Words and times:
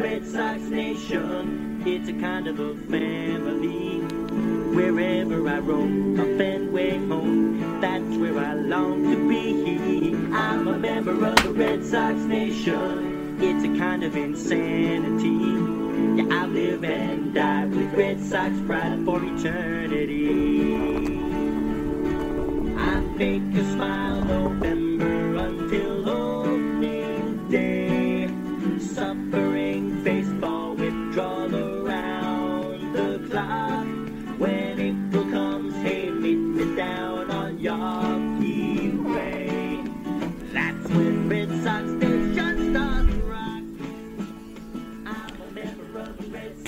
Red 0.00 0.26
Sox 0.26 0.62
Nation. 0.62 1.82
It's 1.86 2.08
a 2.08 2.14
kind 2.14 2.48
of 2.48 2.58
a 2.58 2.74
family. 2.90 3.98
Wherever 4.74 5.46
I 5.46 5.58
roam, 5.58 6.18
a 6.18 6.24
Fenway 6.38 6.96
home, 7.06 7.80
that's 7.82 8.16
where 8.16 8.38
I 8.38 8.54
long 8.54 9.10
to 9.10 9.28
be. 9.28 10.14
I'm 10.34 10.68
a 10.68 10.78
member 10.78 11.22
of 11.26 11.36
the 11.42 11.52
Red 11.52 11.84
Sox 11.84 12.16
Nation. 12.20 13.36
It's 13.42 13.62
a 13.62 13.78
kind 13.78 14.02
of 14.02 14.16
insanity. 14.16 16.22
Yeah, 16.22 16.44
I 16.44 16.46
live 16.46 16.82
and 16.82 17.34
die 17.34 17.66
with 17.66 17.92
Red 17.92 18.22
Sox 18.22 18.58
pride 18.66 19.04
for 19.04 19.22
eternity. 19.22 20.76
I 22.74 23.18
fake 23.18 23.42
a 23.54 23.64
smile 23.74 24.24
November 24.24 24.89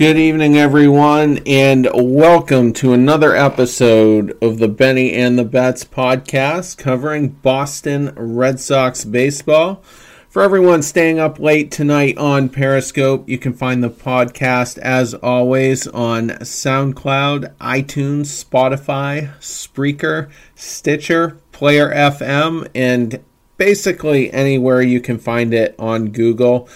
Good 0.02 0.18
evening, 0.18 0.58
everyone, 0.58 1.38
and 1.46 1.88
welcome 1.94 2.72
to 2.72 2.92
another 2.92 3.36
episode 3.36 4.36
of 4.42 4.58
the 4.58 4.66
Benny 4.66 5.12
and 5.12 5.38
the 5.38 5.44
Bets 5.44 5.84
podcast 5.84 6.76
covering 6.76 7.28
Boston 7.28 8.12
Red 8.16 8.58
Sox 8.58 9.04
baseball. 9.04 9.80
For 10.28 10.42
everyone 10.42 10.82
staying 10.82 11.20
up 11.20 11.38
late 11.38 11.70
tonight 11.70 12.18
on 12.18 12.48
Periscope, 12.48 13.28
you 13.28 13.38
can 13.38 13.52
find 13.52 13.80
the 13.80 13.90
podcast 13.90 14.76
as 14.78 15.14
always 15.14 15.86
on 15.86 16.30
SoundCloud, 16.30 17.54
iTunes, 17.58 18.44
Spotify, 18.44 19.38
Spreaker, 19.38 20.32
Stitcher, 20.56 21.38
Player 21.52 21.94
FM, 21.94 22.66
and 22.74 23.22
basically 23.56 24.32
anywhere 24.32 24.82
you 24.82 25.00
can 25.00 25.18
find 25.18 25.54
it 25.54 25.76
on 25.78 26.08
Google. 26.08 26.68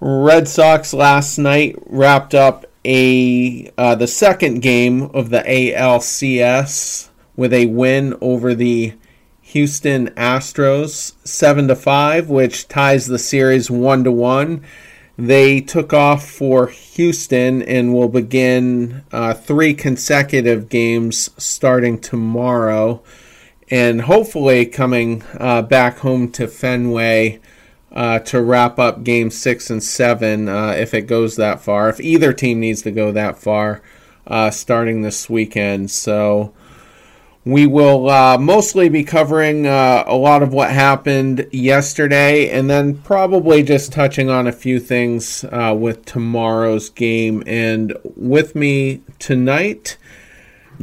Red 0.00 0.46
Sox 0.46 0.92
last 0.92 1.38
night 1.38 1.76
wrapped 1.86 2.34
up 2.34 2.66
a 2.84 3.72
uh, 3.78 3.94
the 3.94 4.06
second 4.06 4.60
game 4.60 5.02
of 5.02 5.30
the 5.30 5.40
ALCS 5.40 7.08
with 7.34 7.54
a 7.54 7.66
win 7.66 8.14
over 8.20 8.54
the 8.54 8.92
Houston 9.40 10.08
Astros 10.08 11.14
7 11.26 11.68
to 11.68 11.76
5 11.76 12.28
which 12.28 12.68
ties 12.68 13.06
the 13.06 13.18
series 13.18 13.70
1 13.70 14.04
to 14.04 14.12
1. 14.12 14.62
They 15.16 15.62
took 15.62 15.94
off 15.94 16.28
for 16.28 16.66
Houston 16.66 17.62
and 17.62 17.94
will 17.94 18.08
begin 18.08 19.02
uh, 19.12 19.32
three 19.32 19.72
consecutive 19.72 20.68
games 20.68 21.30
starting 21.38 21.98
tomorrow 21.98 23.02
and 23.70 24.02
hopefully 24.02 24.66
coming 24.66 25.24
uh, 25.40 25.62
back 25.62 25.98
home 25.98 26.30
to 26.32 26.46
Fenway 26.46 27.40
uh, 27.96 28.18
to 28.18 28.42
wrap 28.42 28.78
up 28.78 29.02
game 29.02 29.30
six 29.30 29.70
and 29.70 29.82
seven 29.82 30.50
uh, 30.50 30.72
if 30.72 30.92
it 30.92 31.06
goes 31.06 31.36
that 31.36 31.60
far. 31.60 31.88
If 31.88 31.98
either 31.98 32.34
team 32.34 32.60
needs 32.60 32.82
to 32.82 32.90
go 32.90 33.10
that 33.12 33.38
far, 33.38 33.80
uh, 34.26 34.50
starting 34.50 35.00
this 35.00 35.30
weekend. 35.30 35.90
So 35.90 36.52
we 37.46 37.66
will 37.66 38.10
uh, 38.10 38.36
mostly 38.36 38.90
be 38.90 39.02
covering 39.02 39.66
uh, 39.66 40.04
a 40.06 40.14
lot 40.14 40.42
of 40.42 40.52
what 40.52 40.70
happened 40.70 41.48
yesterday 41.52 42.50
and 42.50 42.68
then 42.68 42.98
probably 42.98 43.62
just 43.62 43.92
touching 43.92 44.28
on 44.28 44.46
a 44.46 44.52
few 44.52 44.78
things 44.78 45.44
uh, 45.44 45.74
with 45.76 46.04
tomorrow's 46.04 46.90
game. 46.90 47.42
And 47.46 47.96
with 48.14 48.54
me 48.54 49.00
tonight, 49.18 49.96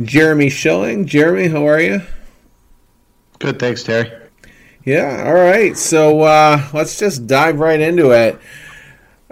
Jeremy 0.01 0.49
Schilling. 0.49 1.05
Jeremy, 1.05 1.49
how 1.49 1.67
are 1.67 1.79
you? 1.79 2.01
Good, 3.37 3.59
thanks, 3.59 3.83
Terry. 3.83 4.22
Yeah, 4.85 5.23
all 5.25 5.33
right. 5.33 5.77
So 5.77 6.21
uh, 6.21 6.67
let's 6.73 6.99
just 6.99 7.25
dive 7.25 7.59
right 7.59 7.79
into 7.79 8.11
it. 8.11 8.37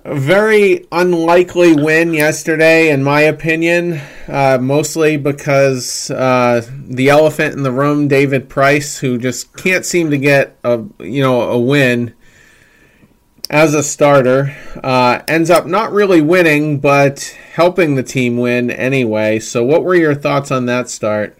A 0.04 0.16
very 0.16 0.88
unlikely 0.92 1.76
win 1.76 2.14
yesterday, 2.14 2.90
in 2.90 3.04
my 3.04 3.22
opinion, 3.22 4.02
uh, 4.28 4.58
mostly 4.60 5.18
because 5.18 6.10
uh, 6.10 6.66
the 6.72 7.10
elephant 7.10 7.56
in 7.56 7.64
the 7.64 7.72
room, 7.72 8.08
David 8.08 8.50
Price, 8.50 8.98
who 8.98 9.18
just 9.18 9.56
can't 9.58 9.86
seem 9.86 10.10
to 10.10 10.18
get 10.18 10.58
a 10.64 10.84
you 11.00 11.22
know 11.22 11.42
a 11.42 11.60
win 11.60 12.16
as 13.50 13.76
a 13.76 13.84
starter, 13.84 14.56
uh, 14.82 15.22
ends 15.28 15.50
up 15.50 15.68
not 15.68 15.92
really 15.92 16.22
winning, 16.22 16.80
but 16.80 17.38
helping 17.54 17.96
the 17.96 18.04
team 18.04 18.38
win 18.38 18.72
anyway. 18.72 19.38
So, 19.38 19.64
what 19.64 19.84
were 19.84 19.96
your 19.96 20.16
thoughts 20.16 20.50
on 20.50 20.66
that 20.66 20.90
start? 20.90 21.38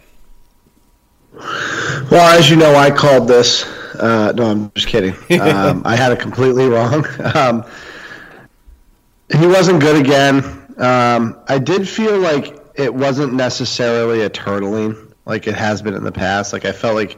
Well, 1.34 2.38
as 2.38 2.50
you 2.50 2.58
know, 2.58 2.76
I 2.76 2.92
called 2.92 3.28
this. 3.28 3.66
Uh, 4.01 4.34
no, 4.35 4.45
I'm 4.45 4.72
just 4.73 4.88
kidding. 4.88 5.13
Um, 5.39 5.84
I 5.85 5.95
had 5.95 6.12
it 6.12 6.19
completely 6.19 6.67
wrong. 6.67 7.06
Um, 7.35 7.66
he 9.34 9.47
wasn't 9.47 9.79
good 9.79 9.95
again. 9.95 10.44
Um, 10.78 11.39
I 11.47 11.57
did 11.57 11.88
feel 11.88 12.19
like 12.19 12.59
it 12.75 12.94
wasn't 12.94 13.34
necessarily 13.34 14.22
a 14.23 14.29
turtling 14.29 15.13
like 15.25 15.47
it 15.47 15.56
has 15.56 15.81
been 15.81 15.94
in 15.94 16.03
the 16.03 16.12
past. 16.12 16.53
Like 16.53 16.66
I 16.66 16.72
felt 16.72 16.95
like 16.95 17.17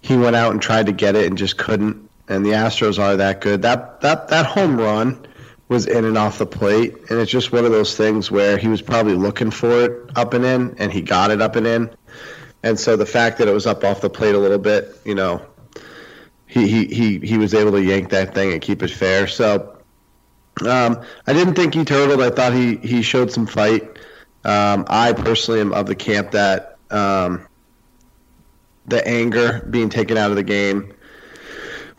he 0.00 0.16
went 0.16 0.36
out 0.36 0.52
and 0.52 0.60
tried 0.60 0.86
to 0.86 0.92
get 0.92 1.14
it 1.16 1.26
and 1.26 1.38
just 1.38 1.56
couldn't. 1.56 2.08
And 2.28 2.44
the 2.44 2.50
Astros 2.50 2.98
are 2.98 3.16
that 3.16 3.40
good. 3.40 3.62
That 3.62 4.00
that 4.00 4.28
that 4.28 4.46
home 4.46 4.76
run 4.76 5.26
was 5.68 5.86
in 5.86 6.04
and 6.04 6.18
off 6.18 6.38
the 6.38 6.46
plate, 6.46 6.94
and 7.10 7.20
it's 7.20 7.30
just 7.30 7.52
one 7.52 7.64
of 7.64 7.70
those 7.70 7.96
things 7.96 8.30
where 8.30 8.56
he 8.56 8.68
was 8.68 8.82
probably 8.82 9.14
looking 9.14 9.50
for 9.50 9.84
it 9.84 10.10
up 10.16 10.34
and 10.34 10.44
in, 10.44 10.74
and 10.78 10.92
he 10.92 11.02
got 11.02 11.30
it 11.30 11.40
up 11.40 11.56
and 11.56 11.66
in. 11.66 11.90
And 12.62 12.80
so 12.80 12.96
the 12.96 13.06
fact 13.06 13.38
that 13.38 13.48
it 13.48 13.52
was 13.52 13.66
up 13.66 13.84
off 13.84 14.00
the 14.00 14.08
plate 14.08 14.34
a 14.34 14.38
little 14.38 14.58
bit, 14.58 14.96
you 15.04 15.14
know, 15.14 15.44
he 16.60 16.86
he 16.86 17.18
he, 17.18 17.36
was 17.36 17.52
able 17.52 17.72
to 17.72 17.82
yank 17.82 18.10
that 18.10 18.32
thing 18.34 18.52
and 18.52 18.62
keep 18.62 18.82
it 18.82 18.90
fair. 18.90 19.26
So 19.26 19.76
um, 20.66 21.02
I 21.26 21.32
didn't 21.32 21.54
think 21.54 21.74
he 21.74 21.84
turtled. 21.84 22.22
I 22.22 22.30
thought 22.30 22.52
he 22.52 22.76
he 22.76 23.02
showed 23.02 23.32
some 23.32 23.46
fight. 23.46 23.82
Um, 24.44 24.84
I 24.88 25.12
personally 25.12 25.60
am 25.60 25.72
of 25.72 25.86
the 25.86 25.94
camp 25.94 26.30
that 26.32 26.78
um, 26.90 27.46
the 28.86 29.06
anger 29.06 29.66
being 29.68 29.88
taken 29.88 30.16
out 30.16 30.30
of 30.30 30.36
the 30.36 30.42
game 30.42 30.94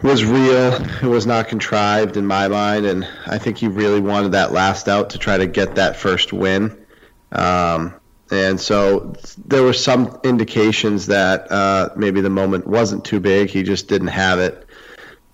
was 0.01 0.23
real. 0.23 0.73
It 0.73 1.03
was 1.03 1.25
not 1.25 1.47
contrived 1.47 2.15
in 2.15 2.25
my 2.25 2.47
mind, 2.47 2.85
and 2.85 3.07
I 3.25 3.37
think 3.37 3.57
he 3.57 3.67
really 3.67 3.99
wanted 3.99 4.33
that 4.33 4.51
last 4.51 4.87
out 4.87 5.11
to 5.11 5.17
try 5.17 5.37
to 5.37 5.47
get 5.47 5.75
that 5.75 5.97
first 5.97 6.31
win. 6.31 6.85
Um, 7.31 7.93
and 8.31 8.59
so 8.59 9.13
there 9.45 9.63
were 9.63 9.73
some 9.73 10.19
indications 10.23 11.07
that 11.07 11.51
uh, 11.51 11.89
maybe 11.95 12.21
the 12.21 12.29
moment 12.29 12.65
wasn't 12.65 13.05
too 13.05 13.19
big. 13.19 13.49
He 13.49 13.63
just 13.63 13.87
didn't 13.87 14.07
have 14.07 14.39
it. 14.39 14.67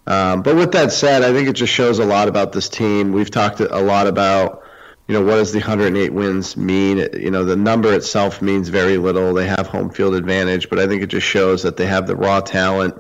Um, 0.08 0.42
but 0.42 0.56
with 0.56 0.74
that 0.74 0.92
said, 0.92 1.24
I 1.24 1.32
think 1.32 1.48
it 1.48 1.54
just 1.54 1.72
shows 1.72 2.00
a 2.00 2.06
lot 2.06 2.28
about 2.28 2.52
this 2.52 2.68
team. 2.68 3.14
We've 3.14 3.32
talked 3.32 3.60
a 3.62 3.80
lot 3.80 4.08
about, 4.08 4.64
you 5.08 5.14
know, 5.14 5.24
what 5.24 5.36
does 5.36 5.54
the 5.54 5.60
108 5.60 6.12
wins 6.12 6.58
mean? 6.58 6.98
You 7.14 7.32
know, 7.32 7.46
the 7.46 7.56
number 7.56 7.94
itself 7.94 8.42
means 8.42 8.68
very 8.68 8.98
little. 8.98 9.34
They 9.34 9.48
have 9.48 9.68
home 9.68 9.90
field 9.90 10.16
advantage, 10.16 10.70
but 10.70 10.80
I 10.80 10.88
think 10.88 11.02
it 11.02 11.08
just 11.08 11.28
shows 11.28 11.64
that 11.64 11.78
they 11.78 11.86
have 11.86 12.08
the 12.08 12.16
raw 12.16 12.42
talent. 12.42 12.96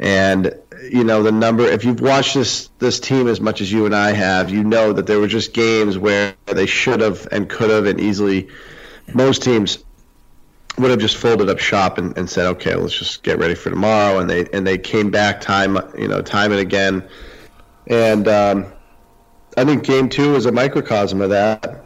And 0.00 0.54
you 0.90 1.04
know, 1.04 1.22
the 1.22 1.32
number. 1.32 1.64
If 1.64 1.84
you've 1.84 2.00
watched 2.00 2.34
this 2.34 2.68
this 2.78 3.00
team 3.00 3.28
as 3.28 3.40
much 3.40 3.60
as 3.60 3.70
you 3.70 3.86
and 3.86 3.94
I 3.94 4.12
have, 4.12 4.50
you 4.50 4.64
know 4.64 4.92
that 4.92 5.06
there 5.06 5.20
were 5.20 5.28
just 5.28 5.54
games 5.54 5.96
where 5.96 6.34
they 6.46 6.66
should 6.66 7.00
have 7.00 7.28
and 7.30 7.48
could 7.48 7.70
have 7.70 7.86
and 7.86 8.00
easily. 8.00 8.48
Most 9.12 9.42
teams 9.42 9.84
would 10.78 10.90
have 10.90 11.00
just 11.00 11.16
folded 11.16 11.48
up 11.48 11.58
shop 11.58 11.98
and, 11.98 12.16
and 12.18 12.28
said, 12.28 12.46
okay, 12.46 12.74
let's 12.74 12.98
just 12.98 13.22
get 13.22 13.38
ready 13.38 13.54
for 13.54 13.70
tomorrow. 13.70 14.18
And 14.18 14.28
they 14.28 14.46
and 14.52 14.66
they 14.66 14.78
came 14.78 15.10
back 15.10 15.40
time, 15.40 15.78
you 15.96 16.08
know, 16.08 16.22
time 16.22 16.50
and 16.50 16.60
again. 16.60 17.08
And 17.86 18.26
um, 18.26 18.66
I 19.56 19.64
think 19.64 19.84
game 19.84 20.08
two 20.08 20.32
was 20.32 20.46
a 20.46 20.52
microcosm 20.52 21.20
of 21.20 21.30
that, 21.30 21.84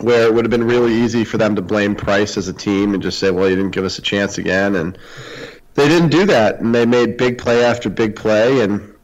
where 0.00 0.26
it 0.26 0.34
would 0.34 0.44
have 0.44 0.50
been 0.50 0.64
really 0.64 0.94
easy 0.94 1.24
for 1.24 1.38
them 1.38 1.56
to 1.56 1.62
blame 1.62 1.94
Price 1.94 2.36
as 2.36 2.48
a 2.48 2.52
team 2.52 2.94
and 2.94 3.02
just 3.02 3.18
say, 3.18 3.30
well, 3.30 3.48
you 3.48 3.56
didn't 3.56 3.72
give 3.72 3.84
us 3.84 3.98
a 3.98 4.02
chance 4.02 4.38
again. 4.38 4.76
And 4.76 4.96
they 5.74 5.88
didn't 5.88 6.10
do 6.10 6.26
that, 6.26 6.60
and 6.60 6.74
they 6.74 6.86
made 6.86 7.16
big 7.16 7.38
play 7.38 7.64
after 7.64 7.88
big 7.90 8.14
play, 8.14 8.60
and 8.60 8.94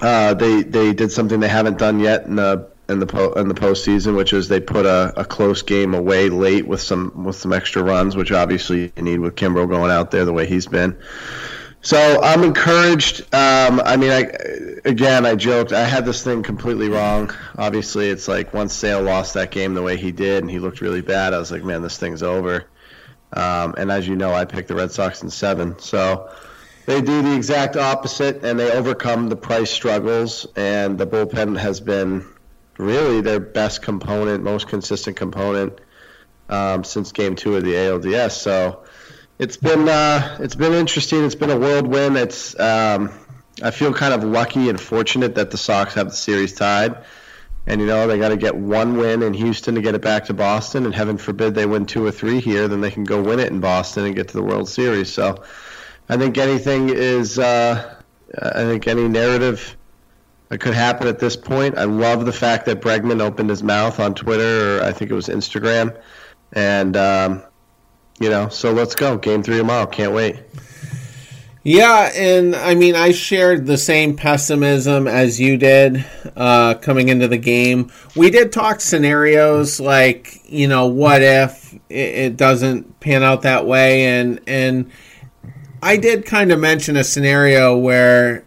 uh, 0.00 0.34
they 0.34 0.62
they 0.62 0.92
did 0.92 1.12
something 1.12 1.40
they 1.40 1.48
haven't 1.48 1.78
done 1.78 2.00
yet 2.00 2.26
in 2.26 2.36
the 2.36 2.70
in 2.90 2.98
the 2.98 3.06
po- 3.06 3.32
in 3.32 3.48
the 3.48 3.54
postseason, 3.54 4.16
which 4.16 4.32
is 4.32 4.48
they 4.48 4.60
put 4.60 4.86
a, 4.86 5.12
a 5.16 5.24
close 5.24 5.62
game 5.62 5.94
away 5.94 6.28
late 6.28 6.66
with 6.66 6.80
some 6.80 7.24
with 7.24 7.36
some 7.36 7.52
extra 7.52 7.82
runs, 7.82 8.16
which 8.16 8.32
obviously 8.32 8.92
you 8.96 9.02
need 9.02 9.20
with 9.20 9.36
Kimbrel 9.36 9.68
going 9.68 9.90
out 9.90 10.10
there 10.10 10.24
the 10.24 10.32
way 10.32 10.46
he's 10.46 10.66
been. 10.66 10.96
So 11.82 12.20
I'm 12.22 12.44
encouraged. 12.44 13.22
Um, 13.34 13.80
I 13.82 13.96
mean, 13.96 14.10
I 14.10 14.30
again, 14.84 15.24
I 15.24 15.34
joked. 15.34 15.72
I 15.72 15.84
had 15.84 16.04
this 16.04 16.22
thing 16.22 16.42
completely 16.42 16.88
wrong. 16.88 17.34
Obviously, 17.56 18.10
it's 18.10 18.28
like 18.28 18.52
once 18.52 18.74
Sale 18.74 19.02
lost 19.02 19.34
that 19.34 19.50
game 19.50 19.74
the 19.74 19.82
way 19.82 19.96
he 19.96 20.12
did, 20.12 20.42
and 20.42 20.50
he 20.50 20.58
looked 20.58 20.82
really 20.82 21.00
bad. 21.00 21.32
I 21.32 21.38
was 21.38 21.50
like, 21.50 21.64
man, 21.64 21.80
this 21.80 21.96
thing's 21.96 22.22
over. 22.22 22.66
Um, 23.32 23.74
and 23.78 23.90
as 23.90 24.06
you 24.06 24.16
know, 24.16 24.34
I 24.34 24.44
picked 24.44 24.68
the 24.68 24.74
Red 24.74 24.90
Sox 24.90 25.22
in 25.22 25.30
seven. 25.30 25.78
So 25.78 26.30
they 26.84 27.00
do 27.00 27.22
the 27.22 27.34
exact 27.34 27.76
opposite, 27.76 28.44
and 28.44 28.58
they 28.58 28.70
overcome 28.70 29.28
the 29.28 29.36
price 29.36 29.70
struggles. 29.70 30.46
And 30.56 30.98
the 30.98 31.06
bullpen 31.06 31.58
has 31.58 31.80
been 31.80 32.26
really 32.78 33.20
their 33.20 33.40
best 33.40 33.82
component, 33.82 34.42
most 34.42 34.68
consistent 34.68 35.16
component 35.16 35.78
um, 36.48 36.84
since 36.84 37.12
Game 37.12 37.36
Two 37.36 37.56
of 37.56 37.64
the 37.64 37.72
ALDS. 37.72 38.32
So 38.32 38.84
it's 39.38 39.56
been 39.56 39.88
uh, 39.88 40.38
it's 40.40 40.54
been 40.54 40.72
interesting. 40.72 41.24
It's 41.24 41.34
been 41.34 41.50
a 41.50 41.58
whirlwind. 41.58 42.16
It's 42.16 42.58
um, 42.58 43.10
I 43.62 43.70
feel 43.70 43.92
kind 43.92 44.14
of 44.14 44.24
lucky 44.24 44.68
and 44.68 44.80
fortunate 44.80 45.34
that 45.36 45.50
the 45.50 45.58
Sox 45.58 45.94
have 45.94 46.10
the 46.10 46.16
series 46.16 46.54
tied. 46.54 47.04
And 47.66 47.80
you 47.80 47.86
know 47.86 48.06
they 48.06 48.18
got 48.18 48.30
to 48.30 48.36
get 48.36 48.56
one 48.56 48.96
win 48.96 49.22
in 49.22 49.34
Houston 49.34 49.74
to 49.74 49.82
get 49.82 49.94
it 49.94 50.00
back 50.00 50.24
to 50.26 50.34
Boston, 50.34 50.86
and 50.86 50.94
heaven 50.94 51.18
forbid 51.18 51.54
they 51.54 51.66
win 51.66 51.86
two 51.86 52.04
or 52.04 52.10
three 52.10 52.40
here, 52.40 52.68
then 52.68 52.80
they 52.80 52.90
can 52.90 53.04
go 53.04 53.22
win 53.22 53.38
it 53.38 53.52
in 53.52 53.60
Boston 53.60 54.06
and 54.06 54.16
get 54.16 54.28
to 54.28 54.34
the 54.34 54.42
World 54.42 54.68
Series. 54.68 55.12
So, 55.12 55.44
I 56.08 56.16
think 56.16 56.38
anything 56.38 56.88
is, 56.88 57.38
uh, 57.38 57.94
I 58.36 58.62
think 58.62 58.88
any 58.88 59.06
narrative 59.08 59.76
that 60.50 60.58
could 60.58 60.74
happen 60.74 61.06
at 61.06 61.18
this 61.18 61.36
point. 61.36 61.78
I 61.78 61.84
love 61.84 62.26
the 62.26 62.32
fact 62.32 62.66
that 62.66 62.80
Bregman 62.80 63.20
opened 63.20 63.48
his 63.48 63.62
mouth 63.62 63.98
on 63.98 64.14
Twitter, 64.14 64.78
or 64.78 64.84
I 64.84 64.92
think 64.92 65.10
it 65.10 65.14
was 65.14 65.28
Instagram, 65.28 65.96
and 66.52 66.96
um, 66.96 67.42
you 68.18 68.28
know, 68.28 68.48
so 68.48 68.72
let's 68.72 68.94
go. 68.94 69.16
Game 69.16 69.42
three 69.42 69.56
tomorrow. 69.56 69.86
Can't 69.86 70.12
wait. 70.12 70.36
Yeah, 71.62 72.10
and 72.14 72.56
I 72.56 72.74
mean, 72.74 72.96
I 72.96 73.12
shared 73.12 73.66
the 73.66 73.76
same 73.76 74.16
pessimism 74.16 75.06
as 75.06 75.38
you 75.38 75.56
did 75.56 76.04
uh, 76.34 76.74
coming 76.74 77.10
into 77.10 77.28
the 77.28 77.38
game. 77.38 77.92
We 78.16 78.30
did 78.30 78.50
talk 78.50 78.80
scenarios 78.80 79.78
like, 79.78 80.40
you 80.46 80.66
know, 80.66 80.86
what 80.86 81.22
if 81.22 81.74
it, 81.90 81.94
it 81.94 82.36
doesn't 82.36 82.98
pan 83.00 83.22
out 83.22 83.42
that 83.42 83.66
way, 83.66 84.04
and 84.06 84.40
and 84.48 84.90
I 85.80 85.96
did 85.96 86.26
kind 86.26 86.50
of 86.50 86.58
mention 86.58 86.96
a 86.96 87.04
scenario 87.04 87.78
where 87.78 88.44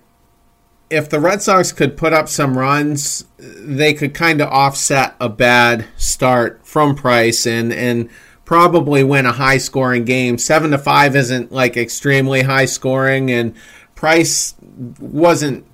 if 0.93 1.09
the 1.09 1.19
Red 1.19 1.41
Sox 1.41 1.71
could 1.71 1.97
put 1.97 2.13
up 2.13 2.29
some 2.29 2.57
runs, 2.57 3.25
they 3.37 3.93
could 3.93 4.13
kind 4.13 4.41
of 4.41 4.49
offset 4.49 5.15
a 5.19 5.27
bad 5.27 5.87
start 5.97 6.61
from 6.63 6.95
Price 6.95 7.47
and 7.47 7.73
and 7.73 8.09
probably 8.45 9.03
win 9.03 9.25
a 9.25 9.31
high 9.31 9.57
scoring 9.57 10.05
game. 10.05 10.37
Seven 10.37 10.71
to 10.71 10.77
five 10.77 11.15
isn't 11.15 11.51
like 11.51 11.75
extremely 11.75 12.43
high 12.43 12.65
scoring, 12.65 13.31
and 13.31 13.55
Price 13.95 14.55
wasn't 14.99 15.65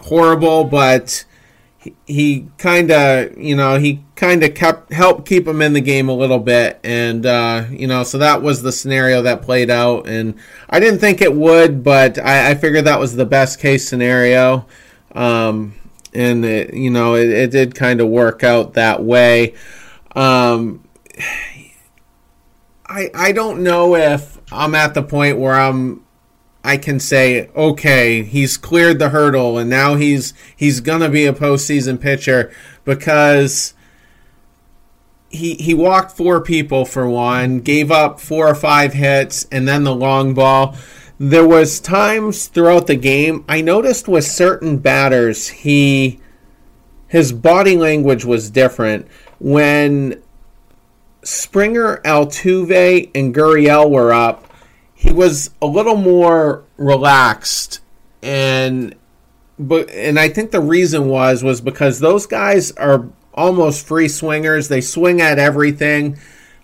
horrible, 0.00 0.64
but 0.64 1.24
he, 2.06 2.48
kind 2.58 2.90
of 2.90 3.36
you 3.38 3.56
know 3.56 3.78
he 3.78 4.02
kind 4.16 4.42
of 4.42 4.54
kept 4.54 4.92
helped 4.92 5.26
keep 5.26 5.46
him 5.46 5.62
in 5.62 5.72
the 5.72 5.80
game 5.80 6.08
a 6.08 6.14
little 6.14 6.38
bit, 6.38 6.80
and 6.82 7.24
uh, 7.24 7.64
you 7.70 7.86
know 7.86 8.02
so 8.02 8.18
that 8.18 8.42
was 8.42 8.62
the 8.62 8.72
scenario 8.72 9.22
that 9.22 9.42
played 9.42 9.70
out, 9.70 10.08
and 10.08 10.34
I 10.68 10.80
didn't 10.80 11.00
think 11.00 11.20
it 11.20 11.34
would, 11.34 11.82
but 11.82 12.18
I, 12.18 12.50
I 12.50 12.54
figured 12.54 12.84
that 12.86 12.98
was 12.98 13.16
the 13.16 13.26
best 13.26 13.60
case 13.60 13.88
scenario. 13.88 14.66
Um, 15.12 15.74
and 16.14 16.44
it, 16.44 16.74
you 16.74 16.90
know 16.90 17.14
it, 17.14 17.28
it 17.28 17.50
did 17.50 17.74
kind 17.74 18.00
of 18.00 18.08
work 18.08 18.42
out 18.42 18.74
that 18.74 19.02
way. 19.02 19.54
Um, 20.14 20.84
I 22.86 23.10
I 23.14 23.32
don't 23.32 23.62
know 23.62 23.94
if 23.94 24.38
I'm 24.50 24.74
at 24.74 24.94
the 24.94 25.02
point 25.02 25.38
where 25.38 25.54
I'm 25.54 26.04
I 26.68 26.76
can 26.76 27.00
say 27.00 27.48
okay, 27.56 28.22
he's 28.22 28.58
cleared 28.58 28.98
the 28.98 29.08
hurdle 29.08 29.56
and 29.56 29.70
now 29.70 29.94
he's 29.94 30.34
he's 30.54 30.80
gonna 30.80 31.08
be 31.08 31.24
a 31.24 31.32
postseason 31.32 31.98
pitcher 31.98 32.52
because 32.84 33.72
he 35.30 35.54
he 35.54 35.72
walked 35.72 36.12
four 36.14 36.42
people 36.42 36.84
for 36.84 37.08
one, 37.08 37.60
gave 37.60 37.90
up 37.90 38.20
four 38.20 38.46
or 38.46 38.54
five 38.54 38.92
hits, 38.92 39.46
and 39.50 39.66
then 39.66 39.84
the 39.84 39.94
long 39.94 40.34
ball. 40.34 40.76
There 41.18 41.48
was 41.48 41.80
times 41.80 42.46
throughout 42.46 42.86
the 42.86 42.96
game 42.96 43.46
I 43.48 43.62
noticed 43.62 44.06
with 44.06 44.24
certain 44.24 44.76
batters 44.76 45.48
he 45.48 46.20
his 47.06 47.32
body 47.32 47.78
language 47.78 48.26
was 48.26 48.50
different 48.50 49.08
when 49.38 50.22
Springer, 51.22 52.02
Altuve, 52.04 53.10
and 53.14 53.34
Gurriel 53.34 53.90
were 53.90 54.12
up, 54.12 54.47
he 54.98 55.12
was 55.12 55.50
a 55.62 55.66
little 55.66 55.94
more 55.94 56.64
relaxed, 56.76 57.78
and 58.20 58.96
but 59.56 59.88
and 59.90 60.18
I 60.18 60.28
think 60.28 60.50
the 60.50 60.60
reason 60.60 61.06
was 61.06 61.44
was 61.44 61.60
because 61.60 62.00
those 62.00 62.26
guys 62.26 62.72
are 62.72 63.06
almost 63.32 63.86
free 63.86 64.08
swingers. 64.08 64.66
They 64.66 64.80
swing 64.80 65.20
at 65.20 65.38
everything. 65.38 66.18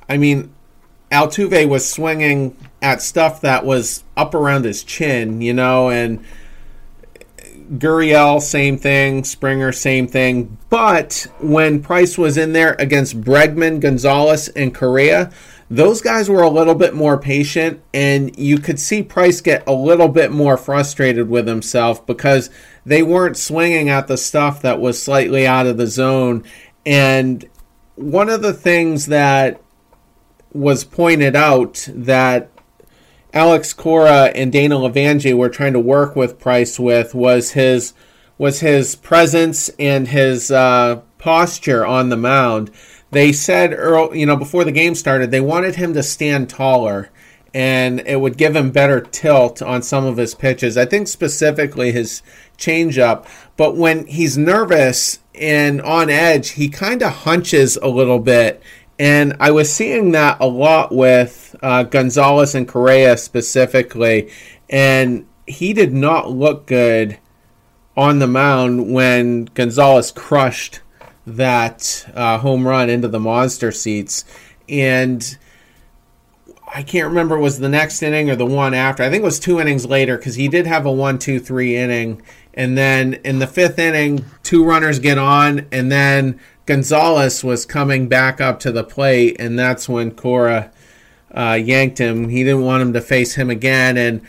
I 0.08 0.16
mean, 0.16 0.52
Altuve 1.12 1.68
was 1.68 1.88
swinging 1.88 2.56
at 2.82 3.02
stuff 3.02 3.40
that 3.42 3.64
was 3.64 4.02
up 4.16 4.34
around 4.34 4.64
his 4.64 4.82
chin, 4.82 5.40
you 5.40 5.52
know, 5.52 5.88
and 5.88 6.24
Gurriel, 7.74 8.42
same 8.42 8.76
thing. 8.76 9.22
Springer, 9.22 9.70
same 9.70 10.08
thing. 10.08 10.58
But 10.70 11.28
when 11.38 11.82
Price 11.82 12.18
was 12.18 12.36
in 12.36 12.52
there 12.52 12.74
against 12.80 13.20
Bregman, 13.20 13.78
Gonzalez, 13.78 14.48
and 14.48 14.74
Correa, 14.74 15.30
those 15.70 16.00
guys 16.00 16.28
were 16.28 16.42
a 16.42 16.50
little 16.50 16.74
bit 16.74 16.94
more 16.94 17.18
patient, 17.18 17.82
and 17.92 18.36
you 18.38 18.58
could 18.58 18.78
see 18.78 19.02
Price 19.02 19.40
get 19.40 19.66
a 19.66 19.72
little 19.72 20.08
bit 20.08 20.30
more 20.30 20.56
frustrated 20.56 21.28
with 21.28 21.46
himself 21.46 22.06
because 22.06 22.50
they 22.84 23.02
weren't 23.02 23.36
swinging 23.36 23.88
at 23.88 24.06
the 24.06 24.16
stuff 24.16 24.60
that 24.62 24.80
was 24.80 25.02
slightly 25.02 25.46
out 25.46 25.66
of 25.66 25.76
the 25.76 25.86
zone. 25.86 26.44
And 26.84 27.48
one 27.96 28.28
of 28.28 28.42
the 28.42 28.52
things 28.52 29.06
that 29.06 29.60
was 30.52 30.84
pointed 30.84 31.34
out 31.34 31.88
that 31.92 32.50
Alex 33.32 33.72
Cora 33.72 34.26
and 34.34 34.52
Dana 34.52 34.76
LeVangie 34.76 35.36
were 35.36 35.48
trying 35.48 35.72
to 35.72 35.80
work 35.80 36.14
with 36.14 36.38
Price 36.38 36.78
with 36.78 37.14
was 37.14 37.52
his 37.52 37.94
was 38.36 38.60
his 38.60 38.96
presence 38.96 39.68
and 39.78 40.08
his 40.08 40.50
uh, 40.50 41.00
posture 41.18 41.86
on 41.86 42.08
the 42.08 42.16
mound. 42.16 42.70
They 43.14 43.32
said, 43.32 43.72
early, 43.72 44.20
you 44.20 44.26
know, 44.26 44.36
before 44.36 44.64
the 44.64 44.72
game 44.72 44.94
started, 44.94 45.30
they 45.30 45.40
wanted 45.40 45.76
him 45.76 45.94
to 45.94 46.02
stand 46.02 46.50
taller, 46.50 47.10
and 47.54 48.00
it 48.00 48.20
would 48.20 48.36
give 48.36 48.54
him 48.54 48.70
better 48.70 49.00
tilt 49.00 49.62
on 49.62 49.82
some 49.82 50.04
of 50.04 50.16
his 50.16 50.34
pitches. 50.34 50.76
I 50.76 50.84
think 50.84 51.08
specifically 51.08 51.92
his 51.92 52.22
changeup. 52.58 53.26
But 53.56 53.76
when 53.76 54.06
he's 54.06 54.36
nervous 54.36 55.20
and 55.34 55.80
on 55.80 56.10
edge, 56.10 56.50
he 56.50 56.68
kind 56.68 57.02
of 57.02 57.12
hunches 57.12 57.76
a 57.76 57.88
little 57.88 58.18
bit 58.18 58.62
and 58.98 59.36
I 59.40 59.50
was 59.50 59.72
seeing 59.72 60.12
that 60.12 60.38
a 60.40 60.46
lot 60.46 60.94
with 60.94 61.56
uh, 61.62 61.82
Gonzalez 61.84 62.54
and 62.54 62.68
Correa 62.68 63.16
specifically. 63.16 64.30
And 64.70 65.26
he 65.46 65.72
did 65.72 65.92
not 65.92 66.30
look 66.30 66.66
good 66.66 67.18
on 67.96 68.18
the 68.18 68.26
mound 68.26 68.92
when 68.92 69.46
Gonzalez 69.46 70.12
crushed 70.12 70.80
that 71.26 72.06
uh, 72.14 72.38
home 72.38 72.66
run 72.66 72.90
into 72.90 73.08
the 73.08 73.20
monster 73.20 73.72
seats. 73.72 74.24
And 74.68 75.36
I 76.74 76.82
can't 76.82 77.08
remember 77.08 77.38
was 77.38 77.58
the 77.58 77.68
next 77.68 78.02
inning 78.02 78.30
or 78.30 78.36
the 78.36 78.46
one 78.46 78.74
after. 78.74 79.02
I 79.02 79.10
think 79.10 79.22
it 79.22 79.24
was 79.24 79.38
two 79.38 79.60
innings 79.60 79.86
later 79.86 80.16
because 80.16 80.34
he 80.34 80.48
did 80.48 80.66
have 80.66 80.86
a 80.86 80.92
one, 80.92 81.18
two, 81.18 81.38
three 81.38 81.76
inning. 81.76 82.22
And 82.52 82.76
then 82.76 83.14
in 83.24 83.38
the 83.38 83.46
fifth 83.46 83.78
inning, 83.78 84.24
two 84.42 84.64
runners 84.64 84.98
get 84.98 85.18
on, 85.18 85.66
and 85.72 85.90
then 85.90 86.40
Gonzalez 86.66 87.44
was 87.44 87.66
coming 87.66 88.08
back 88.08 88.40
up 88.40 88.60
to 88.60 88.72
the 88.72 88.84
plate, 88.84 89.36
and 89.38 89.58
that's 89.58 89.88
when 89.88 90.12
Cora 90.12 90.70
uh, 91.32 91.58
yanked 91.60 91.98
him. 91.98 92.28
He 92.28 92.44
didn't 92.44 92.62
want 92.62 92.82
him 92.82 92.92
to 92.92 93.00
face 93.00 93.34
him 93.34 93.50
again, 93.50 93.96
and 93.96 94.22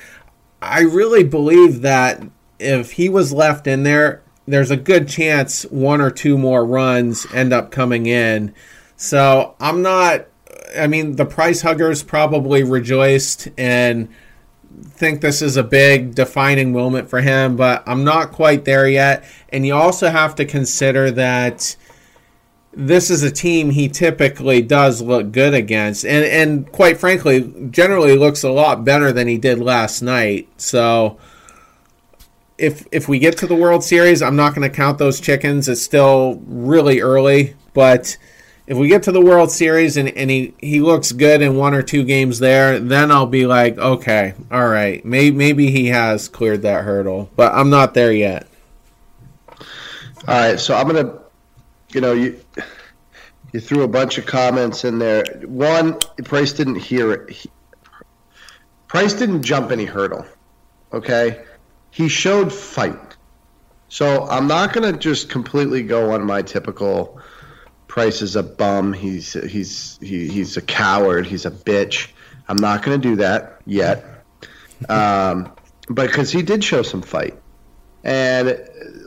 I 0.62 0.82
really 0.82 1.24
believe 1.24 1.82
that 1.82 2.24
if 2.60 2.94
he 2.94 3.10
was 3.10 3.32
left 3.32 3.68
in 3.68 3.84
there, 3.84 4.24
there's 4.48 4.72
a 4.72 4.78
good 4.78 5.08
chance 5.08 5.64
one 5.64 6.02
or 6.02 6.12
two 6.12 6.38
more 6.38 6.66
runs 6.66 7.26
end 7.34 7.54
up 7.54 7.72
coming 7.72 8.06
in. 8.06 8.54
So 8.98 9.56
I'm 9.60 9.82
not. 9.82 10.28
I 10.78 10.88
mean, 10.88 11.16
the 11.16 11.26
price 11.26 11.62
huggers 11.62 12.04
probably 12.04 12.64
rejoiced 12.64 13.48
and 13.58 14.10
think 14.84 15.22
this 15.22 15.42
is 15.42 15.58
a 15.58 15.64
big 15.64 16.16
defining 16.16 16.72
moment 16.72 17.10
for 17.10 17.22
him, 17.22 17.56
but 17.56 17.84
I'm 17.88 18.04
not 18.04 18.32
quite 18.32 18.66
there 18.66 18.88
yet. 18.88 19.24
And 19.50 19.66
you 19.66 19.74
also 19.74 20.10
have 20.10 20.36
to 20.36 20.46
consider 20.46 21.12
that 21.12 21.76
this 22.74 23.10
is 23.10 23.24
a 23.24 23.32
team 23.32 23.70
he 23.70 23.88
typically 23.88 24.62
does 24.62 25.02
look 25.02 25.32
good 25.32 25.54
against, 25.54 26.06
and 26.06 26.26
and 26.26 26.72
quite 26.72 26.98
frankly, 26.98 27.70
generally 27.72 28.18
looks 28.18 28.44
a 28.44 28.50
lot 28.50 28.84
better 28.84 29.12
than 29.14 29.28
he 29.28 29.38
did 29.38 29.60
last 29.60 30.02
night. 30.02 30.50
So, 30.58 31.18
if 32.58 32.86
if 32.92 33.08
we 33.08 33.20
get 33.20 33.38
to 33.40 33.48
the 33.48 33.56
World 33.56 33.84
Series, 33.84 34.22
I'm 34.22 34.36
not 34.36 34.56
going 34.56 34.70
to 34.70 34.76
count 34.76 34.98
those 34.98 35.20
chickens. 35.20 35.68
It's 35.68 35.82
still 35.82 36.42
really 36.46 37.02
early, 37.02 37.56
but 37.74 38.18
if 38.68 38.78
we 38.78 38.88
get 38.88 39.04
to 39.04 39.12
the 39.12 39.22
World 39.22 39.52
Series 39.52 39.96
and, 39.96 40.10
and 40.10 40.30
he, 40.30 40.54
he 40.58 40.82
looks 40.82 41.12
good 41.12 41.42
in 41.42 41.56
one 41.56 41.76
or 41.76 41.84
two 41.84 42.04
games 42.04 42.40
there, 42.40 42.80
then 42.80 43.12
I'll 43.12 43.28
be 43.28 43.46
like, 43.46 43.78
okay, 43.78 44.34
all 44.50 44.68
right, 44.68 45.06
maybe 45.06 45.36
maybe 45.36 45.72
he 45.72 45.88
has 45.88 46.28
cleared 46.28 46.64
that 46.64 46.84
hurdle, 46.84 47.30
but 47.36 47.54
I'm 47.54 47.70
not 47.70 47.94
there 47.94 48.12
yet. 48.12 48.48
All 50.28 50.34
right, 50.34 50.60
so 50.60 50.76
I'm 50.76 50.88
gonna 50.88 51.20
you 51.96 52.02
know, 52.02 52.12
you 52.12 52.40
you 53.54 53.62
threw 53.62 53.84
a 53.84 53.88
bunch 53.88 54.18
of 54.18 54.26
comments 54.26 54.84
in 54.84 55.00
there. 55.00 55.24
One, 55.46 55.98
Price 56.26 56.52
didn't 56.52 56.76
hear 56.76 57.14
it. 57.14 57.30
He, 57.30 57.50
Price 58.88 59.14
didn't 59.14 59.44
jump 59.44 59.72
any 59.72 59.86
hurdle. 59.86 60.26
Okay, 60.92 61.42
he 61.96 62.10
showed 62.10 62.52
fight. 62.52 63.16
So 63.88 64.28
I'm 64.28 64.48
not 64.48 64.74
going 64.74 64.92
to 64.92 65.00
just 65.00 65.30
completely 65.30 65.82
go 65.82 66.12
on 66.12 66.26
my 66.26 66.42
typical 66.42 67.22
Price 67.88 68.22
is 68.22 68.36
a 68.36 68.44
bum. 68.44 68.92
He's 68.92 69.32
he's 69.32 69.98
he, 70.02 70.28
he's 70.28 70.58
a 70.58 70.62
coward. 70.62 71.26
He's 71.26 71.46
a 71.46 71.52
bitch. 71.52 72.10
I'm 72.50 72.58
not 72.58 72.84
going 72.84 73.00
to 73.00 73.10
do 73.10 73.16
that 73.18 73.62
yet. 73.66 74.06
Um, 74.90 75.54
but 75.88 76.08
because 76.08 76.32
he 76.34 76.42
did 76.42 76.62
show 76.62 76.82
some 76.82 77.02
fight, 77.02 77.34
and 78.04 78.60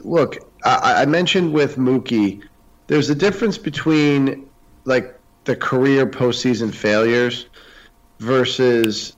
look, 0.02 0.38
I, 0.64 1.02
I 1.02 1.04
mentioned 1.04 1.52
with 1.52 1.76
Mookie, 1.76 2.42
there's 2.86 3.10
a 3.10 3.14
difference 3.14 3.58
between 3.58 4.48
like 4.86 5.14
the 5.44 5.54
career 5.54 6.06
postseason 6.06 6.74
failures 6.74 7.46
versus 8.18 9.14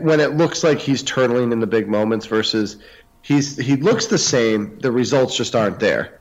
when 0.00 0.20
it 0.20 0.36
looks 0.36 0.64
like 0.64 0.78
he's 0.78 1.02
turtling 1.02 1.52
in 1.52 1.60
the 1.60 1.66
big 1.66 1.88
moments 1.88 2.26
versus 2.26 2.76
he's 3.22 3.56
he 3.56 3.76
looks 3.76 4.06
the 4.06 4.18
same. 4.18 4.78
The 4.78 4.92
results 4.92 5.36
just 5.36 5.54
aren't 5.54 5.80
there 5.80 6.20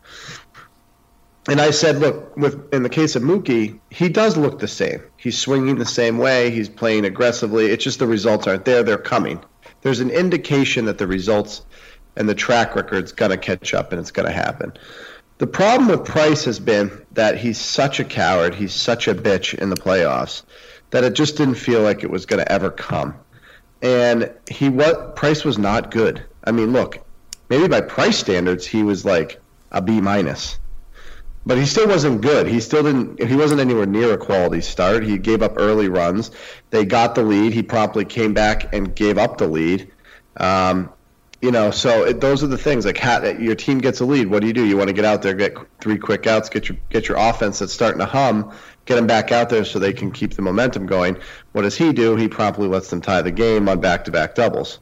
and 1.49 1.59
I 1.59 1.71
said, 1.71 1.99
look, 1.99 2.35
with 2.37 2.73
in 2.73 2.83
the 2.83 2.89
case 2.89 3.15
of 3.15 3.23
Mookie, 3.23 3.79
he 3.89 4.07
does 4.07 4.37
look 4.37 4.59
the 4.59 4.67
same. 4.67 5.01
He's 5.17 5.37
swinging 5.37 5.77
the 5.77 5.85
same 5.85 6.17
way. 6.19 6.51
He's 6.51 6.69
playing 6.69 7.05
aggressively. 7.05 7.67
It's 7.67 7.83
just 7.83 7.97
the 7.97 8.07
results 8.07 8.45
aren't 8.45 8.65
there. 8.65 8.83
They're 8.83 8.97
coming. 8.97 9.39
There's 9.81 9.99
an 9.99 10.11
indication 10.11 10.85
that 10.85 10.97
the 10.97 11.07
results 11.07 11.65
and 12.15 12.29
the 12.29 12.35
track 12.35 12.75
record's 12.75 13.13
going 13.13 13.31
to 13.31 13.37
catch 13.37 13.73
up, 13.73 13.91
and 13.91 13.99
it's 13.99 14.11
going 14.11 14.27
to 14.27 14.33
happen. 14.33 14.73
The 15.39 15.47
problem 15.47 15.89
with 15.89 16.05
Price 16.05 16.43
has 16.45 16.59
been 16.59 17.05
that 17.13 17.37
he's 17.37 17.57
such 17.57 17.99
a 17.99 18.03
coward. 18.03 18.53
He's 18.53 18.73
such 18.73 19.07
a 19.07 19.15
bitch 19.15 19.57
in 19.57 19.69
the 19.69 19.77
playoffs 19.77 20.43
that 20.91 21.03
it 21.03 21.13
just 21.13 21.37
didn't 21.37 21.55
feel 21.55 21.81
like 21.81 22.03
it 22.03 22.09
was 22.09 22.25
going 22.25 22.43
to 22.43 22.51
ever 22.51 22.71
come. 22.71 23.15
And 23.81 24.31
he 24.49 24.69
what 24.69 25.15
Price 25.15 25.45
was 25.45 25.57
not 25.57 25.91
good. 25.91 26.23
I 26.43 26.51
mean, 26.51 26.73
look, 26.73 26.99
maybe 27.49 27.67
by 27.67 27.81
Price 27.81 28.17
standards, 28.17 28.65
he 28.65 28.83
was 28.83 29.05
like 29.05 29.39
a 29.71 29.81
B 29.81 30.01
minus 30.01 30.59
but 31.45 31.57
he 31.57 31.65
still 31.65 31.87
wasn't 31.87 32.21
good. 32.21 32.47
He 32.47 32.59
still 32.59 32.83
didn't. 32.83 33.23
He 33.23 33.35
wasn't 33.35 33.61
anywhere 33.61 33.87
near 33.87 34.13
a 34.13 34.17
quality 34.17 34.61
start. 34.61 35.03
He 35.03 35.17
gave 35.17 35.41
up 35.41 35.53
early 35.55 35.87
runs. 35.87 36.29
They 36.69 36.85
got 36.85 37.15
the 37.15 37.23
lead. 37.23 37.53
He 37.53 37.63
promptly 37.63 38.05
came 38.05 38.33
back 38.33 38.73
and 38.73 38.93
gave 38.93 39.17
up 39.17 39.37
the 39.37 39.47
lead. 39.47 39.91
Um, 40.37 40.91
you 41.41 41.51
know, 41.51 41.71
so 41.71 42.05
it, 42.05 42.21
those 42.21 42.43
are 42.43 42.47
the 42.47 42.57
things. 42.57 42.85
Like, 42.85 43.01
your 43.39 43.55
team 43.55 43.79
gets 43.79 44.01
a 44.01 44.05
lead. 44.05 44.27
What 44.27 44.41
do 44.41 44.47
you 44.47 44.53
do? 44.53 44.63
You 44.63 44.77
want 44.77 44.89
to 44.89 44.93
get 44.93 45.05
out 45.05 45.21
there, 45.21 45.33
get 45.33 45.57
three 45.79 45.97
quick 45.97 46.27
outs, 46.27 46.49
get 46.49 46.69
your 46.69 46.77
get 46.89 47.07
your 47.07 47.17
offense 47.17 47.59
that's 47.59 47.73
starting 47.73 47.99
to 47.99 48.05
hum, 48.05 48.53
get 48.89 48.95
them 48.95 49.07
back 49.07 49.31
out 49.31 49.49
there 49.49 49.63
so 49.63 49.79
they 49.79 49.93
can 49.93 50.11
keep 50.11 50.33
the 50.33 50.41
momentum 50.41 50.85
going. 50.85 51.17
What 51.53 51.61
does 51.61 51.77
he 51.77 51.93
do? 51.93 52.17
He 52.17 52.27
promptly 52.27 52.67
lets 52.67 52.89
them 52.89 53.01
tie 53.01 53.21
the 53.21 53.31
game 53.31 53.69
on 53.69 53.79
back-to-back 53.79 54.35
doubles. 54.35 54.79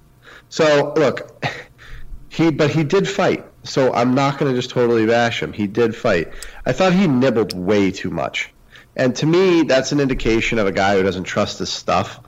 So 0.50 0.94
look, 0.96 1.46
he 2.30 2.50
but 2.50 2.72
he 2.72 2.84
did 2.84 3.08
fight 3.08 3.46
so 3.68 3.94
I'm 3.94 4.16
not 4.16 4.38
going 4.38 4.52
to 4.52 4.58
just 4.58 4.72
totally 4.72 5.06
bash 5.06 5.42
him. 5.42 5.54
He 5.54 5.68
did 5.68 5.96
fight. 5.96 6.32
I 6.66 6.72
thought 6.72 6.94
he 6.94 7.08
nibbled 7.08 7.54
way 7.54 7.92
too 7.92 8.10
much. 8.10 8.52
And 8.96 9.16
to 9.18 9.26
me, 9.26 9.64
that's 9.64 9.92
an 9.92 10.00
indication 10.00 10.58
of 10.58 10.68
a 10.68 10.72
guy 10.72 10.96
who 10.96 11.04
doesn't 11.04 11.26
trust 11.26 11.60
his 11.60 11.70
stuff. 11.70 12.20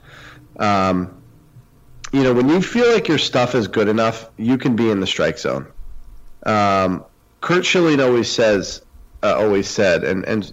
Um, 0.58 1.22
you 2.12 2.22
know, 2.22 2.34
when 2.34 2.48
you 2.48 2.60
feel 2.60 2.92
like 2.92 3.08
your 3.08 3.18
stuff 3.18 3.54
is 3.54 3.68
good 3.68 3.88
enough, 3.88 4.28
you 4.36 4.58
can 4.58 4.76
be 4.76 4.90
in 4.90 5.00
the 5.00 5.06
strike 5.06 5.38
zone. 5.38 5.66
Um, 6.44 7.04
Curt 7.40 7.64
Schilling 7.64 8.00
always 8.00 8.30
says, 8.30 8.82
uh, 9.22 9.34
always 9.36 9.68
said, 9.68 10.04
and, 10.04 10.24
and 10.24 10.52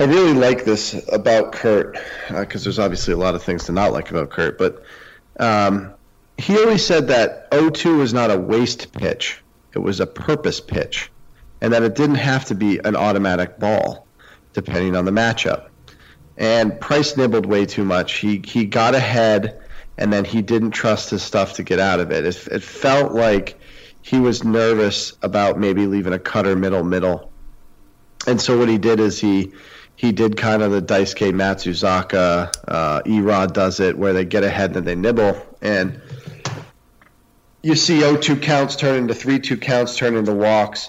I 0.00 0.04
really 0.04 0.32
like 0.32 0.64
this 0.64 0.98
about 1.12 1.52
Curt 1.52 1.98
because 2.30 2.62
uh, 2.62 2.64
there's 2.64 2.78
obviously 2.78 3.12
a 3.12 3.18
lot 3.18 3.34
of 3.34 3.42
things 3.42 3.64
to 3.64 3.72
not 3.72 3.92
like 3.92 4.10
about 4.10 4.30
Curt, 4.30 4.56
but 4.56 4.82
um, 5.38 5.92
he 6.38 6.56
always 6.56 6.86
said 6.86 7.08
that 7.08 7.50
0-2 7.50 7.98
was 7.98 8.14
not 8.14 8.30
a 8.30 8.38
waste 8.38 8.92
pitch. 8.92 9.42
It 9.74 9.80
was 9.80 10.00
a 10.00 10.06
purpose 10.06 10.58
pitch, 10.58 11.10
and 11.60 11.74
that 11.74 11.82
it 11.82 11.96
didn't 11.96 12.14
have 12.14 12.46
to 12.46 12.54
be 12.54 12.78
an 12.78 12.96
automatic 12.96 13.58
ball, 13.58 14.06
depending 14.54 14.96
on 14.96 15.04
the 15.04 15.10
matchup. 15.10 15.68
And 16.38 16.80
Price 16.80 17.18
nibbled 17.18 17.44
way 17.44 17.66
too 17.66 17.84
much. 17.84 18.14
He 18.14 18.40
he 18.42 18.64
got 18.64 18.94
ahead, 18.94 19.60
and 19.98 20.10
then 20.10 20.24
he 20.24 20.40
didn't 20.40 20.70
trust 20.70 21.10
his 21.10 21.22
stuff 21.22 21.56
to 21.56 21.62
get 21.62 21.78
out 21.78 22.00
of 22.00 22.10
it. 22.10 22.24
It, 22.24 22.46
it 22.46 22.62
felt 22.62 23.12
like 23.12 23.60
he 24.00 24.18
was 24.18 24.44
nervous 24.44 25.12
about 25.20 25.58
maybe 25.58 25.86
leaving 25.86 26.14
a 26.14 26.18
cutter 26.18 26.56
middle 26.56 26.84
middle, 26.84 27.30
and 28.26 28.40
so 28.40 28.58
what 28.58 28.70
he 28.70 28.78
did 28.78 28.98
is 28.98 29.20
he 29.20 29.52
he 30.00 30.12
did 30.12 30.34
kind 30.34 30.62
of 30.62 30.72
the 30.72 30.80
Daisuke 30.80 31.30
Matsuzaka, 31.30 32.50
uh, 32.66 33.02
E-Rod 33.04 33.52
does 33.52 33.80
it, 33.80 33.98
where 33.98 34.14
they 34.14 34.24
get 34.24 34.44
ahead 34.44 34.74
and 34.74 34.76
then 34.76 34.84
they 34.86 34.94
nibble. 34.94 35.46
And 35.60 36.00
you 37.62 37.76
see 37.76 38.00
0-2 38.00 38.40
counts 38.40 38.76
turn 38.76 38.96
into 38.96 39.12
3-2 39.12 39.60
counts 39.60 39.98
turn 39.98 40.16
into 40.16 40.32
walks. 40.32 40.88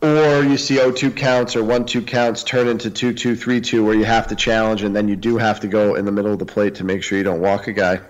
Or 0.00 0.42
you 0.42 0.56
see 0.56 0.76
0-2 0.76 1.14
counts 1.14 1.54
or 1.54 1.60
1-2 1.60 2.06
counts 2.06 2.44
turn 2.44 2.66
into 2.66 2.90
2-2, 2.90 3.36
3-2 3.36 3.84
where 3.84 3.94
you 3.94 4.06
have 4.06 4.28
to 4.28 4.34
challenge 4.34 4.82
and 4.82 4.96
then 4.96 5.06
you 5.06 5.16
do 5.16 5.36
have 5.36 5.60
to 5.60 5.68
go 5.68 5.96
in 5.96 6.06
the 6.06 6.12
middle 6.12 6.32
of 6.32 6.38
the 6.38 6.46
plate 6.46 6.76
to 6.76 6.84
make 6.84 7.02
sure 7.02 7.18
you 7.18 7.24
don't 7.24 7.40
walk 7.40 7.66
a 7.66 7.74
guy. 7.74 8.00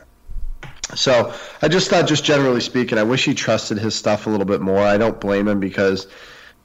So 0.95 1.35
I 1.61 1.67
just 1.67 1.91
thought, 1.91 2.07
just 2.07 2.23
generally 2.23 2.61
speaking, 2.61 2.99
I 2.99 3.03
wish 3.03 3.25
he 3.25 3.35
trusted 3.35 3.79
his 3.79 3.97
stuff 3.97 4.29
a 4.29 4.31
little 4.31 4.47
bit 4.47 4.61
more. 4.61 4.79
I 4.79 4.97
don't 4.97 5.21
blame 5.21 5.49
him 5.49 5.59
because, 5.59 6.07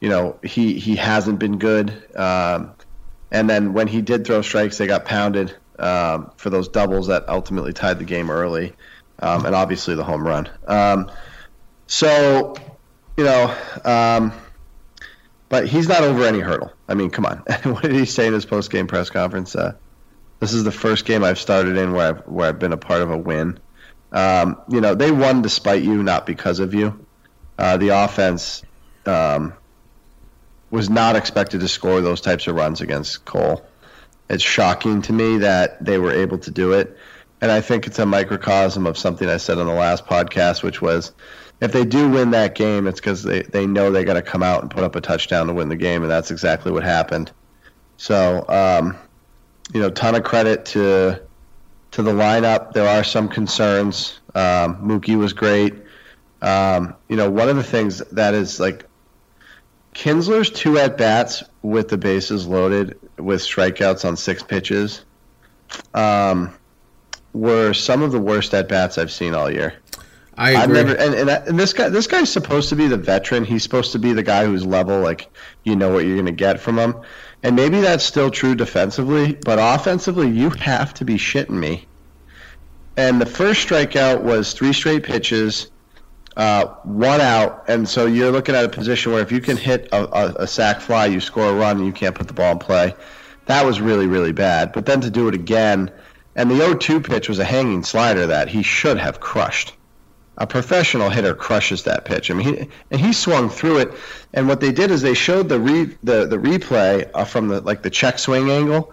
you 0.03 0.09
know, 0.09 0.37
he 0.43 0.77
he 0.79 0.97
hasn't 0.97 1.39
been 1.39 1.59
good. 1.59 1.89
Um, 2.13 2.73
and 3.31 3.49
then 3.49 3.71
when 3.71 3.87
he 3.87 4.01
did 4.01 4.27
throw 4.27 4.41
strikes, 4.41 4.77
they 4.77 4.85
got 4.85 5.05
pounded 5.05 5.55
um, 5.79 6.29
for 6.35 6.49
those 6.49 6.67
doubles 6.67 7.07
that 7.07 7.29
ultimately 7.29 7.71
tied 7.71 7.99
the 7.99 8.03
game 8.03 8.29
early 8.29 8.73
um, 9.19 9.45
and 9.45 9.55
obviously 9.55 9.95
the 9.95 10.03
home 10.03 10.27
run. 10.27 10.49
Um, 10.67 11.09
so, 11.87 12.53
you 13.15 13.23
know, 13.23 13.57
um, 13.85 14.33
but 15.47 15.69
he's 15.69 15.87
not 15.87 16.03
over 16.03 16.25
any 16.25 16.41
hurdle. 16.41 16.73
I 16.89 16.95
mean, 16.95 17.09
come 17.09 17.25
on. 17.25 17.37
what 17.63 17.83
did 17.83 17.93
he 17.93 18.03
say 18.03 18.27
in 18.27 18.33
his 18.33 18.45
post 18.45 18.71
game 18.71 18.87
press 18.87 19.09
conference? 19.09 19.55
Uh, 19.55 19.73
this 20.41 20.51
is 20.51 20.65
the 20.65 20.71
first 20.71 21.05
game 21.05 21.23
I've 21.23 21.39
started 21.39 21.77
in 21.77 21.93
where 21.93 22.09
I've 22.09 22.27
where 22.27 22.49
I've 22.49 22.59
been 22.59 22.73
a 22.73 22.77
part 22.77 23.01
of 23.01 23.09
a 23.09 23.17
win. 23.17 23.57
Um, 24.11 24.61
you 24.67 24.81
know, 24.81 24.95
they 24.95 25.11
won 25.11 25.43
despite 25.43 25.81
you, 25.81 26.03
not 26.03 26.25
because 26.25 26.59
of 26.59 26.73
you. 26.73 27.05
Uh, 27.57 27.77
the 27.77 27.89
offense 27.89 28.63
um, 29.05 29.53
was 30.73 30.89
not 30.89 31.15
expected 31.15 31.61
to 31.61 31.67
score 31.67 32.01
those 32.01 32.21
types 32.21 32.47
of 32.47 32.55
runs 32.55 32.81
against 32.81 33.23
Cole. 33.25 33.65
It's 34.29 34.43
shocking 34.43 35.01
to 35.03 35.13
me 35.13 35.37
that 35.39 35.83
they 35.83 35.97
were 35.97 36.11
able 36.11 36.39
to 36.39 36.51
do 36.51 36.73
it 36.73 36.97
and 37.43 37.51
I 37.51 37.59
think 37.59 37.87
it's 37.87 37.99
a 37.99 38.05
microcosm 38.05 38.87
of 38.87 38.97
something 38.97 39.27
I 39.27 39.35
said 39.35 39.57
on 39.57 39.67
the 39.67 39.73
last 39.73 40.05
podcast, 40.05 40.63
which 40.63 40.81
was 40.81 41.11
if 41.59 41.73
they 41.73 41.83
do 41.83 42.09
win 42.09 42.31
that 42.31 42.55
game, 42.55 42.87
it's 42.87 43.01
because 43.01 43.21
they, 43.21 43.41
they 43.41 43.67
know 43.67 43.91
they 43.91 44.05
got 44.05 44.13
to 44.13 44.21
come 44.21 44.41
out 44.41 44.61
and 44.61 44.71
put 44.71 44.85
up 44.85 44.95
a 44.95 45.01
touchdown 45.01 45.47
to 45.47 45.53
win 45.53 45.67
the 45.67 45.75
game, 45.75 46.03
and 46.03 46.09
that's 46.09 46.31
exactly 46.31 46.71
what 46.71 46.83
happened. 46.83 47.33
So, 47.97 48.45
um, 48.47 48.95
you 49.73 49.81
know, 49.81 49.89
ton 49.89 50.15
of 50.15 50.23
credit 50.23 50.63
to 50.67 51.21
to 51.91 52.01
the 52.01 52.13
lineup. 52.13 52.71
There 52.71 52.87
are 52.87 53.03
some 53.03 53.27
concerns. 53.27 54.21
Um, 54.33 54.77
Mookie 54.77 55.17
was 55.17 55.33
great. 55.33 55.73
Um, 56.41 56.95
you 57.09 57.17
know, 57.17 57.29
one 57.29 57.49
of 57.49 57.57
the 57.57 57.63
things 57.63 57.97
that 58.13 58.35
is 58.35 58.61
like 58.61 58.85
Kinsler's 59.93 60.49
two 60.49 60.77
at 60.77 60.97
bats 60.97 61.43
with 61.61 61.89
the 61.89 61.97
bases 61.97 62.47
loaded 62.47 62.99
with 63.17 63.41
strikeouts 63.41 64.05
on 64.05 64.17
six 64.17 64.43
pitches. 64.43 65.05
Um, 65.93 66.53
were 67.33 67.73
some 67.73 68.03
of 68.03 68.11
the 68.11 68.19
worst 68.19 68.53
at 68.53 68.67
bats 68.67 68.97
I've 68.97 69.11
seen 69.11 69.33
all 69.33 69.49
year. 69.49 69.73
I 70.35 70.51
agree. 70.51 70.61
I've 70.61 70.69
never, 70.69 70.95
and, 70.95 71.13
and, 71.13 71.29
and, 71.29 71.59
this 71.59 71.73
guy, 71.73 71.89
this 71.89 72.07
guy's 72.07 72.31
supposed 72.31 72.69
to 72.69 72.75
be 72.75 72.87
the 72.87 72.97
veteran. 72.97 73.43
He's 73.43 73.61
supposed 73.63 73.91
to 73.91 73.99
be 73.99 74.13
the 74.13 74.23
guy 74.23 74.45
who's 74.45 74.65
level, 74.65 74.99
like 74.99 75.29
you 75.63 75.75
know 75.75 75.91
what 75.91 76.05
you're 76.05 76.15
going 76.15 76.25
to 76.25 76.31
get 76.31 76.59
from 76.59 76.77
him. 76.77 76.95
And 77.43 77.55
maybe 77.55 77.81
that's 77.81 78.03
still 78.03 78.31
true 78.31 78.55
defensively, 78.55 79.33
but 79.33 79.59
offensively, 79.59 80.29
you 80.29 80.49
have 80.51 80.93
to 80.95 81.05
be 81.05 81.15
shitting 81.15 81.51
me. 81.51 81.85
And 82.95 83.19
the 83.19 83.25
first 83.25 83.67
strikeout 83.67 84.21
was 84.21 84.53
three 84.53 84.73
straight 84.73 85.03
pitches, 85.03 85.69
uh, 86.35 86.65
one 86.83 87.21
out, 87.21 87.65
and 87.67 87.87
so 87.87 88.05
you're 88.05 88.31
looking 88.31 88.55
at 88.55 88.65
a 88.65 88.69
position 88.69 89.11
where 89.11 89.21
if 89.21 89.31
you 89.31 89.41
can 89.41 89.57
hit 89.57 89.89
a, 89.91 90.03
a, 90.03 90.33
a 90.43 90.47
sac 90.47 90.81
fly, 90.81 91.05
you 91.05 91.19
score 91.19 91.49
a 91.49 91.53
run, 91.53 91.77
and 91.77 91.85
you 91.85 91.93
can't 91.93 92.15
put 92.15 92.27
the 92.27 92.33
ball 92.33 92.53
in 92.53 92.59
play. 92.59 92.95
That 93.45 93.65
was 93.65 93.81
really, 93.81 94.07
really 94.07 94.31
bad. 94.31 94.71
But 94.71 94.85
then 94.85 95.01
to 95.01 95.09
do 95.09 95.27
it 95.27 95.35
again 95.35 95.91
and 96.35 96.49
the 96.49 96.55
0-2 96.55 97.03
pitch 97.03 97.29
was 97.29 97.39
a 97.39 97.43
hanging 97.43 97.83
slider 97.83 98.27
that 98.27 98.49
he 98.49 98.63
should 98.63 98.97
have 98.97 99.19
crushed. 99.19 99.73
A 100.35 100.47
professional 100.47 101.09
hitter 101.09 101.35
crushes 101.35 101.83
that 101.83 102.05
pitch. 102.05 102.31
I 102.31 102.33
mean, 102.33 102.47
he, 102.47 102.69
and 102.89 102.99
he 102.99 103.13
swung 103.13 103.49
through 103.49 103.79
it. 103.79 103.93
And 104.33 104.47
what 104.47 104.61
they 104.61 104.71
did 104.71 104.89
is 104.89 105.03
they 105.03 105.13
showed 105.13 105.47
the 105.47 105.59
re, 105.59 105.95
the 106.01 106.25
the 106.25 106.37
replay 106.37 107.07
uh, 107.13 107.25
from 107.25 107.49
the 107.49 107.61
like 107.61 107.83
the 107.83 107.91
check 107.91 108.17
swing 108.17 108.49
angle, 108.49 108.91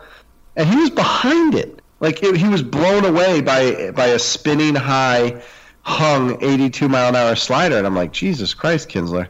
and 0.55 0.69
he 0.69 0.77
was 0.77 0.91
behind 0.91 1.55
it. 1.55 1.81
Like 1.99 2.23
it, 2.23 2.37
he 2.37 2.47
was 2.47 2.63
blown 2.63 3.07
away 3.07 3.41
by 3.41 3.91
by 3.91 4.09
a 4.09 4.19
spinning 4.19 4.75
high, 4.75 5.43
hung 5.83 6.43
82 6.43 6.89
mile 6.89 7.09
an 7.09 7.17
hour 7.17 7.37
slider. 7.37 7.77
And 7.77 7.87
I'm 7.87 7.97
like, 7.97 8.13
Jesus 8.13 8.55
Christ, 8.55 8.89
Kinsler, 8.89 9.29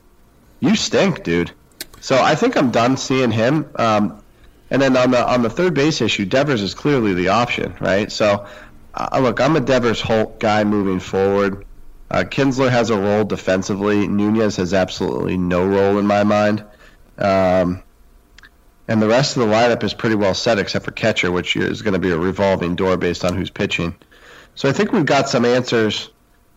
you 0.61 0.77
stink, 0.77 1.23
dude. 1.23 1.53
So 2.01 2.21
I 2.21 2.35
think 2.35 2.57
I'm 2.57 2.71
done 2.71 2.97
seeing 2.97 3.31
him. 3.31 3.71
Um, 3.77 4.23
and 4.71 4.81
then 4.81 4.97
on 4.97 5.11
the 5.11 5.27
on 5.27 5.43
the 5.43 5.51
third 5.51 5.75
base 5.75 6.01
issue, 6.01 6.25
Devers 6.25 6.63
is 6.63 6.75
clearly 6.75 7.15
the 7.15 7.29
option, 7.29 7.75
right? 7.81 8.11
So, 8.11 8.47
uh, 8.95 9.19
look, 9.21 9.41
I'm 9.41 9.57
a 9.57 9.61
Devers 9.61 10.01
Holt 10.01 10.39
guy 10.39 10.63
moving 10.65 11.01
forward. 11.01 11.67
Uh, 12.11 12.25
Kinsler 12.25 12.71
has 12.71 12.91
a 12.91 12.97
role 12.97 13.25
defensively. 13.25 14.07
Nunez 14.07 14.57
has 14.57 14.73
absolutely 14.75 15.37
no 15.37 15.67
role 15.67 15.99
in 15.99 16.07
my 16.07 16.25
mind. 16.25 16.65
Um, 17.19 17.83
and 18.89 19.01
the 19.01 19.07
rest 19.07 19.37
of 19.37 19.47
the 19.47 19.53
lineup 19.53 19.85
is 19.85 19.95
pretty 19.95 20.17
well 20.17 20.35
set 20.35 20.59
except 20.59 20.85
for 20.85 20.91
catcher, 20.91 21.31
which 21.31 21.55
is 21.57 21.83
going 21.83 21.95
to 21.95 22.01
be 22.01 22.11
a 22.11 22.19
revolving 22.19 22.75
door 22.75 22.97
based 22.97 23.25
on 23.25 23.37
who's 23.37 23.51
pitching. 23.51 23.95
So 24.57 24.69
I 24.69 24.73
think 24.73 24.93
we've 24.93 25.07
got 25.07 25.29
some 25.29 25.45
answers 25.45 26.11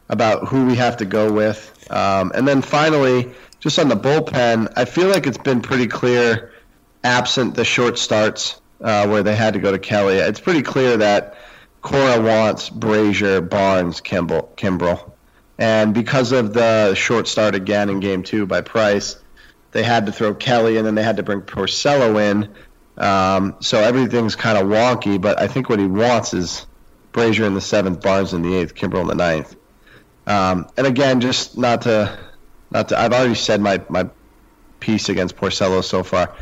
about 0.09 0.47
who 0.47 0.65
we 0.65 0.75
have 0.75 0.97
to 0.97 1.05
go 1.05 1.31
with. 1.31 1.69
Um, 1.89 2.31
and 2.35 2.47
then 2.47 2.61
finally, 2.61 3.31
just 3.59 3.79
on 3.79 3.87
the 3.87 3.95
bullpen, 3.95 4.71
I 4.75 4.85
feel 4.85 5.07
like 5.07 5.25
it's 5.27 5.37
been 5.37 5.61
pretty 5.61 5.87
clear, 5.87 6.51
absent 7.03 7.55
the 7.55 7.65
short 7.65 7.97
starts 7.97 8.61
uh, 8.81 9.07
where 9.07 9.23
they 9.23 9.35
had 9.35 9.53
to 9.53 9.59
go 9.59 9.71
to 9.71 9.79
Kelly. 9.79 10.15
It's 10.17 10.39
pretty 10.39 10.61
clear 10.61 10.97
that 10.97 11.37
Cora 11.81 12.21
wants 12.21 12.69
Brasier, 12.69 13.47
Barnes, 13.47 14.01
Kimball, 14.01 14.53
Kimbrel. 14.57 15.11
And 15.57 15.93
because 15.93 16.31
of 16.31 16.53
the 16.53 16.95
short 16.95 17.27
start 17.27 17.55
again 17.55 17.89
in 17.89 17.99
game 17.99 18.23
two 18.23 18.45
by 18.45 18.61
Price, 18.61 19.17
they 19.71 19.83
had 19.83 20.05
to 20.07 20.11
throw 20.11 20.33
Kelly 20.33 20.77
and 20.77 20.85
then 20.85 20.95
they 20.95 21.03
had 21.03 21.17
to 21.17 21.23
bring 21.23 21.41
Porcello 21.41 22.19
in. 22.19 22.49
Um, 22.97 23.55
so 23.59 23.79
everything's 23.79 24.35
kind 24.35 24.57
of 24.57 24.67
wonky, 24.67 25.19
but 25.19 25.41
I 25.41 25.47
think 25.47 25.69
what 25.69 25.79
he 25.79 25.85
wants 25.85 26.33
is 26.33 26.65
Brasier 27.11 27.45
in 27.45 27.53
the 27.53 27.61
seventh, 27.61 28.01
Barnes 28.01 28.33
in 28.33 28.41
the 28.41 28.55
eighth, 28.55 28.75
Kimbrel 28.75 29.01
in 29.01 29.07
the 29.07 29.15
ninth. 29.15 29.55
Um, 30.25 30.67
and 30.77 30.87
again, 30.87 31.21
just 31.21 31.57
not 31.57 31.81
to, 31.83 32.17
not 32.71 32.89
to, 32.89 32.99
I've 32.99 33.13
already 33.13 33.35
said 33.35 33.61
my, 33.61 33.81
my 33.89 34.09
piece 34.79 35.09
against 35.09 35.35
Porcello 35.35 35.83
so 35.83 36.03
far. 36.03 36.33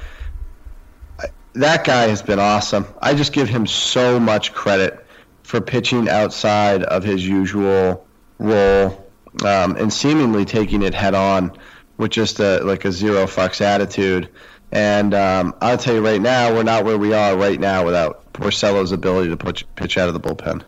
That 1.54 1.84
guy 1.84 2.08
has 2.08 2.22
been 2.22 2.40
awesome. 2.40 2.86
I 3.02 3.14
just 3.14 3.34
give 3.34 3.50
him 3.50 3.68
so 3.68 4.20
much 4.20 4.54
credit 4.54 5.06
for 5.44 5.60
pitching 5.60 6.08
outside 6.08 6.84
of 6.84 7.04
his 7.04 7.28
usual 7.28 8.08
role 8.40 9.12
um, 9.46 9.76
and 9.76 9.92
seemingly 9.92 10.46
taking 10.46 10.82
it 10.82 10.94
head 10.94 11.14
on 11.14 11.58
with 11.98 12.12
just 12.12 12.40
a 12.40 12.64
like 12.64 12.86
a 12.86 12.92
zero 12.92 13.26
fucks 13.26 13.62
attitude. 13.62 14.30
And 14.72 15.14
um, 15.14 15.54
I'll 15.62 15.78
tell 15.78 15.96
you 15.96 16.06
right 16.06 16.22
now, 16.22 16.54
we're 16.54 16.64
not 16.64 16.86
where 16.86 16.98
we 16.98 17.14
are 17.14 17.36
right 17.36 17.60
now 17.60 17.86
without 17.86 18.32
Porcello's 18.34 18.92
ability 18.92 19.30
to 19.30 19.38
pitch, 19.38 19.66
pitch 19.76 19.98
out 19.98 20.08
of 20.08 20.14
the 20.14 20.20
bullpen. 20.20 20.64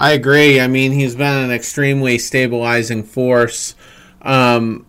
I 0.00 0.12
agree. 0.12 0.58
I 0.58 0.66
mean, 0.66 0.92
he's 0.92 1.14
been 1.14 1.44
an 1.44 1.50
extremely 1.50 2.18
stabilizing 2.18 3.04
force. 3.04 3.74
Um, 4.22 4.86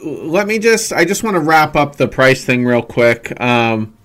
let 0.00 0.46
me 0.46 0.60
just, 0.60 0.92
I 0.92 1.04
just 1.04 1.24
want 1.24 1.34
to 1.34 1.40
wrap 1.40 1.74
up 1.74 1.96
the 1.96 2.06
price 2.06 2.44
thing 2.44 2.64
real 2.64 2.82
quick. 2.82 3.38
Um, 3.40 3.96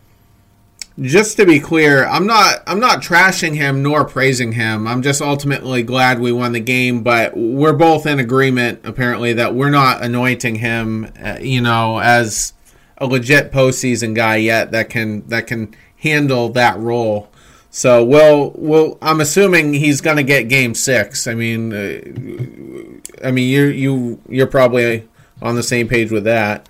just 0.99 1.37
to 1.37 1.45
be 1.45 1.59
clear, 1.59 2.05
I'm 2.07 2.27
not 2.27 2.61
I'm 2.67 2.79
not 2.79 3.01
trashing 3.01 3.55
him 3.55 3.81
nor 3.81 4.03
praising 4.03 4.51
him. 4.53 4.85
I'm 4.85 5.01
just 5.01 5.21
ultimately 5.21 5.81
glad 5.81 6.19
we 6.19 6.33
won 6.33 6.51
the 6.51 6.59
game, 6.59 7.03
but 7.03 7.37
we're 7.37 7.73
both 7.73 8.05
in 8.05 8.19
agreement 8.19 8.81
apparently 8.83 9.31
that 9.33 9.55
we're 9.55 9.69
not 9.69 10.03
anointing 10.03 10.55
him, 10.55 11.09
uh, 11.23 11.37
you 11.39 11.61
know, 11.61 11.99
as 11.99 12.53
a 12.97 13.05
legit 13.05 13.53
postseason 13.53 14.13
guy 14.13 14.37
yet 14.37 14.71
that 14.71 14.89
can 14.89 15.25
that 15.27 15.47
can 15.47 15.73
handle 15.97 16.49
that 16.49 16.77
role. 16.79 17.31
So 17.79 18.03
we'll 18.03 18.51
we'll 18.57 18.97
I'm 19.01 19.21
assuming 19.21 19.73
he's 19.73 20.01
going 20.01 20.17
to 20.17 20.23
get 20.23 20.49
game 20.49 20.75
6. 20.75 21.27
I 21.27 21.33
mean 21.33 21.71
uh, 21.71 23.25
I 23.25 23.31
mean 23.31 23.47
you 23.47 23.67
you 23.67 24.21
you're 24.27 24.47
probably 24.47 25.07
on 25.41 25.55
the 25.55 25.63
same 25.63 25.87
page 25.87 26.11
with 26.11 26.25
that. 26.25 26.67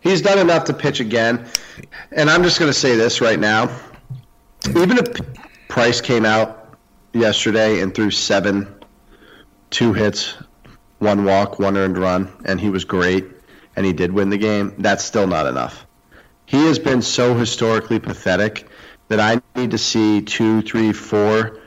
He's 0.00 0.20
done 0.20 0.38
enough 0.38 0.64
to 0.64 0.74
pitch 0.74 1.00
again. 1.00 1.46
And 2.10 2.28
I'm 2.28 2.42
just 2.42 2.58
going 2.58 2.68
to 2.68 2.78
say 2.78 2.94
this 2.94 3.22
right 3.22 3.40
now. 3.40 3.74
Even 4.68 4.98
if 4.98 5.06
Price 5.68 6.02
came 6.02 6.26
out 6.26 6.76
yesterday 7.14 7.80
and 7.80 7.94
threw 7.94 8.10
seven, 8.10 8.68
two 9.70 9.94
hits, 9.94 10.34
one 10.98 11.24
walk, 11.24 11.58
one 11.58 11.78
earned 11.78 11.96
run, 11.96 12.30
and 12.44 12.60
he 12.60 12.68
was 12.68 12.84
great, 12.84 13.24
and 13.76 13.86
he 13.86 13.94
did 13.94 14.12
win 14.12 14.28
the 14.28 14.36
game, 14.36 14.74
that's 14.76 15.04
still 15.04 15.26
not 15.26 15.46
enough. 15.46 15.86
He 16.44 16.66
has 16.66 16.78
been 16.78 17.00
so 17.00 17.34
historically 17.34 17.98
pathetic 17.98 18.68
that 19.12 19.20
I 19.20 19.58
need 19.58 19.72
to 19.72 19.78
see 19.78 20.22
two, 20.22 20.62
three, 20.62 20.92
four 20.92 21.60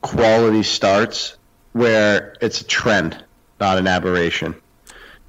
quality 0.00 0.62
starts 0.62 1.36
where 1.72 2.36
it's 2.40 2.60
a 2.60 2.64
trend, 2.64 3.22
not 3.60 3.78
an 3.78 3.86
aberration. 3.86 4.54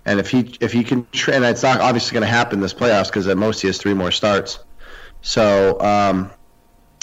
And 0.06 0.20
if 0.20 0.30
he 0.30 0.56
if 0.62 0.72
he 0.72 0.84
can, 0.84 1.08
and 1.28 1.44
it's 1.44 1.64
not 1.64 1.82
obviously 1.82 2.14
going 2.14 2.26
to 2.26 2.32
happen 2.32 2.60
this 2.60 2.74
playoffs 2.74 3.08
because 3.08 3.28
at 3.28 3.38
most 3.38 3.62
he 3.62 3.68
has 3.68 3.78
three 3.78 3.94
more 3.94 4.12
starts. 4.12 4.60
So, 5.22 5.80
um, 5.82 6.32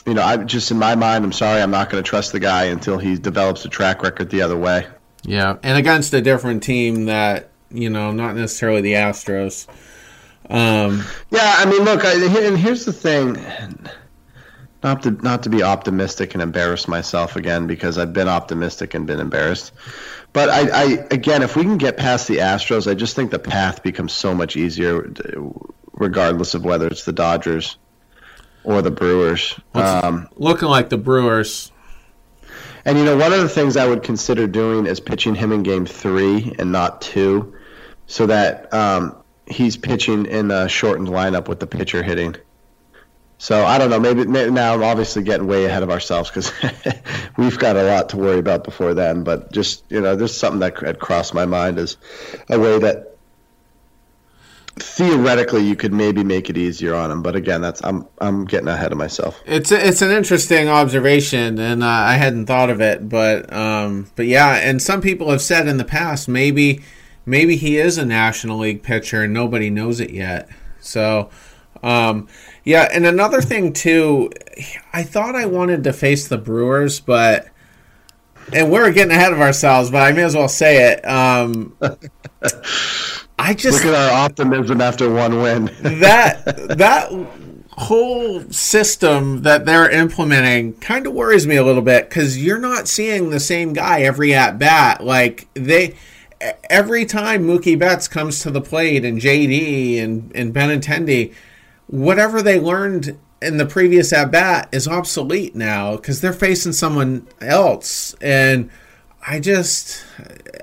you 0.07 0.14
know, 0.14 0.22
I 0.22 0.38
just 0.38 0.70
in 0.70 0.79
my 0.79 0.94
mind, 0.94 1.24
I'm 1.24 1.33
sorry, 1.33 1.61
I'm 1.61 1.70
not 1.70 1.90
going 1.90 2.02
to 2.02 2.09
trust 2.09 2.33
the 2.33 2.40
guy 2.40 2.64
until 2.64 2.98
he 2.98 3.16
develops 3.16 3.64
a 3.64 3.68
track 3.68 4.02
record 4.02 4.31
the 4.31 4.42
other 4.42 4.57
way. 4.57 4.87
Yeah, 5.22 5.57
and 5.62 5.76
against 5.76 6.14
a 6.14 6.20
different 6.20 6.62
team 6.62 7.07
that 7.07 7.50
you 7.70 7.90
know, 7.90 8.12
not 8.12 8.37
necessarily 8.37 8.81
the 8.81 8.94
Astros. 8.94 9.66
Um, 10.48 11.04
yeah, 11.30 11.54
I 11.59 11.66
mean, 11.66 11.82
look, 11.82 12.04
I, 12.04 12.12
and 12.14 12.56
here's 12.56 12.85
the 12.85 12.92
thing. 12.92 13.37
Not 14.82 15.02
to 15.02 15.11
not 15.11 15.42
to 15.44 15.48
be 15.48 15.62
optimistic 15.62 16.35
and 16.35 16.42
embarrass 16.42 16.87
myself 16.87 17.35
again 17.35 17.66
because 17.66 17.98
I've 17.98 18.12
been 18.12 18.28
optimistic 18.28 18.94
and 18.94 19.06
been 19.06 19.20
embarrassed. 19.20 19.72
But 20.32 20.50
I, 20.50 20.68
I, 20.68 20.85
again, 21.11 21.42
if 21.42 21.56
we 21.56 21.62
can 21.62 21.78
get 21.78 21.96
past 21.96 22.28
the 22.28 22.37
Astros, 22.37 22.88
I 22.88 22.94
just 22.94 23.16
think 23.16 23.30
the 23.30 23.38
path 23.38 23.82
becomes 23.82 24.12
so 24.12 24.35
much 24.35 24.54
easier, 24.54 25.11
regardless 25.92 26.54
of 26.54 26.64
whether 26.64 26.87
it's 26.87 27.04
the 27.04 27.12
Dodgers 27.12 27.78
or 28.62 28.82
the 28.82 28.90
Brewers. 28.90 29.59
Um, 29.74 30.28
looking 30.37 30.68
like 30.68 30.90
the 30.90 30.98
Brewers. 30.98 31.72
And 32.85 32.98
you 32.98 33.04
know, 33.04 33.16
one 33.16 33.32
of 33.32 33.40
the 33.40 33.48
things 33.48 33.76
I 33.76 33.88
would 33.88 34.02
consider 34.02 34.46
doing 34.46 34.87
is 34.87 35.00
pitching 35.00 35.35
him 35.35 35.52
in 35.52 35.62
Game 35.62 35.87
Three 35.87 36.54
and 36.59 36.70
not 36.70 37.00
two, 37.00 37.56
so 38.06 38.26
that 38.26 38.72
um, 38.72 39.16
he's 39.46 39.76
pitching 39.76 40.26
in 40.26 40.50
a 40.50 40.68
shortened 40.68 41.09
lineup 41.09 41.48
with 41.48 41.61
the 41.61 41.66
pitcher 41.66 42.02
hitting. 42.02 42.37
So 43.38 43.64
I 43.64 43.78
don't 43.78 43.90
know. 43.90 44.00
Maybe, 44.00 44.24
maybe 44.24 44.50
now 44.50 44.74
I'm 44.74 44.82
obviously 44.82 45.22
getting 45.22 45.46
way 45.46 45.66
ahead 45.66 45.82
of 45.82 45.90
ourselves 45.90 46.30
because 46.30 46.52
we've 47.37 47.59
got 47.59 47.76
a 47.76 47.82
lot 47.82 48.09
to 48.11 48.16
worry 48.16 48.38
about 48.38 48.64
before 48.64 48.94
then. 48.94 49.24
But 49.24 49.52
just 49.52 49.85
you 49.90 50.00
know, 50.00 50.16
there's 50.16 50.37
something 50.37 50.61
that 50.61 50.78
had 50.78 50.98
crossed 50.98 51.35
my 51.35 51.44
mind 51.44 51.78
as 51.78 51.98
a 52.48 52.59
way 52.59 52.78
that 52.78 53.16
theoretically 54.78 55.66
you 55.66 55.74
could 55.74 55.92
maybe 55.92 56.22
make 56.22 56.50
it 56.50 56.56
easier 56.56 56.94
on 56.94 57.11
him. 57.11 57.22
But 57.22 57.37
again, 57.37 57.61
that's 57.61 57.85
I'm 57.85 58.06
I'm 58.22 58.46
getting 58.46 58.68
ahead 58.68 58.92
of 58.92 58.98
myself. 58.98 59.42
It's 59.44 59.70
it's 59.70 60.00
an 60.00 60.11
interesting 60.11 60.68
observation, 60.68 61.59
and 61.59 61.82
uh, 61.82 61.87
I 61.87 62.14
hadn't 62.14 62.46
thought 62.46 62.70
of 62.70 62.80
it. 62.80 63.06
But 63.06 63.52
um, 63.52 64.11
but 64.16 64.26
yeah, 64.26 64.54
and 64.54 64.80
some 64.80 65.02
people 65.02 65.30
have 65.30 65.42
said 65.42 65.68
in 65.68 65.76
the 65.76 65.85
past 65.85 66.26
maybe 66.26 66.80
maybe 67.26 67.56
he 67.56 67.76
is 67.76 67.98
a 67.98 68.06
National 68.06 68.58
League 68.58 68.82
pitcher 68.82 69.24
and 69.24 69.34
nobody 69.34 69.68
knows 69.68 70.00
it 70.00 70.10
yet. 70.10 70.48
So. 70.80 71.30
Um, 71.82 72.26
yeah, 72.64 72.88
and 72.90 73.06
another 73.06 73.40
thing 73.40 73.72
too, 73.72 74.30
I 74.92 75.04
thought 75.04 75.36
I 75.36 75.46
wanted 75.46 75.84
to 75.84 75.92
face 75.92 76.26
the 76.26 76.38
Brewers, 76.38 76.98
but 76.98 77.48
and 78.52 78.70
we're 78.70 78.90
getting 78.92 79.12
ahead 79.12 79.32
of 79.32 79.40
ourselves, 79.40 79.90
but 79.90 80.02
I 80.02 80.12
may 80.12 80.22
as 80.22 80.34
well 80.34 80.48
say 80.48 80.92
it. 80.92 81.06
Um, 81.06 81.76
I 83.38 83.54
just 83.54 83.84
look 83.84 83.94
at 83.94 84.12
our 84.12 84.24
optimism 84.24 84.80
after 84.80 85.10
one 85.10 85.40
win. 85.40 85.64
that 86.00 86.44
that 86.76 87.10
whole 87.72 88.40
system 88.50 89.42
that 89.42 89.66
they're 89.66 89.90
implementing 89.90 90.72
kind 90.74 91.06
of 91.06 91.12
worries 91.12 91.46
me 91.46 91.56
a 91.56 91.64
little 91.64 91.82
bit 91.82 92.08
because 92.08 92.42
you're 92.42 92.58
not 92.58 92.88
seeing 92.88 93.30
the 93.30 93.40
same 93.40 93.72
guy 93.72 94.00
every 94.00 94.34
at 94.34 94.58
bat. 94.58 95.04
Like 95.04 95.48
they 95.54 95.94
every 96.70 97.05
time 97.05 97.46
Mookie 97.46 97.79
Betts 97.79 98.09
comes 98.09 98.40
to 98.40 98.51
the 98.51 98.61
plate 98.61 99.05
and 99.05 99.20
JD 99.20 100.03
and 100.03 100.33
and 100.35 100.55
Benintendi– 100.55 101.35
whatever 101.87 102.42
they 102.42 102.59
learned 102.59 103.18
in 103.40 103.59
the 103.59 103.66
previous 103.66 104.12
at 104.12 104.31
bat 104.31 104.68
is 104.72 104.88
obsolete 104.88 105.55
now 105.55 105.96
because 105.96 106.20
they're 106.20 106.33
facing 106.33 106.72
someone 106.72 107.27
else. 107.40 108.14
And 108.20 108.70
I 109.27 109.40
just, 109.40 110.05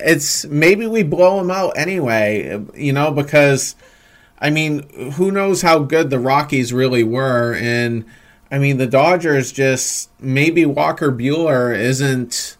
it's 0.02 0.46
maybe 0.46 0.88
we 0.88 1.04
blow 1.04 1.38
them 1.38 1.52
out 1.52 1.78
anyway, 1.78 2.64
you 2.76 2.94
know, 2.94 3.12
because 3.12 3.76
I 4.40 4.50
mean, 4.50 5.12
who 5.14 5.32
knows 5.32 5.62
how 5.62 5.80
good 5.80 6.10
the 6.10 6.20
Rockies 6.20 6.74
really 6.74 7.04
were. 7.04 7.54
And 7.54 8.06
I 8.52 8.60
mean, 8.60 8.78
the 8.78 8.88
Dodgers 8.88 9.52
just 9.52 10.10
maybe 10.20 10.66
Walker 10.66 11.12
Buehler 11.12 11.78
isn't 11.78 12.58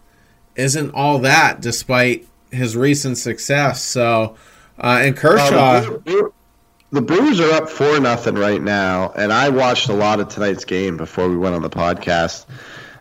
isn't 0.56 0.92
all 0.92 1.18
that 1.18 1.60
despite 1.60 2.28
his 2.54 2.76
recent 2.76 3.18
success. 3.18 3.82
So, 3.82 4.36
uh, 4.78 5.00
and 5.02 5.16
Kershaw. 5.16 6.00
Uh, 6.06 6.28
the 6.94 7.02
Brewers 7.02 7.40
are 7.40 7.50
up 7.54 7.68
four 7.68 7.98
nothing 7.98 8.36
right 8.36 8.62
now, 8.62 9.12
and 9.16 9.32
I 9.32 9.48
watched 9.48 9.88
a 9.88 9.92
lot 9.92 10.20
of 10.20 10.28
tonight's 10.28 10.64
game 10.64 10.96
before 10.96 11.28
we 11.28 11.36
went 11.36 11.56
on 11.56 11.62
the 11.62 11.70
podcast, 11.70 12.46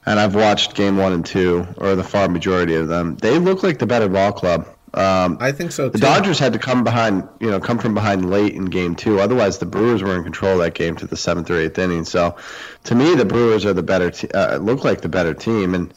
and 0.08 0.20
I've 0.20 0.34
watched 0.34 0.74
game 0.74 0.98
one 0.98 1.14
and 1.14 1.24
two, 1.24 1.68
or 1.78 1.96
the 1.96 2.04
far 2.04 2.28
majority 2.28 2.74
of 2.74 2.88
them. 2.88 3.18
They 3.18 3.38
look 3.38 3.62
like 3.62 3.78
the 3.78 3.86
better 3.86 4.10
ball 4.10 4.32
club. 4.32 4.68
Um, 4.96 5.38
I 5.40 5.52
think 5.52 5.72
so. 5.72 5.90
Too. 5.90 5.94
The 5.94 6.00
Dodgers 6.00 6.40
had 6.40 6.54
to 6.54 6.60
come 6.60 6.84
behind, 6.84 7.28
you 7.40 7.50
know, 7.50 7.60
come 7.60 7.78
from 7.80 7.94
behind 7.94 8.30
late 8.30 8.54
in 8.54 8.66
game 8.66 8.96
two. 8.96 9.20
Otherwise, 9.20 9.60
the 9.60 9.66
Brewers 9.66 10.02
were 10.02 10.16
in 10.16 10.24
control 10.24 10.54
of 10.54 10.60
that 10.60 10.74
game 10.74 10.96
to 10.98 11.08
the 11.08 11.18
seventh 11.18 11.50
or 11.52 11.60
eighth 11.60 11.78
inning. 11.78 12.04
So, 12.04 12.36
to 12.86 12.96
me, 12.96 13.14
the 13.16 13.26
Brewers 13.26 13.66
are 13.66 13.74
the 13.74 13.84
better. 13.84 14.12
Te- 14.12 14.30
uh, 14.32 14.58
look 14.58 14.84
like 14.84 15.02
the 15.02 15.10
better 15.10 15.34
team, 15.34 15.74
and 15.74 15.94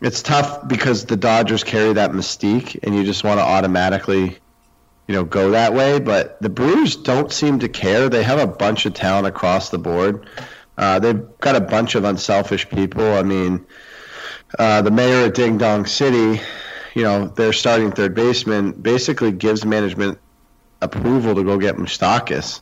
it's 0.00 0.22
tough 0.22 0.68
because 0.68 1.06
the 1.06 1.16
Dodgers 1.16 1.64
carry 1.64 1.92
that 1.94 2.12
mystique, 2.12 2.78
and 2.82 2.94
you 2.94 3.04
just 3.04 3.24
want 3.24 3.40
to 3.40 3.44
automatically, 3.44 4.38
you 5.06 5.14
know, 5.14 5.24
go 5.24 5.50
that 5.50 5.74
way. 5.74 5.98
But 5.98 6.40
the 6.40 6.48
Brewers 6.48 6.96
don't 6.96 7.32
seem 7.32 7.58
to 7.60 7.68
care. 7.68 8.08
They 8.08 8.22
have 8.22 8.38
a 8.38 8.46
bunch 8.46 8.86
of 8.86 8.94
talent 8.94 9.26
across 9.26 9.70
the 9.70 9.78
board. 9.78 10.26
Uh, 10.76 11.00
they've 11.00 11.38
got 11.38 11.56
a 11.56 11.60
bunch 11.60 11.96
of 11.96 12.04
unselfish 12.04 12.68
people. 12.68 13.02
I 13.02 13.22
mean, 13.22 13.66
uh, 14.58 14.82
the 14.82 14.92
mayor 14.92 15.26
of 15.26 15.32
Ding 15.32 15.58
Dong 15.58 15.86
City, 15.86 16.40
you 16.94 17.02
know, 17.02 17.26
their 17.26 17.52
starting 17.52 17.90
third 17.90 18.14
baseman 18.14 18.72
basically 18.72 19.32
gives 19.32 19.64
management 19.64 20.18
approval 20.80 21.34
to 21.34 21.42
go 21.42 21.58
get 21.58 21.76
Moustakas. 21.76 22.60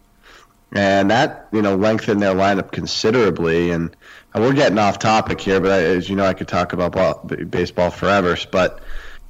And 0.72 1.10
that, 1.10 1.48
you 1.52 1.62
know, 1.62 1.76
lengthened 1.76 2.20
their 2.20 2.34
lineup 2.34 2.72
considerably. 2.72 3.70
And 3.70 3.94
we're 4.40 4.52
getting 4.52 4.78
off 4.78 4.98
topic 4.98 5.40
here, 5.40 5.60
but 5.60 5.72
I, 5.72 5.82
as 5.82 6.08
you 6.08 6.16
know, 6.16 6.24
I 6.24 6.34
could 6.34 6.48
talk 6.48 6.72
about 6.72 6.92
ball, 6.92 7.24
baseball 7.24 7.90
forever. 7.90 8.36
But 8.50 8.80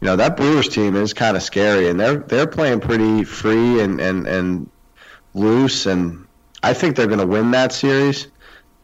you 0.00 0.06
know 0.06 0.16
that 0.16 0.36
Brewers 0.36 0.68
team 0.68 0.96
is 0.96 1.12
kind 1.12 1.36
of 1.36 1.42
scary, 1.42 1.88
and 1.88 1.98
they're 1.98 2.18
they're 2.18 2.46
playing 2.46 2.80
pretty 2.80 3.24
free 3.24 3.80
and 3.80 4.00
and 4.00 4.26
and 4.26 4.70
loose, 5.34 5.86
and 5.86 6.26
I 6.62 6.72
think 6.72 6.96
they're 6.96 7.06
going 7.06 7.20
to 7.20 7.26
win 7.26 7.52
that 7.52 7.72
series. 7.72 8.28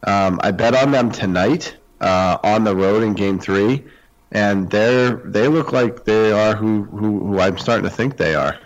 Um, 0.03 0.39
I 0.43 0.51
bet 0.51 0.75
on 0.75 0.91
them 0.91 1.11
tonight 1.11 1.75
uh, 2.01 2.37
on 2.43 2.63
the 2.63 2.75
road 2.75 3.03
in 3.03 3.13
Game 3.13 3.39
Three, 3.39 3.83
and 4.31 4.69
they're 4.69 5.11
they 5.11 5.47
look 5.47 5.71
like 5.71 6.05
they 6.05 6.31
are 6.31 6.55
who, 6.55 6.83
who 6.83 7.19
who 7.19 7.39
I'm 7.39 7.57
starting 7.57 7.83
to 7.83 7.89
think 7.89 8.17
they 8.17 8.35
are. 8.35 8.57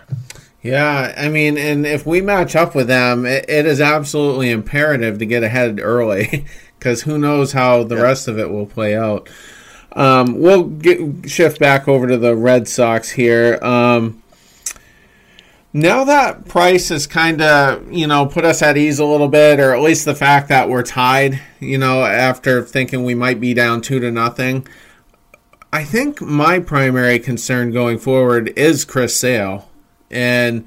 Yeah, 0.60 1.14
I 1.16 1.28
mean, 1.28 1.56
and 1.56 1.86
if 1.86 2.04
we 2.04 2.20
match 2.20 2.56
up 2.56 2.74
with 2.74 2.88
them, 2.88 3.24
it, 3.24 3.48
it 3.48 3.64
is 3.64 3.80
absolutely 3.80 4.50
imperative 4.50 5.18
to 5.18 5.26
get 5.26 5.44
ahead 5.44 5.78
early. 5.80 6.46
because 6.78 7.02
who 7.02 7.18
knows 7.18 7.52
how 7.52 7.84
the 7.84 7.96
rest 7.96 8.28
of 8.28 8.38
it 8.38 8.50
will 8.50 8.66
play 8.66 8.96
out. 8.96 9.28
Um, 9.92 10.38
we'll 10.38 10.64
get, 10.64 11.28
shift 11.28 11.58
back 11.58 11.88
over 11.88 12.06
to 12.06 12.16
the 12.16 12.36
Red 12.36 12.68
Sox 12.68 13.10
here. 13.10 13.58
Um, 13.62 14.22
now 15.72 16.04
that 16.04 16.46
Price 16.46 16.88
has 16.88 17.06
kind 17.06 17.42
of, 17.42 17.90
you 17.92 18.06
know, 18.06 18.26
put 18.26 18.44
us 18.44 18.62
at 18.62 18.76
ease 18.76 18.98
a 18.98 19.04
little 19.04 19.28
bit, 19.28 19.60
or 19.60 19.74
at 19.74 19.82
least 19.82 20.04
the 20.04 20.14
fact 20.14 20.48
that 20.48 20.68
we're 20.68 20.82
tied, 20.82 21.40
you 21.60 21.78
know, 21.78 22.04
after 22.04 22.62
thinking 22.62 23.04
we 23.04 23.14
might 23.14 23.40
be 23.40 23.54
down 23.54 23.80
two 23.80 23.98
to 24.00 24.10
nothing, 24.10 24.66
I 25.72 25.84
think 25.84 26.20
my 26.20 26.60
primary 26.60 27.18
concern 27.18 27.72
going 27.72 27.98
forward 27.98 28.52
is 28.56 28.84
Chris 28.84 29.16
Sale. 29.16 29.68
And 30.10 30.64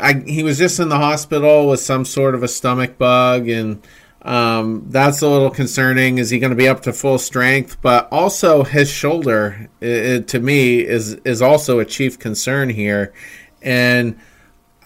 I, 0.00 0.14
he 0.26 0.42
was 0.42 0.58
just 0.58 0.80
in 0.80 0.88
the 0.88 0.98
hospital 0.98 1.68
with 1.68 1.80
some 1.80 2.04
sort 2.04 2.34
of 2.34 2.42
a 2.42 2.48
stomach 2.48 2.98
bug, 2.98 3.48
and 3.48 3.86
um, 4.24 4.86
that's 4.88 5.20
a 5.20 5.28
little 5.28 5.50
concerning. 5.50 6.16
Is 6.18 6.30
he 6.30 6.38
going 6.38 6.50
to 6.50 6.56
be 6.56 6.66
up 6.66 6.82
to 6.82 6.92
full 6.92 7.18
strength? 7.18 7.76
But 7.82 8.08
also 8.10 8.64
his 8.64 8.90
shoulder, 8.90 9.68
it, 9.80 10.28
to 10.28 10.40
me, 10.40 10.80
is 10.80 11.14
is 11.24 11.42
also 11.42 11.78
a 11.78 11.84
chief 11.84 12.18
concern 12.18 12.70
here. 12.70 13.12
And 13.60 14.18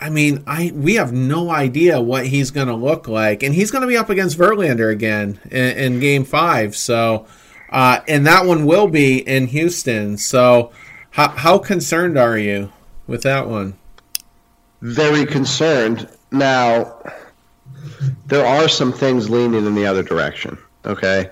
I 0.00 0.10
mean, 0.10 0.42
I 0.46 0.72
we 0.74 0.94
have 0.96 1.12
no 1.12 1.50
idea 1.50 2.00
what 2.00 2.26
he's 2.26 2.50
going 2.50 2.66
to 2.66 2.74
look 2.74 3.06
like, 3.06 3.44
and 3.44 3.54
he's 3.54 3.70
going 3.70 3.82
to 3.82 3.88
be 3.88 3.96
up 3.96 4.10
against 4.10 4.36
Verlander 4.36 4.90
again 4.90 5.38
in, 5.44 5.94
in 5.94 6.00
Game 6.00 6.24
Five. 6.24 6.74
So, 6.74 7.26
uh, 7.70 8.00
and 8.08 8.26
that 8.26 8.44
one 8.44 8.66
will 8.66 8.88
be 8.88 9.18
in 9.18 9.46
Houston. 9.46 10.18
So, 10.18 10.72
how 11.10 11.28
how 11.28 11.58
concerned 11.58 12.18
are 12.18 12.36
you 12.36 12.72
with 13.06 13.22
that 13.22 13.48
one? 13.48 13.78
Very 14.82 15.26
concerned. 15.26 16.08
Now 16.32 16.98
there 18.26 18.46
are 18.46 18.68
some 18.68 18.92
things 18.92 19.28
leaning 19.30 19.66
in 19.66 19.74
the 19.74 19.86
other 19.86 20.02
direction. 20.02 20.58
Okay. 20.84 21.30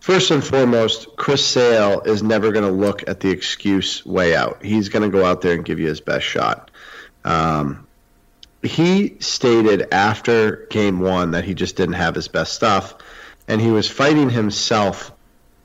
First 0.00 0.30
and 0.30 0.44
foremost, 0.44 1.16
Chris 1.16 1.44
Sale 1.44 2.02
is 2.02 2.22
never 2.22 2.52
going 2.52 2.64
to 2.64 2.70
look 2.70 3.08
at 3.08 3.20
the 3.20 3.30
excuse 3.30 4.06
way 4.06 4.34
out. 4.34 4.64
He's 4.64 4.88
going 4.88 5.02
to 5.02 5.16
go 5.16 5.24
out 5.24 5.42
there 5.42 5.54
and 5.54 5.64
give 5.64 5.78
you 5.78 5.88
his 5.88 6.00
best 6.00 6.24
shot. 6.24 6.70
Um, 7.24 7.86
he 8.62 9.16
stated 9.20 9.92
after 9.92 10.66
game 10.70 11.00
one 11.00 11.32
that 11.32 11.44
he 11.44 11.54
just 11.54 11.76
didn't 11.76 11.94
have 11.94 12.14
his 12.14 12.28
best 12.28 12.54
stuff, 12.54 12.94
and 13.46 13.60
he 13.60 13.70
was 13.70 13.88
fighting 13.88 14.30
himself 14.30 15.12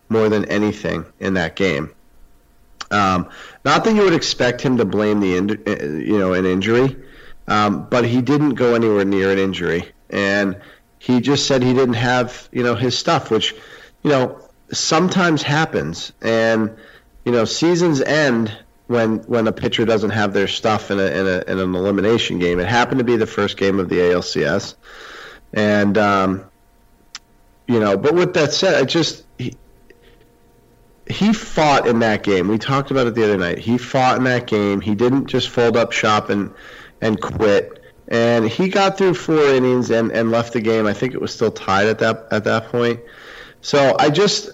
more 0.10 0.30
than 0.30 0.46
anything 0.46 1.06
in 1.20 1.36
that 1.36 1.56
game. 1.56 1.94
Um, 2.92 3.30
not 3.66 3.84
that 3.84 3.96
you 3.96 4.04
would 4.04 4.14
expect 4.14 4.62
him 4.62 4.78
to 4.78 4.86
blame 4.86 5.20
the 5.20 6.04
you 6.06 6.20
know 6.20 6.34
an 6.34 6.46
injury, 6.46 6.96
um, 7.48 7.88
but 7.90 8.06
he 8.06 8.22
didn't 8.22 8.56
go 8.56 8.76
anywhere 8.76 9.06
near 9.06 9.32
an 9.32 9.40
injury 9.40 9.92
and 10.14 10.62
he 11.00 11.20
just 11.20 11.48
said 11.48 11.62
he 11.62 11.74
didn't 11.74 11.96
have 11.96 12.48
you 12.54 12.64
know 12.64 12.76
his 12.76 12.98
stuff, 12.98 13.30
which 13.30 13.54
you 14.04 14.12
know 14.12 14.40
sometimes 14.72 15.44
happens, 15.44 16.14
and 16.22 16.78
you 17.26 17.32
know 17.32 17.44
seasons 17.44 18.00
end 18.00 18.56
when 18.88 19.18
when 19.24 19.48
a 19.48 19.52
pitcher 19.52 19.86
doesn't 19.86 20.12
have 20.12 20.32
their 20.34 20.48
stuff 20.48 20.92
in 20.92 21.00
a, 21.00 21.06
in, 21.06 21.28
a, 21.28 21.44
in 21.48 21.60
an 21.60 21.76
elimination 21.76 22.40
game. 22.40 22.60
It 22.60 22.68
happened 22.68 23.00
to 23.00 23.04
be 23.04 23.18
the 23.18 23.28
first 23.28 23.58
game 23.58 23.80
of 23.80 23.90
the 23.90 23.98
ALCS, 23.98 24.76
and 25.52 25.98
um, 25.98 26.46
you 27.68 27.80
know. 27.80 27.98
But 27.98 28.14
with 28.14 28.34
that 28.36 28.54
said, 28.54 28.76
I 28.76 28.86
just 28.86 29.26
he, 29.38 29.58
he 31.08 31.34
fought 31.34 31.88
in 31.88 32.00
that 32.00 32.24
game. 32.24 32.48
We 32.48 32.60
talked 32.60 32.92
about 32.92 33.08
it 33.08 33.16
the 33.16 33.24
other 33.26 33.38
night. 33.38 33.58
He 33.58 33.78
fought 33.78 34.18
in 34.18 34.24
that 34.26 34.48
game. 34.48 34.80
He 34.80 34.96
didn't 34.96 35.26
just 35.26 35.50
fold 35.50 35.76
up 35.76 35.92
shop 35.92 36.30
and 36.30 36.54
and 37.02 37.20
quit 37.20 37.83
and 38.14 38.48
he 38.48 38.70
got 38.70 38.96
through 38.96 39.16
four 39.16 39.44
innings 39.44 39.90
and, 39.90 40.12
and 40.12 40.30
left 40.30 40.54
the 40.54 40.62
game. 40.62 40.86
I 40.86 40.94
think 40.94 41.16
it 41.16 41.20
was 41.20 41.34
still 41.34 41.52
tied 41.52 41.88
at 41.88 41.98
that 42.00 42.28
at 42.30 42.44
that 42.44 42.68
point. 42.68 43.00
So 43.62 43.96
I 43.98 44.12
just 44.12 44.52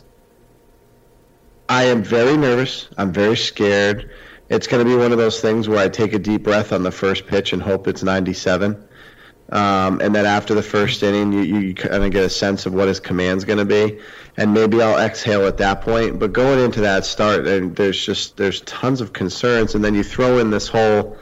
I 1.68 1.84
am 1.84 2.02
very 2.02 2.38
nervous. 2.38 2.88
I'm 2.98 3.12
very 3.12 3.36
scared. 3.36 4.12
It's 4.48 4.66
going 4.66 4.84
to 4.84 4.90
be 4.90 4.96
one 4.96 5.12
of 5.12 5.18
those 5.18 5.42
things 5.42 5.68
where 5.68 5.78
I 5.78 5.90
take 5.90 6.14
a 6.14 6.20
deep 6.20 6.44
breath 6.44 6.72
on 6.72 6.84
the 6.84 6.92
first 6.92 7.28
pitch 7.28 7.52
and 7.52 7.62
hope 7.62 7.88
it's 7.88 8.02
97. 8.02 8.82
Um, 9.52 10.00
and 10.00 10.16
then 10.16 10.26
after 10.26 10.54
the 10.54 10.64
first 10.64 11.04
inning, 11.04 11.34
you, 11.34 11.42
you 11.42 11.76
kind 11.76 12.04
of 12.04 12.12
get 12.12 12.24
a 12.24 12.30
sense 12.30 12.66
of 12.66 12.74
what 12.74 12.88
his 12.88 13.02
command's 13.02 13.44
going 13.44 13.60
to 13.60 13.66
be, 13.66 14.00
and 14.38 14.54
maybe 14.54 14.82
I'll 14.82 14.98
exhale 14.98 15.46
at 15.48 15.58
that 15.58 15.82
point. 15.82 16.18
But 16.18 16.32
going 16.32 16.60
into 16.60 16.82
that 16.82 17.04
start, 17.04 17.46
and 17.46 17.76
there's 17.76 18.04
just 18.04 18.38
there's 18.38 18.62
tons 18.62 19.02
of 19.02 19.12
concerns, 19.12 19.76
and 19.76 19.84
then 19.84 19.96
you 19.96 20.04
throw 20.04 20.38
in 20.38 20.50
this 20.52 20.68
whole 20.68 21.18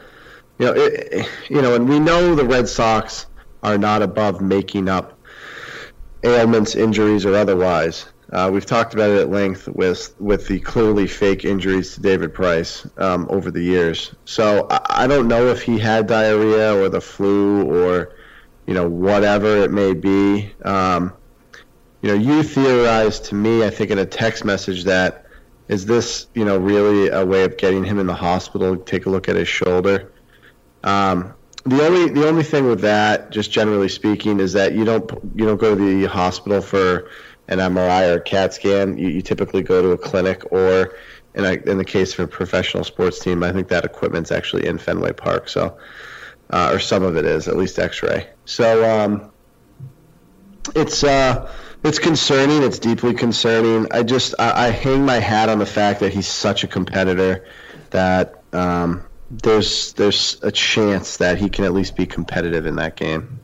you 0.59 0.65
know, 0.65 0.73
it, 0.75 1.27
you 1.49 1.61
know, 1.61 1.75
and 1.75 1.87
we 1.87 1.99
know 1.99 2.35
the 2.35 2.45
Red 2.45 2.67
Sox 2.67 3.27
are 3.63 3.77
not 3.77 4.01
above 4.01 4.41
making 4.41 4.89
up 4.89 5.17
ailments, 6.23 6.75
injuries, 6.75 7.25
or 7.25 7.35
otherwise. 7.35 8.05
Uh, 8.31 8.49
we've 8.51 8.65
talked 8.65 8.93
about 8.93 9.09
it 9.09 9.19
at 9.19 9.29
length 9.29 9.69
with 9.69 10.13
with 10.19 10.47
the 10.47 10.59
clearly 10.59 11.07
fake 11.07 11.45
injuries 11.45 11.93
to 11.93 12.01
David 12.01 12.33
Price 12.33 12.85
um, 12.97 13.25
over 13.29 13.51
the 13.51 13.61
years. 13.61 14.13
So 14.25 14.67
I, 14.69 15.03
I, 15.03 15.07
don't 15.07 15.29
know 15.29 15.47
if 15.47 15.61
he 15.61 15.79
had 15.79 16.07
diarrhea 16.07 16.75
or 16.75 16.89
the 16.89 16.99
flu 16.99 17.63
or 17.63 18.15
you 18.65 18.73
know 18.73 18.89
whatever 18.89 19.63
it 19.63 19.71
may 19.71 19.93
be. 19.93 20.51
Um, 20.65 21.13
you 22.01 22.09
know, 22.09 22.15
you 22.15 22.43
theorized 22.43 23.25
to 23.25 23.35
me, 23.35 23.63
I 23.65 23.69
think, 23.69 23.91
in 23.91 23.97
a 23.97 24.05
text 24.05 24.43
message 24.43 24.83
that 24.83 25.25
is 25.69 25.85
this 25.85 26.27
you 26.33 26.43
know 26.43 26.57
really 26.57 27.07
a 27.07 27.25
way 27.25 27.45
of 27.45 27.57
getting 27.57 27.85
him 27.85 27.97
in 27.97 28.07
the 28.07 28.13
hospital? 28.13 28.75
Take 28.75 29.05
a 29.05 29.09
look 29.09 29.29
at 29.29 29.37
his 29.37 29.47
shoulder. 29.47 30.11
Um, 30.87 31.33
the 31.65 31.85
only 31.85 32.09
the 32.09 32.27
only 32.27 32.43
thing 32.43 32.65
with 32.65 32.81
that, 32.81 33.29
just 33.29 33.51
generally 33.51 33.89
speaking, 33.89 34.39
is 34.39 34.53
that 34.53 34.73
you 34.73 34.85
don't 34.85 35.11
you 35.35 35.45
don't 35.45 35.57
go 35.57 35.75
to 35.75 36.01
the 36.01 36.05
hospital 36.05 36.61
for 36.61 37.09
an 37.49 37.59
MRI 37.59 38.09
or 38.09 38.19
a 38.19 38.21
CAT 38.21 38.53
scan. 38.53 38.97
You, 38.97 39.09
you 39.09 39.21
typically 39.21 39.63
go 39.63 39.81
to 39.81 39.91
a 39.91 39.97
clinic 39.97 40.51
or, 40.51 40.95
in, 41.33 41.45
a, 41.45 41.53
in 41.53 41.77
the 41.77 41.85
case 41.85 42.13
of 42.13 42.19
a 42.21 42.27
professional 42.27 42.83
sports 42.83 43.19
team, 43.19 43.43
I 43.43 43.51
think 43.51 43.69
that 43.69 43.85
equipment's 43.85 44.31
actually 44.31 44.65
in 44.65 44.77
Fenway 44.77 45.13
Park. 45.13 45.49
So, 45.49 45.77
uh, 46.49 46.71
or 46.73 46.79
some 46.79 47.03
of 47.03 47.17
it 47.17 47.25
is 47.25 47.47
at 47.47 47.57
least 47.57 47.79
X-ray. 47.79 48.29
So 48.45 48.89
um, 48.89 49.31
it's 50.73 51.03
uh, 51.03 51.51
it's 51.83 51.99
concerning. 51.99 52.63
It's 52.63 52.79
deeply 52.79 53.13
concerning. 53.13 53.91
I 53.91 54.03
just 54.03 54.35
I, 54.39 54.67
I, 54.67 54.69
hang 54.69 55.05
my 55.05 55.19
hat 55.19 55.49
on 55.49 55.59
the 55.59 55.65
fact 55.65 55.99
that 55.99 56.13
he's 56.13 56.27
such 56.27 56.63
a 56.63 56.67
competitor 56.67 57.45
that. 57.89 58.41
Um, 58.53 59.06
there's 59.29 59.93
there's 59.93 60.37
a 60.41 60.51
chance 60.51 61.17
that 61.17 61.37
he 61.37 61.49
can 61.49 61.65
at 61.65 61.73
least 61.73 61.95
be 61.95 62.05
competitive 62.05 62.65
in 62.65 62.75
that 62.77 62.95
game. 62.95 63.39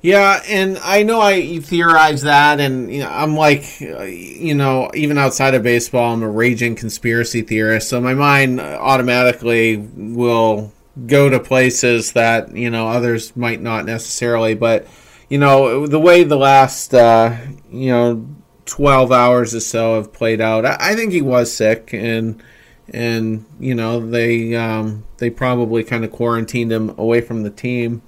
Yeah, 0.00 0.42
and 0.46 0.76
I 0.84 1.02
know 1.02 1.20
I 1.20 1.60
theorize 1.60 2.22
that, 2.22 2.60
and 2.60 2.92
you 2.92 3.00
know, 3.00 3.08
I'm 3.08 3.36
like, 3.36 3.80
you 3.80 4.54
know, 4.54 4.90
even 4.92 5.16
outside 5.16 5.54
of 5.54 5.62
baseball, 5.62 6.12
I'm 6.12 6.22
a 6.22 6.28
raging 6.28 6.76
conspiracy 6.76 7.40
theorist. 7.40 7.88
So 7.88 8.02
my 8.02 8.12
mind 8.12 8.60
automatically 8.60 9.78
will 9.78 10.74
go 11.06 11.30
to 11.30 11.40
places 11.40 12.12
that 12.12 12.54
you 12.54 12.70
know 12.70 12.88
others 12.88 13.34
might 13.34 13.62
not 13.62 13.86
necessarily. 13.86 14.54
But 14.54 14.86
you 15.30 15.38
know, 15.38 15.86
the 15.86 15.98
way 15.98 16.22
the 16.22 16.36
last 16.36 16.92
uh, 16.92 17.38
you 17.72 17.90
know 17.90 18.28
12 18.66 19.10
hours 19.10 19.54
or 19.54 19.60
so 19.60 19.96
have 19.96 20.12
played 20.12 20.40
out, 20.40 20.66
I, 20.66 20.76
I 20.78 20.94
think 20.96 21.12
he 21.12 21.22
was 21.22 21.50
sick, 21.50 21.94
and 21.94 22.42
and 22.92 23.44
you 23.58 23.74
know 23.74 24.00
they 24.00 24.54
um, 24.54 25.04
they 25.18 25.30
probably 25.30 25.84
kind 25.84 26.04
of 26.04 26.12
quarantined 26.12 26.72
him 26.72 26.90
away 26.98 27.20
from 27.20 27.42
the 27.42 27.50
team 27.50 28.02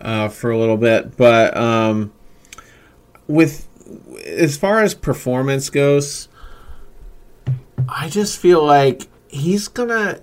uh, 0.00 0.28
for 0.28 0.50
a 0.50 0.58
little 0.58 0.76
bit. 0.76 1.16
But 1.16 1.56
um, 1.56 2.12
with 3.26 3.68
as 4.26 4.56
far 4.56 4.82
as 4.82 4.94
performance 4.94 5.70
goes, 5.70 6.28
I 7.88 8.08
just 8.08 8.38
feel 8.38 8.64
like 8.64 9.08
he's 9.28 9.68
gonna. 9.68 10.20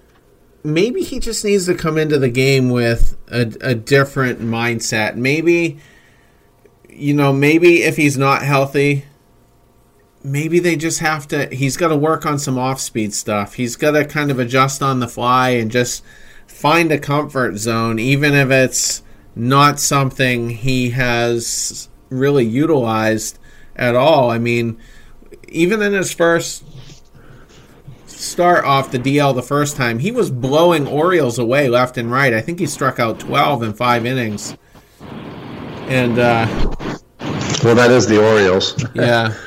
Maybe 0.63 1.03
he 1.03 1.19
just 1.19 1.45
needs 1.45 1.67
to 1.67 1.75
come 1.75 1.97
into 1.97 2.17
the 2.17 2.29
game 2.29 2.71
with 2.71 3.15
a, 3.27 3.53
a 3.61 3.75
different 3.75 4.41
mindset. 4.41 5.15
Maybe, 5.15 5.77
you 6.89 7.13
know, 7.13 7.31
maybe 7.31 7.83
if 7.83 7.97
he's 7.97 8.17
not 8.17 8.41
healthy, 8.41 9.05
maybe 10.25 10.59
they 10.59 10.75
just 10.75 10.99
have 10.99 11.27
to. 11.29 11.47
He's 11.47 11.77
got 11.77 11.89
to 11.89 11.95
work 11.95 12.25
on 12.25 12.39
some 12.39 12.57
off 12.57 12.79
speed 12.79 13.13
stuff. 13.13 13.53
He's 13.53 13.75
got 13.75 13.91
to 13.91 14.05
kind 14.05 14.31
of 14.31 14.39
adjust 14.39 14.81
on 14.81 14.99
the 14.99 15.07
fly 15.07 15.51
and 15.51 15.71
just 15.71 16.03
find 16.47 16.91
a 16.91 16.99
comfort 16.99 17.57
zone, 17.57 17.99
even 17.99 18.33
if 18.33 18.49
it's 18.49 19.03
not 19.35 19.79
something 19.79 20.49
he 20.49 20.91
has 20.91 21.89
really 22.09 22.45
utilized 22.45 23.37
at 23.75 23.95
all. 23.95 24.31
I 24.31 24.39
mean, 24.39 24.79
even 25.47 25.81
in 25.81 25.93
his 25.93 26.11
first 26.11 26.63
start 28.07 28.63
off 28.65 28.91
the 28.91 28.99
DL 28.99 29.35
the 29.35 29.43
first 29.43 29.75
time, 29.75 29.99
he 29.99 30.11
was 30.11 30.31
blowing 30.31 30.87
Orioles 30.87 31.37
away 31.37 31.67
left 31.67 31.97
and 31.97 32.11
right. 32.11 32.33
I 32.33 32.41
think 32.41 32.59
he 32.59 32.65
struck 32.65 32.99
out 32.99 33.19
12 33.19 33.63
in 33.63 33.73
five 33.73 34.05
innings. 34.05 34.57
And, 35.87 36.17
uh, 36.17 36.47
well, 37.63 37.75
that 37.75 37.91
is 37.91 38.07
the 38.07 38.23
Orioles. 38.23 38.83
yeah. 38.95 39.35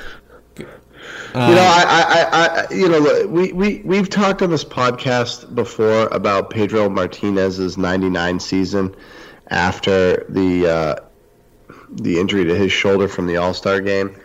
Um, 1.38 1.50
you 1.50 1.54
know, 1.54 1.62
I, 1.62 2.26
I, 2.32 2.46
I, 2.48 2.74
you 2.74 2.88
know, 2.88 3.26
we, 3.28 3.52
we, 3.52 3.82
we've 3.84 4.10
talked 4.10 4.42
on 4.42 4.50
this 4.50 4.64
podcast 4.64 5.54
before 5.54 6.08
about 6.08 6.50
Pedro 6.50 6.88
Martinez's 6.88 7.78
99 7.78 8.40
season 8.40 8.96
after 9.46 10.26
the, 10.28 10.66
uh, 10.66 10.96
the 11.92 12.18
injury 12.18 12.44
to 12.46 12.56
his 12.56 12.72
shoulder 12.72 13.06
from 13.06 13.28
the 13.28 13.36
All 13.36 13.54
Star 13.54 13.80
game. 13.80 14.20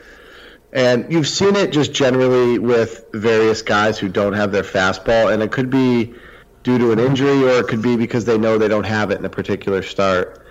And 0.71 1.13
you've 1.13 1.28
seen 1.28 1.56
it 1.56 1.71
just 1.71 1.93
generally 1.93 2.58
with 2.58 3.06
various 3.13 3.62
guys 3.62 3.99
who 3.99 4.10
don't 4.10 4.34
have 4.34 4.52
their 4.52 4.63
fastball, 4.63 5.32
and 5.32 5.43
it 5.43 5.52
could 5.52 5.69
be 5.69 6.15
due 6.63 6.80
to 6.80 6.93
an 6.93 6.99
injury 6.99 7.43
or 7.43 7.60
it 7.60 7.67
could 7.67 7.84
be 7.84 7.95
because 7.95 8.26
they 8.26 8.39
know 8.39 8.58
they 8.58 8.67
don't 8.67 8.88
have 8.88 9.12
it 9.12 9.19
in 9.19 9.26
a 9.26 9.30
particular 9.30 9.84
start. 9.84 10.43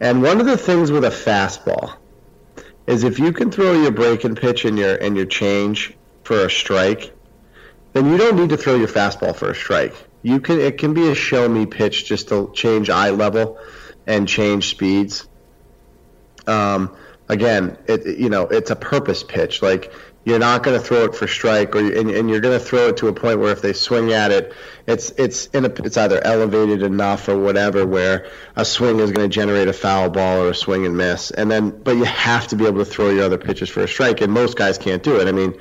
And 0.00 0.20
one 0.20 0.40
of 0.40 0.46
the 0.46 0.56
things 0.58 0.90
with 0.90 1.04
a 1.04 1.10
fastball 1.10 1.94
is 2.86 3.04
if 3.04 3.18
you 3.18 3.32
can 3.32 3.50
throw 3.50 3.72
your 3.72 3.90
break 3.92 4.24
and 4.24 4.36
pitch 4.36 4.64
and 4.64 4.78
your 4.78 4.94
and 4.96 5.16
your 5.16 5.26
change 5.26 5.94
for 6.24 6.44
a 6.44 6.50
strike, 6.50 7.12
then 7.92 8.10
you 8.10 8.16
don't 8.16 8.36
need 8.36 8.50
to 8.50 8.56
throw 8.56 8.74
your 8.74 8.88
fastball 8.88 9.34
for 9.34 9.50
a 9.50 9.54
strike. 9.54 9.94
You 10.22 10.40
can 10.40 10.60
it 10.60 10.78
can 10.78 10.94
be 10.94 11.08
a 11.08 11.14
show 11.14 11.48
me 11.48 11.66
pitch 11.66 12.06
just 12.06 12.28
to 12.28 12.50
change 12.54 12.90
eye 12.90 13.10
level 13.10 13.58
and 14.06 14.28
change 14.28 14.70
speeds. 14.70 15.26
Um, 16.46 16.96
again, 17.28 17.78
it 17.86 18.18
you 18.18 18.28
know 18.28 18.42
it's 18.42 18.70
a 18.70 18.76
purpose 18.76 19.22
pitch. 19.22 19.62
Like 19.62 19.92
you're 20.24 20.38
not 20.38 20.62
going 20.62 20.78
to 20.78 20.84
throw 20.84 21.04
it 21.04 21.16
for 21.16 21.26
strike, 21.26 21.74
or 21.74 21.80
and, 21.80 22.10
and 22.10 22.30
you're 22.30 22.40
going 22.40 22.58
to 22.58 22.64
throw 22.64 22.88
it 22.88 22.98
to 22.98 23.08
a 23.08 23.12
point 23.12 23.40
where 23.40 23.50
if 23.50 23.60
they 23.60 23.72
swing 23.72 24.12
at 24.12 24.30
it, 24.30 24.52
it's 24.86 25.10
it's 25.10 25.46
in 25.46 25.64
a, 25.64 25.68
it's 25.68 25.96
either 25.96 26.24
elevated 26.24 26.82
enough 26.82 27.28
or 27.28 27.36
whatever 27.38 27.84
where 27.84 28.26
a 28.54 28.64
swing 28.64 29.00
is 29.00 29.10
going 29.10 29.28
to 29.28 29.34
generate 29.34 29.68
a 29.68 29.72
foul 29.72 30.10
ball 30.10 30.42
or 30.42 30.50
a 30.50 30.54
swing 30.54 30.86
and 30.86 30.96
miss, 30.96 31.30
and 31.32 31.50
then 31.50 31.70
but 31.70 31.96
you 31.96 32.04
have 32.04 32.46
to 32.48 32.56
be 32.56 32.66
able 32.66 32.84
to 32.84 32.90
throw 32.90 33.10
your 33.10 33.24
other 33.24 33.38
pitches 33.38 33.68
for 33.68 33.80
a 33.80 33.88
strike, 33.88 34.20
and 34.20 34.32
most 34.32 34.56
guys 34.56 34.78
can't 34.78 35.02
do 35.02 35.20
it. 35.20 35.28
I 35.28 35.32
mean. 35.32 35.54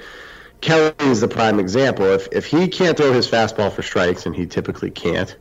Kelly 0.62 0.94
is 1.00 1.22
the 1.22 1.28
prime 1.28 1.60
example. 1.60 2.06
If 2.06 2.28
if 2.32 2.46
he 2.46 2.68
can't 2.68 2.96
throw 2.96 3.12
his 3.14 3.28
fastball 3.28 3.72
for 3.72 3.82
strikes, 3.82 4.28
and 4.28 4.36
he 4.36 4.46
typically 4.46 4.92
can't, 4.92 5.36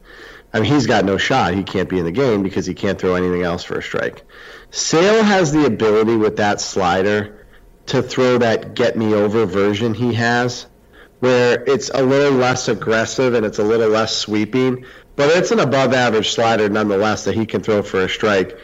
I 0.51 0.61
mean 0.61 0.73
he's 0.73 0.87
got 0.87 1.05
no 1.05 1.19
shot. 1.19 1.53
He 1.53 1.63
can't 1.63 1.91
be 1.91 1.99
in 1.99 2.07
the 2.07 2.11
game 2.11 2.43
because 2.43 2.65
he 2.65 2.73
can't 2.73 2.99
throw 2.99 3.17
anything 3.17 3.43
else 3.43 3.63
for 3.63 3.77
a 3.77 3.83
strike. 3.83 4.25
Sale 4.71 5.23
has 5.23 5.53
the 5.53 5.67
ability 5.67 6.17
with 6.17 6.39
that 6.39 6.59
slider 6.59 7.40
to 7.87 8.03
throw 8.03 8.39
that 8.39 8.75
get 8.75 8.97
me 8.97 9.15
over 9.15 9.47
version 9.47 9.95
he 9.95 10.15
has, 10.15 10.67
where 11.21 11.63
it's 11.65 11.91
a 11.91 12.03
little 12.03 12.39
less 12.39 12.69
aggressive 12.69 13.35
and 13.35 13.45
it's 13.45 13.59
a 13.59 13.65
little 13.65 13.89
less 13.89 14.17
sweeping, 14.17 14.85
but 15.17 15.31
it's 15.37 15.51
an 15.51 15.61
above 15.61 15.93
average 15.93 16.31
slider 16.31 16.69
nonetheless 16.69 17.25
that 17.25 17.35
he 17.35 17.47
can 17.47 17.63
throw 17.63 17.83
for 17.83 18.05
a 18.05 18.09
strike. 18.09 18.59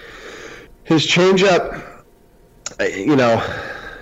His 0.85 1.07
changeup, 1.07 2.05
you 2.81 3.17
know, 3.17 3.39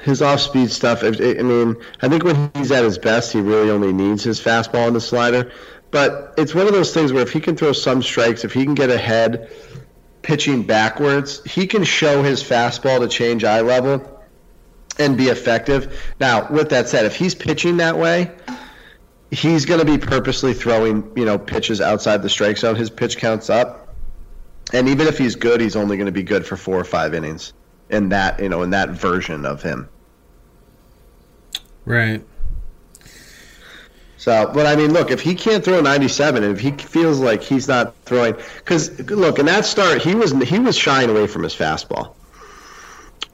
his 0.04 0.20
off 0.20 0.40
speed 0.40 0.70
stuff, 0.70 1.02
I 1.02 1.10
mean, 1.10 1.76
I 2.02 2.08
think 2.08 2.24
when 2.24 2.50
he's 2.54 2.70
at 2.70 2.84
his 2.84 2.98
best, 2.98 3.32
he 3.32 3.40
really 3.40 3.70
only 3.70 3.92
needs 3.92 4.22
his 4.22 4.40
fastball 4.40 4.86
and 4.86 4.94
the 4.94 5.00
slider. 5.00 5.50
But 5.90 6.34
it's 6.36 6.54
one 6.54 6.66
of 6.66 6.72
those 6.72 6.92
things 6.92 7.12
where 7.12 7.22
if 7.22 7.32
he 7.32 7.40
can 7.40 7.56
throw 7.56 7.72
some 7.72 8.02
strikes, 8.02 8.44
if 8.44 8.52
he 8.52 8.64
can 8.64 8.74
get 8.74 8.90
ahead 8.90 9.50
pitching 10.22 10.62
backwards, 10.62 11.42
he 11.44 11.66
can 11.66 11.84
show 11.84 12.22
his 12.22 12.42
fastball 12.42 13.00
to 13.00 13.08
change 13.08 13.44
eye 13.44 13.60
level 13.60 14.13
and 14.98 15.16
be 15.16 15.28
effective. 15.28 16.00
Now, 16.20 16.50
with 16.50 16.70
that 16.70 16.88
said, 16.88 17.04
if 17.04 17.16
he's 17.16 17.34
pitching 17.34 17.78
that 17.78 17.96
way, 17.96 18.30
he's 19.30 19.66
going 19.66 19.80
to 19.80 19.86
be 19.86 19.98
purposely 19.98 20.54
throwing, 20.54 21.12
you 21.16 21.24
know, 21.24 21.38
pitches 21.38 21.80
outside 21.80 22.22
the 22.22 22.28
strike 22.28 22.56
zone. 22.56 22.76
His 22.76 22.90
pitch 22.90 23.18
counts 23.18 23.50
up. 23.50 23.94
And 24.72 24.88
even 24.88 25.06
if 25.06 25.18
he's 25.18 25.36
good, 25.36 25.60
he's 25.60 25.76
only 25.76 25.96
going 25.96 26.06
to 26.06 26.12
be 26.12 26.22
good 26.22 26.46
for 26.46 26.56
four 26.56 26.78
or 26.78 26.84
five 26.84 27.14
innings 27.14 27.52
in 27.90 28.08
that, 28.10 28.40
you 28.40 28.48
know, 28.48 28.62
in 28.62 28.70
that 28.70 28.90
version 28.90 29.44
of 29.44 29.62
him. 29.62 29.88
Right. 31.84 32.22
So, 34.16 34.50
but 34.54 34.64
I 34.64 34.74
mean, 34.74 34.94
look, 34.94 35.10
if 35.10 35.20
he 35.20 35.34
can't 35.34 35.62
throw 35.62 35.82
97, 35.82 36.44
and 36.44 36.56
if 36.56 36.60
he 36.60 36.70
feels 36.70 37.20
like 37.20 37.42
he's 37.42 37.68
not 37.68 37.94
throwing, 38.06 38.34
because 38.56 38.98
look, 39.10 39.38
in 39.38 39.44
that 39.46 39.66
start, 39.66 40.00
he 40.00 40.14
was 40.14 40.32
he 40.48 40.58
was 40.58 40.78
shying 40.78 41.10
away 41.10 41.26
from 41.26 41.42
his 41.42 41.54
fastball. 41.54 42.14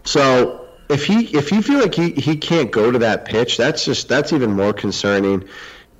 So 0.02 0.66
if 0.90 1.07
he 1.07 1.37
if 1.37 1.53
you 1.53 1.62
feel 1.62 1.81
like 1.81 1.94
he, 1.94 2.11
he 2.11 2.37
can't 2.37 2.70
go 2.70 2.90
to 2.90 2.98
that 3.00 3.24
pitch, 3.24 3.57
that's 3.57 3.85
just 3.85 4.09
that's 4.09 4.33
even 4.33 4.53
more 4.53 4.72
concerning. 4.72 5.48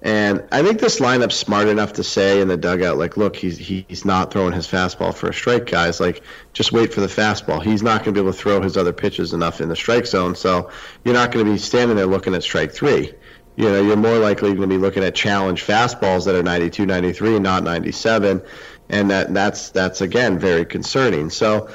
And 0.03 0.45
I 0.51 0.63
think 0.63 0.81
this 0.81 0.99
lineup's 0.99 1.35
smart 1.35 1.69
enough 1.69 1.95
to 1.95 2.05
say 2.05 2.41
in 2.41 2.49
the 2.49 2.57
dugout, 2.57 2.97
like, 2.97 3.19
look, 3.19 3.37
he's 3.37 3.59
he's 3.59 4.05
not 4.05 4.33
throwing 4.33 4.53
his 4.53 4.67
fastball 4.67 5.15
for 5.15 5.29
a 5.29 5.35
strike, 5.35 5.67
guys. 5.67 6.01
Like, 6.01 6.23
just 6.53 6.73
wait 6.73 6.95
for 6.95 7.03
the 7.03 7.07
fastball. 7.07 7.63
He's 7.63 7.83
not 7.83 8.03
going 8.03 8.15
to 8.15 8.21
be 8.21 8.21
able 8.21 8.33
to 8.33 8.39
throw 8.39 8.63
his 8.63 8.77
other 8.77 8.93
pitches 8.93 9.35
enough 9.35 9.61
in 9.61 9.69
the 9.69 9.77
strike 9.77 10.07
zone, 10.07 10.35
so 10.35 10.71
you're 11.05 11.15
not 11.15 11.33
going 11.33 11.45
to 11.45 11.53
be 11.53 11.59
standing 11.59 11.97
there 11.97 12.07
looking 12.07 12.35
at 12.35 12.43
strike 12.43 12.73
three 12.73 13.13
you 13.57 13.65
know, 13.65 13.83
you're 13.83 13.97
more 13.97 14.17
likely 14.17 14.55
going 14.55 14.69
to 14.71 14.75
be 14.75 14.79
looking 14.79 15.05
at 15.05 15.15
challenge 15.15 15.67
fastballs 15.67 16.25
that 16.25 16.35
are 16.35 16.43
92, 16.43 16.87
93, 16.87 17.39
not 17.41 17.63
97, 17.63 18.41
and 18.89 19.11
that 19.11 19.35
that's 19.35 19.71
that's 19.71 20.01
again 20.01 20.39
very 20.39 20.65
concerning. 20.65 21.29
So, 21.29 21.69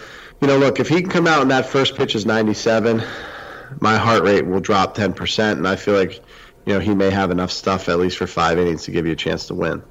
you 0.45 0.51
know, 0.51 0.59
look, 0.59 0.79
if 0.79 0.87
he 0.87 1.01
can 1.01 1.09
come 1.09 1.25
out 1.25 1.41
and 1.41 1.49
that 1.49 1.65
first 1.65 1.95
pitch 1.95 2.13
is 2.13 2.23
97, 2.23 3.03
my 3.79 3.97
heart 3.97 4.21
rate 4.21 4.45
will 4.45 4.59
drop 4.59 4.95
10%, 4.95 5.53
and 5.53 5.67
I 5.67 5.75
feel 5.75 5.95
like, 5.95 6.23
you 6.67 6.73
know, 6.73 6.79
he 6.79 6.93
may 6.93 7.09
have 7.09 7.31
enough 7.31 7.49
stuff 7.49 7.89
at 7.89 7.97
least 7.97 8.19
for 8.19 8.27
five 8.27 8.59
innings 8.59 8.83
to 8.83 8.91
give 8.91 9.07
you 9.07 9.13
a 9.13 9.15
chance 9.15 9.47
to 9.47 9.55
win. 9.55 9.81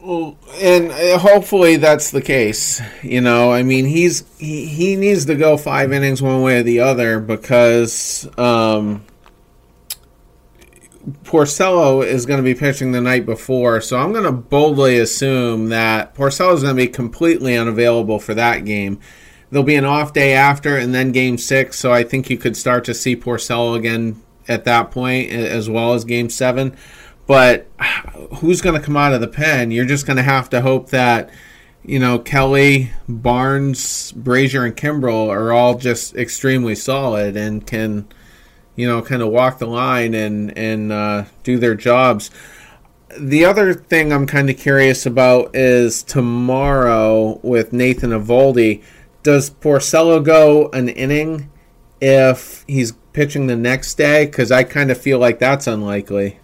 Well, 0.00 0.38
and 0.60 0.92
uh, 0.92 1.18
hopefully 1.18 1.78
that's 1.78 2.12
the 2.12 2.22
case. 2.22 2.80
You 3.02 3.20
know, 3.20 3.50
I 3.50 3.64
mean, 3.64 3.86
he's 3.86 4.22
he, 4.38 4.66
he 4.66 4.94
needs 4.94 5.24
to 5.24 5.34
go 5.34 5.56
five 5.56 5.92
innings 5.92 6.22
one 6.22 6.42
way 6.42 6.60
or 6.60 6.62
the 6.62 6.78
other 6.78 7.18
because 7.18 8.28
um, 8.38 9.04
Porcello 11.22 12.04
is 12.04 12.26
going 12.26 12.38
to 12.38 12.44
be 12.44 12.54
pitching 12.54 12.90
the 12.90 13.00
night 13.00 13.26
before, 13.26 13.80
so 13.80 13.98
I'm 13.98 14.12
going 14.12 14.24
to 14.24 14.32
boldly 14.32 14.98
assume 14.98 15.68
that 15.68 16.14
Porcello 16.14 16.54
is 16.54 16.62
going 16.62 16.76
to 16.76 16.82
be 16.82 16.88
completely 16.88 17.56
unavailable 17.56 18.18
for 18.18 18.34
that 18.34 18.64
game. 18.64 18.98
There'll 19.50 19.64
be 19.64 19.76
an 19.76 19.84
off 19.84 20.12
day 20.12 20.32
after, 20.32 20.76
and 20.76 20.92
then 20.92 21.12
Game 21.12 21.38
Six, 21.38 21.78
so 21.78 21.92
I 21.92 22.02
think 22.02 22.28
you 22.28 22.36
could 22.36 22.56
start 22.56 22.84
to 22.86 22.94
see 22.94 23.16
Porcello 23.16 23.76
again 23.76 24.20
at 24.48 24.64
that 24.64 24.90
point, 24.90 25.30
as 25.30 25.70
well 25.70 25.94
as 25.94 26.04
Game 26.04 26.28
Seven. 26.28 26.76
But 27.28 27.68
who's 28.38 28.60
going 28.60 28.78
to 28.78 28.84
come 28.84 28.96
out 28.96 29.14
of 29.14 29.20
the 29.20 29.28
pen? 29.28 29.70
You're 29.70 29.84
just 29.84 30.06
going 30.06 30.16
to 30.16 30.24
have 30.24 30.50
to 30.50 30.60
hope 30.60 30.90
that 30.90 31.30
you 31.84 32.00
know 32.00 32.18
Kelly, 32.18 32.90
Barnes, 33.08 34.10
Brasier, 34.12 34.66
and 34.66 34.76
Kimbrel 34.76 35.28
are 35.28 35.52
all 35.52 35.78
just 35.78 36.16
extremely 36.16 36.74
solid 36.74 37.36
and 37.36 37.64
can 37.64 38.08
you 38.76 38.86
know, 38.86 39.02
kind 39.02 39.22
of 39.22 39.28
walk 39.28 39.58
the 39.58 39.66
line 39.66 40.14
and 40.14 40.56
and 40.56 40.92
uh, 40.92 41.24
do 41.42 41.58
their 41.58 41.74
jobs. 41.74 42.30
The 43.18 43.44
other 43.46 43.72
thing 43.72 44.12
I'm 44.12 44.26
kind 44.26 44.50
of 44.50 44.58
curious 44.58 45.06
about 45.06 45.56
is 45.56 46.02
tomorrow 46.02 47.40
with 47.42 47.72
Nathan 47.72 48.10
Eovaldi. 48.10 48.82
Does 49.22 49.50
Porcello 49.50 50.22
go 50.22 50.68
an 50.68 50.90
inning 50.90 51.50
if 52.00 52.64
he's 52.68 52.92
pitching 53.12 53.46
the 53.46 53.56
next 53.56 53.94
day? 53.94 54.26
Because 54.26 54.52
I 54.52 54.64
kind 54.64 54.90
of 54.90 54.98
feel 54.98 55.18
like 55.18 55.38
that's 55.38 55.66
unlikely. 55.66 56.38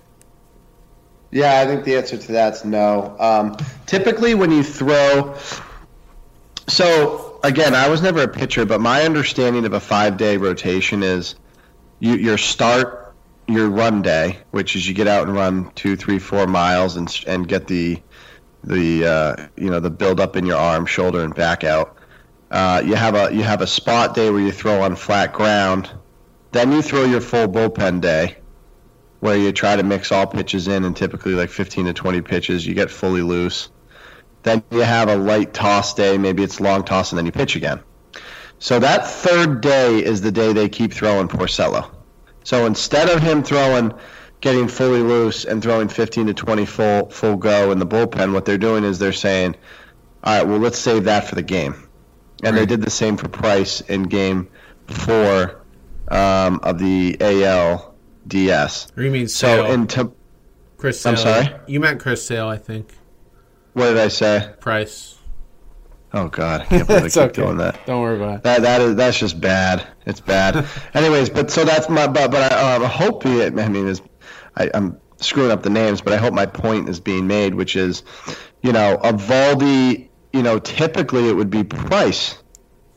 Yeah, 1.30 1.60
I 1.60 1.66
think 1.66 1.84
the 1.84 1.96
answer 1.96 2.16
to 2.16 2.32
that's 2.32 2.64
no. 2.64 3.16
Um, 3.18 3.56
typically, 3.86 4.34
when 4.34 4.50
you 4.50 4.62
throw, 4.62 5.34
so 6.68 7.40
again, 7.42 7.74
I 7.74 7.88
was 7.88 8.02
never 8.02 8.22
a 8.22 8.28
pitcher, 8.28 8.64
but 8.64 8.80
my 8.80 9.02
understanding 9.02 9.64
of 9.64 9.72
a 9.72 9.80
five 9.80 10.16
day 10.16 10.36
rotation 10.36 11.02
is 11.02 11.34
you, 12.02 12.16
your 12.16 12.36
start 12.36 13.14
your 13.46 13.70
run 13.70 14.02
day, 14.02 14.38
which 14.50 14.74
is 14.74 14.86
you 14.86 14.92
get 14.92 15.06
out 15.06 15.26
and 15.28 15.36
run 15.36 15.70
two, 15.76 15.94
three, 15.94 16.18
four 16.18 16.46
miles 16.48 16.96
and 16.96 17.24
and 17.28 17.46
get 17.46 17.68
the 17.68 18.02
the 18.64 19.06
uh, 19.06 19.48
you 19.56 19.70
know 19.70 19.78
the 19.78 19.90
build 19.90 20.18
up 20.18 20.36
in 20.36 20.44
your 20.44 20.58
arm, 20.58 20.84
shoulder, 20.84 21.22
and 21.22 21.34
back 21.34 21.62
out. 21.62 21.96
Uh, 22.50 22.82
you 22.84 22.96
have 22.96 23.14
a 23.14 23.32
you 23.32 23.42
have 23.44 23.60
a 23.60 23.66
spot 23.68 24.16
day 24.16 24.30
where 24.30 24.40
you 24.40 24.50
throw 24.50 24.82
on 24.82 24.96
flat 24.96 25.32
ground. 25.32 25.90
Then 26.50 26.72
you 26.72 26.82
throw 26.82 27.04
your 27.04 27.20
full 27.20 27.46
bullpen 27.46 28.00
day, 28.00 28.36
where 29.20 29.36
you 29.36 29.52
try 29.52 29.76
to 29.76 29.84
mix 29.84 30.10
all 30.10 30.26
pitches 30.26 30.66
in 30.66 30.84
and 30.84 30.96
typically 30.96 31.34
like 31.34 31.50
15 31.50 31.86
to 31.86 31.92
20 31.94 32.20
pitches, 32.20 32.66
you 32.66 32.74
get 32.74 32.90
fully 32.90 33.22
loose. 33.22 33.70
Then 34.42 34.62
you 34.70 34.80
have 34.80 35.08
a 35.08 35.16
light 35.16 35.54
toss 35.54 35.94
day, 35.94 36.18
maybe 36.18 36.42
it's 36.42 36.60
long 36.60 36.82
toss, 36.82 37.12
and 37.12 37.18
then 37.18 37.26
you 37.26 37.32
pitch 37.32 37.56
again. 37.56 37.80
So 38.62 38.79
that 38.79 39.09
third 39.09 39.61
day 39.61 40.05
is 40.05 40.20
the 40.20 40.31
day 40.31 40.53
they 40.53 40.68
keep 40.68 40.92
throwing 40.92 41.27
Porcello. 41.27 41.90
So 42.44 42.64
instead 42.64 43.09
of 43.09 43.20
him 43.20 43.42
throwing, 43.42 43.92
getting 44.40 44.68
fully 44.68 45.01
loose 45.03 45.44
and 45.44 45.61
throwing 45.61 45.88
15 45.88 46.29
to 46.29 46.35
20 46.35 46.64
full 46.66 47.11
full 47.11 47.35
go 47.35 47.72
in 47.72 47.81
the 47.81 47.87
bullpen, 47.87 48.33
what 48.33 48.44
they're 48.44 48.59
doing 48.59 48.85
is 48.85 49.01
they're 49.01 49.12
saying, 49.12 49.57
all 50.22 50.38
right, 50.38 50.46
well 50.46 50.61
let's 50.61 50.79
save 50.79 51.05
that 51.05 51.27
for 51.27 51.35
the 51.35 51.42
game, 51.42 51.88
and 52.44 52.57
they 52.57 52.64
did 52.64 52.83
the 52.83 52.90
same 52.90 53.16
for 53.16 53.27
Price 53.27 53.81
in 53.81 54.05
Game 54.05 54.48
Four 54.87 55.61
um, 56.07 56.61
of 56.62 56.79
the 56.79 57.16
ALDS. 57.18 58.92
You 58.96 59.11
mean 59.11 59.27
So 59.27 59.66
in 59.66 59.88
Chris 60.77 61.01
Sale. 61.01 61.11
I'm 61.11 61.18
sorry? 61.18 61.53
You 61.66 61.81
meant 61.81 61.98
Chris 61.98 62.25
Sale, 62.25 62.46
I 62.46 62.59
think. 62.59 62.94
what 63.72 63.87
did 63.88 63.98
I 63.98 64.07
say? 64.07 64.55
Price. 64.61 65.18
Oh 66.14 66.29
God, 66.29 66.62
I 66.62 66.64
can't 66.66 66.87
believe 66.87 67.05
I 67.05 67.09
keep 67.09 67.16
okay. 67.16 67.42
doing 67.42 67.57
that. 67.59 67.87
Don't 67.87 68.03
worry 68.03 68.16
about 68.16 68.37
it. 68.37 68.42
That 68.42 68.62
that 68.62 68.81
is 68.83 68.96
that's 68.96 69.18
just 69.18 69.40
bad. 69.40 69.87
It's 70.05 70.20
bad. 70.20 70.66
Anyways, 70.94 71.31
but 71.31 71.51
so 71.51 71.64
that's 71.64 71.88
my 71.88 72.07
but 72.07 72.31
but 72.31 72.53
I 72.53 72.75
um, 72.75 72.85
hope 72.85 73.25
it. 73.25 73.59
I 73.59 73.68
mean, 73.68 73.87
is 73.87 74.03
I, 74.57 74.70
I'm 74.75 75.01
screwing 75.18 75.51
up 75.51 75.62
the 75.62 75.70
names, 75.70 76.01
but 76.01 76.12
I 76.12 76.16
hope 76.16 76.35
my 76.35 76.46
point 76.46 76.88
is 76.88 77.01
being 77.01 77.27
made, 77.27 77.55
which 77.55 77.77
is, 77.77 78.03
you 78.62 78.72
know, 78.72 78.98
Eovaldi. 79.03 80.09
You 80.33 80.42
know, 80.42 80.59
typically 80.59 81.29
it 81.29 81.35
would 81.35 81.51
be 81.51 81.64
Price. 81.64 82.38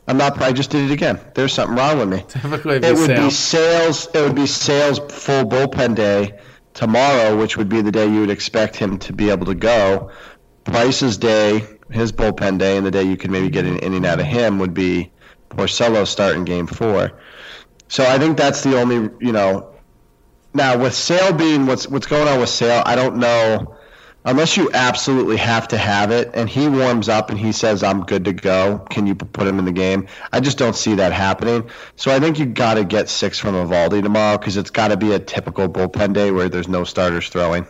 I'm 0.08 0.18
not. 0.18 0.40
I 0.40 0.52
just 0.52 0.70
did 0.70 0.90
it 0.90 0.92
again. 0.92 1.18
There's 1.34 1.52
something 1.52 1.76
wrong 1.76 1.98
with 1.98 2.08
me. 2.08 2.24
Typically, 2.28 2.76
it'd 2.76 2.96
would 2.96 3.06
Sale. 3.06 3.24
be 3.24 3.30
Sale's. 3.30 4.06
It 4.14 4.20
would 4.20 4.34
be 4.36 4.46
Sale's 4.46 4.98
full 4.98 5.44
bullpen 5.44 5.94
day 5.94 6.38
tomorrow, 6.74 7.36
which 7.36 7.56
would 7.56 7.68
be 7.68 7.82
the 7.82 7.92
day 7.92 8.06
you 8.06 8.20
would 8.20 8.30
expect 8.30 8.76
him 8.76 8.98
to 8.98 9.12
be 9.12 9.30
able 9.30 9.46
to 9.46 9.54
go. 9.54 10.10
Price's 10.64 11.18
day, 11.18 11.75
his 11.90 12.12
bullpen 12.12 12.58
day, 12.58 12.76
and 12.76 12.86
the 12.86 12.90
day 12.90 13.02
you 13.02 13.16
could 13.16 13.30
maybe 13.30 13.48
get 13.48 13.64
an 13.64 13.78
inning 13.78 14.06
out 14.06 14.20
of 14.20 14.26
him 14.26 14.58
would 14.58 14.74
be 14.74 15.10
Porcello 15.50 16.06
starting 16.06 16.44
game 16.44 16.66
four. 16.66 17.12
So 17.88 18.04
I 18.04 18.18
think 18.18 18.36
that's 18.36 18.62
the 18.62 18.78
only, 18.78 19.10
you 19.20 19.32
know. 19.32 19.72
Now 20.54 20.78
with 20.78 20.94
Sale 20.94 21.34
being 21.34 21.66
what's 21.66 21.86
what's 21.86 22.06
going 22.06 22.26
on 22.28 22.40
with 22.40 22.48
Sale, 22.48 22.82
I 22.86 22.96
don't 22.96 23.18
know. 23.18 23.76
Unless 24.24 24.56
you 24.56 24.70
absolutely 24.74 25.36
have 25.36 25.68
to 25.68 25.78
have 25.78 26.10
it, 26.10 26.32
and 26.34 26.48
he 26.48 26.66
warms 26.66 27.08
up 27.08 27.30
and 27.30 27.38
he 27.38 27.52
says, 27.52 27.84
"I'm 27.84 28.04
good 28.04 28.24
to 28.24 28.32
go," 28.32 28.84
can 28.90 29.06
you 29.06 29.14
put 29.14 29.46
him 29.46 29.60
in 29.60 29.66
the 29.66 29.72
game? 29.72 30.08
I 30.32 30.40
just 30.40 30.58
don't 30.58 30.74
see 30.74 30.96
that 30.96 31.12
happening. 31.12 31.70
So 31.94 32.10
I 32.10 32.18
think 32.18 32.40
you 32.40 32.46
got 32.46 32.74
to 32.74 32.84
get 32.84 33.08
six 33.08 33.38
from 33.38 33.54
Eovaldi 33.54 34.02
tomorrow 34.02 34.36
because 34.36 34.56
it's 34.56 34.70
got 34.70 34.88
to 34.88 34.96
be 34.96 35.12
a 35.12 35.20
typical 35.20 35.68
bullpen 35.68 36.12
day 36.12 36.32
where 36.32 36.48
there's 36.48 36.66
no 36.66 36.82
starters 36.82 37.28
throwing. 37.28 37.66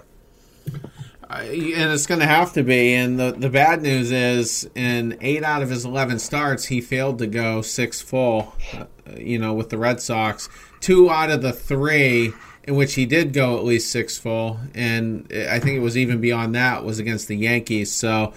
I- 1.28 1.42
and 1.76 1.92
it's 1.92 2.06
going 2.06 2.20
to 2.20 2.26
have 2.26 2.52
to 2.54 2.62
be. 2.62 2.94
And 2.94 3.18
the 3.18 3.32
the 3.32 3.50
bad 3.50 3.82
news 3.82 4.10
is, 4.12 4.68
in 4.74 5.18
eight 5.20 5.42
out 5.42 5.62
of 5.62 5.70
his 5.70 5.84
eleven 5.84 6.18
starts, 6.18 6.66
he 6.66 6.80
failed 6.80 7.18
to 7.18 7.26
go 7.26 7.62
six 7.62 8.00
full. 8.00 8.54
Uh, 8.72 8.84
you 9.16 9.38
know, 9.38 9.54
with 9.54 9.70
the 9.70 9.78
Red 9.78 10.00
Sox, 10.00 10.48
two 10.80 11.10
out 11.10 11.30
of 11.30 11.42
the 11.42 11.52
three 11.52 12.32
in 12.64 12.74
which 12.74 12.94
he 12.94 13.06
did 13.06 13.32
go 13.32 13.56
at 13.56 13.64
least 13.64 13.90
six 13.92 14.18
full, 14.18 14.58
and 14.74 15.30
I 15.32 15.60
think 15.60 15.76
it 15.76 15.80
was 15.80 15.96
even 15.96 16.20
beyond 16.20 16.54
that 16.56 16.84
was 16.84 16.98
against 16.98 17.28
the 17.28 17.36
Yankees. 17.36 17.92
So, 17.92 18.32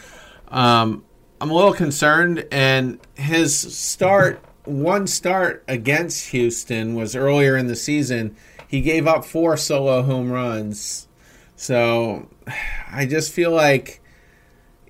um, 0.49 1.03
I'm 1.41 1.49
a 1.49 1.53
little 1.53 1.73
concerned. 1.73 2.45
And 2.51 2.99
his 3.15 3.57
start, 3.57 4.43
one 4.65 5.07
start 5.07 5.63
against 5.67 6.29
Houston 6.29 6.95
was 6.95 7.15
earlier 7.15 7.57
in 7.57 7.67
the 7.67 7.75
season. 7.75 8.35
He 8.67 8.81
gave 8.81 9.07
up 9.07 9.25
four 9.25 9.57
solo 9.57 10.03
home 10.03 10.31
runs. 10.31 11.07
So 11.55 12.27
I 12.91 13.05
just 13.05 13.31
feel 13.31 13.51
like 13.51 14.01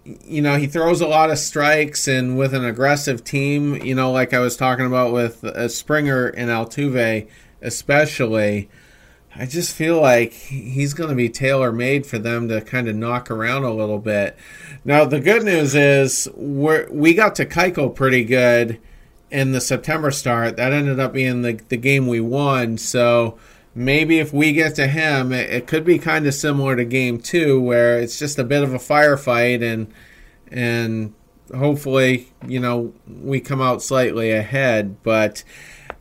you 0.05 0.41
know 0.41 0.57
he 0.57 0.67
throws 0.67 1.01
a 1.01 1.07
lot 1.07 1.29
of 1.29 1.37
strikes 1.37 2.07
and 2.07 2.37
with 2.37 2.53
an 2.53 2.65
aggressive 2.65 3.23
team, 3.23 3.75
you 3.75 3.95
know, 3.95 4.11
like 4.11 4.33
I 4.33 4.39
was 4.39 4.57
talking 4.57 4.85
about 4.85 5.13
with 5.13 5.43
uh, 5.43 5.67
Springer 5.67 6.27
and 6.27 6.49
Altuve, 6.49 7.27
especially. 7.61 8.69
I 9.35 9.45
just 9.45 9.75
feel 9.75 10.01
like 10.01 10.33
he's 10.33 10.95
going 10.95 11.11
to 11.11 11.15
be 11.15 11.29
tailor 11.29 11.71
made 11.71 12.07
for 12.07 12.17
them 12.17 12.49
to 12.49 12.61
kind 12.61 12.87
of 12.87 12.95
knock 12.95 13.29
around 13.29 13.63
a 13.63 13.71
little 13.71 13.99
bit. 13.99 14.35
Now 14.83 15.05
the 15.05 15.19
good 15.19 15.43
news 15.43 15.75
is 15.75 16.27
we 16.35 16.85
we 16.89 17.13
got 17.13 17.35
to 17.35 17.45
Keuchel 17.45 17.93
pretty 17.93 18.23
good 18.23 18.79
in 19.31 19.51
the 19.51 19.61
September 19.61 20.11
start. 20.11 20.57
That 20.57 20.73
ended 20.73 20.99
up 20.99 21.13
being 21.13 21.43
the 21.43 21.59
the 21.69 21.77
game 21.77 22.07
we 22.07 22.19
won. 22.19 22.77
So 22.77 23.37
maybe 23.75 24.19
if 24.19 24.33
we 24.33 24.53
get 24.53 24.75
to 24.75 24.87
him, 24.87 25.31
it, 25.31 25.49
it 25.49 25.67
could 25.67 25.85
be 25.85 25.99
kind 25.99 26.25
of 26.27 26.33
similar 26.33 26.75
to 26.75 26.85
game 26.85 27.19
two, 27.19 27.59
where 27.59 27.99
it's 27.99 28.19
just 28.19 28.39
a 28.39 28.43
bit 28.43 28.63
of 28.63 28.73
a 28.73 28.79
firefight, 28.79 29.63
and 29.63 29.93
and 30.51 31.13
hopefully, 31.55 32.31
you 32.47 32.59
know, 32.59 32.93
we 33.07 33.39
come 33.39 33.61
out 33.61 33.81
slightly 33.81 34.31
ahead. 34.31 35.01
But 35.03 35.43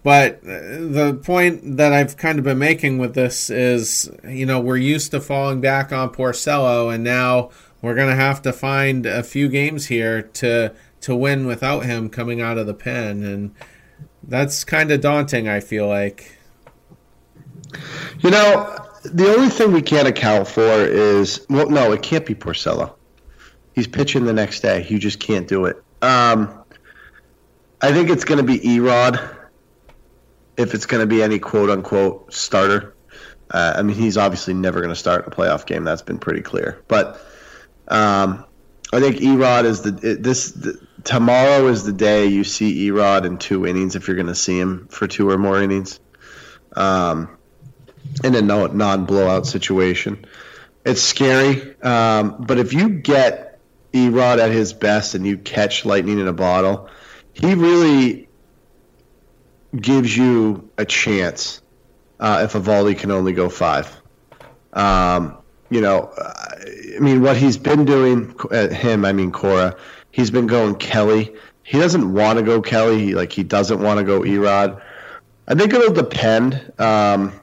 but 0.03 0.43
the 0.43 1.21
point 1.23 1.77
that 1.77 1.93
I've 1.93 2.17
kind 2.17 2.39
of 2.39 2.45
been 2.45 2.59
making 2.59 2.99
with 2.99 3.15
this 3.15 3.51
is, 3.51 4.11
you 4.27 4.47
know, 4.47 4.61
we're 4.61 4.77
used 4.77 5.11
to 5.11 5.21
falling 5.21 5.61
back 5.61 5.93
on 5.93 6.11
Porcello, 6.11 6.93
and 6.95 7.05
now 7.05 7.51
we're 7.83 7.95
gonna 7.95 8.15
have 8.15 8.43
to 8.43 8.53
find 8.53 9.07
a 9.07 9.23
few 9.23 9.49
games 9.49 9.87
here 9.87 10.23
to 10.23 10.75
to 11.01 11.15
win 11.15 11.47
without 11.47 11.85
him 11.85 12.09
coming 12.09 12.41
out 12.41 12.59
of 12.59 12.67
the 12.67 12.75
pen, 12.75 13.23
and 13.23 13.55
that's 14.23 14.65
kind 14.65 14.91
of 14.91 15.01
daunting. 15.01 15.49
I 15.49 15.61
feel 15.61 15.87
like. 15.87 16.38
You 18.21 18.31
know, 18.31 18.79
the 19.05 19.35
only 19.35 19.49
thing 19.49 19.73
we 19.73 19.83
can't 19.83 20.09
account 20.09 20.49
for 20.49 20.63
is 20.63 21.47
well, 21.49 21.69
no, 21.69 21.93
it 21.93 22.03
can't 22.03 22.27
be 22.27 22.35
Porcello. 22.35 22.95
He's 23.75 23.87
pitching 23.87 24.25
the 24.25 24.33
next 24.33 24.61
day. 24.61 24.87
You 24.89 24.99
just 24.99 25.21
can't 25.21 25.47
do 25.47 25.67
it. 25.67 25.83
Um, 26.03 26.65
I 27.81 27.93
think 27.93 28.11
it's 28.11 28.25
going 28.25 28.39
to 28.39 28.45
be 28.45 28.73
E-Rod 28.73 29.21
if 30.57 30.75
it's 30.75 30.87
going 30.87 31.01
to 31.01 31.07
be 31.07 31.23
any 31.23 31.39
quote 31.39 31.71
unquote 31.71 32.33
starter. 32.33 32.95
Uh, 33.51 33.75
I 33.77 33.83
mean, 33.83 33.97
he's 33.97 34.17
obviously 34.17 34.55
never 34.55 34.81
going 34.81 34.91
to 34.91 34.97
start 34.97 35.27
a 35.27 35.31
playoff 35.31 35.65
game. 35.65 35.85
That's 35.85 36.03
been 36.03 36.19
pretty 36.19 36.43
clear. 36.43 36.83
But 36.89 37.21
um, 37.87 38.45
I 38.93 39.01
think 39.01 39.21
E-Rod 39.23 39.65
is 39.65 39.83
the 39.83 39.99
it, 40.03 40.23
this 40.23 40.51
the, 40.51 40.87
tomorrow 41.05 41.67
is 41.69 41.85
the 41.85 41.93
day 41.93 42.27
you 42.27 42.45
see 42.45 42.87
E-Rod 42.87 43.25
in 43.25 43.39
two 43.39 43.67
innings 43.67 43.97
if 43.97 44.09
you're 44.09 44.17
going 44.17 44.27
to 44.27 44.35
see 44.35 44.59
him 44.59 44.89
for 44.89 45.07
two 45.07 45.31
or 45.31 45.39
more 45.39 45.63
innings. 45.63 46.01
Um, 46.75 47.38
in 48.25 48.35
a 48.35 48.42
non-blowout 48.42 49.47
situation. 49.47 50.27
It's 50.85 51.03
scary, 51.03 51.81
um, 51.83 52.37
but 52.40 52.59
if 52.59 52.73
you 52.73 52.88
get 52.88 53.61
E-Rod 53.92 54.38
at 54.38 54.51
his 54.51 54.73
best 54.73 55.14
and 55.14 55.27
you 55.27 55.37
catch 55.38 55.85
lightning 55.85 56.18
in 56.18 56.29
a 56.29 56.33
bottle, 56.33 56.88
he 57.35 57.55
really 57.55 58.29
gives 59.79 60.16
you 60.16 60.71
a 60.79 60.85
chance. 60.85 61.62
Uh, 62.21 62.40
if 62.44 62.55
Eovaldi 62.55 62.99
can 62.99 63.11
only 63.11 63.33
go 63.33 63.49
five, 63.49 63.94
um, 64.73 65.38
you 65.71 65.81
know, 65.81 66.11
I 66.16 66.99
mean, 67.01 67.23
what 67.23 67.37
he's 67.37 67.59
been 67.59 67.85
doing, 67.85 68.35
uh, 68.51 68.68
him, 68.68 69.05
I 69.05 69.12
mean 69.12 69.31
Cora, 69.31 69.77
he's 70.11 70.31
been 70.31 70.47
going 70.47 70.77
Kelly. 70.77 71.35
He 71.62 71.79
doesn't 71.79 72.12
want 72.12 72.38
to 72.38 72.44
go 72.44 72.62
Kelly. 72.62 73.05
He, 73.05 73.14
like 73.14 73.33
he 73.33 73.42
doesn't 73.42 73.81
want 73.81 73.99
to 73.99 74.05
go 74.05 74.25
E-Rod. 74.25 74.83
I 75.47 75.55
think 75.55 75.73
it'll 75.73 75.92
depend. 75.92 76.73
Um, 76.79 77.38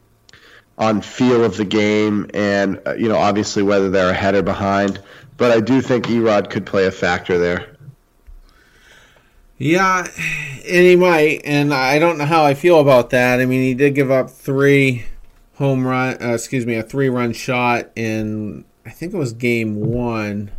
on 0.78 1.02
feel 1.02 1.44
of 1.44 1.58
the 1.58 1.66
game 1.66 2.30
and 2.34 2.82
uh, 2.86 2.94
you 2.96 3.08
know 3.08 3.18
obviously 3.18 3.64
whether 3.64 3.90
they're 3.90 4.10
ahead 4.10 4.36
or 4.36 4.44
behind 4.44 5.02
but 5.38 5.52
I 5.52 5.60
do 5.60 5.82
think 5.82 6.10
E-Rod 6.10 6.50
could 6.50 6.66
play 6.66 6.86
a 6.86 6.92
factor 6.92 7.38
there. 7.38 7.76
Yeah, 9.58 10.08
and 10.66 10.86
he 10.86 10.96
might, 10.96 11.42
and 11.46 11.74
I 11.74 11.98
don't 12.00 12.18
know 12.18 12.26
how 12.26 12.44
I 12.44 12.54
feel 12.54 12.80
about 12.80 13.10
that. 13.12 13.40
I 13.40 13.46
mean, 13.46 13.62
he 13.62 13.74
did 13.74 13.96
give 13.96 14.12
up 14.12 14.30
three 14.30 15.06
home 15.56 15.88
run, 15.88 16.22
uh, 16.22 16.34
excuse 16.34 16.66
me, 16.66 16.76
a 16.76 16.84
three-run 16.84 17.32
shot 17.32 17.90
in 17.96 18.66
I 18.86 18.92
think 18.92 19.14
it 19.14 19.18
was 19.18 19.34
game 19.34 19.78
one, 19.78 20.52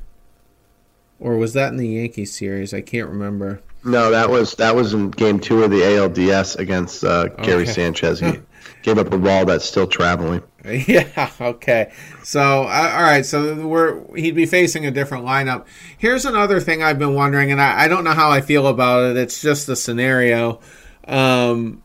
or 1.21 1.37
was 1.37 1.53
that 1.53 1.69
in 1.69 1.77
the 1.77 1.89
Yankee 1.89 2.25
series? 2.25 2.75
I 2.75 2.81
can't 2.81 3.09
remember. 3.09 3.63
No, 3.87 4.11
that 4.11 4.29
was 4.29 4.55
that 4.57 4.75
was 4.75 4.93
in 4.95 5.11
game 5.11 5.39
two 5.39 5.63
of 5.63 5.71
the 5.71 5.81
ALDS 5.81 6.59
against 6.59 7.05
uh, 7.05 7.29
Gary 7.29 7.63
Okay. 7.63 7.73
Sanchez. 7.73 8.19
He 8.19 8.33
gave 8.83 8.99
up 8.99 9.13
a 9.13 9.19
ball 9.19 9.45
that's 9.47 9.65
still 9.65 9.87
traveling. 9.87 10.43
Yeah. 10.65 11.31
Okay. 11.41 11.93
So, 12.25 12.41
uh, 12.41 12.93
all 12.97 13.03
right. 13.03 13.25
So 13.25 13.65
we're 13.67 14.03
he'd 14.17 14.35
be 14.35 14.47
facing 14.47 14.85
a 14.85 14.91
different 14.91 15.25
lineup. 15.25 15.67
Here's 15.97 16.25
another 16.25 16.59
thing 16.59 16.83
I've 16.83 16.99
been 16.99 17.15
wondering, 17.15 17.53
and 17.53 17.63
I, 17.63 17.85
I 17.85 17.89
don't 17.89 18.03
know 18.03 18.15
how 18.15 18.31
I 18.31 18.41
feel 18.41 18.67
about 18.67 19.11
it. 19.13 19.17
It's 19.17 19.41
just 19.41 19.69
a 19.69 19.77
scenario. 19.77 20.59
Um, 21.07 21.85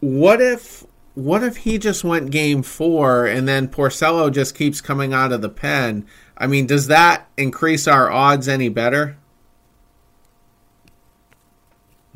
what 0.00 0.42
if 0.42 0.84
what 1.14 1.42
if 1.42 1.56
he 1.58 1.78
just 1.78 2.04
went 2.04 2.30
game 2.30 2.62
four 2.62 3.24
and 3.24 3.48
then 3.48 3.68
Porcello 3.68 4.30
just 4.30 4.54
keeps 4.54 4.82
coming 4.82 5.14
out 5.14 5.32
of 5.32 5.40
the 5.40 5.48
pen? 5.48 6.06
I 6.36 6.46
mean, 6.46 6.66
does 6.66 6.88
that 6.88 7.30
increase 7.38 7.88
our 7.88 8.10
odds 8.10 8.46
any 8.48 8.68
better? 8.68 9.16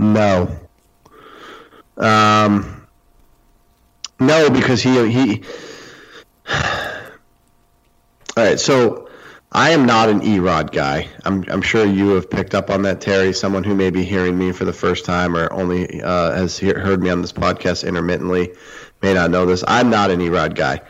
No. 0.00 0.48
Um, 1.98 2.86
no, 4.18 4.48
because 4.48 4.82
he 4.82 5.10
he 5.10 5.42
All 6.48 8.44
right, 8.44 8.58
so 8.58 9.10
I 9.52 9.70
am 9.70 9.84
not 9.84 10.08
an 10.08 10.22
E-Rod 10.22 10.72
guy. 10.72 11.10
I'm, 11.26 11.44
I'm 11.48 11.60
sure 11.60 11.84
you 11.84 12.10
have 12.10 12.30
picked 12.30 12.54
up 12.54 12.70
on 12.70 12.80
that, 12.82 13.02
Terry. 13.02 13.34
Someone 13.34 13.62
who 13.62 13.74
may 13.74 13.90
be 13.90 14.02
hearing 14.02 14.38
me 14.38 14.52
for 14.52 14.64
the 14.64 14.72
first 14.72 15.04
time 15.04 15.36
or 15.36 15.52
only 15.52 16.00
uh, 16.00 16.32
has 16.32 16.56
he- 16.58 16.72
heard 16.72 17.02
me 17.02 17.10
on 17.10 17.20
this 17.20 17.32
podcast 17.32 17.86
intermittently 17.86 18.54
may 19.02 19.12
not 19.12 19.30
know 19.30 19.44
this. 19.44 19.62
I'm 19.68 19.90
not 19.90 20.10
an 20.10 20.22
E-Rod 20.22 20.54
guy. 20.54 20.80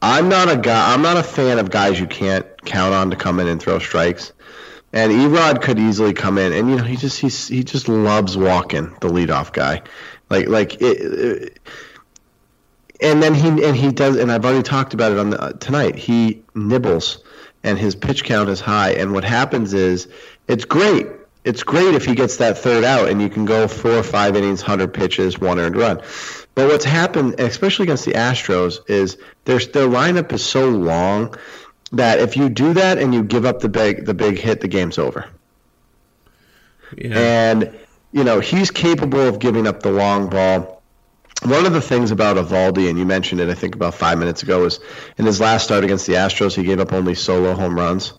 I'm 0.00 0.28
not 0.28 0.50
a 0.50 0.56
guy. 0.56 0.92
I'm 0.92 1.02
not 1.02 1.16
a 1.16 1.22
fan 1.22 1.60
of 1.60 1.70
guys 1.70 2.00
you 2.00 2.08
can't 2.08 2.44
count 2.64 2.92
on 2.92 3.10
to 3.10 3.16
come 3.16 3.38
in 3.38 3.46
and 3.46 3.62
throw 3.62 3.78
strikes. 3.78 4.32
And 4.94 5.10
E-Rod 5.10 5.62
could 5.62 5.78
easily 5.78 6.12
come 6.12 6.36
in, 6.36 6.52
and 6.52 6.68
you 6.68 6.76
know 6.76 6.84
he 6.84 6.96
just 6.96 7.18
he's, 7.18 7.48
he 7.48 7.64
just 7.64 7.88
loves 7.88 8.36
walking 8.36 8.94
the 9.00 9.08
leadoff 9.08 9.52
guy, 9.52 9.82
like 10.28 10.48
like 10.48 10.74
it, 10.82 11.00
it 11.00 11.58
and 13.02 13.22
then 13.22 13.34
he 13.34 13.48
and 13.48 13.76
he 13.76 13.90
does 13.90 14.16
and 14.16 14.30
I've 14.30 14.44
already 14.44 14.62
talked 14.62 14.94
about 14.94 15.12
it 15.12 15.18
on 15.18 15.30
the, 15.30 15.40
uh, 15.40 15.52
tonight. 15.52 15.96
He 15.96 16.44
nibbles 16.54 17.22
and 17.64 17.78
his 17.78 17.94
pitch 17.94 18.24
count 18.24 18.48
is 18.48 18.60
high 18.60 18.92
and 18.92 19.12
what 19.12 19.24
happens 19.24 19.74
is 19.74 20.08
it's 20.48 20.64
great. 20.64 21.08
It's 21.44 21.64
great 21.64 21.94
if 21.94 22.04
he 22.04 22.14
gets 22.14 22.36
that 22.36 22.58
third 22.58 22.84
out 22.84 23.08
and 23.08 23.20
you 23.20 23.28
can 23.28 23.44
go 23.44 23.66
four 23.66 23.90
or 23.90 24.04
five 24.04 24.36
innings, 24.36 24.62
100 24.62 24.94
pitches, 24.94 25.40
one 25.40 25.58
earned 25.58 25.76
run. 25.76 26.00
But 26.54 26.68
what's 26.68 26.84
happened, 26.84 27.40
especially 27.40 27.84
against 27.84 28.04
the 28.04 28.12
Astros, 28.12 28.88
is 28.88 29.18
their 29.44 29.58
their 29.58 29.88
lineup 29.88 30.32
is 30.32 30.44
so 30.44 30.68
long 30.68 31.34
that 31.92 32.18
if 32.18 32.36
you 32.36 32.48
do 32.48 32.74
that 32.74 32.98
and 32.98 33.14
you 33.14 33.22
give 33.22 33.44
up 33.44 33.60
the 33.60 33.68
big 33.68 34.06
the 34.06 34.14
big 34.14 34.38
hit, 34.38 34.60
the 34.60 34.68
game's 34.68 34.98
over. 34.98 35.26
Yeah. 36.96 37.18
And 37.18 37.78
you 38.12 38.24
know 38.24 38.40
he's 38.40 38.70
capable 38.70 39.20
of 39.20 39.38
giving 39.38 39.66
up 39.66 39.82
the 39.82 39.92
long 39.92 40.28
ball. 40.28 40.82
One 41.44 41.66
of 41.66 41.72
the 41.72 41.80
things 41.80 42.12
about 42.12 42.36
Eovaldi, 42.36 42.88
and 42.88 42.96
you 42.98 43.04
mentioned 43.04 43.40
it, 43.40 43.48
I 43.48 43.54
think 43.54 43.74
about 43.74 43.94
five 43.94 44.16
minutes 44.16 44.44
ago, 44.44 44.64
is 44.64 44.78
in 45.18 45.26
his 45.26 45.40
last 45.40 45.64
start 45.64 45.82
against 45.82 46.06
the 46.06 46.12
Astros, 46.12 46.54
he 46.54 46.62
gave 46.62 46.78
up 46.78 46.92
only 46.92 47.16
solo 47.16 47.54
home 47.54 47.76
runs. 47.76 48.12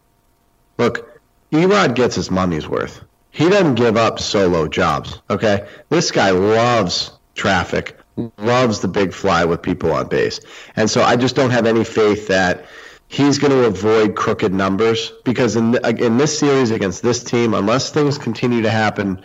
Look, 0.78 1.22
E-Rod 1.52 1.96
gets 1.96 2.16
his 2.16 2.30
money's 2.30 2.68
worth. 2.68 3.02
He 3.32 3.48
doesn't 3.48 3.76
give 3.76 3.96
up 3.96 4.20
solo 4.20 4.68
jobs. 4.68 5.22
Okay, 5.30 5.66
this 5.90 6.12
guy 6.12 6.32
loves 6.32 7.12
traffic, 7.34 7.98
loves 8.38 8.82
the 8.82 8.90
big 8.90 9.14
fly 9.14 9.46
with 9.46 9.62
people 9.62 9.94
on 9.94 10.10
base, 10.10 10.42
and 10.76 10.90
so 10.90 11.02
I 11.02 11.16
just 11.16 11.36
don't 11.36 11.52
have 11.52 11.66
any 11.66 11.86
faith 11.86 12.28
that 12.28 12.66
he's 13.14 13.38
going 13.38 13.52
to 13.52 13.66
avoid 13.66 14.16
crooked 14.16 14.52
numbers 14.52 15.12
because 15.24 15.56
in 15.56 15.76
in 15.86 16.18
this 16.18 16.38
series 16.38 16.72
against 16.72 17.04
this 17.04 17.24
team, 17.24 17.54
unless 17.54 17.92
things 17.92 18.18
continue 18.18 18.64
to 18.64 18.72
happen 18.72 19.22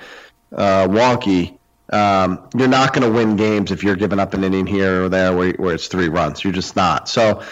uh, 0.53 0.87
wonky, 0.87 1.57
um, 1.91 2.49
you're 2.55 2.69
not 2.69 2.93
going 2.93 3.11
to 3.11 3.17
win 3.17 3.37
games 3.37 3.71
if 3.73 3.83
you're 3.83 3.97
giving 3.97 4.21
up 4.21 4.35
an 4.35 4.45
inning 4.45 4.67
here 4.67 5.05
or 5.05 5.09
there 5.09 5.35
where, 5.35 5.53
where 5.55 5.75
it's 5.75 5.89
three 5.89 6.09
runs. 6.09 6.45
You're 6.45 6.53
just 6.53 6.77
not. 6.77 7.09
So 7.09 7.43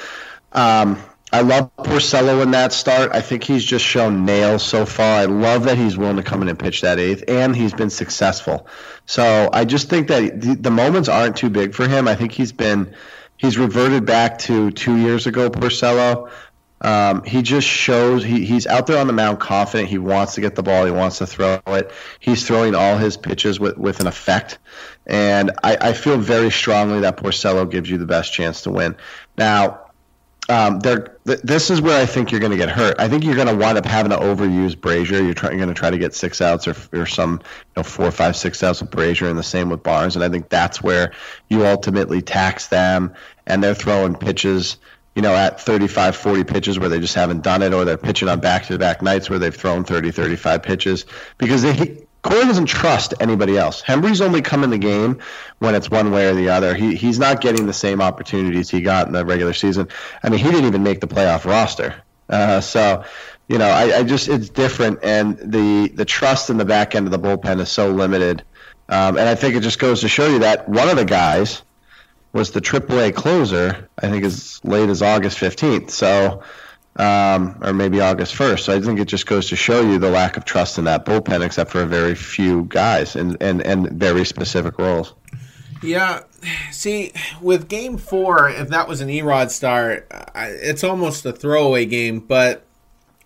um, 0.53 1.03
I 1.33 1.41
love 1.41 1.75
Porcello 1.79 2.43
in 2.43 2.51
that 2.51 2.75
start. 2.75 3.13
I 3.13 3.23
think 3.23 3.43
he's 3.43 3.65
just 3.65 3.85
shown 3.85 4.27
nails 4.27 4.63
so 4.63 4.85
far. 4.85 5.21
I 5.21 5.25
love 5.25 5.65
that 5.65 5.79
he's 5.79 5.97
willing 5.97 6.17
to 6.17 6.23
come 6.23 6.43
in 6.43 6.49
and 6.49 6.59
pitch 6.59 6.83
that 6.83 6.99
eighth, 6.99 7.25
and 7.29 7.57
he's 7.57 7.73
been 7.73 7.91
successful. 7.91 8.67
So 9.07 9.49
I 9.51 9.65
just 9.65 9.89
think 9.89 10.09
that 10.09 10.39
the, 10.39 10.55
the 10.55 10.71
moments 10.71 11.09
aren't 11.09 11.37
too 11.37 11.49
big 11.49 11.75
for 11.75 11.89
him. 11.89 12.07
I 12.07 12.15
think 12.15 12.33
he's 12.33 12.53
been 12.53 12.95
he's 13.37 13.59
reverted 13.59 14.07
back 14.07 14.39
to 14.41 14.71
two 14.71 14.97
years 14.97 15.27
ago, 15.27 15.51
Porcello. 15.51 16.31
Um, 16.81 17.25
he 17.25 17.41
just 17.41 17.67
shows 17.67 18.23
he, 18.23 18.45
he's 18.45 18.67
out 18.67 18.87
there 18.87 18.99
on 18.99 19.07
the 19.07 19.13
mound 19.13 19.41
confident. 19.41 19.89
He 19.89 19.99
wants 19.99 20.35
to 20.35 20.43
get 20.43 20.55
the 20.55 20.63
ball. 20.63 20.85
He 20.85 20.91
wants 20.91 21.19
to 21.19 21.27
throw 21.27 21.59
it. 21.69 21.91
He's 22.21 22.47
throwing 22.47 22.75
all 22.75 22.99
his 22.99 23.17
pitches 23.17 23.59
with, 23.59 23.79
with 23.79 24.01
an 24.01 24.07
effect. 24.07 24.59
And 25.07 25.53
I, 25.65 25.79
I 25.81 25.93
feel 25.95 26.19
very 26.19 26.51
strongly 26.51 27.01
that 27.01 27.17
Porcello 27.17 27.71
gives 27.71 27.89
you 27.89 27.97
the 27.97 28.07
best 28.07 28.33
chance 28.33 28.63
to 28.63 28.71
win. 28.71 28.97
Now, 29.39 29.86
um, 30.49 30.81
there, 30.81 31.17
th- 31.27 31.41
this 31.43 31.71
is 31.71 31.81
where 31.81 32.01
I 32.01 32.07
think 32.07 32.31
you're 32.31 32.41
going 32.41 32.53
to 32.53 32.59
get 32.59 32.69
hurt. 32.69 32.97
I 32.99 33.09
think 33.09 33.25
you're 33.25 33.35
going 33.35 33.49
to 33.49 33.57
wind 33.57 33.79
up 33.79 33.85
having 33.85 34.11
to 34.11 34.19
overuse 34.19 34.77
Brasier. 34.77 35.11
You're, 35.11 35.27
you're 35.27 35.35
going 35.35 35.69
to 35.69 35.75
try 35.75 35.91
to 35.91 35.99
get 35.99 36.15
six 36.15 36.41
outs 36.41 36.69
or, 36.69 36.77
or 36.93 37.07
some 37.07 37.41
you 37.43 37.73
know, 37.77 37.83
four, 37.83 38.11
five, 38.11 38.37
six 38.37 38.63
outs 38.63 38.81
with 38.81 38.91
Brasier, 38.91 39.29
and 39.29 39.39
the 39.39 39.43
same 39.43 39.69
with 39.69 39.83
Barnes. 39.83 40.17
And 40.17 40.25
I 40.25 40.29
think 40.29 40.49
that's 40.49 40.83
where 40.83 41.13
you 41.49 41.67
ultimately 41.67 42.23
tax 42.23 42.69
them, 42.69 43.15
and 43.47 43.63
they're 43.63 43.75
throwing 43.75 44.15
pitches– 44.15 44.77
you 45.17 45.23
know, 45.23 45.35
at 45.35 45.59
35, 45.59 46.15
40 46.15 46.45
pitches 46.45 46.79
where 46.79 46.91
they 46.91 47.01
just 47.01 47.15
haven't 47.15 47.43
done 47.43 47.63
it, 47.63 47.73
or 47.73 47.87
they're 47.87 47.97
pitching 47.97 48.29
on 48.29 48.39
back 48.39 48.67
to 48.67 48.79
back 48.79 49.01
nights 49.01 49.31
where 49.31 49.39
they've 49.39 49.55
thrown 49.55 49.83
30, 49.83 50.13
35 50.13 50.63
pitches 50.63 51.07
because 51.39 51.63
they. 51.63 52.06
Cora 52.27 52.45
doesn't 52.45 52.67
trust 52.67 53.15
anybody 53.21 53.57
else. 53.57 53.81
Hembree's 53.81 54.21
only 54.21 54.43
come 54.43 54.65
in 54.65 54.71
the 54.71 54.79
game 54.79 55.21
when 55.61 55.77
it's 55.77 55.89
one 55.89 56.11
way 56.11 56.27
or 56.27 56.35
the 56.35 56.49
other. 56.49 56.75
He 56.75 56.97
he's 56.97 57.21
not 57.21 57.41
getting 57.41 57.67
the 57.67 57.73
same 57.73 58.03
opportunities 58.03 58.69
he 58.69 58.81
got 58.81 59.07
in 59.07 59.13
the 59.13 59.25
regular 59.25 59.53
season. 59.53 59.89
I 60.23 60.29
mean, 60.29 60.41
he 60.41 60.51
didn't 60.51 60.67
even 60.67 60.83
make 60.83 61.01
the 61.01 61.07
playoff 61.07 61.45
roster. 61.45 62.03
Uh, 62.29 62.61
so, 62.61 63.05
you 63.47 63.59
know, 63.59 63.69
I, 63.69 63.99
I, 63.99 64.03
just 64.03 64.29
it's 64.29 64.49
different, 64.49 64.99
and 65.05 65.39
the 65.39 65.89
the 65.95 66.05
trust 66.05 66.51
in 66.51 66.57
the 66.57 66.65
back 66.65 66.97
end 66.97 67.07
of 67.07 67.13
the 67.13 67.19
bullpen 67.19 67.61
is 67.61 67.71
so 67.71 67.91
limited. 67.91 68.43
Um, 68.89 69.17
and 69.17 69.29
I 69.29 69.37
think 69.37 69.55
it 69.55 69.63
just 69.63 69.79
goes 69.79 70.01
to 70.01 70.09
show 70.09 70.27
you 70.27 70.41
that 70.41 70.69
one 70.69 70.89
of 70.89 70.97
the 70.97 71.05
guys 71.05 71.63
was 72.33 72.51
the 72.51 72.61
AAA 72.61 73.15
closer. 73.15 73.89
I 73.97 74.09
think 74.11 74.25
as 74.25 74.61
late 74.65 74.89
as 74.89 75.01
August 75.01 75.39
fifteenth. 75.39 75.91
So, 75.91 76.43
um, 76.97 77.59
or 77.63 77.73
maybe 77.73 78.01
August 78.01 78.35
first. 78.35 78.65
So 78.65 78.75
I 78.75 78.81
think 78.81 78.99
it 78.99 79.07
just 79.07 79.27
goes 79.27 79.49
to 79.51 79.57
show 79.57 79.83
you 79.83 79.99
the 79.99 80.11
lack 80.11 80.37
of 80.37 80.45
trust 80.45 80.79
in 80.79 80.85
that 80.85 81.05
bullpen, 81.05 81.45
except 81.45 81.71
for 81.71 81.83
a 81.83 81.87
very 81.87 82.15
few 82.15 82.65
guys 82.65 83.17
and 83.17 83.37
and 83.41 83.63
and 83.63 83.91
very 83.91 84.25
specific 84.25 84.79
roles. 84.79 85.15
Yeah, 85.83 86.23
see, 86.71 87.13
with 87.41 87.69
Game 87.69 87.99
Four, 87.99 88.49
if 88.49 88.69
that 88.69 88.89
was 88.89 89.01
an 89.01 89.11
E-Rod 89.11 89.51
start, 89.51 90.11
it's 90.35 90.83
almost 90.83 91.27
a 91.27 91.33
throwaway 91.33 91.85
game. 91.85 92.21
But 92.21 92.65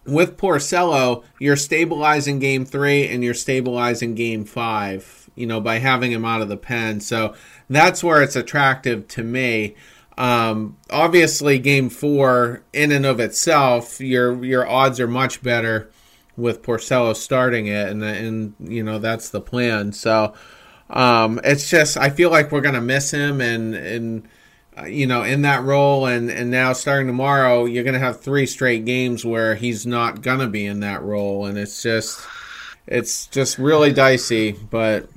with 0.05 0.37
Porcello, 0.37 1.23
you're 1.39 1.57
stabilizing 1.57 2.41
Game 2.41 2.65
Three 2.65 3.07
and 3.07 3.23
you're 3.23 3.35
stabilizing 3.35 4.15
Game 4.15 4.45
Five. 4.45 5.31
You 5.37 5.47
know, 5.47 5.61
by 5.61 5.79
having 5.79 6.11
him 6.11 6.25
out 6.25 6.43
of 6.43 6.49
the 6.49 6.57
pen, 6.57 7.01
so 7.01 7.35
that's 7.69 8.03
where 8.03 8.21
it's 8.21 8.37
attractive 8.37 9.07
to 9.09 9.23
me. 9.23 9.77
Um, 10.21 10.77
obviously, 10.91 11.59
Game 11.59 11.89
Four, 11.89 12.63
in 12.75 12.93
and 12.93 13.07
of 13.07 13.21
itself, 13.21 14.03
your 14.03 14.45
your 14.45 14.69
odds 14.69 15.01
are 15.01 15.09
much 15.09 15.43
better 15.43 15.91
with 16.37 16.61
Porcello 16.61 17.17
starting 17.17 17.69
it, 17.69 17.89
and 17.89 18.05
and 18.05 18.55
you 18.61 18.83
know 18.83 18.99
that's 18.99 19.31
the 19.31 19.41
plan. 19.41 19.93
So 19.93 20.35
um, 20.91 21.41
it's 21.43 21.71
just 21.71 21.97
I 21.97 22.11
feel 22.11 22.29
like 22.29 22.53
we're 22.53 22.61
gonna 22.61 22.83
miss 22.83 23.11
him, 23.11 23.41
and 23.41 23.75
and 23.75 24.29
uh, 24.79 24.85
you 24.85 25.07
know 25.07 25.23
in 25.23 25.41
that 25.41 25.63
role, 25.63 26.05
and 26.05 26.31
and 26.31 26.51
now 26.51 26.75
starting 26.75 27.07
tomorrow, 27.07 27.65
you're 27.65 27.85
gonna 27.85 27.99
have 27.99 28.21
three 28.21 28.45
straight 28.45 28.85
games 28.85 29.25
where 29.25 29.55
he's 29.55 29.87
not 29.87 30.21
gonna 30.21 30.49
be 30.49 30.67
in 30.67 30.81
that 30.81 31.03
role, 31.03 31.47
and 31.47 31.57
it's 31.57 31.83
just 31.83 32.21
it's 32.87 33.27
just 33.29 33.57
really 33.59 33.91
dicey, 33.91 34.53
but. 34.53 35.09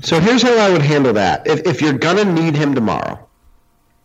So 0.00 0.18
here's 0.18 0.42
how 0.42 0.58
I 0.58 0.72
would 0.72 0.82
handle 0.82 1.12
that. 1.12 1.46
If, 1.46 1.64
if 1.64 1.80
you're 1.80 1.96
gonna 1.96 2.24
need 2.24 2.56
him 2.56 2.74
tomorrow, 2.74 3.27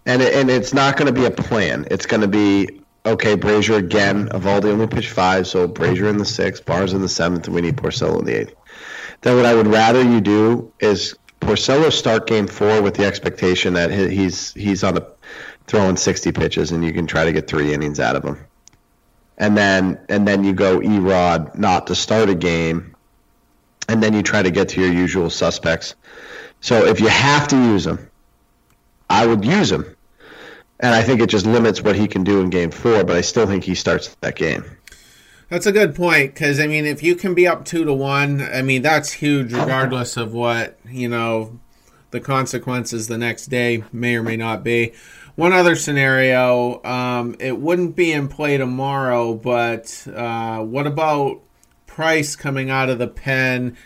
and 0.05 0.21
it, 0.21 0.33
and 0.33 0.49
it's 0.49 0.73
not 0.73 0.97
gonna 0.97 1.11
be 1.11 1.25
a 1.25 1.31
plan, 1.31 1.87
it's 1.91 2.05
gonna 2.05 2.27
be 2.27 2.81
okay. 3.05 3.35
Brasier 3.35 3.77
again. 3.77 4.29
Eovaldi 4.29 4.65
only 4.65 4.87
pitched 4.87 5.11
five, 5.11 5.47
so 5.47 5.67
Brasier 5.67 6.09
in 6.09 6.17
the 6.17 6.25
sixth, 6.25 6.65
Barnes 6.65 6.93
in 6.93 7.01
the 7.01 7.09
seventh, 7.09 7.45
and 7.45 7.55
we 7.55 7.61
need 7.61 7.77
Porcello 7.77 8.19
in 8.19 8.25
the 8.25 8.41
eighth. 8.41 8.55
Then 9.21 9.37
what 9.37 9.45
I 9.45 9.53
would 9.53 9.67
rather 9.67 10.01
you 10.01 10.21
do 10.21 10.71
is 10.79 11.15
Porcello 11.39 11.91
start 11.91 12.27
game 12.27 12.47
four 12.47 12.81
with 12.81 12.95
the 12.95 13.05
expectation 13.05 13.73
that 13.73 13.91
he's 13.91 14.53
he's 14.53 14.83
on 14.83 14.95
the 14.95 15.07
throwing 15.67 15.95
60 15.95 16.31
pitches 16.33 16.71
and 16.71 16.83
you 16.83 16.91
can 16.91 17.07
try 17.07 17.23
to 17.25 17.31
get 17.31 17.47
three 17.47 17.73
innings 17.73 17.99
out 17.99 18.15
of 18.15 18.23
him. 18.23 18.37
And 19.37 19.57
then 19.57 19.99
and 20.09 20.27
then 20.27 20.43
you 20.43 20.53
go 20.53 20.81
E-Rod 20.81 21.57
not 21.57 21.87
to 21.87 21.95
start 21.95 22.29
a 22.29 22.35
game 22.35 22.95
and 23.87 24.01
then 24.01 24.13
you 24.13 24.23
try 24.23 24.41
to 24.41 24.51
get 24.51 24.69
to 24.69 24.81
your 24.81 24.91
usual 24.91 25.29
suspects. 25.29 25.95
So 26.61 26.85
if 26.85 26.99
you 26.99 27.07
have 27.07 27.47
to 27.49 27.55
use 27.55 27.85
him, 27.85 28.09
I 29.13 29.27
would 29.27 29.45
use 29.45 29.71
him. 29.71 29.95
And 30.79 30.93
I 30.93 31.03
think 31.03 31.21
it 31.21 31.29
just 31.29 31.45
limits 31.45 31.81
what 31.81 31.95
he 31.95 32.07
can 32.07 32.23
do 32.23 32.41
in 32.41 32.49
game 32.49 32.71
four, 32.71 33.03
but 33.03 33.15
I 33.15 33.21
still 33.21 33.45
think 33.45 33.63
he 33.63 33.75
starts 33.75 34.15
that 34.21 34.35
game. 34.35 34.65
That's 35.49 35.67
a 35.67 35.71
good 35.71 35.93
point 35.93 36.33
because 36.33 36.59
I 36.59 36.65
mean, 36.65 36.85
if 36.85 37.03
you 37.03 37.15
can 37.15 37.35
be 37.35 37.47
up 37.47 37.63
two 37.63 37.85
to 37.85 37.93
one, 37.93 38.41
I 38.41 38.63
mean 38.63 38.81
that's 38.81 39.11
huge, 39.11 39.53
regardless 39.53 40.17
of 40.17 40.33
what 40.33 40.79
you 40.89 41.07
know 41.07 41.59
the 42.09 42.19
consequences 42.19 43.07
the 43.07 43.19
next 43.19 43.47
day 43.47 43.83
may 43.91 44.15
or 44.15 44.23
may 44.23 44.35
not 44.35 44.63
be. 44.63 44.93
One 45.35 45.53
other 45.53 45.75
scenario, 45.75 46.83
um, 46.83 47.35
it 47.39 47.59
wouldn't 47.59 47.95
be 47.95 48.11
in 48.11 48.27
play 48.27 48.57
tomorrow, 48.57 49.35
but 49.35 50.07
uh, 50.13 50.63
what 50.63 50.87
about 50.87 51.41
Price 51.85 52.35
coming 52.35 52.71
out 52.71 52.89
of 52.89 52.97
the 52.97 53.07
pen, 53.07 53.77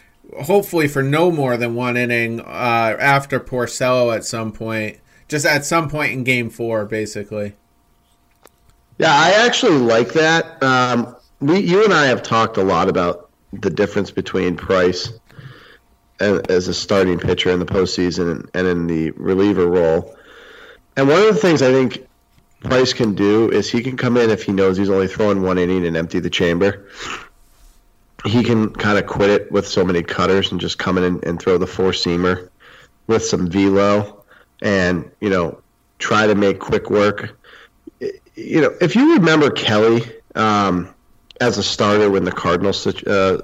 hopefully 0.43 0.87
for 0.87 1.03
no 1.03 1.31
more 1.31 1.57
than 1.57 1.75
one 1.75 1.97
inning 1.97 2.39
uh, 2.39 2.95
after 2.99 3.39
Porcello 3.39 4.15
at 4.15 4.23
some 4.23 4.53
point, 4.53 4.99
just 5.27 5.45
at 5.45 5.65
some 5.65 5.89
point 5.89 6.13
in 6.13 6.23
Game 6.23 6.49
Four, 6.49 6.85
basically. 6.85 7.55
Yeah, 8.97 9.13
I 9.13 9.45
actually 9.45 9.77
like 9.77 10.13
that. 10.13 10.61
Um, 10.63 11.15
we, 11.39 11.59
you 11.59 11.83
and 11.83 11.93
I 11.93 12.07
have 12.07 12.23
talked 12.23 12.57
a 12.57 12.63
lot 12.63 12.89
about 12.89 13.29
the 13.53 13.69
difference 13.69 14.11
between 14.11 14.57
Price 14.57 15.11
as 16.19 16.67
a 16.67 16.73
starting 16.73 17.19
pitcher 17.19 17.51
in 17.51 17.59
the 17.59 17.65
postseason 17.65 18.49
and 18.53 18.67
in 18.67 18.87
the 18.87 19.11
reliever 19.11 19.67
role. 19.67 20.17
And 20.95 21.07
one 21.07 21.21
of 21.21 21.27
the 21.27 21.39
things 21.39 21.61
I 21.61 21.71
think 21.71 22.07
Price 22.61 22.91
can 22.91 23.13
do 23.13 23.51
is 23.51 23.69
he 23.69 23.81
can 23.81 23.97
come 23.97 24.17
in 24.17 24.31
if 24.31 24.43
he 24.43 24.51
knows 24.51 24.77
he's 24.77 24.89
only 24.89 25.07
throwing 25.07 25.43
one 25.43 25.59
inning 25.59 25.85
and 25.85 25.95
empty 25.95 26.19
the 26.19 26.29
chamber. 26.29 26.89
He 28.25 28.43
can 28.43 28.71
kind 28.73 28.97
of 28.97 29.05
quit 29.05 29.29
it 29.29 29.51
with 29.51 29.67
so 29.67 29.85
many 29.85 30.01
cutters 30.01 30.51
and 30.51 30.59
just 30.59 30.79
come 30.79 30.97
in 30.97 31.03
and, 31.03 31.23
and 31.23 31.39
throw 31.39 31.59
the 31.59 31.67
four 31.67 31.91
seamer 31.91 32.49
with 33.05 33.23
some 33.23 33.47
velo 33.47 34.16
and, 34.61 35.09
you 35.19 35.29
know, 35.29 35.61
try 35.99 36.27
to 36.27 36.35
make 36.35 36.59
quick 36.59 36.89
work. 36.89 37.37
You 38.35 38.61
know, 38.61 38.75
if 38.81 38.95
you 38.95 39.15
remember 39.15 39.49
Kelly 39.49 40.03
um, 40.35 40.93
as 41.41 41.57
a 41.57 41.63
starter 41.63 42.09
when 42.09 42.23
the 42.23 42.31
Cardinals, 42.31 42.85
uh, 42.85 43.41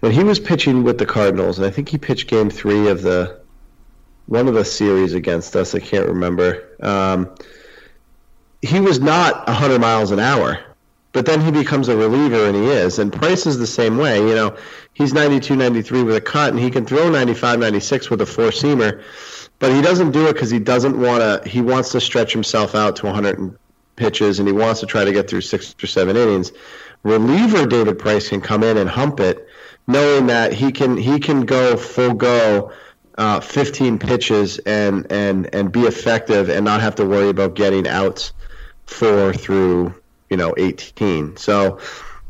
when 0.00 0.12
he 0.12 0.22
was 0.22 0.38
pitching 0.38 0.84
with 0.84 0.98
the 0.98 1.06
Cardinals, 1.06 1.58
and 1.58 1.66
I 1.66 1.70
think 1.70 1.88
he 1.88 1.98
pitched 1.98 2.28
game 2.28 2.50
three 2.50 2.88
of 2.88 3.02
the 3.02 3.40
one 4.26 4.46
of 4.46 4.54
the 4.54 4.64
series 4.64 5.14
against 5.14 5.56
us. 5.56 5.74
I 5.74 5.80
can't 5.80 6.06
remember. 6.06 6.68
Um, 6.80 7.34
he 8.60 8.78
was 8.80 9.00
not 9.00 9.46
100 9.46 9.80
miles 9.80 10.10
an 10.10 10.20
hour, 10.20 10.58
but 11.12 11.24
then 11.26 11.40
he 11.40 11.50
becomes 11.50 11.88
a 11.88 11.96
reliever, 11.96 12.46
and 12.46 12.54
he 12.54 12.66
is. 12.66 12.98
And 12.98 13.12
Price 13.12 13.46
is 13.46 13.58
the 13.58 13.66
same 13.66 13.96
way. 13.96 14.18
You 14.18 14.34
know, 14.34 14.56
he's 14.92 15.14
92, 15.14 15.56
93 15.56 16.02
with 16.02 16.16
a 16.16 16.20
cut, 16.20 16.50
and 16.50 16.58
he 16.58 16.70
can 16.70 16.84
throw 16.84 17.08
95, 17.10 17.58
96 17.58 18.10
with 18.10 18.20
a 18.20 18.26
four 18.26 18.50
seamer, 18.50 19.02
but 19.58 19.72
he 19.72 19.82
doesn't 19.82 20.12
do 20.12 20.28
it 20.28 20.34
because 20.34 20.50
he 20.50 20.58
doesn't 20.58 20.98
want 20.98 21.20
to. 21.20 21.48
He 21.48 21.60
wants 21.60 21.92
to 21.92 22.00
stretch 22.00 22.32
himself 22.32 22.74
out 22.74 22.96
to 22.96 23.06
100 23.06 23.58
pitches, 23.96 24.38
and 24.38 24.48
he 24.48 24.52
wants 24.52 24.80
to 24.80 24.86
try 24.86 25.04
to 25.04 25.12
get 25.12 25.28
through 25.28 25.40
six 25.40 25.74
or 25.82 25.86
seven 25.86 26.16
innings. 26.16 26.52
Reliever 27.02 27.66
David 27.66 27.98
Price 27.98 28.28
can 28.28 28.40
come 28.40 28.62
in 28.62 28.76
and 28.76 28.88
hump 28.88 29.20
it, 29.20 29.46
knowing 29.86 30.26
that 30.28 30.52
he 30.52 30.72
can 30.72 30.96
he 30.96 31.18
can 31.18 31.44
go 31.44 31.76
full 31.76 32.14
go 32.14 32.72
uh, 33.16 33.40
15 33.40 33.98
pitches 33.98 34.58
and 34.58 35.10
and 35.10 35.52
and 35.52 35.72
be 35.72 35.80
effective 35.80 36.48
and 36.48 36.64
not 36.64 36.80
have 36.80 36.94
to 36.96 37.04
worry 37.04 37.28
about 37.28 37.54
getting 37.54 37.86
outs 37.88 38.32
four 38.86 39.32
through 39.32 39.94
you 40.30 40.36
know 40.36 40.54
18. 40.56 41.36
So 41.36 41.80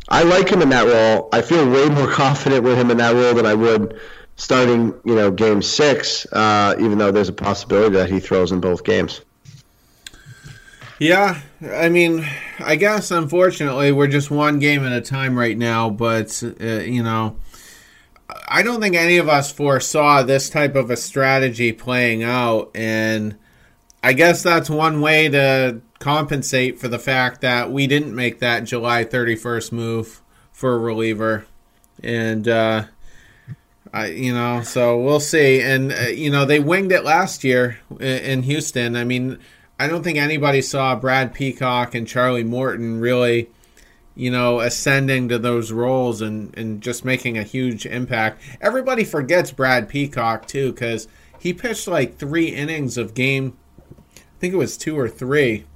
I 0.09 0.23
like 0.23 0.49
him 0.49 0.63
in 0.63 0.71
that 0.71 0.87
role. 0.87 1.29
I 1.33 1.43
feel 1.43 1.69
way 1.69 1.89
more 1.89 2.11
confident 2.11 2.65
with 2.65 2.79
him 2.79 2.91
in 2.91 2.97
that 2.97 3.15
role 3.15 3.35
than 3.35 3.47
I 3.47 3.55
would 3.55 4.01
starting 4.39 4.95
you 5.05 5.15
know 5.15 5.31
game 5.31 5.61
six, 5.61 6.27
uh, 6.33 6.75
even 6.79 6.97
though 6.97 7.13
there's 7.13 7.29
a 7.29 7.35
possibility 7.35 7.97
that 7.97 8.09
he 8.09 8.21
throws 8.21 8.51
in 8.51 8.61
both 8.61 8.83
games. 8.85 9.21
Yeah, 10.99 11.41
I 11.63 11.91
mean, 11.91 12.27
I 12.59 12.75
guess 12.77 13.11
unfortunately 13.11 13.93
we're 13.93 14.09
just 14.09 14.31
one 14.31 14.59
game 14.59 14.85
at 14.85 14.93
a 14.93 15.01
time 15.01 15.39
right 15.39 15.57
now, 15.57 15.91
but 15.91 16.43
uh, 16.43 16.65
you 16.65 17.03
know 17.03 17.37
I 18.49 18.63
don't 18.63 18.81
think 18.81 18.95
any 18.97 19.19
of 19.19 19.29
us 19.29 19.53
foresaw 19.53 20.23
this 20.23 20.49
type 20.51 20.75
of 20.75 20.91
a 20.91 20.97
strategy 20.97 21.73
playing 21.73 22.23
out, 22.23 22.71
and 22.75 23.37
I 24.03 24.13
guess 24.13 24.43
that's 24.43 24.71
one 24.71 25.01
way 25.01 25.29
to 25.29 25.81
compensate 25.99 26.79
for 26.79 26.89
the 26.89 26.99
fact 26.99 27.41
that 27.41 27.73
we 27.73 27.87
didn't 27.87 28.15
make 28.15 28.39
that 28.39 28.65
July 28.65 29.05
31st 29.05 29.73
move 29.73 30.23
for 30.53 30.75
a 30.75 30.79
reliever, 30.79 31.47
and 32.03 32.47
uh, 32.47 32.85
I, 33.93 34.07
you 34.07 34.35
know, 34.35 34.63
so 34.63 34.99
we'll 34.99 35.21
see. 35.21 35.61
And 35.61 35.93
uh, 35.93 36.09
you 36.09 36.31
know, 36.31 36.45
they 36.45 36.61
winged 36.61 36.93
it 36.93 37.05
last 37.05 37.45
year 37.45 37.79
in 38.01 38.43
Houston. 38.43 38.97
I 38.97 39.05
mean, 39.05 39.39
I 39.79 39.89
don't 39.89 40.03
think 40.03 40.19
anybody 40.19 40.63
saw 40.63 40.97
Brad 40.97 41.35
Peacock 41.35 41.95
and 41.95 42.07
Charlie 42.07 42.45
Morton 42.45 43.01
really 43.01 43.51
you 44.19 44.33
know, 44.33 44.59
ascending 44.59 45.29
to 45.29 45.39
those 45.39 45.71
roles 45.71 46.21
and, 46.21 46.53
and 46.59 46.81
just 46.81 47.05
making 47.05 47.39
a 47.39 47.45
huge 47.45 47.87
impact. 47.87 48.43
Everybody 48.61 49.05
forgets 49.05 49.53
Brad 49.53 49.89
Peacock, 49.89 50.49
too, 50.49 50.73
because 50.73 51.07
he 51.39 51.55
pitched 51.55 51.87
like 51.87 52.19
three 52.19 52.49
innings 52.49 52.99
of 52.99 53.15
game, 53.15 53.57
I 54.17 54.41
think 54.41 54.55
it 54.55 54.57
was 54.57 54.77
two 54.77 54.99
or 54.99 55.09
three, 55.09 55.67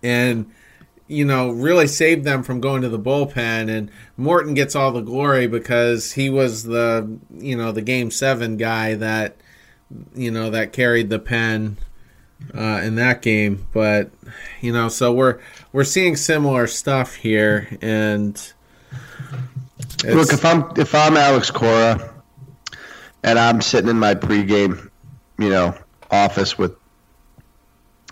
and, 0.00 0.48
you 1.10 1.24
know, 1.24 1.50
really 1.50 1.88
saved 1.88 2.24
them 2.24 2.42
from 2.42 2.60
going 2.60 2.82
to 2.82 2.88
the 2.88 2.98
bullpen. 2.98 3.68
And 3.68 3.90
Morton 4.16 4.54
gets 4.54 4.76
all 4.76 4.92
the 4.92 5.00
glory 5.00 5.48
because 5.48 6.12
he 6.12 6.30
was 6.30 6.62
the, 6.62 7.18
you 7.36 7.56
know, 7.56 7.72
the 7.72 7.82
game 7.82 8.10
seven 8.10 8.56
guy 8.56 8.94
that, 8.94 9.36
you 10.14 10.30
know, 10.30 10.50
that 10.50 10.72
carried 10.72 11.10
the 11.10 11.18
pen 11.18 11.76
uh, 12.54 12.80
in 12.82 12.94
that 12.94 13.22
game. 13.22 13.66
But 13.72 14.10
you 14.60 14.72
know, 14.72 14.88
so 14.88 15.12
we're 15.12 15.40
we're 15.72 15.84
seeing 15.84 16.16
similar 16.16 16.66
stuff 16.66 17.14
here, 17.16 17.76
and 17.82 18.34
look 20.04 20.32
if 20.32 20.44
I'm 20.44 20.70
if 20.76 20.94
I'm 20.94 21.16
Alex 21.16 21.50
Cora, 21.50 22.14
and 23.24 23.38
I'm 23.38 23.60
sitting 23.60 23.90
in 23.90 23.98
my 23.98 24.14
pregame, 24.14 24.88
you 25.38 25.48
know, 25.48 25.76
office 26.10 26.56
with 26.56 26.76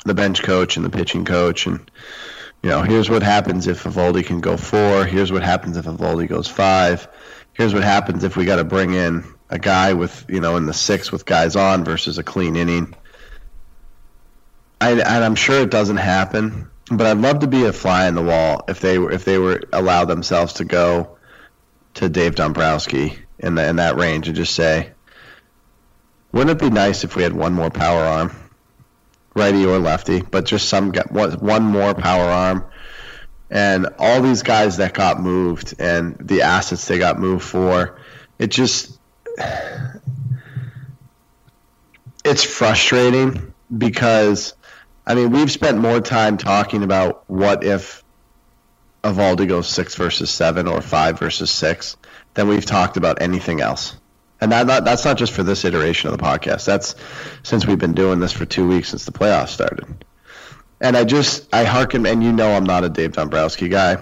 the 0.05 0.14
bench 0.14 0.42
coach 0.42 0.76
and 0.76 0.84
the 0.84 0.90
pitching 0.90 1.24
coach, 1.24 1.66
and 1.66 1.90
you 2.62 2.70
know, 2.70 2.82
here's 2.82 3.09
what 3.09 3.22
happens 3.22 3.66
if 3.66 3.84
Eovaldi 3.84 4.24
can 4.24 4.40
go 4.40 4.56
four. 4.56 5.04
Here's 5.04 5.30
what 5.30 5.42
happens 5.42 5.76
if 5.76 5.84
Eovaldi 5.84 6.28
goes 6.28 6.48
five. 6.48 7.09
Here's 7.52 7.74
what 7.74 7.84
happens 7.84 8.24
if 8.24 8.36
we 8.36 8.44
got 8.44 8.56
to 8.56 8.64
bring 8.64 8.94
in 8.94 9.24
a 9.50 9.59
guy 9.59 9.94
with 9.94 10.26
you 10.28 10.40
know 10.40 10.56
in 10.56 10.66
the 10.66 10.74
six 10.74 11.11
with 11.11 11.24
guys 11.24 11.56
on 11.56 11.84
versus 11.84 12.18
a 12.18 12.22
clean 12.22 12.54
inning 12.56 12.94
I, 14.80 14.92
and 14.92 15.24
I'm 15.24 15.34
sure 15.34 15.62
it 15.62 15.70
doesn't 15.70 15.96
happen, 15.96 16.70
but 16.90 17.06
I'd 17.06 17.18
love 17.18 17.40
to 17.40 17.46
be 17.46 17.64
a 17.64 17.72
fly 17.72 18.06
in 18.06 18.14
the 18.14 18.22
wall 18.22 18.64
if 18.68 18.80
they 18.80 18.98
were 18.98 19.11
if 19.11 19.24
they 19.24 19.38
were 19.38 19.62
allow 19.72 20.04
themselves 20.04 20.54
to 20.54 20.64
go 20.64 21.18
to 21.94 22.09
Dave 22.09 22.36
Dombrowski 22.36 23.18
in 23.38 23.54
the 23.54 23.66
in 23.66 23.76
that 23.76 23.96
range 23.96 24.28
and 24.28 24.36
just 24.36 24.54
say, 24.54 24.92
wouldn't 26.32 26.50
it 26.50 26.64
be 26.64 26.70
nice 26.70 27.04
if 27.04 27.16
we 27.16 27.22
had 27.22 27.32
one 27.32 27.54
more 27.54 27.70
power 27.70 28.04
arm, 28.04 28.47
righty 29.35 29.64
or 29.64 29.79
lefty, 29.79 30.22
but 30.22 30.45
just 30.45 30.68
some 30.68 30.93
one 30.93 31.64
more 31.64 31.95
power 31.95 32.29
arm, 32.29 32.64
and 33.51 33.89
all 33.99 34.20
these 34.22 34.43
guys 34.43 34.76
that 34.79 34.95
got 34.95 35.20
moved 35.20 35.74
and 35.79 36.16
the 36.20 36.43
assets 36.43 36.87
they 36.87 36.99
got 36.99 37.18
moved 37.18 37.45
for, 37.45 37.99
it 38.39 38.49
just 38.49 38.99
it's 42.24 42.45
frustrating 42.45 43.55
because 43.76 44.55
I 45.09 45.14
mean, 45.14 45.31
we've 45.31 45.51
spent 45.51 45.79
more 45.79 46.01
time 46.01 46.37
talking 46.37 46.83
about 46.83 47.24
what 47.29 47.64
if 47.64 48.05
Eovaldi 49.03 49.49
goes 49.49 49.66
six 49.66 49.95
versus 49.95 50.31
seven 50.31 50.68
or 50.68 50.83
five 50.83 51.18
versus 51.18 51.51
six 51.51 51.97
than 52.35 52.47
we've 52.47 52.66
talked 52.66 52.99
about 52.99 53.22
anything 53.22 53.62
else. 53.62 53.97
And 54.41 54.53
that, 54.53 54.66
that, 54.68 54.84
that's 54.84 55.05
not 55.05 55.18
just 55.18 55.32
for 55.32 55.43
this 55.43 55.64
iteration 55.64 56.11
of 56.11 56.16
the 56.16 56.22
podcast. 56.22 56.64
That's 56.64 56.95
since 57.43 57.66
we've 57.66 57.78
been 57.78 57.95
doing 57.95 58.20
this 58.20 58.32
for 58.32 58.47
two 58.47 58.68
weeks 58.68 58.91
since 58.91 59.05
the 59.05 59.12
playoffs 59.12 59.49
started. 59.49 60.05
And 60.80 60.97
I 60.97 61.05
just 61.05 61.53
I 61.53 61.64
hearken, 61.64 62.07
and 62.07 62.22
you 62.22 62.32
know 62.32 62.53
I'm 62.53 62.64
not 62.64 62.84
a 62.84 62.89
Dave 62.89 63.12
Dombrowski 63.12 63.68
guy. 63.68 63.99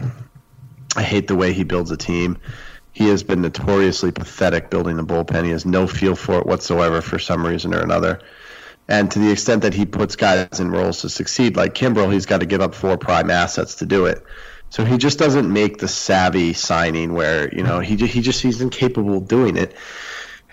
I 0.94 1.02
hate 1.02 1.26
the 1.26 1.36
way 1.36 1.52
he 1.52 1.64
builds 1.64 1.90
a 1.90 1.96
team. 1.96 2.38
He 2.92 3.08
has 3.08 3.22
been 3.22 3.42
notoriously 3.42 4.12
pathetic 4.12 4.70
building 4.70 4.96
the 4.96 5.04
bullpen. 5.04 5.44
He 5.44 5.50
has 5.50 5.66
no 5.66 5.86
feel 5.86 6.16
for 6.16 6.38
it 6.38 6.46
whatsoever 6.46 7.00
for 7.00 7.18
some 7.18 7.46
reason 7.46 7.74
or 7.74 7.80
another. 7.80 8.20
And 8.88 9.10
to 9.10 9.18
the 9.18 9.30
extent 9.30 9.62
that 9.62 9.74
he 9.74 9.84
puts 9.84 10.16
guys 10.16 10.60
in 10.60 10.70
roles 10.70 11.00
to 11.00 11.08
succeed, 11.08 11.56
like 11.56 11.74
Kimbrel, 11.74 12.12
he's 12.12 12.26
got 12.26 12.40
to 12.40 12.46
give 12.46 12.60
up 12.60 12.74
four 12.74 12.96
prime 12.96 13.30
assets 13.30 13.76
to 13.76 13.86
do 13.86 14.06
it. 14.06 14.24
So 14.70 14.84
he 14.84 14.98
just 14.98 15.18
doesn't 15.18 15.50
make 15.50 15.78
the 15.78 15.88
savvy 15.88 16.52
signing 16.52 17.12
where 17.14 17.52
you 17.54 17.62
know 17.62 17.80
he 17.80 17.96
he 17.96 18.20
just 18.20 18.42
he's 18.42 18.60
incapable 18.60 19.18
of 19.18 19.28
doing 19.28 19.56
it. 19.56 19.74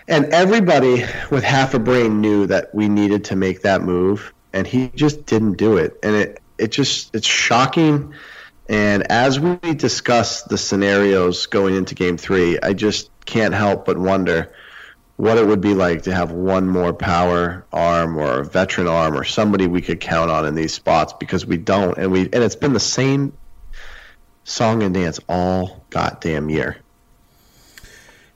And 0.06 0.26
everybody 0.26 1.04
with 1.30 1.44
half 1.44 1.74
a 1.74 1.78
brain 1.78 2.20
knew 2.20 2.46
that 2.46 2.74
we 2.74 2.88
needed 2.88 3.24
to 3.26 3.36
make 3.36 3.62
that 3.62 3.82
move, 3.82 4.34
and 4.52 4.66
he 4.66 4.88
just 4.94 5.24
didn't 5.24 5.54
do 5.54 5.78
it. 5.78 5.98
And 6.02 6.14
it 6.14 6.42
it 6.58 6.72
just 6.72 7.14
it's 7.14 7.26
shocking. 7.26 8.14
And 8.68 9.10
as 9.10 9.38
we 9.38 9.56
discuss 9.74 10.42
the 10.42 10.58
scenarios 10.58 11.46
going 11.46 11.74
into 11.74 11.94
Game 11.94 12.16
Three, 12.16 12.58
I 12.60 12.74
just 12.74 13.10
can't 13.24 13.54
help 13.54 13.86
but 13.86 13.98
wonder 13.98 14.52
what 15.16 15.38
it 15.38 15.46
would 15.46 15.60
be 15.60 15.74
like 15.74 16.02
to 16.02 16.14
have 16.14 16.32
one 16.32 16.68
more 16.68 16.92
power 16.92 17.64
arm 17.72 18.16
or 18.16 18.40
a 18.40 18.44
veteran 18.44 18.88
arm 18.88 19.16
or 19.16 19.24
somebody 19.24 19.66
we 19.66 19.80
could 19.80 20.00
count 20.00 20.30
on 20.30 20.44
in 20.44 20.54
these 20.54 20.74
spots 20.74 21.12
because 21.12 21.46
we 21.46 21.56
don't 21.56 21.96
and 21.98 22.10
we 22.10 22.22
and 22.22 22.34
it's 22.42 22.56
been 22.56 22.72
the 22.72 22.80
same 22.80 23.32
song 24.42 24.82
and 24.82 24.94
dance 24.94 25.20
all 25.28 25.84
goddamn 25.90 26.50
year. 26.50 26.76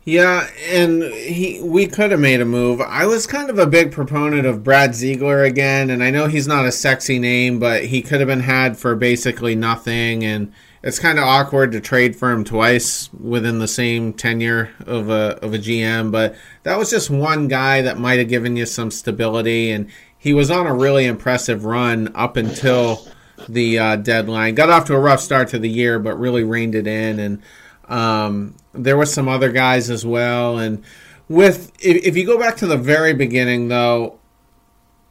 Yeah, 0.08 0.48
and 0.70 1.02
he 1.02 1.60
we 1.60 1.86
could 1.86 2.12
have 2.12 2.20
made 2.20 2.40
a 2.40 2.46
move. 2.46 2.80
I 2.80 3.04
was 3.04 3.26
kind 3.26 3.50
of 3.50 3.58
a 3.58 3.66
big 3.66 3.92
proponent 3.92 4.46
of 4.46 4.64
Brad 4.64 4.94
Ziegler 4.94 5.42
again, 5.42 5.90
and 5.90 6.02
I 6.02 6.10
know 6.10 6.28
he's 6.28 6.48
not 6.48 6.64
a 6.64 6.72
sexy 6.72 7.18
name, 7.18 7.58
but 7.58 7.84
he 7.84 8.00
could 8.00 8.20
have 8.20 8.26
been 8.26 8.40
had 8.40 8.78
for 8.78 8.96
basically 8.96 9.54
nothing 9.54 10.24
and 10.24 10.50
it's 10.82 10.98
kind 10.98 11.18
of 11.18 11.24
awkward 11.24 11.72
to 11.72 11.80
trade 11.82 12.16
for 12.16 12.30
him 12.30 12.42
twice 12.42 13.12
within 13.12 13.58
the 13.58 13.68
same 13.68 14.14
tenure 14.14 14.70
of 14.86 15.10
a 15.10 15.38
of 15.42 15.52
a 15.52 15.58
GM, 15.58 16.10
but 16.10 16.34
that 16.62 16.78
was 16.78 16.88
just 16.88 17.10
one 17.10 17.46
guy 17.46 17.82
that 17.82 17.98
might 17.98 18.18
have 18.18 18.30
given 18.30 18.56
you 18.56 18.64
some 18.64 18.90
stability, 18.90 19.70
and 19.70 19.90
he 20.16 20.32
was 20.32 20.50
on 20.50 20.66
a 20.66 20.74
really 20.74 21.04
impressive 21.04 21.66
run 21.66 22.10
up 22.14 22.38
until 22.38 23.06
the 23.46 23.78
uh, 23.78 23.96
deadline. 23.96 24.54
Got 24.54 24.70
off 24.70 24.86
to 24.86 24.94
a 24.94 25.00
rough 25.00 25.20
start 25.20 25.48
to 25.48 25.58
the 25.58 25.68
year, 25.68 25.98
but 25.98 26.18
really 26.18 26.44
reined 26.44 26.74
it 26.74 26.86
in, 26.86 27.18
and 27.18 27.42
um, 27.88 28.54
there 28.72 28.96
were 28.96 29.06
some 29.06 29.28
other 29.28 29.50
guys 29.50 29.90
as 29.90 30.04
well. 30.04 30.58
And 30.58 30.82
with 31.28 31.72
if, 31.80 32.04
if 32.04 32.16
you 32.16 32.26
go 32.26 32.38
back 32.38 32.56
to 32.58 32.66
the 32.66 32.76
very 32.76 33.14
beginning, 33.14 33.68
though, 33.68 34.18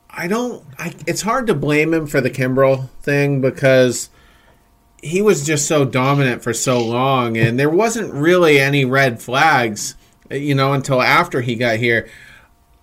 I 0.10 0.28
don't. 0.28 0.66
I, 0.78 0.96
it's 1.06 1.22
hard 1.22 1.48
to 1.48 1.54
blame 1.54 1.94
him 1.94 2.08
for 2.08 2.22
the 2.22 2.32
Kimbrel 2.32 2.90
thing 3.02 3.42
because 3.42 4.10
he 5.02 5.22
was 5.22 5.46
just 5.46 5.68
so 5.68 5.86
dominant 5.86 6.42
for 6.42 6.54
so 6.54 6.84
long, 6.84 7.38
and 7.38 7.60
there 7.60 7.70
wasn't 7.70 8.14
really 8.14 8.60
any 8.60 8.84
red 8.84 9.22
flags, 9.22 9.96
you 10.32 10.56
know, 10.56 10.74
until 10.74 11.02
after 11.02 11.42
he 11.42 11.56
got 11.56 11.78
here. 11.78 12.10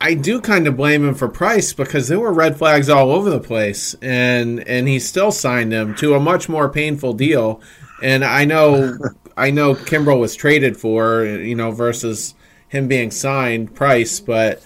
I 0.01 0.15
do 0.15 0.41
kind 0.41 0.67
of 0.67 0.77
blame 0.77 1.09
him 1.09 1.15
for 1.15 1.29
Price 1.29 1.73
because 1.73 2.09
there 2.09 2.21
were 2.21 2.33
red 2.33 2.59
flags 2.59 2.91
all 2.91 3.11
over 3.11 3.31
the 3.31 3.41
place, 3.41 3.95
and 4.03 4.61
and 4.69 4.87
he 4.87 4.99
still 4.99 5.33
signed 5.33 5.73
him 5.73 5.95
to 5.97 6.15
a 6.15 6.21
much 6.21 6.49
more 6.49 6.69
painful 6.69 7.15
deal. 7.15 7.61
And 8.03 8.25
I 8.25 8.45
know, 8.45 8.97
I 9.37 9.51
know 9.51 9.75
Kimbrel 9.75 10.21
was 10.21 10.35
traded 10.35 10.77
for, 10.77 11.25
you 11.25 11.55
know, 11.55 11.71
versus 11.71 12.35
him 12.69 12.89
being 12.89 13.11
signed 13.11 13.75
Price, 13.75 14.21
but 14.21 14.63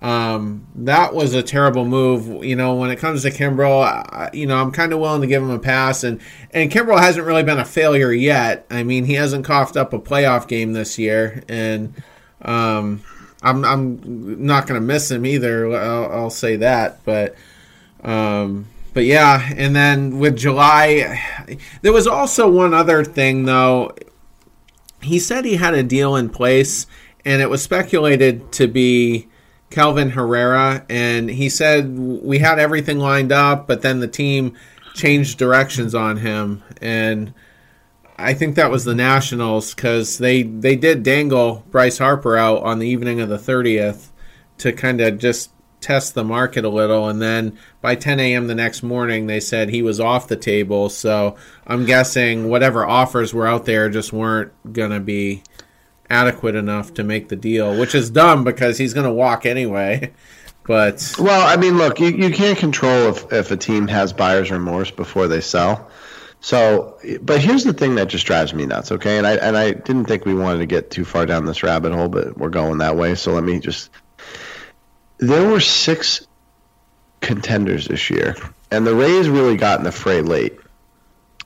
um, 0.00 0.66
that 0.76 1.14
was 1.14 1.34
a 1.34 1.42
terrible 1.42 1.84
move. 1.84 2.44
You 2.44 2.56
know, 2.56 2.74
when 2.74 2.90
it 2.90 2.96
comes 2.96 3.22
to 3.22 3.30
Kimbrel, 3.30 4.32
you 4.34 4.46
know, 4.46 4.56
I'm 4.56 4.72
kind 4.72 4.92
of 4.92 5.00
willing 5.00 5.22
to 5.22 5.26
give 5.26 5.42
him 5.42 5.50
a 5.50 5.58
pass. 5.58 6.04
And 6.04 6.20
and 6.52 6.70
Kimbrel 6.70 7.00
hasn't 7.00 7.26
really 7.26 7.42
been 7.42 7.58
a 7.58 7.64
failure 7.64 8.12
yet. 8.12 8.66
I 8.70 8.82
mean, 8.82 9.04
he 9.04 9.14
hasn't 9.14 9.44
coughed 9.44 9.76
up 9.76 9.92
a 9.92 9.98
playoff 9.98 10.46
game 10.46 10.72
this 10.72 10.98
year, 10.98 11.42
and 11.48 11.94
um, 12.42 13.02
I'm 13.42 13.64
I'm 13.64 14.46
not 14.46 14.66
going 14.66 14.80
to 14.80 14.86
miss 14.86 15.10
him 15.10 15.26
either. 15.26 15.72
I'll, 15.74 16.12
I'll 16.12 16.30
say 16.30 16.56
that, 16.56 17.04
but. 17.04 17.34
Um, 18.02 18.66
but 18.94 19.04
yeah, 19.04 19.52
and 19.56 19.76
then 19.76 20.18
with 20.18 20.36
July, 20.36 21.22
there 21.82 21.92
was 21.92 22.06
also 22.06 22.48
one 22.48 22.74
other 22.74 23.04
thing 23.04 23.44
though. 23.44 23.94
He 25.00 25.18
said 25.18 25.44
he 25.44 25.56
had 25.56 25.74
a 25.74 25.82
deal 25.82 26.16
in 26.16 26.28
place, 26.28 26.86
and 27.24 27.40
it 27.42 27.50
was 27.50 27.62
speculated 27.62 28.50
to 28.52 28.66
be 28.66 29.28
Kelvin 29.70 30.10
Herrera, 30.10 30.84
and 30.88 31.28
he 31.28 31.48
said 31.48 31.98
we 31.98 32.38
had 32.38 32.58
everything 32.58 32.98
lined 32.98 33.32
up, 33.32 33.66
but 33.66 33.82
then 33.82 34.00
the 34.00 34.08
team 34.08 34.56
changed 34.94 35.38
directions 35.38 35.94
on 35.94 36.16
him, 36.16 36.62
and 36.80 37.32
I 38.16 38.34
think 38.34 38.56
that 38.56 38.70
was 38.70 38.84
the 38.84 38.94
Nationals 38.94 39.74
because 39.74 40.18
they 40.18 40.42
they 40.42 40.74
did 40.74 41.02
dangle 41.02 41.64
Bryce 41.70 41.98
Harper 41.98 42.36
out 42.36 42.62
on 42.64 42.80
the 42.80 42.88
evening 42.88 43.20
of 43.20 43.28
the 43.28 43.38
thirtieth 43.38 44.10
to 44.58 44.72
kind 44.72 45.00
of 45.00 45.18
just 45.18 45.50
test 45.80 46.14
the 46.14 46.24
market 46.24 46.64
a 46.64 46.68
little, 46.68 47.08
and 47.08 47.22
then 47.22 47.56
by 47.80 47.94
10 47.94 48.18
a.m. 48.20 48.46
the 48.46 48.54
next 48.54 48.82
morning 48.82 49.26
they 49.26 49.40
said 49.40 49.68
he 49.68 49.82
was 49.82 50.00
off 50.00 50.28
the 50.28 50.36
table. 50.36 50.88
So 50.88 51.36
I'm 51.66 51.84
guessing 51.84 52.48
whatever 52.48 52.86
offers 52.86 53.32
were 53.32 53.46
out 53.46 53.64
there 53.64 53.88
just 53.88 54.12
weren't 54.12 54.52
gonna 54.72 55.00
be 55.00 55.42
adequate 56.10 56.54
enough 56.54 56.94
to 56.94 57.04
make 57.04 57.28
the 57.28 57.36
deal, 57.36 57.78
which 57.78 57.94
is 57.94 58.10
dumb 58.10 58.44
because 58.44 58.78
he's 58.78 58.94
going 58.94 59.06
to 59.06 59.12
walk 59.12 59.46
anyway. 59.46 60.12
But 60.64 61.14
well, 61.18 61.48
I 61.48 61.56
mean, 61.56 61.78
look, 61.78 61.98
you, 61.98 62.08
you 62.08 62.30
can't 62.30 62.58
control 62.58 63.08
if, 63.08 63.32
if 63.32 63.50
a 63.50 63.56
team 63.56 63.88
has 63.88 64.12
buyer's 64.12 64.50
remorse 64.50 64.90
before 64.90 65.26
they 65.26 65.40
sell. 65.40 65.90
So, 66.40 66.98
but 67.22 67.40
here's 67.40 67.64
the 67.64 67.72
thing 67.72 67.94
that 67.94 68.08
just 68.08 68.26
drives 68.26 68.52
me 68.52 68.66
nuts. 68.66 68.92
Okay, 68.92 69.16
and 69.16 69.26
I 69.26 69.36
and 69.36 69.56
I 69.56 69.70
didn't 69.70 70.04
think 70.04 70.26
we 70.26 70.34
wanted 70.34 70.58
to 70.58 70.66
get 70.66 70.90
too 70.90 71.06
far 71.06 71.24
down 71.24 71.46
this 71.46 71.62
rabbit 71.62 71.94
hole, 71.94 72.10
but 72.10 72.36
we're 72.36 72.50
going 72.50 72.76
that 72.78 72.96
way. 72.96 73.14
So 73.14 73.32
let 73.32 73.44
me 73.44 73.60
just. 73.60 73.88
There 75.16 75.48
were 75.48 75.60
six 75.60 76.27
contenders 77.20 77.88
this 77.88 78.10
year, 78.10 78.36
and 78.70 78.86
the 78.86 78.94
Rays 78.94 79.28
really 79.28 79.56
got 79.56 79.78
in 79.78 79.84
the 79.84 79.92
fray 79.92 80.22
late. 80.22 80.58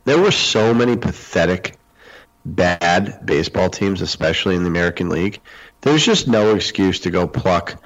There 0.05 0.21
were 0.21 0.33
so 0.33 0.75
many 0.75 0.97
pathetic 0.97 1.77
bad 2.45 3.25
baseball 3.25 3.71
teams, 3.71 4.01
especially 4.01 4.57
in 4.57 4.63
the 4.63 4.69
American 4.69 5.09
League, 5.09 5.41
there's 5.83 6.05
just 6.05 6.29
no 6.29 6.55
excuse 6.55 7.01
to 7.01 7.11
go 7.11 7.27
pluck 7.27 7.83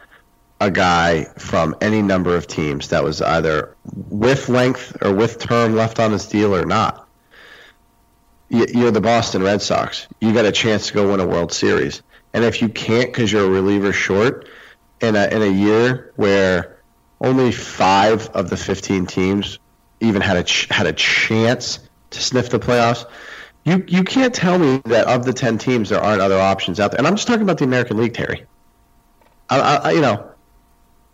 a 0.60 0.70
guy 0.70 1.24
from 1.38 1.76
any 1.80 2.00
number 2.00 2.36
of 2.36 2.46
teams 2.46 2.88
that 2.88 3.02
was 3.02 3.20
either 3.20 3.74
with 3.84 4.48
length 4.48 4.96
or 5.02 5.12
with 5.12 5.38
term 5.38 5.74
left 5.74 5.98
on 5.98 6.12
his 6.12 6.26
deal 6.26 6.54
or 6.54 6.64
not. 6.64 7.08
You're 8.48 8.92
the 8.92 9.00
Boston 9.00 9.42
Red 9.42 9.60
Sox. 9.60 10.06
You 10.20 10.32
got 10.32 10.44
a 10.44 10.52
chance 10.52 10.88
to 10.88 10.94
go 10.94 11.10
win 11.10 11.20
a 11.20 11.26
World 11.26 11.52
Series. 11.52 12.02
And 12.32 12.44
if 12.44 12.62
you 12.62 12.68
can't 12.68 13.12
because 13.12 13.32
you're 13.32 13.46
a 13.46 13.50
reliever 13.50 13.92
short 13.92 14.48
in 15.00 15.16
a, 15.16 15.26
in 15.26 15.42
a 15.42 15.46
year 15.46 16.12
where 16.16 16.75
only 17.20 17.52
five 17.52 18.28
of 18.28 18.50
the 18.50 18.56
15 18.56 19.06
teams 19.06 19.58
even 20.00 20.20
had 20.20 20.36
a, 20.36 20.44
ch- 20.44 20.68
had 20.70 20.86
a 20.86 20.92
chance 20.92 21.80
to 22.10 22.22
sniff 22.22 22.50
the 22.50 22.58
playoffs, 22.58 23.06
you 23.66 23.84
you 23.88 24.04
can't 24.04 24.32
tell 24.32 24.58
me 24.58 24.80
that 24.84 25.08
of 25.08 25.24
the 25.24 25.32
ten 25.32 25.58
teams 25.58 25.88
there 25.88 26.00
aren't 26.00 26.20
other 26.22 26.38
options 26.38 26.78
out 26.78 26.92
there. 26.92 26.98
And 26.98 27.06
I'm 27.06 27.16
just 27.16 27.26
talking 27.26 27.42
about 27.42 27.58
the 27.58 27.64
American 27.64 27.96
League, 27.96 28.14
Terry. 28.14 28.46
I, 29.50 29.58
I 29.58 29.90
you 29.90 30.00
know, 30.00 30.30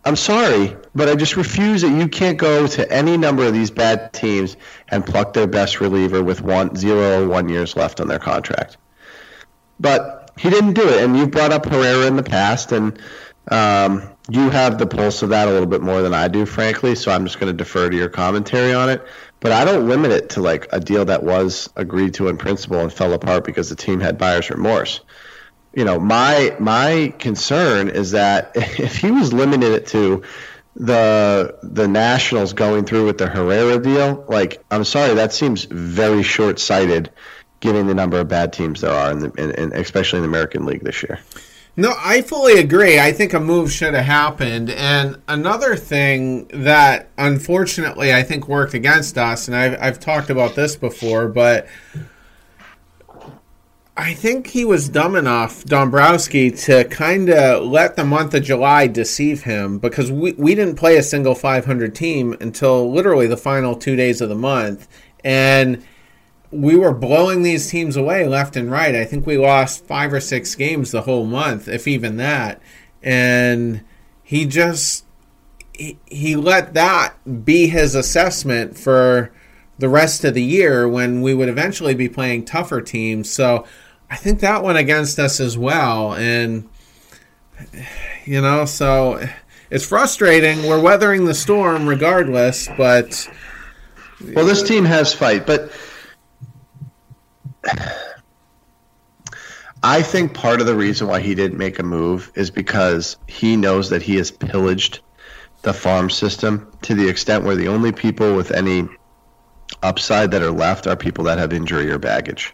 I'm 0.05 0.15
sorry, 0.15 0.75
but 0.93 1.09
I 1.09 1.15
just 1.15 1.35
refuse 1.35 1.81
that 1.81 1.89
you 1.89 2.07
can't 2.07 2.37
go 2.37 2.67
to 2.67 2.91
any 2.91 3.17
number 3.17 3.43
of 3.43 3.53
these 3.53 3.71
bad 3.71 4.13
teams 4.13 4.55
and 4.89 5.03
pluck 5.03 5.33
their 5.33 5.47
best 5.47 5.81
reliever 5.81 6.23
with 6.23 6.41
one 6.41 6.75
zero 6.75 7.23
or 7.23 7.27
one 7.27 7.49
years 7.49 7.75
left 7.75 7.99
on 7.99 8.07
their 8.07 8.19
contract. 8.19 8.77
But 9.79 10.31
he 10.37 10.51
didn't 10.51 10.73
do 10.73 10.87
it, 10.87 11.03
and 11.03 11.17
you've 11.17 11.31
brought 11.31 11.51
up 11.51 11.65
Herrera 11.65 12.05
in 12.05 12.17
the 12.17 12.23
past, 12.23 12.71
and 12.71 12.99
um, 13.49 14.12
you 14.29 14.49
have 14.49 14.77
the 14.77 14.87
pulse 14.87 15.21
of 15.21 15.29
that 15.29 15.47
a 15.47 15.51
little 15.51 15.67
bit 15.67 15.81
more 15.81 16.01
than 16.01 16.13
I 16.13 16.27
do, 16.27 16.45
frankly. 16.45 16.95
So 16.95 17.11
I'm 17.11 17.25
just 17.25 17.39
going 17.39 17.51
to 17.51 17.57
defer 17.57 17.89
to 17.89 17.95
your 17.95 18.09
commentary 18.09 18.73
on 18.73 18.89
it 18.89 19.05
but 19.43 19.51
I 19.51 19.65
don't 19.65 19.89
limit 19.89 20.11
it 20.11 20.29
to 20.31 20.41
like 20.41 20.69
a 20.71 20.79
deal 20.79 21.03
that 21.03 21.21
was 21.21 21.69
agreed 21.75 22.13
to 22.13 22.29
in 22.29 22.37
principle 22.37 22.79
and 22.79 22.91
fell 22.91 23.11
apart 23.11 23.43
because 23.43 23.69
the 23.69 23.75
team 23.75 23.99
had 23.99 24.17
buyer's 24.17 24.49
remorse. 24.49 25.01
You 25.73 25.83
know, 25.83 25.99
my 25.99 26.55
my 26.59 27.13
concern 27.19 27.89
is 27.89 28.11
that 28.11 28.53
if 28.55 28.95
he 28.95 29.11
was 29.11 29.33
limiting 29.33 29.73
it 29.73 29.87
to 29.87 30.23
the 30.77 31.59
the 31.61 31.89
Nationals 31.89 32.53
going 32.53 32.85
through 32.85 33.05
with 33.05 33.17
the 33.17 33.27
Herrera 33.27 33.79
deal, 33.79 34.23
like 34.29 34.63
I'm 34.71 34.85
sorry, 34.85 35.15
that 35.15 35.33
seems 35.33 35.65
very 35.65 36.23
short 36.23 36.57
sighted, 36.57 37.11
given 37.59 37.85
the 37.87 37.93
number 37.93 38.21
of 38.21 38.29
bad 38.29 38.53
teams 38.53 38.79
there 38.79 38.91
are, 38.91 39.11
in 39.11 39.19
the, 39.19 39.31
in, 39.33 39.51
in, 39.51 39.73
especially 39.73 40.19
in 40.19 40.23
the 40.23 40.29
American 40.29 40.65
League 40.65 40.85
this 40.85 41.03
year. 41.03 41.19
No, 41.75 41.95
I 41.97 42.21
fully 42.21 42.59
agree. 42.59 42.99
I 42.99 43.11
think 43.11 43.33
a 43.33 43.39
move 43.39 43.71
should 43.71 43.95
have 43.95 44.05
happened. 44.05 44.69
And 44.69 45.19
another 45.27 45.75
thing 45.75 46.45
that 46.49 47.09
unfortunately 47.17 48.13
I 48.13 48.21
think 48.21 48.47
worked 48.47 48.75
against 48.75 49.17
us, 49.17 49.47
and 49.47 49.57
I've, 49.57 49.81
I've 49.81 49.99
talked 49.99 50.29
about 50.29 50.53
this 50.53 50.75
before, 50.75 51.27
but 51.27 51.67
I 53.97 54.13
think 54.13 54.47
he 54.47 54.65
was 54.65 54.87
dumb 54.87 55.15
enough, 55.15 55.63
Dombrowski, 55.65 56.51
to 56.51 56.83
kind 56.85 57.29
of 57.29 57.63
let 57.65 57.95
the 57.95 58.05
month 58.05 58.35
of 58.35 58.43
July 58.43 58.85
deceive 58.85 59.43
him 59.43 59.79
because 59.79 60.11
we, 60.11 60.33
we 60.33 60.53
didn't 60.53 60.75
play 60.75 60.97
a 60.97 61.03
single 61.03 61.33
500 61.33 61.95
team 61.95 62.35
until 62.39 62.91
literally 62.91 63.25
the 63.25 63.37
final 63.37 63.75
two 63.75 63.95
days 63.95 64.21
of 64.21 64.29
the 64.29 64.35
month. 64.35 64.87
And 65.23 65.83
we 66.53 66.75
were 66.75 66.93
blowing 66.93 67.43
these 67.43 67.69
teams 67.69 67.97
away 67.97 68.27
left 68.27 68.55
and 68.55 68.71
right. 68.71 68.95
I 68.95 69.05
think 69.05 69.25
we 69.25 69.37
lost 69.37 69.85
five 69.85 70.13
or 70.13 70.19
six 70.19 70.55
games 70.55 70.91
the 70.91 71.01
whole 71.01 71.25
month, 71.25 71.67
if 71.67 71.87
even 71.87 72.17
that. 72.17 72.61
And 73.01 73.83
he 74.23 74.45
just 74.45 75.05
he, 75.73 75.97
he 76.05 76.35
let 76.35 76.73
that 76.75 77.45
be 77.45 77.67
his 77.67 77.95
assessment 77.95 78.77
for 78.77 79.33
the 79.79 79.89
rest 79.89 80.23
of 80.23 80.35
the 80.35 80.43
year 80.43 80.87
when 80.87 81.21
we 81.21 81.33
would 81.33 81.49
eventually 81.49 81.95
be 81.95 82.07
playing 82.07 82.45
tougher 82.45 82.81
teams. 82.81 83.29
So 83.31 83.65
I 84.09 84.15
think 84.15 84.39
that 84.41 84.63
went 84.63 84.77
against 84.77 85.17
us 85.17 85.39
as 85.39 85.57
well. 85.57 86.13
And 86.13 86.69
you 88.25 88.41
know, 88.41 88.65
so 88.65 89.27
it's 89.71 89.85
frustrating. 89.85 90.67
We're 90.67 90.81
weathering 90.81 91.25
the 91.25 91.33
storm 91.33 91.87
regardless, 91.87 92.69
but 92.77 93.27
well, 94.33 94.45
this 94.45 94.61
team 94.61 94.85
has 94.85 95.13
fight, 95.13 95.47
but 95.47 95.71
I 99.83 100.01
think 100.01 100.33
part 100.33 100.61
of 100.61 100.67
the 100.67 100.75
reason 100.75 101.07
why 101.07 101.19
he 101.19 101.35
didn't 101.35 101.57
make 101.57 101.77
a 101.79 101.83
move 101.83 102.31
is 102.35 102.49
because 102.49 103.17
he 103.27 103.57
knows 103.57 103.89
that 103.89 104.01
he 104.01 104.15
has 104.15 104.31
pillaged 104.31 105.01
the 105.63 105.73
farm 105.73 106.09
system 106.09 106.71
to 106.83 106.93
the 106.93 107.09
extent 107.09 107.43
where 107.43 107.55
the 107.55 107.67
only 107.67 107.91
people 107.91 108.35
with 108.35 108.51
any 108.51 108.87
upside 109.81 110.31
that 110.31 110.41
are 110.41 110.51
left 110.51 110.87
are 110.87 110.95
people 110.95 111.25
that 111.25 111.37
have 111.37 111.51
injury 111.51 111.91
or 111.91 111.99
baggage. 111.99 112.53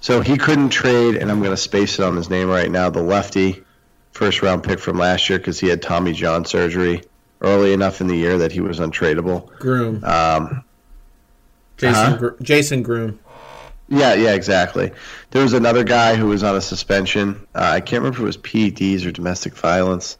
So 0.00 0.20
he 0.20 0.36
couldn't 0.36 0.68
trade, 0.70 1.16
and 1.16 1.30
I'm 1.30 1.40
going 1.40 1.50
to 1.50 1.56
space 1.56 1.98
it 1.98 2.04
on 2.04 2.16
his 2.16 2.28
name 2.28 2.48
right 2.48 2.70
now, 2.70 2.90
the 2.90 3.02
lefty 3.02 3.64
first 4.12 4.42
round 4.42 4.62
pick 4.62 4.78
from 4.78 4.98
last 4.98 5.28
year 5.28 5.38
because 5.38 5.60
he 5.60 5.68
had 5.68 5.82
Tommy 5.82 6.12
John 6.12 6.44
surgery 6.44 7.02
early 7.40 7.72
enough 7.72 8.00
in 8.00 8.06
the 8.06 8.16
year 8.16 8.38
that 8.38 8.52
he 8.52 8.60
was 8.60 8.78
untradeable. 8.78 9.48
Groome. 9.58 10.02
Um, 10.04 10.64
Jason, 11.76 11.94
huh? 11.94 12.16
Gr- 12.16 12.42
Jason 12.42 12.82
Groome. 12.82 13.18
Yeah, 13.88 14.14
yeah, 14.14 14.34
exactly. 14.34 14.92
There 15.30 15.42
was 15.42 15.52
another 15.52 15.84
guy 15.84 16.16
who 16.16 16.26
was 16.26 16.42
on 16.42 16.56
a 16.56 16.60
suspension. 16.60 17.46
Uh, 17.54 17.60
I 17.74 17.80
can't 17.80 18.02
remember 18.02 18.16
if 18.16 18.22
it 18.22 18.24
was 18.24 18.36
PEDs 18.36 19.06
or 19.06 19.12
domestic 19.12 19.54
violence. 19.54 20.18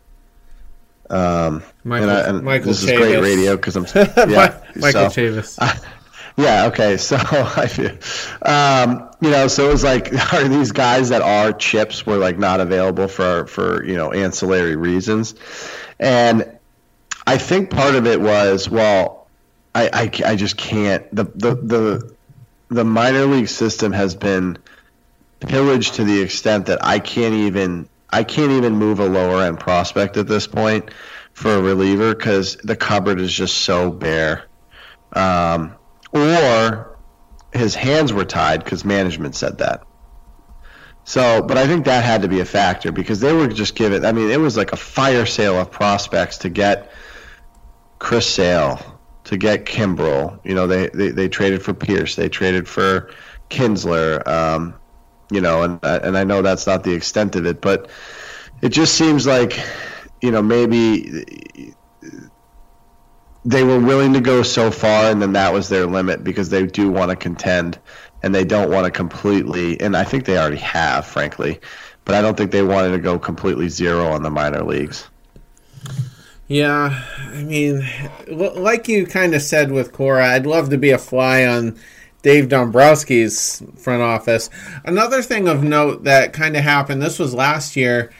Um, 1.10 1.62
Michael, 1.84 2.10
and 2.10 2.18
I, 2.18 2.28
and 2.28 2.44
Michael 2.44 2.68
this 2.68 2.84
Chavis. 2.84 2.92
is 2.92 2.98
great 2.98 3.20
radio 3.20 3.56
because 3.56 3.76
I'm 3.76 3.86
yeah, 4.30 4.60
Michael 4.76 5.10
so, 5.10 5.20
Chavis. 5.20 5.84
yeah, 6.36 6.66
okay. 6.66 6.96
So 7.06 7.16
I 7.16 7.66
feel, 7.66 7.96
um, 8.42 9.10
you 9.20 9.30
know, 9.30 9.48
so 9.48 9.68
it 9.68 9.72
was 9.72 9.84
like, 9.84 10.12
are 10.32 10.48
these 10.48 10.72
guys 10.72 11.10
that 11.10 11.22
are 11.22 11.52
chips 11.52 12.04
were 12.04 12.16
like 12.16 12.38
not 12.38 12.60
available 12.60 13.08
for 13.08 13.46
for 13.46 13.84
you 13.84 13.94
know 13.94 14.12
ancillary 14.12 14.76
reasons, 14.76 15.34
and 15.98 16.58
I 17.26 17.38
think 17.38 17.70
part 17.70 17.94
of 17.94 18.06
it 18.06 18.20
was 18.20 18.68
well, 18.68 19.28
I, 19.74 19.88
I, 19.92 20.30
I 20.32 20.36
just 20.36 20.56
can't 20.56 21.12
the, 21.14 21.24
the 21.24 21.54
the 21.54 22.15
the 22.68 22.84
minor 22.84 23.26
league 23.26 23.48
system 23.48 23.92
has 23.92 24.14
been 24.14 24.58
pillaged 25.40 25.94
to 25.94 26.04
the 26.04 26.20
extent 26.20 26.66
that 26.66 26.84
I 26.84 26.98
can't 26.98 27.34
even 27.34 27.88
I 28.10 28.24
can't 28.24 28.52
even 28.52 28.76
move 28.76 29.00
a 29.00 29.06
lower 29.06 29.42
end 29.42 29.58
prospect 29.58 30.16
at 30.16 30.26
this 30.26 30.46
point 30.46 30.90
for 31.32 31.54
a 31.54 31.60
reliever 31.60 32.14
because 32.14 32.56
the 32.56 32.76
cupboard 32.76 33.20
is 33.20 33.32
just 33.32 33.58
so 33.58 33.90
bare. 33.90 34.44
Um, 35.12 35.74
or 36.12 36.98
his 37.52 37.74
hands 37.74 38.12
were 38.12 38.24
tied 38.24 38.64
because 38.64 38.84
management 38.84 39.34
said 39.34 39.58
that. 39.58 39.82
So, 41.04 41.42
but 41.42 41.56
I 41.56 41.66
think 41.66 41.84
that 41.84 42.04
had 42.04 42.22
to 42.22 42.28
be 42.28 42.40
a 42.40 42.44
factor 42.44 42.90
because 42.90 43.20
they 43.20 43.32
were 43.32 43.46
just 43.48 43.74
given. 43.74 44.04
I 44.04 44.12
mean, 44.12 44.30
it 44.30 44.40
was 44.40 44.56
like 44.56 44.72
a 44.72 44.76
fire 44.76 45.26
sale 45.26 45.60
of 45.60 45.70
prospects 45.70 46.38
to 46.38 46.48
get 46.48 46.90
Chris 47.98 48.26
Sale, 48.26 48.95
to 49.26 49.36
get 49.36 49.66
Kimbrel. 49.66 50.40
You 50.44 50.54
know, 50.54 50.66
they, 50.66 50.88
they, 50.88 51.10
they 51.10 51.28
traded 51.28 51.62
for 51.62 51.74
Pearce. 51.74 52.16
they 52.16 52.28
traded 52.28 52.66
for 52.68 53.10
Kinsler. 53.50 54.26
Um, 54.26 54.74
you 55.30 55.40
know, 55.40 55.62
and 55.62 55.80
and 55.82 56.16
I 56.16 56.24
know 56.24 56.42
that's 56.42 56.66
not 56.66 56.84
the 56.84 56.92
extent 56.92 57.34
of 57.36 57.46
it, 57.46 57.60
but 57.60 57.90
it 58.62 58.68
just 58.68 58.94
seems 58.94 59.26
like, 59.26 59.60
you 60.22 60.30
know, 60.30 60.40
maybe 60.40 61.74
they 63.44 63.64
were 63.64 63.80
willing 63.80 64.12
to 64.12 64.20
go 64.20 64.42
so 64.42 64.70
far, 64.70 65.10
and 65.10 65.20
then 65.20 65.32
that 65.32 65.52
was 65.52 65.68
their 65.68 65.86
limit 65.86 66.22
because 66.22 66.48
they 66.50 66.66
do 66.66 66.90
want 66.90 67.10
to 67.10 67.16
contend, 67.16 67.78
and 68.22 68.34
they 68.34 68.44
don't 68.44 68.70
want 68.70 68.84
to 68.84 68.90
completely. 68.92 69.80
And 69.80 69.96
I 69.96 70.04
think 70.04 70.24
they 70.24 70.38
already 70.38 70.56
have, 70.58 71.06
frankly, 71.06 71.60
but 72.04 72.14
I 72.14 72.22
don't 72.22 72.36
think 72.36 72.52
they 72.52 72.62
wanted 72.62 72.92
to 72.92 72.98
go 72.98 73.18
completely 73.18 73.68
zero 73.68 74.06
on 74.06 74.22
the 74.22 74.30
minor 74.30 74.62
leagues. 74.62 75.08
Yeah, 76.48 77.02
I 77.32 77.42
mean, 77.42 77.84
like 78.28 78.86
you 78.86 79.04
kind 79.06 79.34
of 79.34 79.42
said 79.42 79.72
with 79.72 79.92
Cora, 79.92 80.28
I'd 80.28 80.46
love 80.46 80.70
to 80.70 80.78
be 80.78 80.90
a 80.90 80.98
fly 80.98 81.44
on 81.44 81.76
Dave 82.22 82.48
Dombrowski's 82.48 83.62
front 83.76 84.02
office. 84.02 84.48
Another 84.84 85.22
thing 85.22 85.48
of 85.48 85.64
note 85.64 86.04
that 86.04 86.32
kind 86.32 86.56
of 86.56 86.62
happened, 86.62 87.02
this 87.02 87.18
was 87.18 87.34
last 87.34 87.74
year, 87.74 88.12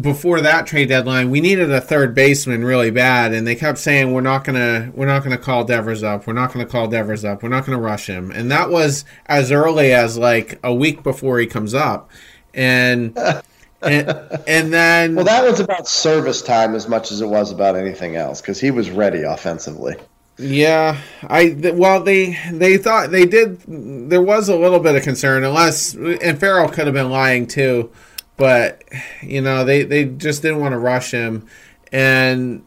before 0.00 0.40
that 0.40 0.66
trade 0.66 0.88
deadline, 0.88 1.30
we 1.30 1.40
needed 1.40 1.70
a 1.70 1.80
third 1.80 2.14
baseman 2.14 2.64
really 2.64 2.90
bad, 2.90 3.32
and 3.32 3.46
they 3.46 3.54
kept 3.54 3.78
saying 3.78 4.12
we're 4.12 4.20
not 4.22 4.44
gonna 4.44 4.90
we're 4.94 5.06
not 5.06 5.22
gonna 5.22 5.36
call 5.36 5.64
Devers 5.64 6.02
up, 6.02 6.26
we're 6.26 6.32
not 6.32 6.52
gonna 6.52 6.66
call 6.66 6.88
Devers 6.88 7.24
up, 7.24 7.42
we're 7.42 7.48
not 7.48 7.66
gonna 7.66 7.80
rush 7.80 8.06
him, 8.06 8.30
and 8.30 8.50
that 8.50 8.70
was 8.70 9.04
as 9.26 9.52
early 9.52 9.92
as 9.92 10.16
like 10.16 10.58
a 10.64 10.72
week 10.72 11.02
before 11.02 11.38
he 11.38 11.46
comes 11.46 11.74
up, 11.74 12.10
and 12.54 13.16
and, 13.82 14.08
and 14.46 14.72
then 14.72 15.14
well, 15.14 15.24
that 15.24 15.44
was 15.44 15.60
about 15.60 15.88
service 15.88 16.42
time 16.42 16.74
as 16.74 16.88
much 16.88 17.10
as 17.12 17.20
it 17.20 17.26
was 17.26 17.50
about 17.50 17.76
anything 17.76 18.16
else 18.16 18.40
because 18.40 18.60
he 18.60 18.70
was 18.70 18.90
ready 18.90 19.22
offensively. 19.22 19.96
Yeah, 20.38 20.98
I 21.22 21.56
well 21.74 22.02
they 22.02 22.38
they 22.50 22.78
thought 22.78 23.10
they 23.10 23.26
did. 23.26 23.60
There 23.66 24.22
was 24.22 24.48
a 24.48 24.56
little 24.56 24.80
bit 24.80 24.94
of 24.94 25.02
concern, 25.02 25.44
unless 25.44 25.94
and 25.94 26.38
Farrell 26.38 26.68
could 26.68 26.86
have 26.86 26.94
been 26.94 27.10
lying 27.10 27.46
too, 27.46 27.92
but 28.36 28.82
you 29.20 29.40
know 29.40 29.64
they 29.64 29.82
they 29.84 30.06
just 30.06 30.42
didn't 30.42 30.60
want 30.60 30.72
to 30.72 30.78
rush 30.78 31.10
him, 31.10 31.46
and 31.92 32.64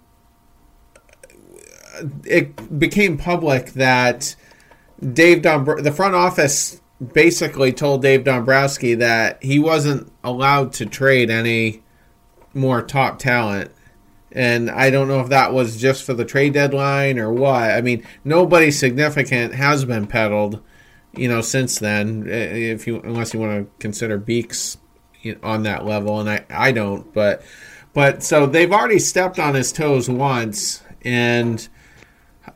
it 2.25 2.79
became 2.79 3.17
public 3.17 3.73
that 3.73 4.35
Dave 5.13 5.41
Dombr- 5.41 5.83
the 5.83 5.91
front 5.91 6.15
office 6.15 6.79
basically 7.13 7.73
told 7.73 8.01
Dave 8.01 8.23
Dombrowski 8.23 8.95
that 8.95 9.43
he 9.43 9.59
wasn't 9.59 10.11
allowed 10.23 10.73
to 10.73 10.85
trade 10.85 11.29
any 11.29 11.83
more 12.53 12.81
top 12.81 13.19
talent 13.19 13.71
and 14.35 14.69
I 14.69 14.89
don't 14.89 15.07
know 15.07 15.21
if 15.21 15.29
that 15.29 15.53
was 15.53 15.77
just 15.77 16.03
for 16.03 16.13
the 16.13 16.25
trade 16.25 16.53
deadline 16.53 17.17
or 17.17 17.31
what. 17.31 17.71
I 17.71 17.79
mean, 17.79 18.05
nobody 18.25 18.69
significant 18.69 19.55
has 19.55 19.85
been 19.85 20.07
peddled, 20.07 20.61
you 21.13 21.29
know, 21.29 21.39
since 21.39 21.79
then. 21.79 22.27
Eh, 22.29 22.73
if 22.73 22.85
you 22.85 22.99
unless 22.99 23.33
you 23.33 23.39
want 23.39 23.65
to 23.65 23.71
consider 23.79 24.17
Beeks 24.17 24.77
on 25.41 25.63
that 25.63 25.85
level, 25.85 26.19
and 26.19 26.29
I 26.29 26.45
I 26.49 26.73
don't, 26.73 27.11
but 27.13 27.43
but 27.93 28.23
so 28.23 28.45
they've 28.45 28.73
already 28.73 28.99
stepped 28.99 29.39
on 29.39 29.55
his 29.55 29.71
toes 29.71 30.09
once, 30.09 30.83
and 31.05 31.65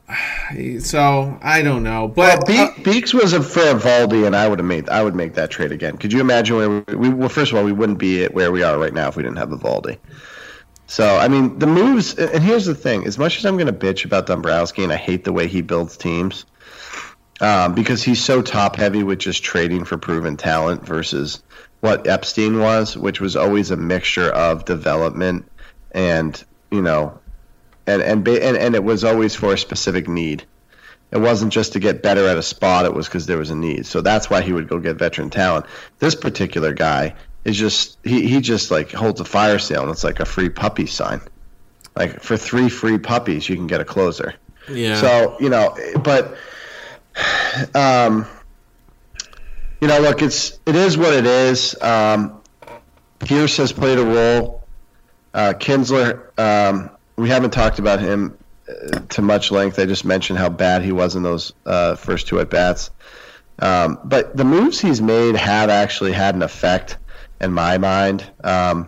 so 0.79 1.37
I 1.41 1.61
don't 1.61 1.83
know. 1.83 2.07
But 2.07 2.47
well, 2.47 2.73
Be- 2.75 2.83
Beeks 2.83 3.13
was 3.13 3.33
a 3.33 3.41
for 3.41 3.61
Eovaldi, 3.61 4.25
and 4.25 4.35
I 4.35 4.47
would 4.47 4.59
have 4.59 4.65
made 4.65 4.89
I 4.89 5.03
would 5.03 5.15
make 5.15 5.35
that 5.35 5.51
trade 5.51 5.71
again. 5.71 5.97
Could 5.97 6.13
you 6.13 6.21
imagine 6.21 6.57
where 6.57 6.69
we, 6.69 6.95
we 6.95 7.09
well? 7.09 7.29
First 7.29 7.51
of 7.51 7.57
all, 7.57 7.63
we 7.63 7.71
wouldn't 7.71 7.99
be 7.99 8.23
at 8.23 8.33
where 8.33 8.51
we 8.51 8.63
are 8.63 8.77
right 8.77 8.93
now 8.93 9.07
if 9.07 9.15
we 9.15 9.23
didn't 9.23 9.37
have 9.37 9.49
Eovaldi. 9.49 9.97
So 10.87 11.17
I 11.17 11.27
mean, 11.27 11.59
the 11.59 11.67
moves. 11.67 12.15
And 12.15 12.43
here's 12.43 12.65
the 12.65 12.75
thing: 12.75 13.05
as 13.05 13.17
much 13.17 13.37
as 13.37 13.45
I'm 13.45 13.57
going 13.57 13.67
to 13.67 13.73
bitch 13.73 14.05
about 14.05 14.25
Dombrowski, 14.25 14.83
and 14.83 14.91
I 14.91 14.97
hate 14.97 15.23
the 15.23 15.33
way 15.33 15.47
he 15.47 15.61
builds 15.61 15.97
teams, 15.97 16.45
um, 17.41 17.73
because 17.75 18.03
he's 18.03 18.23
so 18.23 18.41
top 18.41 18.75
heavy 18.75 19.03
with 19.03 19.19
just 19.19 19.43
trading 19.43 19.85
for 19.85 19.97
proven 19.97 20.37
talent 20.37 20.85
versus 20.85 21.43
what 21.81 22.07
Epstein 22.07 22.59
was, 22.59 22.97
which 22.97 23.21
was 23.21 23.35
always 23.35 23.71
a 23.71 23.77
mixture 23.77 24.29
of 24.29 24.65
development 24.65 25.49
and 25.91 26.43
you 26.71 26.81
know, 26.81 27.19
and 27.89 28.01
and 28.01 28.27
and, 28.27 28.57
and 28.57 28.75
it 28.75 28.83
was 28.83 29.03
always 29.03 29.35
for 29.35 29.53
a 29.53 29.57
specific 29.57 30.07
need. 30.07 30.45
It 31.11 31.17
wasn't 31.17 31.51
just 31.51 31.73
to 31.73 31.79
get 31.79 32.03
better 32.03 32.27
at 32.27 32.37
a 32.37 32.43
spot; 32.43 32.85
it 32.85 32.93
was 32.93 33.07
because 33.07 33.25
there 33.25 33.37
was 33.37 33.49
a 33.49 33.55
need. 33.55 33.85
So 33.85 34.01
that's 34.01 34.29
why 34.29 34.41
he 34.41 34.53
would 34.53 34.67
go 34.67 34.79
get 34.79 34.97
veteran 34.97 35.29
talent. 35.29 35.65
This 35.97 36.15
particular 36.15 36.73
guy 36.73 37.15
is 37.45 37.57
just 37.57 37.97
he, 38.03 38.27
he 38.27 38.41
just 38.41 38.71
like 38.71 38.91
holds 38.91 39.19
a 39.19 39.25
fire 39.25 39.59
sale 39.59 39.83
and 39.83 39.91
it's 39.91 40.03
like 40.03 40.19
a 40.19 40.25
free 40.25 40.49
puppy 40.49 40.85
sign. 40.85 41.21
Like 41.95 42.21
for 42.21 42.37
three 42.37 42.69
free 42.69 42.97
puppies 42.97 43.47
you 43.47 43.55
can 43.55 43.67
get 43.67 43.81
a 43.81 43.85
closer. 43.85 44.35
Yeah. 44.69 44.99
So, 45.01 45.37
you 45.39 45.49
know, 45.49 45.75
but 46.03 46.35
um 47.75 48.27
you 49.81 49.87
know, 49.87 49.99
look, 49.99 50.21
it's 50.21 50.59
it 50.65 50.75
is 50.75 50.97
what 50.97 51.13
it 51.13 51.25
is. 51.25 51.79
Um 51.81 52.41
Pearce 53.19 53.57
has 53.57 53.71
played 53.71 53.97
a 53.97 54.05
role. 54.05 54.67
Uh 55.33 55.53
Kinsler, 55.53 56.37
um 56.37 56.91
we 57.19 57.29
haven't 57.29 57.51
talked 57.51 57.79
about 57.79 57.99
him 57.99 58.37
uh, 58.67 58.99
to 59.09 59.21
much 59.21 59.51
length. 59.51 59.77
I 59.77 59.85
just 59.85 60.05
mentioned 60.05 60.39
how 60.39 60.49
bad 60.49 60.83
he 60.83 60.91
was 60.91 61.15
in 61.15 61.23
those 61.23 61.51
uh, 61.65 61.95
first 61.95 62.27
two 62.27 62.39
at 62.39 62.49
bats. 62.49 62.91
Um, 63.59 63.99
but 64.05 64.35
the 64.37 64.45
moves 64.45 64.79
he's 64.79 65.01
made 65.01 65.35
have 65.35 65.69
actually 65.69 66.13
had 66.13 66.33
an 66.33 66.41
effect 66.41 66.97
in 67.41 67.51
my 67.51 67.77
mind. 67.77 68.29
Um, 68.41 68.87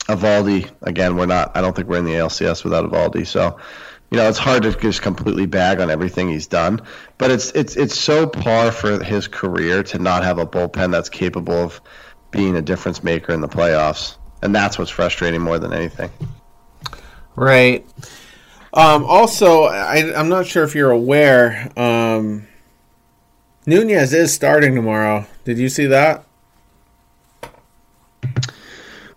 Eovaldi, 0.00 0.70
again, 0.82 1.16
we're 1.16 1.26
not. 1.26 1.56
I 1.56 1.62
don't 1.62 1.74
think 1.74 1.88
we're 1.88 1.98
in 1.98 2.04
the 2.04 2.12
ALCS 2.12 2.62
without 2.62 2.84
Eovaldi. 2.84 3.26
So, 3.26 3.58
you 4.10 4.18
know, 4.18 4.28
it's 4.28 4.38
hard 4.38 4.62
to 4.64 4.72
just 4.72 5.00
completely 5.00 5.46
bag 5.46 5.80
on 5.80 5.90
everything 5.90 6.28
he's 6.28 6.46
done. 6.46 6.82
But 7.16 7.30
it's 7.30 7.50
it's 7.52 7.74
it's 7.76 7.98
so 7.98 8.26
par 8.26 8.70
for 8.70 9.02
his 9.02 9.28
career 9.28 9.82
to 9.84 9.98
not 9.98 10.24
have 10.24 10.38
a 10.38 10.46
bullpen 10.46 10.92
that's 10.92 11.08
capable 11.08 11.54
of 11.54 11.80
being 12.30 12.54
a 12.54 12.62
difference 12.62 13.02
maker 13.02 13.32
in 13.32 13.40
the 13.40 13.48
playoffs, 13.48 14.16
and 14.42 14.54
that's 14.54 14.78
what's 14.78 14.90
frustrating 14.90 15.40
more 15.40 15.58
than 15.58 15.72
anything. 15.72 16.10
Right. 17.36 17.86
Um, 18.72 19.04
also, 19.04 19.64
I, 19.64 19.98
am 20.18 20.28
not 20.28 20.46
sure 20.46 20.64
if 20.64 20.74
you're 20.74 20.90
aware. 20.90 21.70
Um, 21.78 22.46
Nunez 23.66 24.12
is 24.12 24.34
starting 24.34 24.74
tomorrow. 24.74 25.26
Did 25.44 25.58
you 25.58 25.68
see 25.68 25.86
that? 25.86 26.24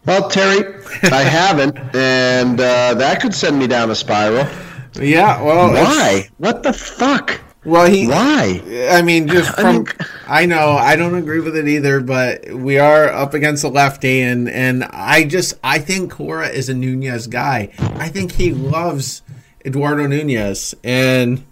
Well, 0.05 0.29
Terry, 0.29 0.75
I 1.03 1.23
haven't, 1.23 1.77
and 1.95 2.59
uh, 2.59 2.93
that 2.95 3.21
could 3.21 3.33
send 3.33 3.59
me 3.59 3.67
down 3.67 3.91
a 3.91 3.95
spiral. 3.95 4.47
Yeah, 4.95 5.41
well, 5.41 5.71
why? 5.71 6.29
What 6.37 6.63
the 6.63 6.73
fuck? 6.73 7.39
Well, 7.65 7.87
he. 7.87 8.07
Why? 8.07 8.61
I 8.91 9.01
mean, 9.01 9.27
just 9.27 9.53
from. 9.59 9.67
I, 9.67 9.77
mean, 9.77 9.87
I 10.27 10.45
know 10.45 10.71
I 10.71 10.95
don't 10.95 11.15
agree 11.15 11.39
with 11.39 11.55
it 11.55 11.67
either, 11.67 11.99
but 11.99 12.51
we 12.51 12.79
are 12.79 13.07
up 13.07 13.33
against 13.33 13.63
a 13.63 13.69
lefty, 13.69 14.21
and 14.21 14.49
and 14.49 14.83
I 14.85 15.25
just 15.25 15.55
I 15.63 15.79
think 15.79 16.11
Cora 16.11 16.49
is 16.49 16.69
a 16.69 16.73
Nunez 16.73 17.27
guy. 17.27 17.69
I 17.77 18.09
think 18.09 18.33
he 18.33 18.53
loves 18.53 19.21
Eduardo 19.65 20.07
Nunez, 20.07 20.73
and 20.83 21.43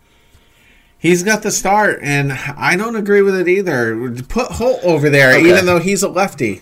he's 0.97 1.23
got 1.23 1.43
the 1.43 1.51
start, 1.51 1.99
and 2.01 2.31
I 2.31 2.77
don't 2.77 2.95
agree 2.95 3.21
with 3.21 3.35
it 3.35 3.47
either. 3.47 4.11
Put 4.29 4.51
Holt 4.53 4.79
over 4.83 5.09
there, 5.09 5.31
okay. 5.31 5.49
even 5.49 5.65
though 5.65 5.79
he's 5.79 6.03
a 6.03 6.09
lefty. 6.09 6.61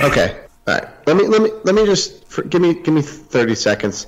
Okay. 0.00 0.40
All 0.68 0.74
right. 0.74 0.88
Let 1.06 1.16
me 1.16 1.26
let 1.26 1.42
me 1.42 1.50
let 1.64 1.74
me 1.74 1.84
just 1.84 2.24
give 2.48 2.60
me 2.60 2.74
give 2.74 2.94
me 2.94 3.02
30 3.02 3.54
seconds 3.54 4.06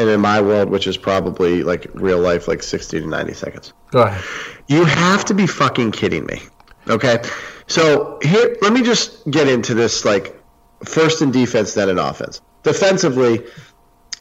and 0.00 0.08
in 0.08 0.20
my 0.20 0.40
world 0.40 0.70
which 0.70 0.86
is 0.86 0.96
probably 0.96 1.62
like 1.62 1.86
real 1.94 2.18
life 2.18 2.48
like 2.48 2.62
60 2.62 3.00
to 3.00 3.06
90 3.06 3.34
seconds. 3.34 3.72
Go 3.90 4.02
ahead. 4.02 4.24
You 4.66 4.84
have 4.84 5.26
to 5.26 5.34
be 5.34 5.46
fucking 5.46 5.92
kidding 5.92 6.26
me. 6.26 6.40
Okay? 6.88 7.22
So, 7.66 8.18
here 8.22 8.56
let 8.62 8.72
me 8.72 8.82
just 8.82 9.30
get 9.30 9.46
into 9.46 9.74
this 9.74 10.04
like 10.04 10.40
first 10.84 11.22
in 11.22 11.30
defense 11.30 11.74
then 11.74 11.88
in 11.88 11.98
offense. 11.98 12.40
Defensively, 12.62 13.46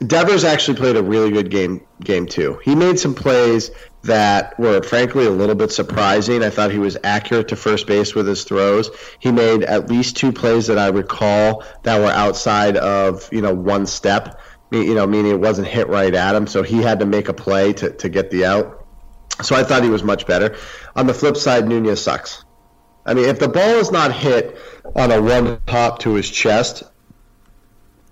Devers 0.06 0.46
actually 0.46 0.78
played 0.78 0.96
a 0.96 1.04
really 1.04 1.32
good 1.32 1.50
game 1.50 1.82
game 2.02 2.26
2. 2.26 2.62
He 2.64 2.76
made 2.76 3.00
some 3.00 3.16
plays 3.16 3.72
that 4.04 4.58
were 4.58 4.82
frankly 4.82 5.26
a 5.26 5.30
little 5.30 5.56
bit 5.56 5.72
surprising. 5.72 6.42
I 6.42 6.50
thought 6.50 6.72
he 6.72 6.80
was 6.80 6.98
accurate 7.04 7.50
to 7.50 7.58
first 7.58 7.86
base 7.86 8.16
with 8.16 8.26
his 8.26 8.46
throws. 8.46 8.90
He 9.20 9.32
made 9.32 9.64
at 9.64 9.90
least 9.90 10.16
two 10.16 10.32
plays 10.32 10.68
that 10.68 10.78
I 10.78 10.88
recall 10.88 11.66
that 11.84 12.00
were 12.00 12.08
outside 12.08 12.78
of, 12.78 13.28
you 13.34 13.42
know, 13.42 13.54
one 13.54 13.86
step 13.86 14.40
You 14.72 14.94
know, 14.94 15.08
meaning 15.08 15.32
it 15.32 15.40
wasn't 15.40 15.68
hit 15.68 15.88
right 15.88 16.14
at 16.14 16.36
him, 16.36 16.46
so 16.46 16.62
he 16.62 16.82
had 16.82 17.00
to 17.00 17.06
make 17.06 17.28
a 17.28 17.34
play 17.34 17.74
to, 17.74 17.92
to 17.92 18.10
get 18.10 18.30
the 18.30 18.46
out. 18.46 18.86
So 19.42 19.56
I 19.56 19.64
thought 19.64 19.84
he 19.84 19.90
was 19.90 20.04
much 20.04 20.28
better. 20.28 20.58
On 20.96 21.08
the 21.08 21.14
flip 21.14 21.38
side, 21.38 21.68
Nunez 21.68 22.02
sucks. 22.02 22.44
I 23.06 23.14
mean, 23.14 23.26
if 23.26 23.40
the 23.40 23.48
ball 23.48 23.76
is 23.76 23.92
not 23.92 24.14
hit 24.14 24.58
on 24.96 25.12
a 25.12 25.22
one 25.22 25.60
hop 25.68 26.00
to 26.00 26.14
his 26.14 26.30
chest, 26.30 26.84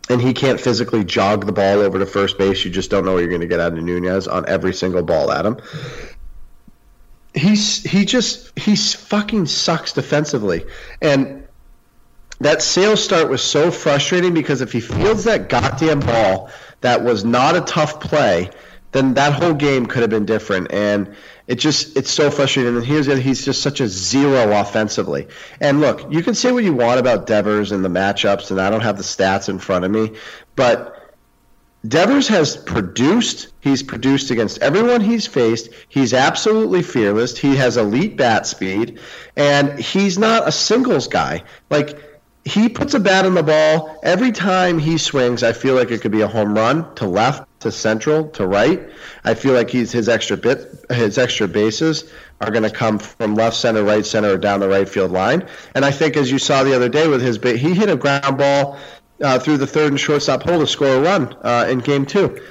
and 0.09 0.21
he 0.21 0.33
can't 0.33 0.59
physically 0.59 1.03
jog 1.03 1.45
the 1.45 1.51
ball 1.51 1.79
over 1.79 1.99
to 1.99 2.05
first 2.05 2.37
base, 2.37 2.63
you 2.63 2.71
just 2.71 2.89
don't 2.89 3.05
know 3.05 3.13
what 3.13 3.19
you're 3.19 3.27
going 3.27 3.41
to 3.41 3.47
get 3.47 3.59
out 3.59 3.73
of 3.73 3.83
Nunez 3.83 4.27
on 4.27 4.47
every 4.47 4.73
single 4.73 5.03
ball 5.03 5.31
at 5.31 5.45
him. 5.45 5.57
He's 7.33 7.83
he 7.83 8.05
just 8.05 8.57
he's 8.57 8.95
fucking 8.95 9.45
sucks 9.45 9.93
defensively, 9.93 10.65
and 11.01 11.46
that 12.39 12.61
Sale's 12.61 13.03
start 13.03 13.29
was 13.29 13.41
so 13.41 13.71
frustrating 13.71 14.33
because 14.33 14.61
if 14.61 14.71
he 14.71 14.79
fields 14.79 15.23
that 15.23 15.49
goddamn 15.49 15.99
ball 16.01 16.49
that 16.81 17.03
was 17.03 17.25
not 17.25 17.55
a 17.55 17.61
tough 17.61 17.99
play, 17.99 18.51
then 18.91 19.15
that 19.15 19.33
whole 19.33 19.53
game 19.53 19.85
could 19.85 20.01
have 20.01 20.09
been 20.09 20.25
different. 20.25 20.71
And 20.71 21.15
it 21.47 21.55
just 21.55 21.97
it's 21.97 22.11
so 22.11 22.29
frustrating. 22.29 22.75
And 22.75 22.85
here's 22.85 23.07
it, 23.07 23.19
he's 23.19 23.43
just 23.43 23.61
such 23.61 23.79
a 23.79 23.87
zero 23.87 24.59
offensively. 24.59 25.27
And 25.59 25.81
look, 25.81 26.11
you 26.11 26.21
can 26.21 26.35
say 26.35 26.51
what 26.51 26.63
you 26.63 26.73
want 26.73 26.99
about 26.99 27.25
Devers 27.25 27.71
and 27.71 27.83
the 27.83 27.89
matchups, 27.89 28.51
and 28.51 28.61
I 28.61 28.69
don't 28.69 28.81
have 28.81 28.97
the 28.97 29.03
stats 29.03 29.49
in 29.49 29.59
front 29.59 29.85
of 29.85 29.91
me, 29.91 30.13
but 30.55 30.93
Devers 31.87 32.27
has 32.27 32.57
produced. 32.57 33.49
He's 33.61 33.83
produced 33.83 34.31
against 34.31 34.59
everyone 34.59 35.01
he's 35.01 35.27
faced. 35.27 35.69
He's 35.87 36.13
absolutely 36.13 36.81
fearless. 36.81 37.37
He 37.37 37.55
has 37.55 37.77
elite 37.77 38.17
bat 38.17 38.45
speed, 38.45 38.99
and 39.35 39.79
he's 39.79 40.17
not 40.17 40.47
a 40.47 40.51
singles 40.51 41.07
guy. 41.07 41.43
Like 41.69 41.97
he 42.47 42.69
puts 42.69 42.93
a 42.93 42.99
bat 42.99 43.25
on 43.25 43.33
the 43.33 43.43
ball 43.43 43.99
every 44.03 44.31
time 44.31 44.79
he 44.79 44.97
swings. 44.97 45.43
I 45.43 45.53
feel 45.53 45.75
like 45.75 45.91
it 45.91 46.01
could 46.01 46.11
be 46.11 46.21
a 46.21 46.27
home 46.27 46.55
run 46.55 46.95
to 46.95 47.05
left, 47.05 47.47
to 47.59 47.71
central, 47.71 48.29
to 48.29 48.47
right. 48.47 48.89
I 49.25 49.33
feel 49.33 49.53
like 49.53 49.69
he's 49.69 49.91
his 49.91 50.07
extra 50.07 50.37
bit, 50.37 50.85
his 50.89 51.17
extra 51.17 51.47
bases 51.47 52.11
are 52.39 52.49
going 52.49 52.63
to 52.63 52.69
come 52.69 52.99
from 52.99 53.35
left 53.35 53.57
center, 53.57 53.83
right 53.83 54.05
center, 54.05 54.33
or 54.33 54.37
down 54.37 54.61
the 54.61 54.69
right 54.69 54.87
field 54.87 55.11
line. 55.11 55.45
And 55.75 55.83
I 55.83 55.91
think, 55.91 56.15
as 56.15 56.31
you 56.31 56.39
saw 56.39 56.63
the 56.63 56.75
other 56.75 56.89
day 56.89 57.07
with 57.07 57.21
his, 57.21 57.37
he 57.37 57.73
hit 57.73 57.89
a 57.89 57.97
ground 57.97 58.37
ball 58.37 58.77
uh, 59.21 59.39
through 59.39 59.57
the 59.57 59.67
third 59.67 59.91
and 59.91 59.99
shortstop 59.99 60.43
hole 60.43 60.59
to 60.59 60.67
score 60.67 60.95
a 60.95 61.01
run 61.01 61.35
uh, 61.41 61.67
in 61.69 61.79
game 61.79 62.05
two. 62.05 62.41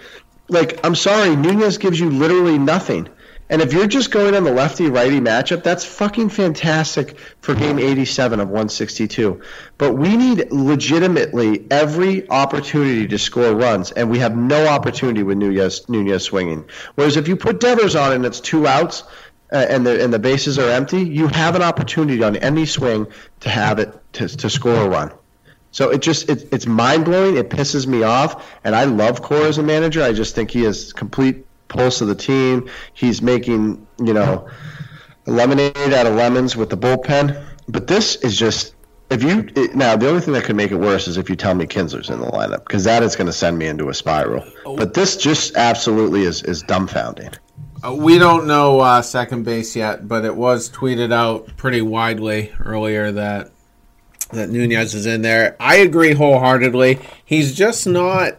Like, 0.48 0.84
I'm 0.84 0.94
sorry, 0.94 1.34
Nunez 1.34 1.78
gives 1.78 1.98
you 1.98 2.10
literally 2.10 2.58
nothing. 2.58 3.08
And 3.48 3.62
if 3.62 3.72
you're 3.72 3.86
just 3.86 4.10
going 4.10 4.34
on 4.34 4.42
the 4.42 4.52
lefty 4.52 4.88
righty 4.88 5.20
matchup, 5.20 5.62
that's 5.62 5.84
fucking 5.84 6.30
fantastic 6.30 7.18
for 7.40 7.54
game 7.54 7.78
87 7.78 8.40
of 8.40 8.48
162. 8.48 9.40
But 9.78 9.92
we 9.92 10.16
need 10.16 10.50
legitimately 10.50 11.66
every 11.70 12.28
opportunity 12.28 13.06
to 13.06 13.18
score 13.18 13.54
runs, 13.54 13.92
and 13.92 14.10
we 14.10 14.18
have 14.18 14.36
no 14.36 14.66
opportunity 14.66 15.22
with 15.22 15.38
Nunez, 15.38 15.88
Nunez 15.88 16.24
swinging. 16.24 16.64
Whereas 16.96 17.16
if 17.16 17.28
you 17.28 17.36
put 17.36 17.60
Devers 17.60 17.94
on 17.94 18.12
and 18.12 18.26
it's 18.26 18.40
two 18.40 18.66
outs, 18.66 19.04
uh, 19.52 19.64
and 19.68 19.86
the 19.86 20.02
and 20.02 20.12
the 20.12 20.18
bases 20.18 20.58
are 20.58 20.70
empty, 20.70 21.02
you 21.02 21.28
have 21.28 21.54
an 21.54 21.62
opportunity 21.62 22.22
on 22.24 22.34
any 22.36 22.66
swing 22.66 23.06
to 23.40 23.48
have 23.48 23.78
it 23.78 23.94
to, 24.14 24.28
to 24.28 24.50
score 24.50 24.74
a 24.74 24.88
run. 24.88 25.12
So 25.70 25.90
it 25.90 26.02
just 26.02 26.28
it, 26.28 26.48
it's 26.52 26.66
mind 26.66 27.04
blowing. 27.04 27.36
It 27.36 27.48
pisses 27.48 27.86
me 27.86 28.02
off, 28.02 28.50
and 28.64 28.74
I 28.74 28.84
love 28.84 29.22
Cora 29.22 29.44
as 29.44 29.58
a 29.58 29.62
manager. 29.62 30.02
I 30.02 30.12
just 30.12 30.34
think 30.34 30.50
he 30.50 30.64
is 30.64 30.92
complete 30.92 31.45
pulse 31.68 32.00
of 32.00 32.08
the 32.08 32.14
team. 32.14 32.68
He's 32.94 33.22
making, 33.22 33.86
you 34.02 34.14
know, 34.14 34.48
lemonade 35.26 35.76
out 35.92 36.06
of 36.06 36.14
lemons 36.14 36.56
with 36.56 36.70
the 36.70 36.76
bullpen. 36.76 37.44
But 37.68 37.86
this 37.86 38.16
is 38.16 38.38
just 38.38 38.74
if 39.10 39.22
you 39.22 39.48
it, 39.54 39.74
now 39.74 39.96
the 39.96 40.08
only 40.08 40.20
thing 40.20 40.34
that 40.34 40.44
could 40.44 40.56
make 40.56 40.72
it 40.72 40.76
worse 40.76 41.06
is 41.06 41.16
if 41.16 41.30
you 41.30 41.36
tell 41.36 41.54
me 41.54 41.66
Kinsler's 41.66 42.10
in 42.10 42.20
the 42.20 42.26
lineup 42.26 42.66
because 42.66 42.84
that 42.84 43.02
is 43.02 43.14
going 43.14 43.26
to 43.26 43.32
send 43.32 43.58
me 43.58 43.66
into 43.66 43.88
a 43.88 43.94
spiral. 43.94 44.44
But 44.64 44.94
this 44.94 45.16
just 45.16 45.56
absolutely 45.56 46.22
is 46.22 46.42
is 46.42 46.62
dumbfounding. 46.64 47.36
Uh, 47.84 47.94
we 47.94 48.18
don't 48.18 48.46
know 48.46 48.80
uh, 48.80 49.02
second 49.02 49.44
base 49.44 49.76
yet, 49.76 50.08
but 50.08 50.24
it 50.24 50.34
was 50.34 50.70
tweeted 50.70 51.12
out 51.12 51.56
pretty 51.56 51.82
widely 51.82 52.52
earlier 52.64 53.12
that 53.12 53.50
that 54.32 54.50
Nunez 54.50 54.94
is 54.94 55.06
in 55.06 55.22
there. 55.22 55.56
I 55.60 55.76
agree 55.76 56.12
wholeheartedly. 56.12 56.98
He's 57.24 57.54
just 57.54 57.86
not 57.86 58.38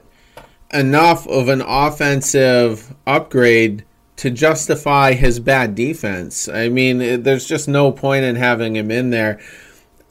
enough 0.74 1.28
of 1.28 1.49
an 1.49 1.61
offensive 1.61 2.93
upgrade 3.05 3.86
to 4.18 4.30
justify 4.32 5.13
his 5.13 5.39
bad 5.39 5.76
defense. 5.76 6.49
I 6.49 6.70
mean, 6.70 7.24
there's 7.24 7.45
just 7.45 7.68
no 7.68 7.91
point 7.91 8.26
in 8.26 8.36
having 8.36 8.76
him 8.76 8.91
in 8.91 9.11
there. 9.11 9.39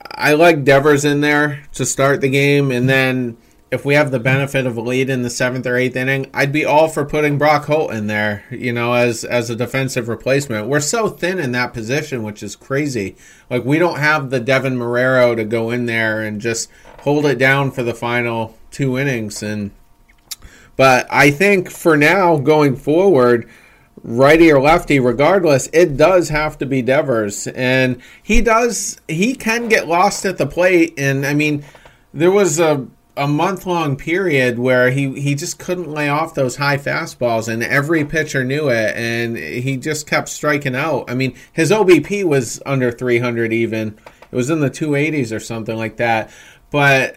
I 0.00 0.34
like 0.34 0.64
Devers 0.64 1.04
in 1.04 1.20
there 1.20 1.64
to 1.72 1.84
start 1.84 2.20
the 2.20 2.28
game, 2.28 2.70
and 2.70 2.88
then 2.88 3.36
if 3.70 3.84
we 3.84 3.94
have 3.94 4.12
the 4.12 4.20
benefit 4.20 4.64
of 4.64 4.76
a 4.76 4.80
lead 4.80 5.10
in 5.10 5.22
the 5.22 5.30
seventh 5.30 5.66
or 5.66 5.76
eighth 5.76 5.96
inning, 5.96 6.30
I'd 6.32 6.52
be 6.52 6.64
all 6.64 6.88
for 6.88 7.04
putting 7.04 7.36
Brock 7.36 7.64
Holt 7.64 7.92
in 7.92 8.06
there, 8.06 8.44
you 8.50 8.72
know, 8.72 8.94
as 8.94 9.24
as 9.24 9.50
a 9.50 9.56
defensive 9.56 10.08
replacement. 10.08 10.68
We're 10.68 10.80
so 10.80 11.08
thin 11.08 11.40
in 11.40 11.50
that 11.52 11.72
position, 11.72 12.22
which 12.22 12.44
is 12.44 12.54
crazy. 12.54 13.16
Like 13.50 13.64
we 13.64 13.78
don't 13.78 13.98
have 13.98 14.30
the 14.30 14.40
Deven 14.40 14.76
Marrero 14.76 15.34
to 15.34 15.44
go 15.44 15.70
in 15.70 15.86
there 15.86 16.22
and 16.22 16.40
just 16.40 16.70
hold 17.00 17.26
it 17.26 17.38
down 17.38 17.72
for 17.72 17.82
the 17.82 17.94
final 17.94 18.56
two 18.70 18.96
innings 18.96 19.42
and 19.42 19.72
but 20.76 21.06
I 21.10 21.30
think 21.30 21.70
for 21.70 21.96
now, 21.96 22.36
going 22.36 22.76
forward, 22.76 23.48
righty 24.02 24.52
or 24.52 24.60
lefty, 24.60 25.00
regardless, 25.00 25.68
it 25.72 25.96
does 25.96 26.28
have 26.28 26.58
to 26.58 26.66
be 26.66 26.82
Devers. 26.82 27.46
And 27.48 28.00
he 28.22 28.40
does, 28.40 29.00
he 29.08 29.34
can 29.34 29.68
get 29.68 29.88
lost 29.88 30.24
at 30.24 30.38
the 30.38 30.46
plate. 30.46 30.94
And 30.98 31.26
I 31.26 31.34
mean, 31.34 31.64
there 32.12 32.30
was 32.30 32.60
a, 32.60 32.86
a 33.16 33.26
month 33.26 33.66
long 33.66 33.96
period 33.96 34.58
where 34.58 34.90
he, 34.90 35.20
he 35.20 35.34
just 35.34 35.58
couldn't 35.58 35.90
lay 35.90 36.08
off 36.08 36.34
those 36.34 36.56
high 36.56 36.76
fastballs, 36.76 37.48
and 37.48 37.62
every 37.62 38.04
pitcher 38.04 38.44
knew 38.44 38.68
it. 38.68 38.94
And 38.94 39.36
he 39.36 39.78
just 39.78 40.06
kept 40.06 40.28
striking 40.28 40.76
out. 40.76 41.10
I 41.10 41.14
mean, 41.14 41.34
his 41.52 41.70
OBP 41.70 42.24
was 42.24 42.60
under 42.66 42.92
300 42.92 43.52
even. 43.52 43.98
It 44.30 44.36
was 44.36 44.50
in 44.50 44.60
the 44.60 44.70
280s 44.70 45.34
or 45.34 45.40
something 45.40 45.76
like 45.76 45.96
that 45.96 46.30
but 46.70 47.16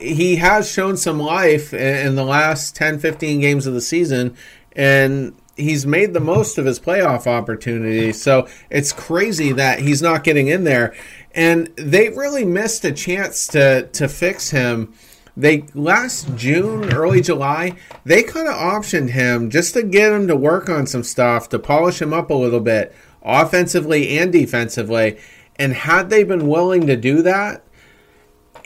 he 0.00 0.36
has 0.36 0.70
shown 0.70 0.96
some 0.96 1.20
life 1.20 1.72
in 1.72 2.14
the 2.14 2.24
last 2.24 2.74
10 2.76 2.98
15 2.98 3.40
games 3.40 3.66
of 3.66 3.74
the 3.74 3.80
season 3.80 4.36
and 4.72 5.34
he's 5.58 5.84
made 5.84 6.14
the 6.14 6.20
most 6.20 6.56
of 6.56 6.64
his 6.64 6.80
playoff 6.80 7.26
opportunity. 7.26 8.12
So 8.12 8.48
it's 8.70 8.92
crazy 8.92 9.52
that 9.52 9.80
he's 9.80 10.00
not 10.00 10.24
getting 10.24 10.48
in 10.48 10.64
there. 10.64 10.94
And 11.34 11.66
they 11.76 12.08
really 12.10 12.44
missed 12.44 12.84
a 12.84 12.92
chance 12.92 13.46
to 13.48 13.88
to 13.88 14.08
fix 14.08 14.50
him. 14.50 14.94
They 15.36 15.64
last 15.74 16.34
June, 16.34 16.92
early 16.92 17.20
July, 17.20 17.76
they 18.04 18.22
kind 18.24 18.48
of 18.48 18.54
optioned 18.54 19.10
him 19.10 19.50
just 19.50 19.74
to 19.74 19.82
get 19.82 20.12
him 20.12 20.26
to 20.26 20.34
work 20.34 20.68
on 20.68 20.86
some 20.86 21.04
stuff, 21.04 21.48
to 21.50 21.60
polish 21.60 22.02
him 22.02 22.12
up 22.12 22.30
a 22.30 22.34
little 22.34 22.60
bit, 22.60 22.94
offensively 23.22 24.18
and 24.18 24.32
defensively. 24.32 25.18
And 25.56 25.74
had 25.74 26.10
they 26.10 26.24
been 26.24 26.48
willing 26.48 26.86
to 26.88 26.96
do 26.96 27.22
that, 27.22 27.62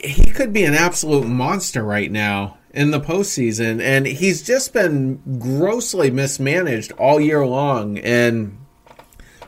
he 0.02 0.30
could 0.30 0.52
be 0.52 0.64
an 0.64 0.74
absolute 0.74 1.26
monster 1.26 1.82
right 1.82 2.10
now 2.10 2.58
in 2.72 2.90
the 2.90 3.00
postseason, 3.00 3.80
and 3.80 4.06
he's 4.06 4.42
just 4.42 4.72
been 4.72 5.38
grossly 5.38 6.10
mismanaged 6.10 6.92
all 6.92 7.20
year 7.20 7.46
long. 7.46 7.98
And 7.98 8.58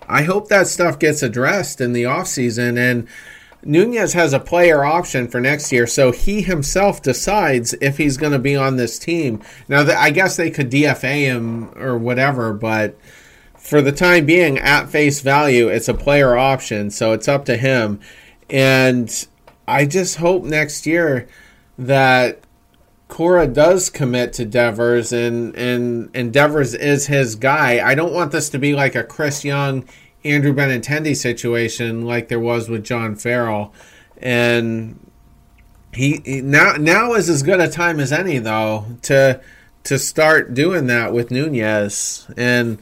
I 0.08 0.22
hope 0.22 0.48
that 0.48 0.66
stuff 0.66 0.98
gets 0.98 1.22
addressed 1.22 1.80
in 1.80 1.92
the 1.92 2.04
offseason. 2.04 2.78
And 2.78 3.08
Nunez 3.62 4.12
has 4.12 4.32
a 4.32 4.40
player 4.40 4.84
option 4.84 5.28
for 5.28 5.40
next 5.40 5.72
year, 5.72 5.86
so 5.86 6.12
he 6.12 6.42
himself 6.42 7.00
decides 7.02 7.72
if 7.80 7.96
he's 7.96 8.18
going 8.18 8.32
to 8.32 8.38
be 8.38 8.54
on 8.54 8.76
this 8.76 8.98
team. 8.98 9.42
Now, 9.68 9.86
I 9.86 10.10
guess 10.10 10.36
they 10.36 10.50
could 10.50 10.70
DFA 10.70 11.20
him 11.20 11.72
or 11.76 11.96
whatever, 11.96 12.52
but 12.52 12.98
for 13.56 13.80
the 13.80 13.92
time 13.92 14.26
being, 14.26 14.58
at 14.58 14.90
face 14.90 15.20
value, 15.20 15.68
it's 15.68 15.88
a 15.88 15.94
player 15.94 16.36
option, 16.36 16.90
so 16.90 17.12
it's 17.12 17.28
up 17.28 17.46
to 17.46 17.56
him. 17.56 18.00
And 18.50 19.26
I 19.66 19.86
just 19.86 20.16
hope 20.16 20.44
next 20.44 20.86
year 20.86 21.26
that 21.78 22.40
Cora 23.08 23.46
does 23.46 23.90
commit 23.90 24.32
to 24.34 24.44
Devers 24.44 25.12
and, 25.12 25.54
and, 25.56 26.10
and 26.14 26.32
Devers 26.32 26.74
is 26.74 27.06
his 27.06 27.36
guy. 27.36 27.86
I 27.86 27.94
don't 27.94 28.12
want 28.12 28.32
this 28.32 28.48
to 28.50 28.58
be 28.58 28.74
like 28.74 28.94
a 28.94 29.04
Chris 29.04 29.44
Young, 29.44 29.84
Andrew 30.24 30.54
Benintendi 30.54 31.16
situation 31.16 32.04
like 32.04 32.28
there 32.28 32.40
was 32.40 32.68
with 32.68 32.84
John 32.84 33.14
Farrell. 33.14 33.72
And 34.18 35.10
he, 35.92 36.20
he 36.24 36.40
now 36.40 36.72
now 36.72 37.14
is 37.14 37.28
as 37.28 37.42
good 37.42 37.60
a 37.60 37.68
time 37.68 38.00
as 38.00 38.12
any 38.12 38.38
though 38.38 38.86
to 39.02 39.40
to 39.84 39.98
start 39.98 40.54
doing 40.54 40.86
that 40.86 41.12
with 41.12 41.30
Nunez 41.30 42.26
and 42.36 42.78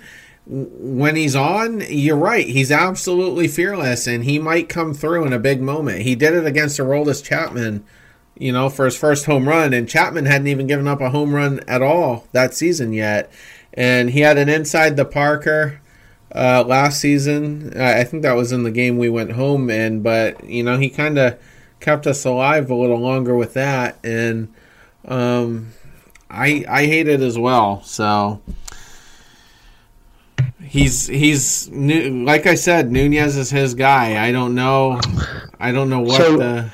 when 0.47 1.15
he's 1.15 1.37
on, 1.37 1.83
you're 1.89 2.17
right. 2.17 2.47
He's 2.47 2.73
absolutely 2.73 3.47
fearless, 3.47 4.07
and 4.07 4.25
he 4.25 4.39
might 4.39 4.69
come 4.69 4.93
through 4.93 5.25
in 5.25 5.33
a 5.33 5.39
big 5.39 5.61
moment. 5.61 6.03
He 6.03 6.15
did 6.15 6.35
it 6.35 6.47
against 6.47 6.81
Aroldis 6.81 7.23
Chapman, 7.23 7.85
you 8.37 8.53
know, 8.53 8.69
for 8.69 8.85
his 8.85 8.97
first 8.97 9.27
home 9.27 9.49
run, 9.49 9.73
and 9.73 9.89
Chapman 9.89 10.27
hadn't 10.27 10.49
even 10.49 10.67
given 10.67 10.89
up 10.89 11.01
a 11.01 11.11
home 11.11 11.35
run 11.35 11.61
at 11.69 11.83
all 11.83 12.27
that 12.33 12.55
season 12.55 12.93
yet. 12.93 13.31
And 13.75 14.11
he 14.11 14.21
had 14.21 14.37
an 14.37 14.49
inside 14.49 14.97
the 14.97 15.05
Parker 15.05 15.81
uh, 16.35 16.65
last 16.67 17.01
season. 17.01 17.73
I 17.81 18.05
think 18.05 18.23
that 18.23 18.37
was 18.37 18.53
in 18.53 18.65
the 18.65 18.71
game 18.71 18.99
we 18.99 19.09
went 19.09 19.33
home 19.33 19.71
in, 19.71 20.03
but 20.03 20.45
you 20.45 20.65
know, 20.65 20.77
he 20.77 20.91
kind 20.91 21.19
of 21.19 21.39
kept 21.79 22.07
us 22.07 22.25
alive 22.25 22.71
a 22.71 22.75
little 22.75 22.99
longer 22.99 23.37
with 23.37 23.55
that, 23.55 23.99
and 24.03 24.53
um, 25.07 25.73
I 26.29 26.65
I 26.69 26.87
hate 26.87 27.09
it 27.09 27.21
as 27.21 27.39
well. 27.39 27.83
So 27.85 28.41
he's 30.73 31.07
he's 31.07 31.69
like 31.69 32.47
I 32.47 32.55
said, 32.55 32.91
Nunez 32.91 33.37
is 33.37 33.51
his 33.51 33.75
guy. 33.75 34.27
I 34.27 34.33
don't 34.33 34.55
know. 34.55 34.99
I 35.61 35.71
don't 35.71 35.91
know 35.91 36.01
what 36.01 36.17
so, 36.17 36.37
the. 36.39 36.71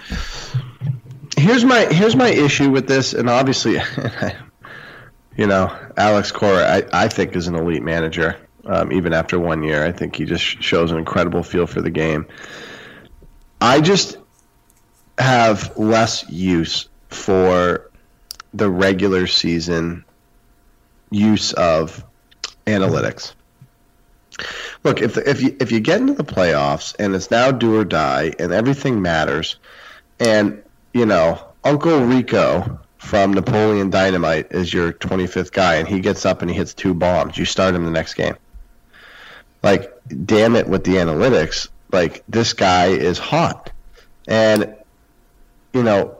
Here's 1.37 1.65
my 1.65 1.87
here's 1.87 2.15
my 2.15 2.29
issue 2.29 2.71
with 2.71 2.87
this, 2.87 3.13
and 3.13 3.29
obviously, 3.29 3.81
you 5.37 5.47
know, 5.49 5.77
Alex 5.97 6.31
Cora, 6.31 6.65
I, 6.65 6.85
I 6.93 7.09
think 7.09 7.35
is 7.35 7.49
an 7.49 7.57
elite 7.57 7.83
manager. 7.83 8.37
Um, 8.65 8.93
even 8.93 9.13
after 9.13 9.41
one 9.41 9.63
year, 9.63 9.85
I 9.85 9.93
think 9.93 10.15
he 10.15 10.27
just 10.27 10.45
shows 10.45 10.93
an 10.93 10.99
incredible 10.99 11.43
feel 11.43 11.67
for 11.67 11.81
the 11.81 11.91
game. 11.91 12.27
I 13.61 13.81
just 13.81 14.19
have 15.19 15.77
less 15.77 16.29
use 16.31 16.89
for 17.09 17.91
the 18.55 18.71
regular 18.71 19.27
season 19.27 20.05
use 21.11 21.53
of 21.55 22.05
analytics. 22.67 23.33
Look, 24.85 25.03
if 25.03 25.17
if 25.17 25.43
you 25.43 25.57
if 25.61 25.73
you 25.73 25.81
get 25.81 26.01
into 26.01 26.15
the 26.15 26.25
playoffs 26.25 26.95
and 26.99 27.15
it's 27.15 27.31
now 27.31 27.51
do 27.51 27.77
or 27.77 27.85
die 27.85 28.33
and 28.39 28.53
everything 28.53 29.03
matters, 29.03 29.57
and 30.21 30.63
you 30.93 31.07
know 31.07 31.43
Uncle 31.65 32.01
Rico 32.01 32.81
from 32.99 33.33
Napoleon 33.33 33.91
Dynamite 33.91 34.49
is 34.51 34.73
your 34.73 34.93
25th 34.93 35.53
guy, 35.53 35.77
and 35.77 35.89
he 35.89 36.01
gets 36.01 36.27
up 36.27 36.43
and 36.43 36.51
he 36.51 36.57
hits 36.57 36.75
two 36.75 36.95
bombs, 36.95 37.39
you 37.39 37.45
start 37.45 37.75
him 37.75 37.85
the 37.85 37.91
next 37.91 38.15
game. 38.15 38.37
Like, 39.63 39.93
damn 40.25 40.57
it 40.57 40.69
with 40.69 40.85
the 40.85 40.97
analytics, 40.97 41.69
like 41.91 42.23
this 42.29 42.53
guy 42.53 42.89
is 42.89 43.19
hot, 43.19 43.73
and 44.27 44.75
you 45.73 45.83
know 45.83 46.19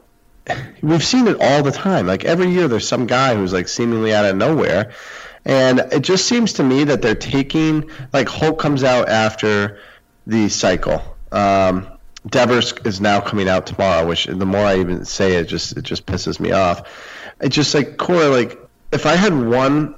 we've 0.81 1.03
seen 1.03 1.27
it 1.27 1.37
all 1.39 1.63
the 1.63 1.71
time. 1.71 2.07
Like 2.07 2.25
every 2.25 2.49
year, 2.49 2.67
there's 2.67 2.87
some 2.87 3.07
guy 3.07 3.35
who's 3.35 3.53
like 3.53 3.67
seemingly 3.67 4.13
out 4.13 4.25
of 4.25 4.35
nowhere, 4.35 4.91
and 5.49 5.79
it 5.91 6.01
just 6.01 6.27
seems 6.27 6.53
to 6.53 6.63
me 6.63 6.83
that 6.83 7.01
they're 7.01 7.15
taking 7.15 7.89
like 8.13 8.29
Holt 8.29 8.59
comes 8.59 8.83
out 8.83 9.09
after 9.09 9.79
the 10.27 10.47
cycle. 10.47 11.01
Um, 11.31 11.87
Devers 12.27 12.73
is 12.85 13.01
now 13.01 13.19
coming 13.19 13.49
out 13.49 13.65
tomorrow, 13.65 14.07
which 14.07 14.27
the 14.27 14.45
more 14.45 14.63
I 14.63 14.79
even 14.79 15.05
say 15.05 15.37
it, 15.37 15.45
just 15.45 15.75
it 15.75 15.81
just 15.81 16.05
pisses 16.05 16.39
me 16.39 16.51
off. 16.51 16.87
It's 17.41 17.55
just 17.55 17.73
like 17.73 17.97
Cora, 17.97 18.27
like 18.27 18.59
if 18.91 19.07
I 19.07 19.15
had 19.15 19.33
one 19.33 19.95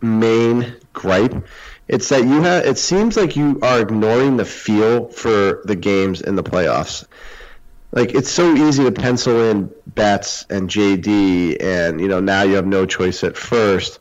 main 0.00 0.74
gripe, 0.92 1.46
it's 1.86 2.08
that 2.08 2.24
you 2.24 2.42
have. 2.42 2.66
It 2.66 2.76
seems 2.76 3.16
like 3.16 3.36
you 3.36 3.60
are 3.62 3.80
ignoring 3.80 4.36
the 4.36 4.44
feel 4.44 5.10
for 5.10 5.62
the 5.64 5.76
games 5.76 6.22
in 6.22 6.34
the 6.34 6.42
playoffs. 6.42 7.06
Like 7.92 8.16
it's 8.16 8.32
so 8.32 8.52
easy 8.52 8.82
to 8.82 8.90
pencil 8.90 9.48
in 9.48 9.70
Betts 9.86 10.44
and 10.50 10.68
JD, 10.68 11.62
and 11.62 12.00
you 12.00 12.08
know 12.08 12.18
now 12.18 12.42
you 12.42 12.56
have 12.56 12.66
no 12.66 12.84
choice 12.84 13.22
at 13.22 13.36
first 13.36 14.00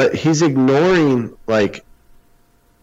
but 0.00 0.14
he's 0.14 0.40
ignoring 0.40 1.36
like 1.46 1.84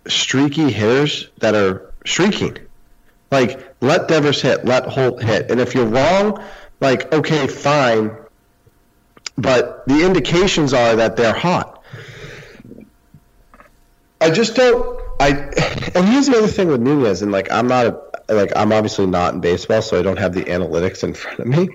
streaky 0.08 0.72
hitters 0.72 1.28
that 1.40 1.56
are 1.56 1.92
streaking. 2.06 2.60
Like 3.32 3.74
let 3.82 4.08
Devers 4.08 4.40
hit, 4.40 4.66
let 4.66 4.86
Holt 4.86 5.24
hit, 5.24 5.50
and 5.50 5.60
if 5.60 5.74
you're 5.74 5.88
wrong, 5.88 6.44
like 6.80 7.12
okay, 7.12 7.48
fine, 7.48 8.16
but 9.36 9.84
the 9.88 10.06
indications 10.06 10.76
are 10.76 10.98
that 10.98 11.18
they're 11.18 11.34
hot. 11.34 11.82
I 14.22 14.30
just 14.30 14.56
don't. 14.56 15.02
I 15.20 15.30
and 15.96 16.08
here's 16.08 16.28
the 16.28 16.38
other 16.38 16.48
thing 16.48 16.68
with 16.68 16.82
Nunez, 16.82 17.24
and 17.24 17.32
like 17.32 17.52
I'm 17.52 17.68
not 17.68 17.88
a, 17.88 18.34
like 18.36 18.52
I'm 18.56 18.72
obviously 18.72 19.08
not 19.08 19.34
in 19.34 19.40
baseball, 19.40 19.82
so 19.82 19.98
I 19.98 20.04
don't 20.04 20.20
have 20.20 20.36
the 20.36 20.44
analytics 20.44 21.04
in 21.04 21.16
front 21.16 21.40
of 21.40 21.48
me. 21.48 21.68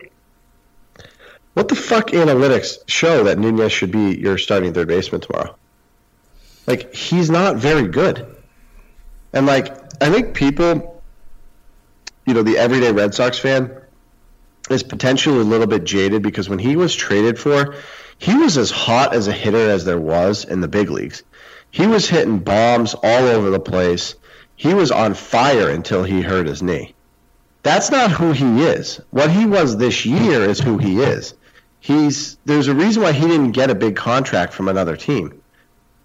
What 1.54 1.68
the 1.68 1.76
fuck 1.76 2.08
analytics 2.08 2.78
show 2.86 3.24
that 3.24 3.38
Nunez 3.38 3.72
should 3.72 3.92
be 3.92 4.16
your 4.18 4.38
starting 4.38 4.72
third 4.72 4.88
baseman 4.88 5.20
tomorrow? 5.20 5.54
Like 6.66 6.94
he's 6.94 7.30
not 7.30 7.56
very 7.56 7.88
good. 7.88 8.36
And 9.32 9.46
like 9.46 9.68
I 10.02 10.10
think 10.10 10.34
people 10.34 10.92
you 12.26 12.34
know, 12.34 12.42
the 12.42 12.58
everyday 12.58 12.92
Red 12.92 13.14
Sox 13.14 13.38
fan 13.38 13.70
is 14.70 14.82
potentially 14.82 15.40
a 15.40 15.44
little 15.44 15.66
bit 15.66 15.84
jaded 15.84 16.22
because 16.22 16.48
when 16.48 16.58
he 16.58 16.76
was 16.76 16.94
traded 16.94 17.38
for, 17.38 17.74
he 18.18 18.34
was 18.34 18.56
as 18.56 18.70
hot 18.70 19.14
as 19.14 19.26
a 19.26 19.32
hitter 19.32 19.70
as 19.70 19.84
there 19.84 20.00
was 20.00 20.44
in 20.44 20.60
the 20.60 20.68
big 20.68 20.88
leagues. 20.90 21.22
He 21.70 21.86
was 21.86 22.08
hitting 22.08 22.38
bombs 22.38 22.94
all 22.94 23.24
over 23.26 23.50
the 23.50 23.60
place. 23.60 24.14
He 24.56 24.74
was 24.74 24.90
on 24.90 25.14
fire 25.14 25.68
until 25.68 26.04
he 26.04 26.20
hurt 26.20 26.46
his 26.46 26.62
knee. 26.62 26.94
That's 27.62 27.90
not 27.90 28.10
who 28.10 28.32
he 28.32 28.62
is. 28.62 29.00
What 29.10 29.30
he 29.30 29.46
was 29.46 29.76
this 29.76 30.04
year 30.06 30.42
is 30.42 30.60
who 30.60 30.78
he 30.78 31.00
is 31.00 31.34
he's 31.82 32.38
there's 32.44 32.68
a 32.68 32.74
reason 32.74 33.02
why 33.02 33.12
he 33.12 33.26
didn't 33.26 33.52
get 33.52 33.68
a 33.68 33.74
big 33.74 33.96
contract 33.96 34.54
from 34.54 34.68
another 34.68 34.96
team. 34.96 35.42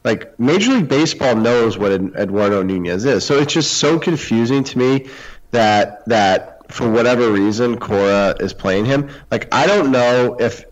Like 0.04 0.38
Major 0.40 0.72
League 0.72 0.90
Baseball 0.90 1.36
knows 1.36 1.78
what 1.78 1.92
Eduardo 1.92 2.64
Nunez 2.64 3.06
is, 3.06 3.26
so 3.26 3.38
it's 3.38 3.54
just 3.54 3.78
so 3.78 4.00
confusing 4.00 4.64
to 4.66 4.78
me 4.78 5.10
that 5.52 6.04
that 6.08 6.72
for 6.72 6.90
whatever 6.90 7.32
reason 7.32 7.78
Cora 7.80 8.36
is 8.40 8.54
playing 8.54 8.86
him. 8.86 9.10
Like 9.32 9.54
I 9.54 9.68
don't 9.68 9.92
know 9.92 10.38
if 10.40 10.66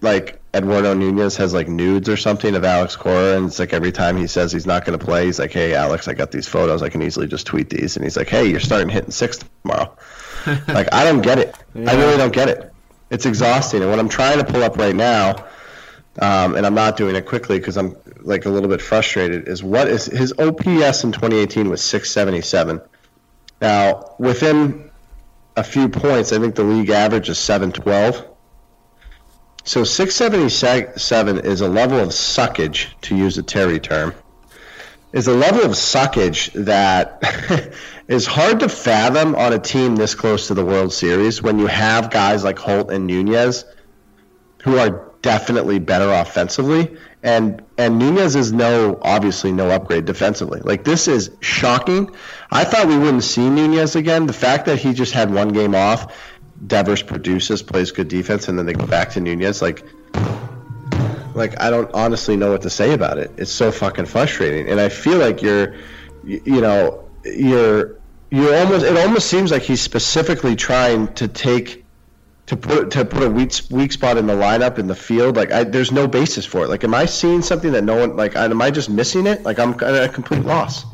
like 0.00 0.40
Eduardo 0.54 0.94
Nunez 0.94 1.36
has 1.36 1.52
like 1.52 1.68
nudes 1.68 2.08
or 2.08 2.16
something 2.16 2.54
of 2.54 2.64
Alex 2.64 2.96
Cora, 2.96 3.36
and 3.36 3.48
it's 3.48 3.58
like 3.58 3.74
every 3.74 3.92
time 3.92 4.16
he 4.16 4.26
says 4.26 4.52
he's 4.52 4.66
not 4.66 4.86
going 4.86 4.98
to 4.98 5.04
play, 5.04 5.26
he's 5.26 5.38
like, 5.38 5.52
"Hey, 5.52 5.74
Alex, 5.74 6.08
I 6.08 6.14
got 6.14 6.30
these 6.30 6.48
photos. 6.48 6.82
I 6.82 6.88
can 6.88 7.02
easily 7.02 7.26
just 7.26 7.46
tweet 7.46 7.68
these." 7.68 7.96
And 7.96 8.04
he's 8.04 8.16
like, 8.16 8.28
"Hey, 8.28 8.46
you're 8.46 8.60
starting 8.60 8.88
hitting 8.88 9.10
six 9.10 9.38
tomorrow." 9.62 9.94
like 10.68 10.88
I 10.94 11.04
don't 11.04 11.20
get 11.20 11.38
it. 11.38 11.54
Yeah. 11.74 11.90
I 11.90 11.94
really 11.96 12.16
don't 12.16 12.32
get 12.32 12.48
it. 12.48 12.72
It's 13.10 13.26
exhausting. 13.26 13.82
And 13.82 13.90
what 13.90 13.98
I'm 13.98 14.08
trying 14.08 14.38
to 14.38 14.44
pull 14.44 14.62
up 14.62 14.76
right 14.76 14.94
now, 14.94 15.46
um, 16.20 16.56
and 16.56 16.64
I'm 16.64 16.74
not 16.74 16.96
doing 16.96 17.16
it 17.16 17.26
quickly 17.26 17.58
because 17.58 17.76
I'm 17.76 17.96
like 18.20 18.46
a 18.46 18.50
little 18.50 18.68
bit 18.68 18.80
frustrated, 18.80 19.48
is 19.48 19.62
what 19.62 19.88
is 19.88 20.06
his 20.06 20.32
OPS 20.32 21.04
in 21.04 21.12
2018 21.12 21.68
was 21.68 21.82
677. 21.82 22.80
Now, 23.60 24.14
within 24.18 24.90
a 25.56 25.64
few 25.64 25.88
points, 25.88 26.32
I 26.32 26.38
think 26.38 26.54
the 26.54 26.64
league 26.64 26.90
average 26.90 27.28
is 27.28 27.38
712. 27.38 28.26
So 29.64 29.84
677 29.84 31.38
is 31.44 31.60
a 31.60 31.68
level 31.68 31.98
of 31.98 32.08
suckage, 32.08 32.88
to 33.02 33.16
use 33.16 33.36
a 33.36 33.42
Terry 33.42 33.78
term, 33.78 34.14
is 35.12 35.28
a 35.28 35.34
level 35.34 35.62
of 35.62 35.72
suckage 35.72 36.50
that 36.64 37.22
is 38.10 38.26
hard 38.26 38.58
to 38.58 38.68
fathom 38.68 39.36
on 39.36 39.52
a 39.52 39.58
team 39.58 39.94
this 39.94 40.16
close 40.16 40.48
to 40.48 40.54
the 40.54 40.64
World 40.64 40.92
Series 40.92 41.40
when 41.40 41.60
you 41.60 41.68
have 41.68 42.10
guys 42.10 42.42
like 42.42 42.58
Holt 42.58 42.90
and 42.90 43.06
Nunez 43.06 43.64
who 44.64 44.78
are 44.78 45.12
definitely 45.22 45.78
better 45.78 46.10
offensively 46.10 46.96
and 47.22 47.62
and 47.78 48.00
Nunez 48.00 48.34
is 48.34 48.52
no 48.52 48.98
obviously 49.00 49.52
no 49.52 49.70
upgrade 49.70 50.06
defensively. 50.06 50.60
Like 50.60 50.82
this 50.82 51.06
is 51.06 51.30
shocking. 51.40 52.10
I 52.50 52.64
thought 52.64 52.88
we 52.88 52.98
wouldn't 52.98 53.22
see 53.22 53.48
Nunez 53.48 53.94
again. 53.94 54.26
The 54.26 54.32
fact 54.32 54.66
that 54.66 54.78
he 54.78 54.92
just 54.92 55.12
had 55.12 55.32
one 55.32 55.50
game 55.50 55.76
off, 55.76 56.16
Devers 56.66 57.02
produces, 57.02 57.62
plays 57.62 57.92
good 57.92 58.08
defense, 58.08 58.48
and 58.48 58.58
then 58.58 58.66
they 58.66 58.72
go 58.72 58.86
back 58.86 59.10
to 59.10 59.20
Nunez. 59.20 59.62
Like 59.62 59.84
like 61.34 61.60
I 61.60 61.70
don't 61.70 61.92
honestly 61.94 62.36
know 62.36 62.50
what 62.50 62.62
to 62.62 62.70
say 62.70 62.92
about 62.92 63.18
it. 63.18 63.30
It's 63.36 63.52
so 63.52 63.70
fucking 63.70 64.06
frustrating, 64.06 64.68
and 64.68 64.80
I 64.80 64.88
feel 64.88 65.18
like 65.18 65.42
you're, 65.42 65.76
you 66.24 66.60
know, 66.60 67.08
you're 67.24 67.99
you 68.30 68.54
almost 68.54 68.84
it 68.84 68.96
almost 68.96 69.28
seems 69.28 69.50
like 69.50 69.62
he's 69.62 69.80
specifically 69.80 70.56
trying 70.56 71.12
to 71.14 71.28
take 71.28 71.84
to 72.46 72.56
put 72.56 72.90
to 72.92 73.04
put 73.04 73.22
a 73.22 73.30
weak 73.30 73.52
weak 73.70 73.92
spot 73.92 74.16
in 74.16 74.26
the 74.26 74.34
lineup 74.34 74.78
in 74.78 74.86
the 74.86 74.94
field. 74.94 75.36
Like 75.36 75.52
I, 75.52 75.64
there's 75.64 75.92
no 75.92 76.08
basis 76.08 76.44
for 76.44 76.64
it. 76.64 76.68
Like, 76.68 76.82
am 76.84 76.94
I 76.94 77.06
seeing 77.06 77.42
something 77.42 77.72
that 77.72 77.84
no 77.84 77.96
one 77.96 78.16
like? 78.16 78.36
Am 78.36 78.60
I 78.60 78.70
just 78.70 78.90
missing 78.90 79.26
it? 79.26 79.42
Like 79.42 79.58
I'm 79.58 79.72
at 79.74 80.04
a 80.04 80.08
complete 80.08 80.44
loss. 80.44 80.84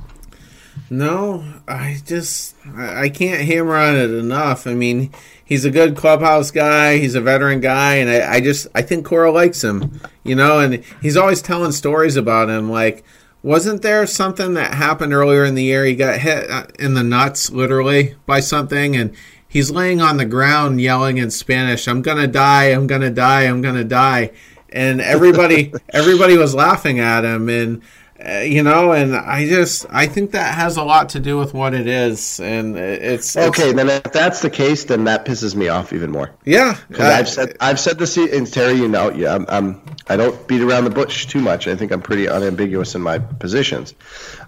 No, 0.90 1.44
I 1.66 1.98
just 2.04 2.54
I 2.76 3.08
can't 3.08 3.40
hammer 3.40 3.76
on 3.76 3.96
it 3.96 4.10
enough. 4.10 4.66
I 4.66 4.74
mean, 4.74 5.12
he's 5.44 5.64
a 5.64 5.70
good 5.70 5.96
clubhouse 5.96 6.50
guy. 6.50 6.98
He's 6.98 7.14
a 7.14 7.20
veteran 7.20 7.60
guy, 7.60 7.96
and 7.96 8.10
I, 8.10 8.34
I 8.34 8.40
just 8.40 8.66
I 8.74 8.82
think 8.82 9.06
Cora 9.06 9.32
likes 9.32 9.64
him, 9.64 10.00
you 10.24 10.34
know. 10.34 10.60
And 10.60 10.84
he's 11.00 11.16
always 11.16 11.42
telling 11.42 11.72
stories 11.72 12.16
about 12.16 12.50
him. 12.50 12.70
Like, 12.70 13.04
wasn't 13.46 13.80
there 13.80 14.04
something 14.08 14.54
that 14.54 14.74
happened 14.74 15.12
earlier 15.12 15.44
in 15.44 15.54
the 15.54 15.62
year? 15.62 15.84
He 15.84 15.94
got 15.94 16.18
hit 16.18 16.50
uh, 16.50 16.66
in 16.80 16.94
the 16.94 17.04
nuts, 17.04 17.48
literally, 17.48 18.16
by 18.26 18.40
something, 18.40 18.96
and 18.96 19.14
he's 19.46 19.70
laying 19.70 20.00
on 20.00 20.16
the 20.16 20.24
ground 20.24 20.80
yelling 20.80 21.18
in 21.18 21.30
Spanish, 21.30 21.86
"I'm 21.86 22.02
gonna 22.02 22.26
die! 22.26 22.64
I'm 22.64 22.88
gonna 22.88 23.08
die! 23.08 23.42
I'm 23.42 23.62
gonna 23.62 23.84
die!" 23.84 24.32
And 24.70 25.00
everybody 25.00 25.72
everybody 25.90 26.36
was 26.36 26.56
laughing 26.56 26.98
at 26.98 27.24
him, 27.24 27.48
and 27.48 27.82
uh, 28.24 28.38
you 28.38 28.62
know, 28.62 28.92
and 28.92 29.14
I 29.14 29.46
just 29.46 29.84
I 29.90 30.06
think 30.06 30.30
that 30.30 30.54
has 30.54 30.76
a 30.76 30.82
lot 30.82 31.10
to 31.10 31.20
do 31.20 31.36
with 31.36 31.52
what 31.52 31.74
it 31.74 31.86
is, 31.86 32.40
and 32.40 32.76
it's 32.76 33.36
okay. 33.36 33.70
It's, 33.70 33.76
then 33.76 33.88
if 33.90 34.12
that's 34.12 34.40
the 34.40 34.48
case, 34.48 34.84
then 34.84 35.04
that 35.04 35.26
pisses 35.26 35.54
me 35.54 35.68
off 35.68 35.92
even 35.92 36.10
more. 36.10 36.30
Yeah, 36.44 36.78
uh, 36.98 37.02
I've 37.02 37.28
said 37.28 37.56
I've 37.60 37.78
said 37.78 37.98
this, 37.98 38.16
and 38.16 38.50
Terry, 38.50 38.74
you 38.74 38.88
know, 38.88 39.10
yeah, 39.10 39.34
I'm, 39.34 39.44
I'm 39.48 39.82
I 40.08 40.16
don't 40.16 40.46
beat 40.48 40.62
around 40.62 40.84
the 40.84 40.90
bush 40.90 41.26
too 41.26 41.40
much. 41.40 41.68
I 41.68 41.76
think 41.76 41.92
I'm 41.92 42.00
pretty 42.00 42.26
unambiguous 42.26 42.94
in 42.94 43.02
my 43.02 43.18
positions. 43.18 43.94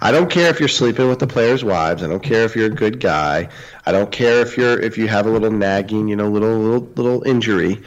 I 0.01 0.12
don't 0.12 0.31
care 0.31 0.49
if 0.49 0.61
you're 0.61 0.69
sleeping 0.69 1.09
with 1.09 1.19
the 1.19 1.27
players' 1.27 1.62
wives. 1.62 2.03
I 2.03 2.07
don't 2.07 2.23
care 2.23 2.45
if 2.45 2.57
you're 2.57 2.66
a 2.66 2.71
good 2.71 3.01
guy. 3.01 3.49
I 3.85 3.93
don't 3.93 4.11
care 4.11 4.41
if 4.41 4.57
you're 4.57 4.81
if 4.81 4.97
you 4.97 5.09
have 5.09 5.27
a 5.27 5.31
little 5.31 5.51
nagging, 5.51 6.09
you 6.09 6.16
know, 6.16 6.31
little 6.31 6.57
little 6.59 6.89
little 6.97 7.23
injury. 7.25 7.83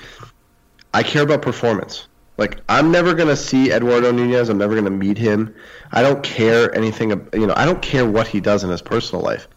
I 0.94 1.02
care 1.02 1.24
about 1.24 1.42
performance. 1.42 2.08
Like 2.42 2.60
I'm 2.68 2.92
never 2.92 3.14
gonna 3.14 3.36
see 3.36 3.72
Eduardo 3.72 4.12
Nunez. 4.12 4.50
I'm 4.50 4.58
never 4.58 4.74
gonna 4.74 4.90
meet 4.90 5.20
him. 5.20 5.54
I 5.92 6.02
don't 6.02 6.24
care 6.24 6.74
anything. 6.76 7.12
You 7.34 7.46
know, 7.46 7.54
I 7.56 7.66
don't 7.66 7.84
care 7.84 8.04
what 8.04 8.26
he 8.26 8.40
does 8.40 8.64
in 8.64 8.72
his 8.72 8.82
personal 8.82 9.24
life. 9.24 9.48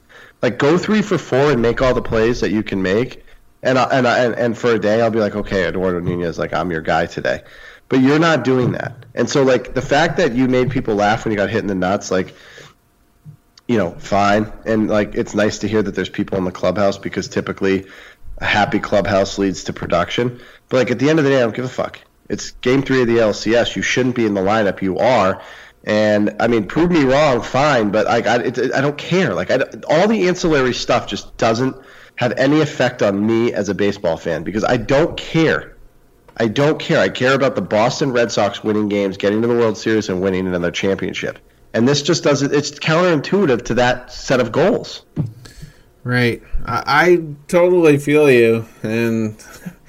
Like 0.43 0.59
go 0.59 0.76
three 0.76 1.01
for 1.01 1.16
four 1.16 1.51
and 1.51 1.62
make 1.62 1.80
all 1.80 1.95
the 1.95 2.03
plays 2.03 2.43
that 2.43 2.51
you 2.51 2.62
can 2.62 2.82
make. 2.82 3.24
And 3.62 3.78
I, 3.78 3.85
and, 3.85 4.07
I, 4.07 4.24
and 4.24 4.35
and 4.35 4.59
for 4.59 4.72
a 4.72 4.78
day 4.78 5.01
I'll 5.01 5.11
be 5.11 5.18
like, 5.18 5.35
okay, 5.35 5.66
Eduardo 5.66 5.99
Nunez, 6.01 6.39
like 6.39 6.53
I'm 6.53 6.70
your 6.70 6.82
guy 6.82 7.07
today. 7.07 7.41
But 7.89 8.01
you're 8.01 8.18
not 8.18 8.45
doing 8.45 8.72
that. 8.72 9.07
And 9.14 9.30
so 9.30 9.45
like 9.45 9.72
the 9.72 9.80
fact 9.80 10.18
that 10.18 10.35
you 10.35 10.47
made 10.47 10.70
people 10.70 10.95
laugh 10.95 11.24
when 11.24 11.32
you 11.32 11.39
got 11.39 11.49
hit 11.49 11.61
in 11.61 11.68
the 11.68 11.74
nuts, 11.74 12.11
like 12.11 12.35
you 13.66 13.78
know, 13.78 13.93
fine. 13.93 14.53
And 14.66 14.91
like 14.91 15.14
it's 15.14 15.35
nice 15.35 15.61
to 15.61 15.68
hear 15.68 15.82
that 15.82 15.95
there's 15.95 16.11
people 16.11 16.37
in 16.37 16.45
the 16.45 16.53
clubhouse 16.53 16.99
because 16.99 17.28
typically 17.28 17.87
a 18.37 18.45
happy 18.45 18.78
clubhouse 18.78 19.39
leads 19.39 19.64
to 19.64 19.72
production. 19.72 20.39
But 20.68 20.76
like 20.76 20.91
at 20.91 20.99
the 20.99 21.09
end 21.09 21.18
of 21.18 21.24
the 21.24 21.30
day, 21.30 21.39
I 21.39 21.45
don't 21.45 21.57
give 21.57 21.64
a 21.64 21.68
fuck. 21.70 21.99
It's 22.29 22.53
game 22.53 22.83
three 22.83 23.03
of 23.03 23.07
the 23.07 23.18
LCS. 23.18 23.77
You 23.77 23.83
shouldn't 23.83 24.14
be 24.14 24.27
in 24.27 24.35
the 24.35 24.41
lineup. 24.41 24.83
You 24.83 24.99
are. 24.99 25.43
And 25.85 26.35
I 26.41 26.49
mean, 26.49 26.66
prove 26.66 26.91
me 26.91 27.05
wrong, 27.05 27.43
fine. 27.43 27.91
But 27.91 28.07
like, 28.07 28.27
I, 28.27 28.43
it, 28.43 28.75
I 28.75 28.81
don't 28.81 28.97
care. 28.97 29.35
Like, 29.35 29.51
I, 29.51 29.59
all 29.89 30.09
the 30.09 30.29
ancillary 30.29 30.72
stuff 30.72 31.07
just 31.07 31.37
doesn't 31.37 31.77
have 32.16 32.33
any 32.33 32.61
effect 32.61 33.03
on 33.03 33.27
me 33.27 33.53
as 33.53 33.68
a 33.68 33.75
baseball 33.75 34.16
fan 34.16 34.45
because 34.45 34.64
I 34.64 34.77
don't 34.79 35.16
care. 35.16 35.77
I 36.37 36.49
don't 36.49 36.81
care. 36.81 36.99
I 36.99 37.11
care 37.11 37.35
about 37.35 37.55
the 37.55 37.62
Boston 37.62 38.12
Red 38.12 38.33
Sox 38.33 38.64
winning 38.64 38.89
games, 38.89 39.16
getting 39.16 39.43
to 39.43 39.49
the 39.49 39.55
World 39.55 39.77
Series, 39.77 40.09
and 40.09 40.20
winning 40.20 40.47
another 40.47 40.70
championship. 40.70 41.39
And 41.75 41.87
this 41.87 42.03
just 42.03 42.25
doesn't. 42.25 42.53
It's 42.53 42.70
counterintuitive 42.72 43.64
to 43.66 43.75
that 43.75 44.12
set 44.12 44.41
of 44.41 44.53
goals. 44.53 45.05
Right. 46.03 46.43
I, 46.64 46.83
I 46.87 47.25
totally 47.49 47.99
feel 47.99 48.31
you, 48.31 48.66
and 48.83 49.37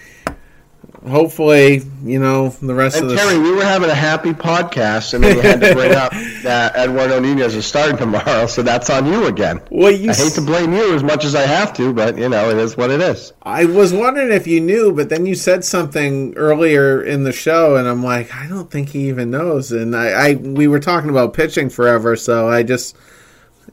hopefully, 1.07 1.81
you 2.03 2.19
know, 2.19 2.49
the 2.49 2.73
rest 2.73 2.97
And 2.97 3.05
of 3.05 3.11
the 3.11 3.15
Terry, 3.15 3.39
we 3.39 3.51
were 3.51 3.63
having 3.63 3.89
a 3.89 3.95
happy 3.95 4.33
podcast, 4.33 5.13
and 5.13 5.23
then 5.23 5.35
you 5.37 5.41
had 5.41 5.61
to 5.61 5.73
bring 5.73 5.93
up 5.93 6.11
that 6.43 6.75
Eduardo 6.75 7.19
Nunez 7.19 7.55
is 7.55 7.65
starting 7.65 7.97
tomorrow, 7.97 8.47
so 8.47 8.61
that's 8.61 8.89
on 8.89 9.05
you 9.05 9.27
again. 9.27 9.61
Well, 9.71 9.91
you 9.91 10.11
I 10.11 10.13
hate 10.13 10.33
to 10.33 10.41
blame 10.41 10.73
you 10.73 10.93
as 10.93 11.03
much 11.03 11.25
as 11.25 11.35
I 11.35 11.41
have 11.41 11.73
to, 11.75 11.93
but 11.93 12.17
you 12.17 12.29
know 12.29 12.49
it 12.49 12.57
is 12.57 12.77
what 12.77 12.91
it 12.91 13.01
is. 13.01 13.33
I 13.41 13.65
was 13.65 13.93
wondering 13.93 14.31
if 14.31 14.47
you 14.47 14.61
knew, 14.61 14.93
but 14.93 15.09
then 15.09 15.25
you 15.25 15.35
said 15.35 15.63
something 15.63 16.35
earlier 16.35 17.01
in 17.01 17.23
the 17.23 17.31
show, 17.33 17.75
and 17.75 17.87
I'm 17.87 18.03
like, 18.03 18.33
I 18.33 18.47
don't 18.47 18.69
think 18.69 18.89
he 18.89 19.07
even 19.09 19.31
knows. 19.31 19.71
And 19.71 19.95
I, 19.95 20.07
I 20.07 20.33
we 20.35 20.67
were 20.67 20.79
talking 20.79 21.09
about 21.09 21.33
pitching 21.33 21.69
forever, 21.69 22.15
so 22.15 22.47
I 22.47 22.63
just, 22.63 22.95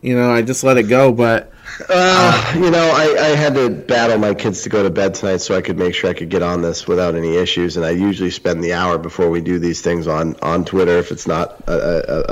you 0.02 0.14
know, 0.14 0.30
I 0.30 0.42
just 0.42 0.62
let 0.64 0.76
it 0.76 0.84
go. 0.84 1.12
But 1.12 1.50
Uh, 1.88 2.52
you 2.54 2.70
know, 2.70 2.92
I, 2.94 3.16
I 3.18 3.28
had 3.36 3.54
to 3.54 3.70
battle 3.70 4.18
my 4.18 4.34
kids 4.34 4.62
to 4.62 4.68
go 4.68 4.82
to 4.82 4.90
bed 4.90 5.14
tonight 5.14 5.38
so 5.38 5.56
I 5.56 5.62
could 5.62 5.78
make 5.78 5.94
sure 5.94 6.10
I 6.10 6.12
could 6.12 6.28
get 6.28 6.42
on 6.42 6.60
this 6.60 6.86
without 6.86 7.14
any 7.14 7.36
issues. 7.36 7.76
And 7.78 7.86
I 7.86 7.90
usually 7.90 8.30
spend 8.30 8.62
the 8.62 8.74
hour 8.74 8.98
before 8.98 9.30
we 9.30 9.40
do 9.40 9.58
these 9.58 9.80
things 9.80 10.06
on 10.06 10.36
on 10.42 10.64
Twitter 10.66 10.98
if 10.98 11.10
it's 11.10 11.26
not 11.26 11.62
a, 11.66 11.72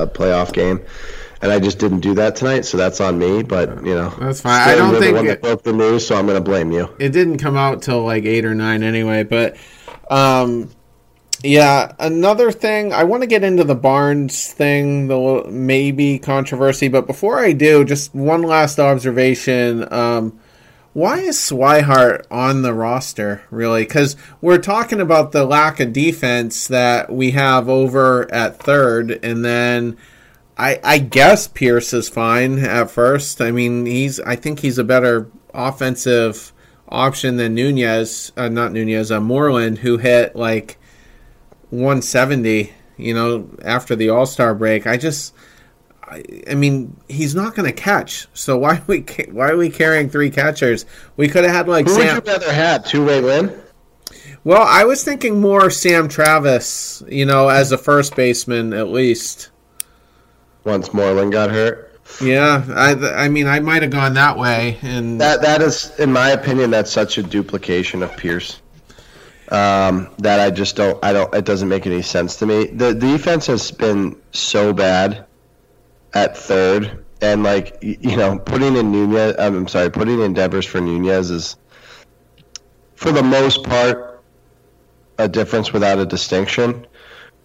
a, 0.01 0.03
a 0.03 0.07
playoff 0.07 0.53
game. 0.53 0.81
And 1.43 1.51
I 1.51 1.59
just 1.59 1.79
didn't 1.79 2.01
do 2.01 2.13
that 2.17 2.37
tonight, 2.37 2.67
so 2.67 2.77
that's 2.77 3.01
on 3.01 3.19
me. 3.19 3.43
But 3.43 3.83
you 3.87 3.95
know, 3.95 4.11
That's 4.21 4.43
fine. 4.43 4.69
I 4.69 4.75
don't 4.75 4.91
think 5.01 5.05
the 5.05 5.13
one 5.15 5.25
it- 5.25 5.29
that 5.29 5.41
broke 5.43 5.63
the 5.63 5.73
news, 5.73 6.07
so 6.07 6.17
I'm 6.17 6.27
going 6.27 6.37
to 6.37 6.45
blame 6.45 6.71
you. 6.71 6.91
it 6.99 7.11
didn't 7.11 7.39
come 7.39 7.57
out 7.57 7.81
till 7.81 8.05
like 8.05 8.25
eight 8.27 8.45
or 8.45 8.55
nine 8.55 8.83
anyway. 8.83 9.23
But 9.25 9.57
um, 10.11 10.69
yeah, 11.43 11.93
another 11.99 12.53
thing 12.53 12.93
I 12.93 13.05
want 13.05 13.23
to 13.23 13.27
get 13.27 13.45
into 13.45 13.65
the 13.65 13.75
Barnes 13.75 14.53
thing, 14.53 15.09
the 15.09 15.45
maybe 15.49 16.19
controversy. 16.19 16.89
But 16.89 17.07
before 17.07 17.39
I 17.39 17.53
do, 17.53 17.85
just 17.85 18.15
one 18.15 18.43
last 18.43 18.79
observation. 18.79 19.91
Um, 19.93 20.39
why 20.93 21.21
is 21.21 21.37
Swihart 21.37 22.27
on 22.31 22.63
the 22.63 22.75
roster, 22.75 23.43
really? 23.51 23.85
Because 23.85 24.17
we're 24.41 24.59
talking 24.59 25.01
about 25.01 25.31
the 25.33 25.45
lack 25.45 25.79
of 25.79 25.93
defense 25.93 26.67
that 26.67 27.13
we 27.13 27.31
have 27.31 27.69
over 27.69 28.33
at 28.35 28.59
third, 28.59 29.19
and 29.23 29.45
then 29.45 29.97
I, 30.59 30.81
I 30.83 30.99
guess 30.99 31.47
Pearce 31.47 31.93
is 31.93 32.09
fine 32.09 32.59
at 32.59 32.91
first. 32.91 33.41
I 33.41 33.53
mean, 33.53 33.87
he's 33.87 34.19
I 34.21 34.35
think 34.37 34.59
he's 34.61 34.79
a 34.79 34.85
better 34.85 35.31
offensive 35.55 36.53
option 36.89 37.37
than 37.37 37.55
Nunez, 37.55 38.33
uh, 38.37 38.49
not 38.49 38.73
Nunez, 38.73 39.13
uh, 39.13 39.21
Moreland, 39.21 39.79
who 39.79 39.97
hit 39.97 40.35
like 40.35 40.77
170. 41.71 42.73
You 42.97 43.15
know, 43.15 43.49
after 43.65 43.97
the 43.97 44.11
All 44.11 44.27
Star 44.27 44.55
break, 44.55 44.87
I 44.87 44.97
just. 44.97 45.35
I 46.03 46.23
I 46.51 46.55
mean, 46.55 46.97
he's 47.09 47.35
not 47.35 47.55
going 47.55 47.67
to 47.67 47.73
catch. 47.73 48.27
So 48.35 48.59
why 48.59 48.77
are 48.77 48.83
we 48.87 49.03
ca- 49.03 49.31
why 49.31 49.49
are 49.51 49.57
we 49.57 49.71
carrying 49.71 50.11
three 50.11 50.31
catchers? 50.31 50.85
We 51.17 51.29
could 51.29 51.45
have 51.45 51.55
had 51.55 51.69
like 51.69 51.87
Who 51.87 51.97
would 51.97 52.03
Sam. 52.07 52.23
you 52.25 52.33
rather 52.33 52.53
have, 52.53 52.85
Tzu-Wei 52.85 53.21
Lin? 53.21 53.61
Well, 54.45 54.63
I 54.63 54.85
was 54.85 55.05
thinking 55.05 55.41
more 55.41 55.71
Sam 55.71 56.09
Travis. 56.09 57.03
You 57.09 57.25
know, 57.27 57.49
as 57.49 57.73
a 57.73 57.79
first 57.79 58.17
baseman 58.17 58.73
at 58.73 58.89
least. 58.89 59.51
Once 60.65 60.93
Moreland 60.93 61.33
got 61.33 61.51
hurt. 61.51 61.87
Yeah, 62.21 62.65
I 62.75 63.25
I 63.25 63.29
mean, 63.29 63.47
I 63.47 63.61
might 63.61 63.83
have 63.83 63.93
gone 63.93 64.15
that 64.15 64.37
way, 64.37 64.79
and 64.83 65.21
That 65.21 65.41
that 65.43 65.63
is, 65.63 65.91
in 65.99 66.13
my 66.13 66.31
opinion, 66.31 66.71
that's 66.71 66.91
such 66.91 67.17
a 67.19 67.23
duplication 67.23 68.03
of 68.03 68.15
Pearce. 68.17 68.61
Um, 69.51 70.09
that 70.19 70.39
I 70.39 70.51
just 70.51 70.77
don't. 70.77 71.03
I 71.05 71.13
don't. 71.13 71.35
It 71.35 71.45
doesn't 71.45 71.69
make 71.69 71.87
any 71.87 72.03
sense 72.03 72.37
to 72.37 72.47
me. 72.47 72.67
The 72.67 72.95
defense 72.95 73.47
has 73.47 73.71
been 73.73 74.21
so 74.31 74.73
bad 74.73 75.27
at 76.15 76.37
third, 76.37 77.05
and 77.21 77.43
like 77.43 77.77
you 77.83 78.17
know, 78.17 78.39
putting 78.39 78.77
in 78.77 78.93
Nunez. 78.93 79.35
um, 79.39 79.57
I'm 79.57 79.69
sorry, 79.69 79.91
putting 79.91 80.21
in 80.21 80.35
Devers 80.35 80.67
for 80.67 80.81
Nunez 80.81 81.31
is, 81.31 81.57
for 82.95 83.11
the 83.11 83.25
most 83.25 83.65
part, 83.65 84.23
a 85.19 85.27
difference 85.29 85.73
without 85.73 85.99
a 85.99 86.07
distinction. 86.07 86.87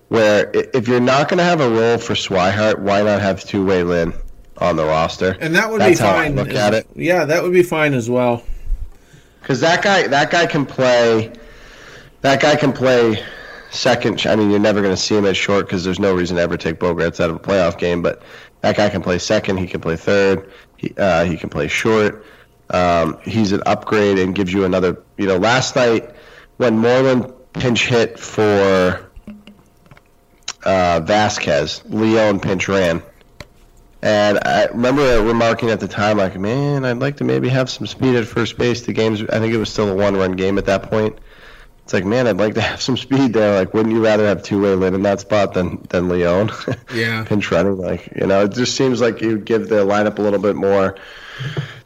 Where 0.10 0.52
if 0.54 0.88
you're 0.88 1.00
not 1.00 1.30
going 1.30 1.40
to 1.40 1.44
have 1.44 1.60
a 1.62 1.70
role 1.70 1.98
for 1.98 2.14
Swihart, 2.14 2.78
why 2.78 3.02
not 3.02 3.22
have 3.22 3.44
Tzu-Wei 3.44 3.82
Lin 3.82 4.14
on 4.60 4.76
the 4.76 4.86
roster? 4.86 5.36
and 5.40 5.56
that 5.56 5.72
would 5.72 5.82
That's 5.82 6.00
be 6.00 6.06
fine. 6.06 6.36
look 6.36 6.54
at 6.54 6.76
it. 6.76 6.88
Yeah, 6.96 7.26
that 7.26 7.42
would 7.42 7.52
be 7.52 7.64
fine 7.64 7.96
as 7.96 8.08
well. 8.08 8.44
Because 9.42 9.62
that 9.62 9.84
guy, 9.84 10.06
that 10.08 10.30
guy 10.30 10.46
can 10.46 10.68
play. 10.68 11.34
That 12.26 12.42
guy 12.42 12.56
can 12.56 12.74
play 12.74 13.24
second. 13.70 14.26
I 14.26 14.36
mean, 14.36 14.50
you're 14.50 14.60
never 14.60 14.82
going 14.82 14.96
to 14.96 15.00
see 15.00 15.16
him 15.16 15.28
at 15.28 15.38
short 15.38 15.68
because 15.68 15.84
there's 15.84 16.00
no 16.00 16.12
reason 16.12 16.38
to 16.38 16.42
ever 16.42 16.58
take 16.58 16.80
Bogaerts 16.80 17.20
out 17.20 17.30
of 17.30 17.36
a 17.36 17.40
playoff 17.40 17.78
game. 17.78 18.02
But 18.02 18.24
that 18.62 18.76
guy 18.76 18.90
can 18.90 19.04
play 19.04 19.20
second. 19.20 19.58
He 19.58 19.68
can 19.68 19.80
play 19.80 19.96
third. 19.96 20.52
He 20.76 20.92
uh, 20.98 21.26
he 21.26 21.38
can 21.38 21.50
play 21.50 21.68
short. 21.68 22.26
Um, 22.72 23.20
he's 23.22 23.52
an 23.52 23.62
upgrade 23.68 24.18
and 24.18 24.34
gives 24.34 24.52
you 24.52 24.66
another. 24.66 25.04
You 25.18 25.28
know, 25.28 25.38
last 25.38 25.76
night 25.76 26.16
when 26.58 26.80
Moreland 26.80 27.32
pinch 27.54 27.86
hit 27.86 28.18
for 28.18 29.08
uh, 30.64 31.02
Vazquez, 31.02 31.84
Leon 31.86 32.40
pinch 32.40 32.68
ran. 32.68 33.04
And 34.02 34.40
I 34.44 34.66
remember 34.66 35.24
remarking 35.24 35.70
at 35.70 35.80
the 35.80 35.88
time, 35.88 36.18
like, 36.18 36.40
man, 36.40 36.86
I'd 36.86 36.98
like 36.98 37.18
to 37.18 37.24
maybe 37.24 37.50
have 37.50 37.70
some 37.70 37.86
speed 37.86 38.16
at 38.16 38.26
first 38.26 38.58
base. 38.58 38.82
The 38.82 38.94
game's, 38.94 39.22
I 39.22 39.38
think 39.38 39.54
it 39.54 39.58
was 39.58 39.72
still 39.72 39.90
a 39.90 39.96
one-run 39.96 40.32
game 40.32 40.58
at 40.58 40.66
that 40.66 40.90
point. 40.90 41.20
It's 41.86 41.94
like, 41.94 42.04
man, 42.04 42.26
I'd 42.26 42.38
like 42.38 42.56
to 42.56 42.62
have 42.62 42.82
some 42.82 42.98
speed 42.98 43.34
there. 43.34 43.60
Like, 43.60 43.76
wouldn't 43.76 43.94
you 43.94 44.04
rather 44.04 44.26
have 44.26 44.42
Tzu-Wei 44.42 44.74
Lin 44.74 44.96
in 44.96 45.04
that 45.04 45.20
spot 45.20 45.54
than 45.54 45.86
than 45.90 46.10
Leon? 46.10 46.52
Yeah. 46.94 47.24
pinch 47.26 47.52
running, 47.52 47.78
like, 47.78 48.12
you 48.16 48.26
know, 48.26 48.46
it 48.46 48.54
just 48.54 48.76
seems 48.76 49.02
like 49.02 49.22
you 49.22 49.38
give 49.38 49.70
the 49.70 49.86
lineup 49.86 50.18
a 50.18 50.22
little 50.24 50.40
bit 50.40 50.56
more 50.56 50.96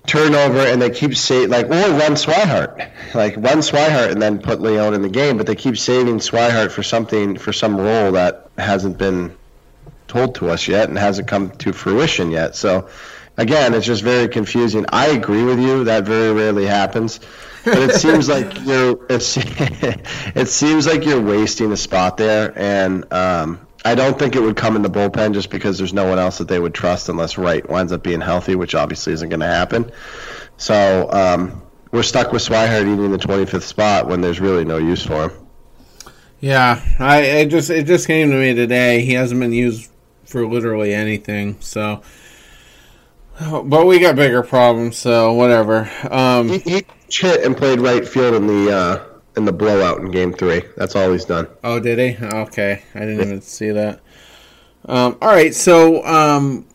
turnover, 0.07 0.59
and 0.59 0.81
they 0.81 0.89
keep 0.89 1.17
saying 1.17 1.49
like, 1.49 1.65
or 1.65 1.69
run 1.71 2.13
Swihart, 2.13 2.91
like 3.13 3.35
run 3.35 3.59
Swihart, 3.59 4.11
and 4.11 4.21
then 4.21 4.39
put 4.39 4.61
Leon 4.61 4.93
in 4.93 5.01
the 5.01 5.09
game. 5.09 5.35
But 5.35 5.47
they 5.47 5.55
keep 5.55 5.77
saving 5.77 6.19
Swihart 6.19 6.71
for 6.71 6.81
something 6.81 7.37
for 7.37 7.51
some 7.51 7.75
role 7.75 8.13
that 8.13 8.49
hasn't 8.57 8.97
been 8.97 9.35
told 10.07 10.35
to 10.35 10.49
us 10.49 10.67
yet 10.67 10.87
and 10.87 10.97
hasn't 10.97 11.27
come 11.27 11.51
to 11.57 11.73
fruition 11.73 12.31
yet. 12.31 12.55
So 12.55 12.87
again, 13.37 13.73
it's 13.73 13.85
just 13.85 14.03
very 14.03 14.29
confusing. 14.29 14.85
I 14.89 15.07
agree 15.07 15.43
with 15.43 15.59
you 15.59 15.83
that 15.85 16.05
very 16.05 16.33
rarely 16.33 16.65
happens. 16.65 17.19
But 17.65 17.77
it 17.79 17.95
seems 17.95 18.29
like 18.29 18.65
you're 18.65 19.05
it's, 19.09 19.37
it 20.35 20.47
seems 20.47 20.87
like 20.87 21.05
you're 21.05 21.21
wasting 21.21 21.71
a 21.71 21.77
spot 21.77 22.17
there 22.17 22.53
and 22.57 23.11
um, 23.13 23.67
I 23.85 23.95
don't 23.95 24.19
think 24.19 24.35
it 24.35 24.41
would 24.41 24.57
come 24.57 24.75
in 24.75 24.81
the 24.81 24.89
bullpen 24.89 25.33
just 25.33 25.49
because 25.49 25.77
there's 25.77 25.93
no 25.93 26.07
one 26.07 26.19
else 26.19 26.37
that 26.39 26.47
they 26.47 26.59
would 26.59 26.73
trust 26.73 27.07
unless 27.09 27.37
Wright 27.37 27.67
winds 27.69 27.93
up 27.93 28.03
being 28.03 28.21
healthy, 28.21 28.55
which 28.55 28.75
obviously 28.75 29.13
isn't 29.13 29.29
going 29.29 29.39
to 29.39 29.47
happen. 29.47 29.91
So 30.57 31.09
um, 31.11 31.61
we're 31.91 32.03
stuck 32.03 32.33
with 32.33 32.41
Swihart 32.41 32.81
eating 32.81 33.11
the 33.11 33.17
25th 33.17 33.63
spot 33.63 34.07
when 34.07 34.21
there's 34.21 34.41
really 34.41 34.65
no 34.65 34.77
use 34.77 35.05
for 35.05 35.29
him. 35.29 35.47
Yeah, 36.41 36.81
I 36.99 37.21
it 37.21 37.45
just 37.47 37.69
it 37.69 37.85
just 37.85 38.07
came 38.07 38.29
to 38.31 38.37
me 38.37 38.53
today. 38.53 39.01
He 39.01 39.13
hasn't 39.13 39.41
been 39.41 39.51
used 39.51 39.91
for 40.23 40.47
literally 40.47 40.93
anything. 40.93 41.57
So, 41.59 42.01
but 43.39 43.85
we 43.85 43.99
got 43.99 44.15
bigger 44.15 44.41
problems. 44.43 44.97
So 44.97 45.33
whatever. 45.33 45.91
Um, 46.09 46.47
He, 46.47 46.59
he 46.59 46.85
hit 47.17 47.43
and 47.43 47.55
played 47.57 47.79
right 47.79 48.07
field 48.07 48.35
in 48.35 48.47
the 48.47 48.71
uh, 48.71 49.05
in 49.37 49.45
the 49.45 49.53
blowout 49.53 49.99
in 49.99 50.11
Game 50.11 50.33
Three. 50.33 50.63
That's 50.77 50.95
all 50.95 51.11
he's 51.11 51.25
done. 51.25 51.47
oh, 51.63 51.79
did 51.79 51.99
he? 51.99 52.25
Okay, 52.25 52.83
I 52.93 52.99
didn't 52.99 53.21
even 53.21 53.41
see 53.41 53.71
that. 53.71 54.01
Um, 54.85 55.17
all 55.21 55.29
right, 55.29 55.53
so 55.53 56.05
um, 56.05 56.65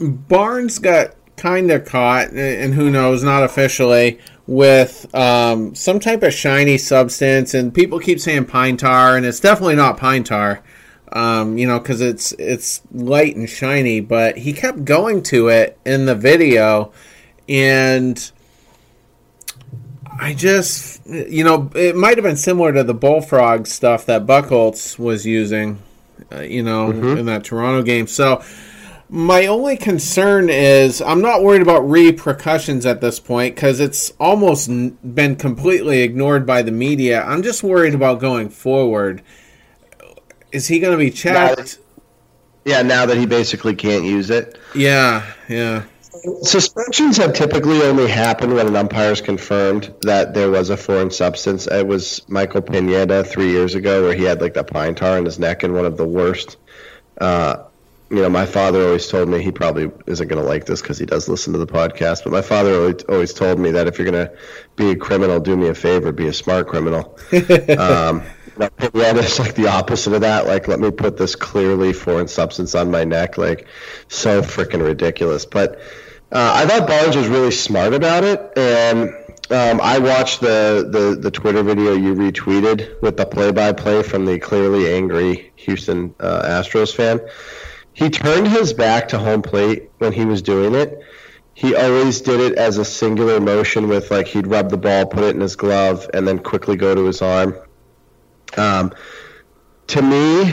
Barnes 0.00 0.78
got 0.78 1.14
kind 1.36 1.70
of 1.70 1.84
caught, 1.84 2.28
and 2.30 2.74
who 2.74 2.90
knows, 2.90 3.22
not 3.22 3.42
officially, 3.42 4.18
with 4.46 5.12
um, 5.14 5.74
some 5.74 6.00
type 6.00 6.22
of 6.22 6.32
shiny 6.32 6.78
substance, 6.78 7.54
and 7.54 7.74
people 7.74 7.98
keep 7.98 8.20
saying 8.20 8.46
pine 8.46 8.76
tar, 8.76 9.16
and 9.16 9.26
it's 9.26 9.40
definitely 9.40 9.76
not 9.76 9.96
pine 9.96 10.24
tar. 10.24 10.62
Um, 11.12 11.58
you 11.58 11.66
know, 11.66 11.78
because 11.78 12.00
it's 12.00 12.32
it's 12.38 12.82
light 12.92 13.36
and 13.36 13.48
shiny, 13.48 14.00
but 14.00 14.38
he 14.38 14.52
kept 14.52 14.84
going 14.84 15.22
to 15.24 15.48
it 15.48 15.78
in 15.84 16.06
the 16.06 16.14
video, 16.14 16.92
and 17.48 18.30
I 20.18 20.32
just, 20.34 21.04
you 21.06 21.44
know, 21.44 21.70
it 21.74 21.96
might 21.96 22.16
have 22.16 22.24
been 22.24 22.36
similar 22.36 22.72
to 22.72 22.84
the 22.84 22.94
bullfrog 22.94 23.66
stuff 23.66 24.06
that 24.06 24.26
Buchholz 24.26 24.98
was 24.98 25.26
using, 25.26 25.78
uh, 26.32 26.40
you 26.40 26.62
know, 26.62 26.92
Mhm. 26.92 27.18
in 27.18 27.26
that 27.26 27.44
Toronto 27.44 27.82
game. 27.82 28.06
So 28.06 28.40
my 29.10 29.46
only 29.46 29.76
concern 29.76 30.48
is 30.48 31.02
I'm 31.02 31.20
not 31.20 31.42
worried 31.42 31.62
about 31.62 31.88
repercussions 31.88 32.86
at 32.86 33.00
this 33.00 33.18
point 33.20 33.54
because 33.54 33.80
it's 33.80 34.12
almost 34.20 34.68
n- 34.68 34.96
been 35.14 35.36
completely 35.36 36.02
ignored 36.02 36.46
by 36.46 36.62
the 36.62 36.72
media. 36.72 37.22
I'm 37.26 37.42
just 37.42 37.62
worried 37.62 37.94
about 37.94 38.20
going 38.20 38.48
forward. 38.48 39.20
Is 40.52 40.68
he 40.68 40.78
going 40.78 40.92
to 40.92 40.98
be 40.98 41.10
checked? 41.10 41.78
Yeah, 42.64 42.82
now 42.82 43.04
that 43.04 43.16
he 43.18 43.26
basically 43.26 43.74
can't 43.74 44.04
use 44.04 44.30
it. 44.30 44.56
Yeah, 44.74 45.22
yeah. 45.48 45.82
Suspensions 46.42 47.18
have 47.18 47.34
typically 47.34 47.82
only 47.82 48.08
happened 48.08 48.54
when 48.54 48.66
an 48.66 48.76
umpire 48.76 49.12
is 49.12 49.20
confirmed 49.20 49.92
that 50.02 50.32
there 50.32 50.50
was 50.50 50.70
a 50.70 50.76
foreign 50.76 51.10
substance. 51.10 51.66
It 51.66 51.86
was 51.86 52.22
Michael 52.28 52.62
Pineda 52.62 53.24
three 53.24 53.50
years 53.50 53.74
ago 53.74 54.02
where 54.02 54.14
he 54.14 54.22
had 54.22 54.40
like 54.40 54.54
that 54.54 54.68
pine 54.68 54.94
tar 54.94 55.18
in 55.18 55.24
his 55.24 55.38
neck 55.38 55.62
and 55.62 55.74
one 55.74 55.84
of 55.84 55.96
the 55.96 56.06
worst. 56.06 56.56
Uh, 57.20 57.64
you 58.10 58.22
know, 58.22 58.28
my 58.28 58.46
father 58.46 58.86
always 58.86 59.08
told 59.08 59.28
me 59.28 59.42
he 59.42 59.50
probably 59.50 59.90
isn't 60.06 60.28
going 60.28 60.40
to 60.40 60.48
like 60.48 60.66
this 60.66 60.80
because 60.80 60.98
he 60.98 61.04
does 61.04 61.28
listen 61.28 61.52
to 61.52 61.58
the 61.58 61.66
podcast. 61.66 62.24
But 62.24 62.32
my 62.32 62.42
father 62.42 62.94
always, 63.08 63.32
told 63.32 63.58
me 63.58 63.70
that 63.72 63.86
if 63.86 63.98
you're 63.98 64.10
going 64.10 64.26
to 64.26 64.34
be 64.76 64.90
a 64.90 64.96
criminal, 64.96 65.40
do 65.40 65.56
me 65.56 65.68
a 65.68 65.74
favor, 65.74 66.12
be 66.12 66.28
a 66.28 66.32
smart 66.32 66.68
criminal. 66.68 67.18
um, 67.78 68.22
Pineda 68.78 69.18
is 69.18 69.38
like 69.38 69.54
the 69.54 69.66
opposite 69.68 70.12
of 70.12 70.20
that. 70.20 70.46
Like, 70.46 70.68
let 70.68 70.78
me 70.80 70.90
put 70.90 71.16
this 71.16 71.34
clearly 71.34 71.92
foreign 71.92 72.28
substance 72.28 72.74
on 72.74 72.90
my 72.90 73.04
neck. 73.04 73.36
Like, 73.36 73.66
so 74.08 74.42
freaking 74.42 74.84
ridiculous. 74.84 75.44
But 75.44 75.80
uh, 76.32 76.52
I 76.54 76.66
thought 76.66 76.88
Barnes 76.88 77.16
was 77.16 77.28
really 77.28 77.50
smart 77.50 77.94
about 77.94 78.24
it, 78.24 78.52
and 78.56 79.10
um, 79.50 79.80
I 79.82 79.98
watched 79.98 80.40
the, 80.40 80.88
the 80.90 81.20
the 81.20 81.30
Twitter 81.30 81.62
video 81.62 81.92
you 81.92 82.14
retweeted 82.14 83.00
with 83.02 83.16
the 83.16 83.26
play-by-play 83.26 84.02
from 84.02 84.24
the 84.24 84.38
clearly 84.38 84.92
angry 84.92 85.52
Houston 85.56 86.14
uh, 86.18 86.42
Astros 86.42 86.94
fan. 86.94 87.20
He 87.92 88.10
turned 88.10 88.48
his 88.48 88.72
back 88.72 89.08
to 89.08 89.18
home 89.18 89.42
plate 89.42 89.90
when 89.98 90.12
he 90.12 90.24
was 90.24 90.42
doing 90.42 90.74
it. 90.74 91.00
He 91.54 91.76
always 91.76 92.20
did 92.20 92.40
it 92.40 92.58
as 92.58 92.78
a 92.78 92.84
singular 92.84 93.38
motion 93.38 93.88
with 93.88 94.10
like 94.10 94.26
he'd 94.26 94.48
rub 94.48 94.70
the 94.70 94.76
ball, 94.76 95.06
put 95.06 95.22
it 95.22 95.34
in 95.36 95.40
his 95.40 95.54
glove, 95.54 96.10
and 96.12 96.26
then 96.26 96.40
quickly 96.40 96.76
go 96.76 96.94
to 96.94 97.04
his 97.04 97.22
arm. 97.22 97.56
Um, 98.56 98.92
to 99.88 100.02
me, 100.02 100.52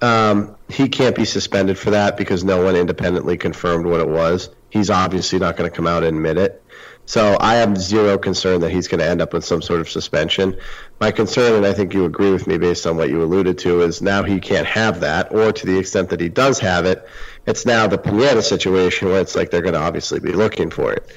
um, 0.00 0.56
he 0.68 0.88
can't 0.88 1.16
be 1.16 1.24
suspended 1.24 1.78
for 1.78 1.90
that 1.90 2.16
because 2.16 2.44
no 2.44 2.62
one 2.62 2.76
independently 2.76 3.36
confirmed 3.36 3.86
what 3.86 4.00
it 4.00 4.08
was. 4.08 4.50
He's 4.70 4.90
obviously 4.90 5.38
not 5.38 5.56
going 5.56 5.70
to 5.70 5.74
come 5.74 5.86
out 5.86 6.04
and 6.04 6.16
admit 6.16 6.36
it. 6.36 6.62
So 7.08 7.38
I 7.40 7.54
have 7.54 7.78
zero 7.78 8.18
concern 8.18 8.60
that 8.60 8.70
he's 8.70 8.86
going 8.86 9.00
to 9.00 9.06
end 9.06 9.22
up 9.22 9.32
with 9.32 9.42
some 9.42 9.62
sort 9.62 9.80
of 9.80 9.88
suspension. 9.88 10.58
My 11.00 11.10
concern, 11.10 11.54
and 11.54 11.64
I 11.64 11.72
think 11.72 11.94
you 11.94 12.04
agree 12.04 12.30
with 12.30 12.46
me 12.46 12.58
based 12.58 12.86
on 12.86 12.98
what 12.98 13.08
you 13.08 13.22
alluded 13.22 13.56
to, 13.60 13.80
is 13.80 14.02
now 14.02 14.24
he 14.24 14.40
can't 14.40 14.66
have 14.66 15.00
that, 15.00 15.32
or 15.32 15.50
to 15.50 15.66
the 15.66 15.78
extent 15.78 16.10
that 16.10 16.20
he 16.20 16.28
does 16.28 16.58
have 16.58 16.84
it, 16.84 17.08
it's 17.46 17.64
now 17.64 17.86
the 17.86 17.96
Pineda 17.96 18.42
situation 18.42 19.08
where 19.08 19.22
it's 19.22 19.34
like 19.34 19.50
they're 19.50 19.62
going 19.62 19.72
to 19.72 19.80
obviously 19.80 20.20
be 20.20 20.32
looking 20.32 20.68
for 20.68 20.92
it. 20.92 21.10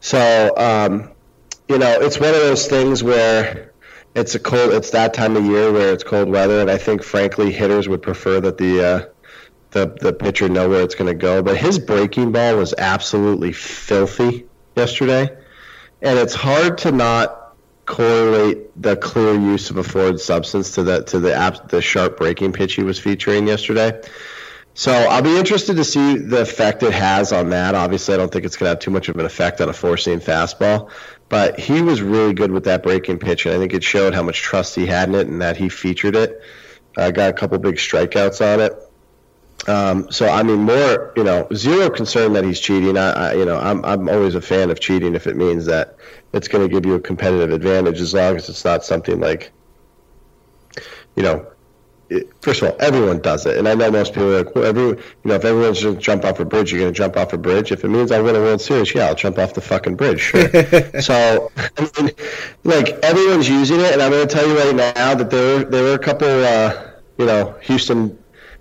So, 0.00 0.52
um, 0.58 1.10
you 1.70 1.78
know, 1.78 2.00
it's 2.02 2.20
one 2.20 2.34
of 2.34 2.40
those 2.40 2.66
things 2.66 3.02
where 3.02 3.72
it's 4.14 4.34
a 4.34 4.38
cold, 4.38 4.74
it's 4.74 4.90
that 4.90 5.14
time 5.14 5.36
of 5.36 5.44
year 5.46 5.72
where 5.72 5.90
it's 5.90 6.04
cold 6.04 6.28
weather, 6.28 6.60
and 6.60 6.70
I 6.70 6.76
think 6.76 7.02
frankly 7.02 7.50
hitters 7.50 7.88
would 7.88 8.02
prefer 8.02 8.40
that 8.40 8.58
the 8.58 8.84
uh, 8.84 9.06
the 9.70 9.86
the 10.00 10.12
pitcher 10.12 10.48
know 10.48 10.68
where 10.68 10.82
it's 10.82 10.94
going 10.94 11.08
to 11.08 11.14
go. 11.14 11.42
But 11.42 11.56
his 11.56 11.78
breaking 11.78 12.32
ball 12.32 12.56
was 12.56 12.74
absolutely 12.76 13.52
filthy 13.52 14.46
yesterday, 14.76 15.36
and 16.02 16.18
it's 16.18 16.34
hard 16.34 16.78
to 16.78 16.92
not 16.92 17.36
correlate 17.86 18.80
the 18.80 18.96
clear 18.96 19.34
use 19.34 19.70
of 19.70 19.76
a 19.76 19.82
foreign 19.82 20.18
substance 20.18 20.74
to 20.76 20.82
the 20.82 21.02
to 21.04 21.18
the 21.18 21.62
the 21.68 21.82
sharp 21.82 22.16
breaking 22.16 22.52
pitch 22.52 22.74
he 22.74 22.82
was 22.82 22.98
featuring 22.98 23.46
yesterday. 23.46 24.00
So 24.74 24.92
I'll 24.92 25.22
be 25.22 25.36
interested 25.36 25.76
to 25.76 25.84
see 25.84 26.16
the 26.16 26.42
effect 26.42 26.82
it 26.84 26.92
has 26.92 27.32
on 27.32 27.50
that. 27.50 27.74
Obviously, 27.74 28.14
I 28.14 28.16
don't 28.16 28.32
think 28.32 28.44
it's 28.44 28.56
going 28.56 28.66
to 28.66 28.70
have 28.70 28.78
too 28.78 28.92
much 28.92 29.08
of 29.08 29.16
an 29.16 29.26
effect 29.26 29.60
on 29.60 29.68
a 29.68 29.72
four-seam 29.72 30.20
fastball, 30.20 30.90
but 31.28 31.58
he 31.58 31.82
was 31.82 32.00
really 32.00 32.32
good 32.32 32.52
with 32.52 32.64
that 32.64 32.82
breaking 32.84 33.18
pitch, 33.18 33.46
and 33.46 33.54
I 33.54 33.58
think 33.58 33.74
it 33.74 33.82
showed 33.82 34.14
how 34.14 34.22
much 34.22 34.40
trust 34.40 34.76
he 34.76 34.86
had 34.86 35.08
in 35.08 35.16
it 35.16 35.26
and 35.26 35.42
that 35.42 35.56
he 35.56 35.68
featured 35.68 36.14
it. 36.14 36.40
Uh, 36.96 37.10
got 37.10 37.30
a 37.30 37.32
couple 37.32 37.58
big 37.58 37.76
strikeouts 37.76 38.40
on 38.40 38.60
it. 38.60 38.89
Um, 39.68 40.10
so 40.10 40.28
I 40.28 40.42
mean, 40.42 40.60
more 40.60 41.12
you 41.16 41.24
know, 41.24 41.46
zero 41.54 41.90
concern 41.90 42.32
that 42.32 42.44
he's 42.44 42.60
cheating. 42.60 42.96
I, 42.96 43.10
I 43.10 43.34
you 43.34 43.44
know, 43.44 43.58
I'm 43.58 43.84
I'm 43.84 44.08
always 44.08 44.34
a 44.34 44.40
fan 44.40 44.70
of 44.70 44.80
cheating 44.80 45.14
if 45.14 45.26
it 45.26 45.36
means 45.36 45.66
that 45.66 45.96
it's 46.32 46.48
going 46.48 46.66
to 46.66 46.72
give 46.72 46.86
you 46.86 46.94
a 46.94 47.00
competitive 47.00 47.52
advantage, 47.52 48.00
as 48.00 48.14
long 48.14 48.36
as 48.36 48.48
it's 48.48 48.64
not 48.64 48.84
something 48.84 49.20
like, 49.20 49.52
you 51.16 51.22
know, 51.22 51.46
it, 52.08 52.28
first 52.42 52.62
of 52.62 52.70
all, 52.70 52.76
everyone 52.80 53.20
does 53.20 53.46
it, 53.46 53.58
and 53.58 53.68
I 53.68 53.74
know 53.74 53.90
most 53.90 54.14
people 54.14 54.34
are 54.34 54.44
like, 54.44 54.54
well, 54.54 54.64
every, 54.64 54.82
you 54.82 54.96
know, 55.24 55.34
if 55.34 55.44
everyone's 55.44 55.82
going 55.82 55.96
to 55.96 56.00
jump 56.00 56.24
off 56.24 56.40
a 56.40 56.44
bridge, 56.44 56.72
you're 56.72 56.80
going 56.80 56.92
to 56.92 56.96
jump 56.96 57.16
off 57.16 57.32
a 57.32 57.38
bridge. 57.38 57.70
If 57.70 57.84
it 57.84 57.88
means 57.88 58.10
I 58.10 58.20
win 58.20 58.34
a 58.34 58.40
World 58.40 58.60
Series, 58.60 58.94
yeah, 58.94 59.06
I'll 59.06 59.14
jump 59.14 59.38
off 59.38 59.54
the 59.54 59.60
fucking 59.60 59.96
bridge. 59.96 60.20
Sure. 60.20 60.48
so, 61.00 61.52
I 61.56 61.90
mean, 62.00 62.10
like 62.64 62.88
everyone's 63.04 63.48
using 63.48 63.80
it, 63.80 63.92
and 63.92 64.02
I'm 64.02 64.10
going 64.10 64.26
to 64.26 64.34
tell 64.34 64.46
you 64.48 64.58
right 64.58 64.74
now 64.74 65.14
that 65.14 65.30
there 65.30 65.64
there 65.64 65.82
were 65.84 65.94
a 65.94 65.98
couple, 65.98 66.28
uh, 66.28 66.90
you 67.18 67.26
know, 67.26 67.54
Houston 67.62 68.18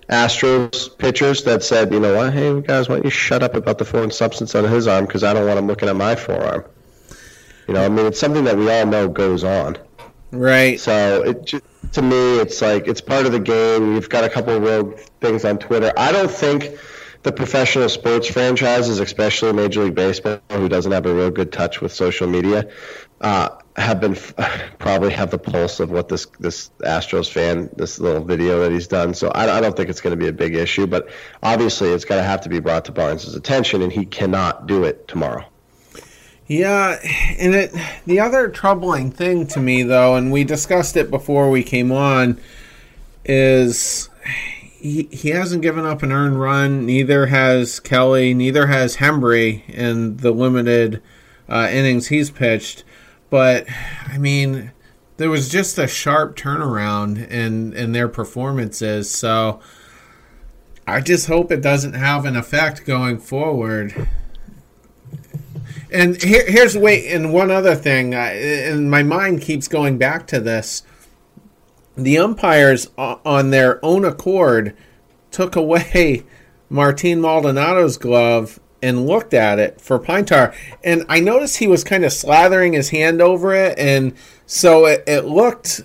Astros 0.10 0.98
pitchers 0.98 1.44
that 1.44 1.64
said, 1.64 1.94
you 1.94 2.00
know 2.00 2.16
what, 2.16 2.34
hey 2.34 2.62
guys, 2.62 2.90
why 2.90 2.96
don't 2.96 3.06
you 3.06 3.12
shut 3.12 3.44
up 3.44 3.54
about 3.54 3.78
the 3.78 3.86
foreign 3.86 4.12
substance 4.12 4.56
on 4.56 4.64
his 4.66 4.88
arm 4.88 5.06
because 5.06 5.24
I 5.24 5.34
don't 5.34 5.46
want 5.46 5.60
him 5.60 5.68
looking 5.68 5.88
at 5.88 5.96
my 5.96 6.16
forearm. 6.16 6.66
You 7.68 7.76
know, 7.76 7.86
I 7.86 7.90
mean, 7.90 8.08
it's 8.08 8.20
something 8.20 8.46
that 8.46 8.58
we 8.58 8.72
all 8.72 8.88
know 8.88 9.08
goes 9.08 9.44
on. 9.44 9.78
Right. 10.32 10.80
So 10.80 11.24
it 11.24 11.46
ju- 11.46 11.62
to 11.94 12.02
me, 12.02 12.40
it's 12.40 12.62
like 12.62 12.88
it's 12.88 13.02
part 13.02 13.28
of 13.28 13.32
the 13.32 13.40
game. 13.40 13.94
You've 13.94 14.10
got 14.10 14.24
a 14.24 14.30
couple 14.30 14.56
of 14.56 14.64
rogue 14.64 15.00
things 15.22 15.46
on 15.46 15.60
Twitter. 15.60 15.92
I 15.96 16.12
don't 16.12 16.32
think 16.32 16.78
the 17.24 17.32
professional 17.32 17.90
sports 17.90 18.28
franchises, 18.28 19.00
especially 19.00 19.54
Major 19.54 19.84
League 19.84 19.96
Baseball, 19.96 20.40
who 20.52 20.70
doesn't 20.70 20.92
have 20.92 21.06
a 21.06 21.14
real 21.14 21.32
good 21.32 21.52
touch 21.52 21.82
with 21.82 21.94
social 21.94 22.28
media, 22.28 22.70
uh, 23.22 23.50
have 23.80 24.00
been 24.00 24.16
probably 24.80 25.12
have 25.12 25.32
the 25.32 25.38
pulse 25.38 25.80
of 25.80 25.90
what 25.92 26.10
this 26.10 26.28
this 26.40 26.70
Astros 26.80 27.32
fan, 27.32 27.70
this 27.76 28.00
little 28.00 28.24
video 28.24 28.60
that 28.62 28.72
he's 28.72 28.88
done. 28.88 29.14
So 29.14 29.30
I, 29.30 29.58
I 29.58 29.62
don't 29.62 29.76
think 29.76 29.90
it's 29.90 30.02
going 30.02 30.12
to 30.12 30.18
be 30.18 30.28
a 30.28 30.34
big 30.34 30.56
issue, 30.56 30.86
but 30.88 31.10
obviously 31.42 31.90
it's 31.90 32.06
going 32.06 32.20
to 32.20 32.28
have 32.28 32.42
to 32.42 32.50
be 32.50 32.60
brought 32.60 32.86
to 32.86 32.92
Barnes' 32.92 33.34
attention, 33.36 33.82
and 33.82 33.92
he 33.92 34.06
cannot 34.06 34.68
do 34.68 34.84
it 34.84 35.08
tomorrow. 35.08 35.46
Yeah, 36.48 36.98
and 37.38 37.54
it 37.54 37.74
the 38.06 38.20
other 38.20 38.50
troubling 38.50 39.12
thing 39.12 39.48
to 39.48 39.60
me 39.60 39.84
though, 39.84 40.16
and 40.16 40.32
we 40.32 40.44
discussed 40.44 40.98
it 40.98 41.10
before 41.10 41.50
we 41.50 41.64
came 41.64 41.92
on, 41.92 42.40
is 43.24 44.10
he 44.80 45.04
he 45.12 45.30
hasn't 45.30 45.62
given 45.62 45.86
up 45.86 46.02
an 46.02 46.12
earned 46.12 46.42
run. 46.42 46.86
Neither 46.86 47.28
has 47.28 47.80
Kelly. 47.80 48.34
Neither 48.34 48.68
has 48.68 48.98
Hembree 48.98 49.70
in 49.70 50.18
the 50.18 50.32
limited 50.32 51.04
uh, 51.48 51.70
innings 51.72 52.08
he's 52.08 52.32
pitched. 52.32 52.84
But 53.30 53.68
I 54.08 54.18
mean, 54.18 54.72
there 55.18 55.30
was 55.30 55.50
just 55.50 55.78
a 55.78 55.88
sharp 55.88 56.36
turnaround 56.36 57.30
in 57.30 57.74
in 57.74 57.92
their 57.92 58.08
performances. 58.08 59.10
So 59.12 59.60
I 60.88 61.02
just 61.02 61.28
hope 61.28 61.52
it 61.52 61.62
doesn't 61.62 61.94
have 61.94 62.26
an 62.26 62.36
effect 62.36 62.86
going 62.86 63.20
forward. 63.20 64.08
And 65.92 66.22
here, 66.22 66.46
here's 66.48 66.78
wait, 66.78 67.12
and 67.12 67.34
one 67.34 67.52
other 67.52 67.76
thing, 67.76 68.14
I, 68.14 68.32
and 68.34 68.90
my 68.92 69.02
mind 69.04 69.42
keeps 69.42 69.68
going 69.68 69.98
back 69.98 70.28
to 70.28 70.40
this. 70.40 70.84
The 71.96 72.18
umpires, 72.18 72.90
on 72.98 73.50
their 73.50 73.84
own 73.84 74.06
accord, 74.06 74.76
took 75.32 75.56
away 75.56 76.24
Martin 76.70 77.22
Maldonado's 77.22 77.98
glove 77.98 78.60
and 78.82 79.08
looked 79.08 79.34
at 79.34 79.60
it 79.60 79.82
for 79.82 80.00
pine 80.00 80.26
tar. 80.26 80.54
And 80.84 81.06
I 81.10 81.20
noticed 81.20 81.58
he 81.58 81.68
was 81.68 81.84
kind 81.84 82.06
of 82.06 82.12
slathering 82.12 82.74
his 82.74 82.90
hand 82.90 83.22
over 83.22 83.54
it, 83.54 83.78
and 83.78 84.14
so 84.46 84.86
it, 84.86 85.04
it 85.08 85.26
looked 85.26 85.82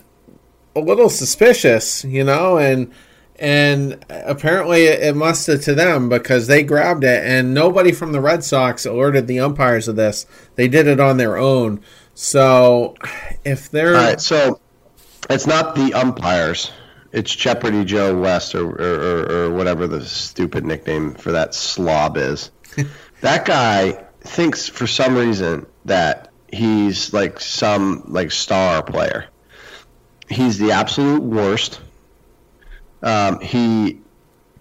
a 0.76 0.80
little 0.80 1.08
suspicious, 1.08 2.04
you 2.04 2.24
know, 2.24 2.58
and 2.58 2.92
and 3.36 4.04
apparently 4.08 4.84
it, 4.84 5.16
must 5.16 5.46
have 5.48 5.62
to 5.62 5.74
them 5.74 6.08
because 6.08 6.46
they 6.46 6.62
grabbed 6.62 7.02
it 7.02 7.24
and 7.24 7.52
nobody 7.52 7.90
from 7.90 8.12
the 8.12 8.20
Red 8.20 8.44
Sox 8.44 8.86
alerted 8.86 9.26
the 9.26 9.40
umpires 9.40 9.88
of 9.88 9.96
this. 9.96 10.24
They 10.54 10.68
did 10.68 10.86
it 10.86 11.00
on 11.00 11.16
their 11.16 11.36
own. 11.36 11.80
So 12.14 12.94
if 13.44 13.70
they're 13.70 13.96
so 14.20 14.60
it's 15.30 15.46
not 15.46 15.74
the 15.74 15.94
umpires. 15.94 16.70
It's 17.12 17.34
Jeopardy 17.34 17.84
Joe 17.84 18.18
West 18.18 18.54
or, 18.54 18.68
or, 18.70 19.32
or 19.32 19.50
whatever 19.50 19.86
the 19.86 20.04
stupid 20.04 20.64
nickname 20.64 21.14
for 21.14 21.32
that 21.32 21.54
slob 21.54 22.16
is. 22.16 22.50
That 23.20 23.44
guy 23.44 24.04
thinks 24.20 24.68
for 24.68 24.86
some 24.86 25.16
reason 25.16 25.66
that 25.84 26.30
he's 26.52 27.12
like 27.12 27.40
some 27.40 28.04
like 28.08 28.30
star 28.30 28.82
player. 28.82 29.26
He's 30.28 30.58
the 30.58 30.72
absolute 30.72 31.22
worst. 31.22 31.80
Um, 33.02 33.40
he 33.40 34.00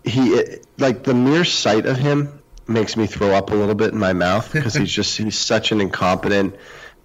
he 0.04 0.44
like 0.78 1.04
the 1.04 1.14
mere 1.14 1.46
sight 1.46 1.86
of 1.86 1.98
him 1.98 2.42
makes 2.68 2.98
me 2.98 3.08
throw 3.08 3.32
up 3.32 3.52
a 3.52 3.56
little 3.56 3.76
bit 3.76 3.94
in 3.94 4.00
my 4.00 4.14
mouth 4.14 4.52
because 4.54 4.74
he's 4.74 4.92
just 4.92 5.18
he's 5.18 5.38
such 5.38 5.72
an 5.72 5.82
incompetent 5.82 6.56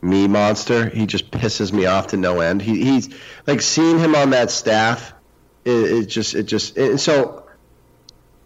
me 0.01 0.29
monster. 0.29 0.89
He 0.89 1.07
just 1.07 1.31
pisses 1.31 1.73
me 1.73 1.87
off 1.87 2.09
to 2.09 2.17
no 2.17 2.41
end. 2.41 2.63
He, 2.63 2.85
he's 2.85 3.09
like 3.47 3.61
seeing 3.61 3.99
him 3.99 4.15
on 4.15 4.31
that 4.31 4.51
staff. 4.51 5.13
It, 5.65 5.71
it 5.71 6.07
just 6.07 6.35
it 6.35 6.45
just 6.45 6.77
it, 6.77 6.99
so. 6.99 7.45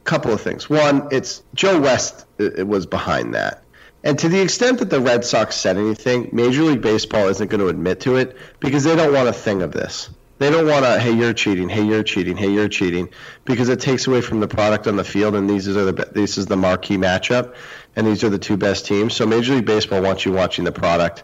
Couple 0.05 0.33
of 0.33 0.41
things. 0.41 0.69
One, 0.69 1.09
it's 1.13 1.43
Joe 1.55 1.81
West. 1.81 2.27
It 2.39 2.67
was 2.67 2.87
behind 2.87 3.35
that. 3.35 3.63
And 4.05 4.19
to 4.19 4.29
the 4.29 4.41
extent 4.41 4.81
that 4.81 4.91
the 4.91 5.01
Red 5.01 5.25
Sox 5.25 5.55
said 5.55 5.77
anything, 5.77 6.31
Major 6.33 6.63
League 6.63 6.83
Baseball 6.83 7.29
isn't 7.29 7.49
going 7.49 7.61
to 7.61 7.69
admit 7.69 8.01
to 8.01 8.17
it 8.17 8.37
because 8.59 8.83
they 8.83 8.97
don't 8.97 9.13
want 9.13 9.29
a 9.29 9.33
thing 9.33 9.63
of 9.63 9.71
this. 9.71 10.11
They 10.39 10.51
don't 10.51 10.67
want 10.67 10.85
to, 10.85 10.99
hey, 10.99 11.13
you're 11.13 11.35
cheating, 11.35 11.69
hey, 11.69 11.85
you're 11.85 12.03
cheating, 12.03 12.37
hey, 12.37 12.51
you're 12.51 12.69
cheating, 12.69 13.11
because 13.45 13.69
it 13.69 13.81
takes 13.81 14.09
away 14.09 14.23
from 14.23 14.41
the 14.41 14.49
product 14.49 14.89
on 14.89 14.97
the 14.97 15.05
field, 15.05 15.37
and 15.37 15.49
these 15.49 15.69
are 15.69 15.85
the 15.85 15.93
this 16.11 16.37
is 16.37 16.47
the 16.47 16.57
marquee 16.57 16.97
matchup, 16.97 17.55
and 17.95 18.05
these 18.09 18.25
are 18.25 18.29
the 18.29 18.41
two 18.41 18.57
best 18.57 18.85
teams. 18.85 19.15
So 19.15 19.25
Major 19.25 19.55
League 19.55 19.67
Baseball 19.67 20.03
wants 20.03 20.25
you 20.25 20.33
watching 20.33 20.65
the 20.65 20.73
product, 20.73 21.23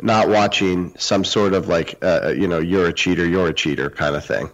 not 0.00 0.28
watching 0.28 0.92
some 0.98 1.22
sort 1.22 1.54
of 1.54 1.68
like, 1.68 1.96
uh, 2.02 2.34
you 2.36 2.48
know, 2.48 2.58
you're 2.58 2.88
a 2.88 2.92
cheater, 2.92 3.24
you're 3.24 3.46
a 3.46 3.54
cheater 3.54 3.88
kind 3.88 4.16
of 4.16 4.24
thing. 4.24 4.50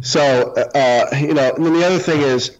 So, 0.00 0.52
uh, 0.52 1.06
you 1.16 1.34
know, 1.34 1.54
and 1.56 1.66
then 1.66 1.72
the 1.72 1.84
other 1.84 1.98
thing 1.98 2.20
is, 2.20 2.56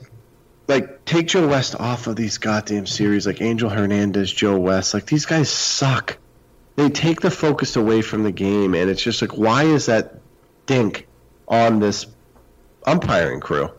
like 0.69 1.05
take 1.07 1.27
Joe 1.27 1.49
West 1.49 1.75
off 1.75 2.07
of 2.07 2.15
these 2.15 2.39
goddamn 2.39 2.87
series, 2.87 3.27
like 3.27 3.41
Angel 3.41 3.71
Hernandez, 3.71 4.33
Joe 4.33 4.59
West. 4.59 4.95
Like 4.95 5.07
these 5.07 5.27
guys 5.27 5.51
suck. 5.51 6.19
They 6.77 6.91
take 6.91 7.21
the 7.21 7.31
focus 7.31 7.75
away 7.75 8.03
from 8.03 8.23
the 8.23 8.31
game, 8.31 8.75
and 8.75 8.89
it's 8.89 9.03
just 9.03 9.21
like, 9.21 9.37
why 9.37 9.65
is 9.65 9.87
that 9.87 10.21
dink 10.67 11.09
on 11.49 11.81
this 11.81 12.07
umpiring 12.87 13.41
crew? 13.41 13.71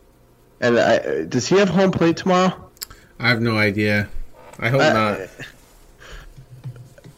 And 0.60 0.78
I, 0.78 1.24
does 1.24 1.48
he 1.48 1.58
have 1.60 1.70
home 1.70 1.92
plate 1.92 2.18
tomorrow? 2.18 2.70
I 3.20 3.30
have 3.30 3.42
no 3.42 3.58
idea. 3.58 4.10
I 4.60 4.70
hope 4.70 4.82
uh, 4.82 4.94
not. 4.94 5.20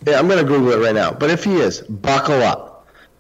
Yeah, 0.05 0.19
I'm 0.19 0.27
gonna 0.27 0.43
Google 0.43 0.71
it 0.71 0.85
right 0.85 0.95
now. 0.95 1.11
But 1.11 1.29
if 1.29 1.43
he 1.43 1.55
is, 1.55 1.81
buckle 1.81 2.41
up 2.41 2.71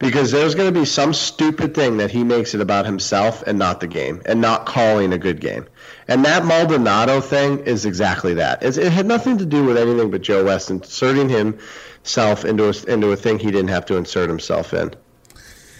because 0.01 0.31
there's 0.31 0.55
going 0.55 0.73
to 0.73 0.79
be 0.79 0.85
some 0.85 1.13
stupid 1.13 1.75
thing 1.75 1.97
that 1.97 2.09
he 2.09 2.23
makes 2.23 2.55
it 2.55 2.61
about 2.61 2.87
himself 2.87 3.43
and 3.45 3.59
not 3.59 3.79
the 3.79 3.87
game 3.87 4.19
and 4.25 4.41
not 4.41 4.65
calling 4.65 5.13
a 5.13 5.17
good 5.17 5.39
game. 5.39 5.65
And 6.07 6.25
that 6.25 6.45
Maldonado 6.45 7.21
thing 7.21 7.59
is 7.59 7.85
exactly 7.85 8.33
that. 8.35 8.63
It's, 8.63 8.77
it 8.77 8.91
had 8.91 9.05
nothing 9.05 9.37
to 9.37 9.45
do 9.45 9.63
with 9.63 9.77
anything 9.77 10.11
but 10.11 10.21
Joe 10.21 10.45
West 10.45 10.69
inserting 10.69 11.29
himself 11.29 12.45
into 12.45 12.69
a, 12.69 12.91
into 12.91 13.11
a 13.11 13.15
thing 13.15 13.39
he 13.39 13.51
didn't 13.51 13.69
have 13.69 13.85
to 13.87 13.97
insert 13.97 14.29
himself 14.29 14.73
in. 14.73 14.93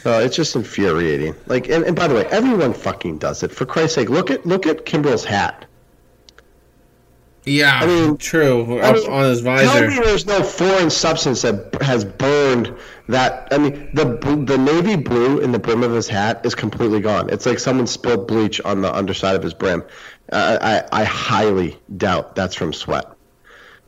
So 0.04 0.20
it's 0.20 0.36
just 0.36 0.56
infuriating. 0.56 1.36
Like, 1.46 1.70
and, 1.70 1.84
and 1.84 1.96
by 1.96 2.08
the 2.08 2.16
way, 2.16 2.26
everyone 2.26 2.74
fucking 2.74 3.20
does 3.20 3.44
it. 3.44 3.52
For 3.52 3.66
Christ's 3.66 3.96
sake, 3.96 4.10
look 4.10 4.32
at 4.32 4.46
look 4.46 4.66
at 4.66 4.86
Kimbrel's 4.86 5.26
hat. 5.26 5.66
Yeah, 7.44 7.80
I 7.82 7.88
mean, 7.88 8.18
true. 8.18 8.80
I 8.82 8.94
mean, 8.94 9.10
on 9.10 9.24
his 9.24 9.42
visor. 9.42 9.66
Tell 9.66 9.88
me 9.88 9.96
there's 9.96 10.28
no 10.28 10.44
foreign 10.44 10.92
substance 10.92 11.42
that 11.42 11.82
has 11.82 12.06
burned 12.06 12.76
that. 13.08 13.48
I 13.52 13.58
mean, 13.58 13.90
the 13.96 14.06
the 14.46 14.58
navy 14.60 14.96
blue 14.96 15.40
in 15.40 15.52
the 15.52 15.58
brim 15.58 15.82
of 15.82 15.92
his 15.92 16.08
hat 16.08 16.46
is 16.46 16.54
completely 16.54 17.00
gone. 17.00 17.32
It's 17.32 17.48
like 17.48 17.58
someone 17.58 17.88
spilled 17.88 18.28
bleach 18.28 18.62
on 18.62 18.82
the 18.82 18.94
underside 18.94 19.36
of 19.36 19.42
his 19.42 19.56
brim. 19.56 19.84
Uh, 20.32 20.84
I 20.92 21.02
I 21.02 21.04
highly 21.04 21.80
doubt 21.96 22.36
that's 22.36 22.54
from 22.54 22.74
sweat. 22.74 23.06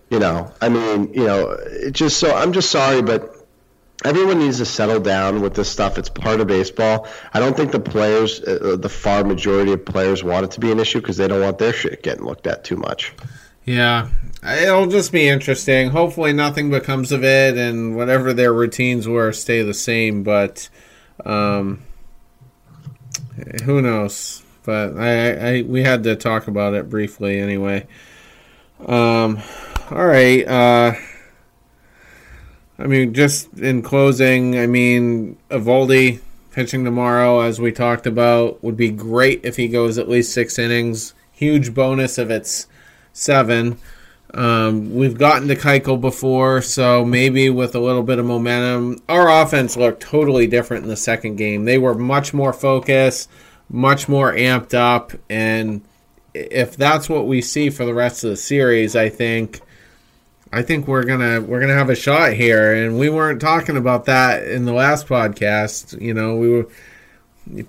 You 0.09 0.17
know, 0.17 0.51
I 0.59 0.69
mean, 0.69 1.13
you 1.13 1.25
know, 1.25 1.51
it 1.51 1.91
just 1.91 2.17
so 2.17 2.35
I'm 2.35 2.53
just 2.53 2.71
sorry, 2.71 3.03
but 3.03 3.35
everyone 4.03 4.39
needs 4.39 4.57
to 4.57 4.65
settle 4.65 4.99
down 4.99 5.41
with 5.41 5.53
this 5.53 5.69
stuff. 5.69 5.99
It's 5.99 6.09
part 6.09 6.39
of 6.39 6.47
baseball. 6.47 7.07
I 7.33 7.39
don't 7.39 7.55
think 7.55 7.71
the 7.71 7.79
players, 7.79 8.41
uh, 8.41 8.77
the 8.79 8.89
far 8.89 9.23
majority 9.23 9.73
of 9.73 9.85
players, 9.85 10.23
want 10.23 10.45
it 10.45 10.51
to 10.51 10.59
be 10.59 10.71
an 10.71 10.79
issue 10.79 11.01
because 11.01 11.17
they 11.17 11.27
don't 11.27 11.41
want 11.41 11.59
their 11.59 11.73
shit 11.73 12.01
getting 12.01 12.25
looked 12.25 12.47
at 12.47 12.63
too 12.63 12.77
much. 12.77 13.13
Yeah, 13.65 14.09
it'll 14.43 14.87
just 14.87 15.11
be 15.11 15.27
interesting. 15.27 15.89
Hopefully, 15.89 16.33
nothing 16.33 16.69
becomes 16.69 17.11
of 17.11 17.23
it, 17.23 17.57
and 17.57 17.95
whatever 17.95 18.33
their 18.33 18.53
routines 18.53 19.07
were 19.07 19.31
stay 19.31 19.61
the 19.61 19.73
same. 19.73 20.23
But 20.23 20.67
um, 21.25 21.83
who 23.63 23.81
knows? 23.81 24.43
But 24.63 24.97
I, 24.97 25.57
I, 25.57 25.61
we 25.61 25.83
had 25.83 26.03
to 26.03 26.15
talk 26.15 26.47
about 26.47 26.73
it 26.73 26.89
briefly 26.89 27.39
anyway. 27.39 27.87
Um, 28.85 29.41
all 29.91 30.05
right. 30.05 30.47
Uh, 30.47 30.93
I 32.79 32.87
mean, 32.87 33.13
just 33.13 33.53
in 33.53 33.81
closing, 33.81 34.57
I 34.57 34.67
mean, 34.67 35.37
Eovaldi 35.49 36.19
pitching 36.51 36.83
tomorrow, 36.83 37.41
as 37.41 37.61
we 37.61 37.71
talked 37.71 38.07
about, 38.07 38.63
would 38.63 38.77
be 38.77 38.89
great 38.89 39.41
if 39.43 39.55
he 39.55 39.67
goes 39.67 39.97
at 39.97 40.09
least 40.09 40.33
six 40.33 40.59
innings. 40.59 41.13
Huge 41.31 41.73
bonus 41.73 42.17
if 42.17 42.29
it's 42.29 42.67
seven. 43.13 43.77
Um, 44.33 44.95
we've 44.95 45.17
gotten 45.17 45.47
to 45.47 45.55
Keuchel 45.55 46.01
before, 46.01 46.61
so 46.61 47.05
maybe 47.05 47.49
with 47.51 47.75
a 47.75 47.79
little 47.79 48.01
bit 48.01 48.17
of 48.17 48.25
momentum, 48.25 48.99
our 49.07 49.29
offense 49.29 49.77
looked 49.77 50.01
totally 50.01 50.47
different 50.47 50.83
in 50.83 50.89
the 50.89 50.97
second 50.97 51.35
game. 51.35 51.65
They 51.65 51.77
were 51.77 51.93
much 51.93 52.33
more 52.33 52.51
focused, 52.51 53.29
much 53.69 54.09
more 54.09 54.33
amped 54.33 54.73
up, 54.73 55.11
and 55.29 55.81
if 56.33 56.75
that's 56.75 57.07
what 57.07 57.27
we 57.27 57.41
see 57.41 57.69
for 57.69 57.85
the 57.85 57.93
rest 57.93 58.23
of 58.23 58.31
the 58.31 58.37
series, 58.37 58.95
I 58.95 59.09
think, 59.09 59.61
I 60.51 60.61
think 60.63 60.87
we're 60.87 61.03
gonna 61.03 61.41
we're 61.41 61.59
gonna 61.59 61.75
have 61.75 61.89
a 61.89 61.95
shot 61.95 62.33
here. 62.33 62.73
And 62.73 62.97
we 62.97 63.09
weren't 63.09 63.39
talking 63.41 63.77
about 63.77 64.05
that 64.05 64.47
in 64.47 64.65
the 64.65 64.73
last 64.73 65.07
podcast. 65.07 65.99
You 66.01 66.13
know, 66.13 66.35
we 66.35 66.49
were 66.49 66.67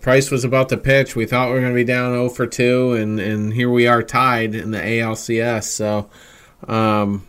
Price 0.01 0.31
was 0.31 0.45
about 0.45 0.69
to 0.69 0.77
pitch. 0.77 1.17
We 1.17 1.27
thought 1.27 1.49
we 1.49 1.55
were 1.55 1.61
going 1.61 1.73
to 1.73 1.77
be 1.77 1.85
down 1.85 2.13
0 2.13 2.29
for 2.29 2.47
2, 2.47 2.93
and, 2.93 3.19
and 3.19 3.53
here 3.53 3.71
we 3.71 3.87
are 3.87 4.03
tied 4.03 4.55
in 4.55 4.71
the 4.71 4.79
ALCS. 4.79 5.65
So, 5.65 6.09
um, 6.69 7.27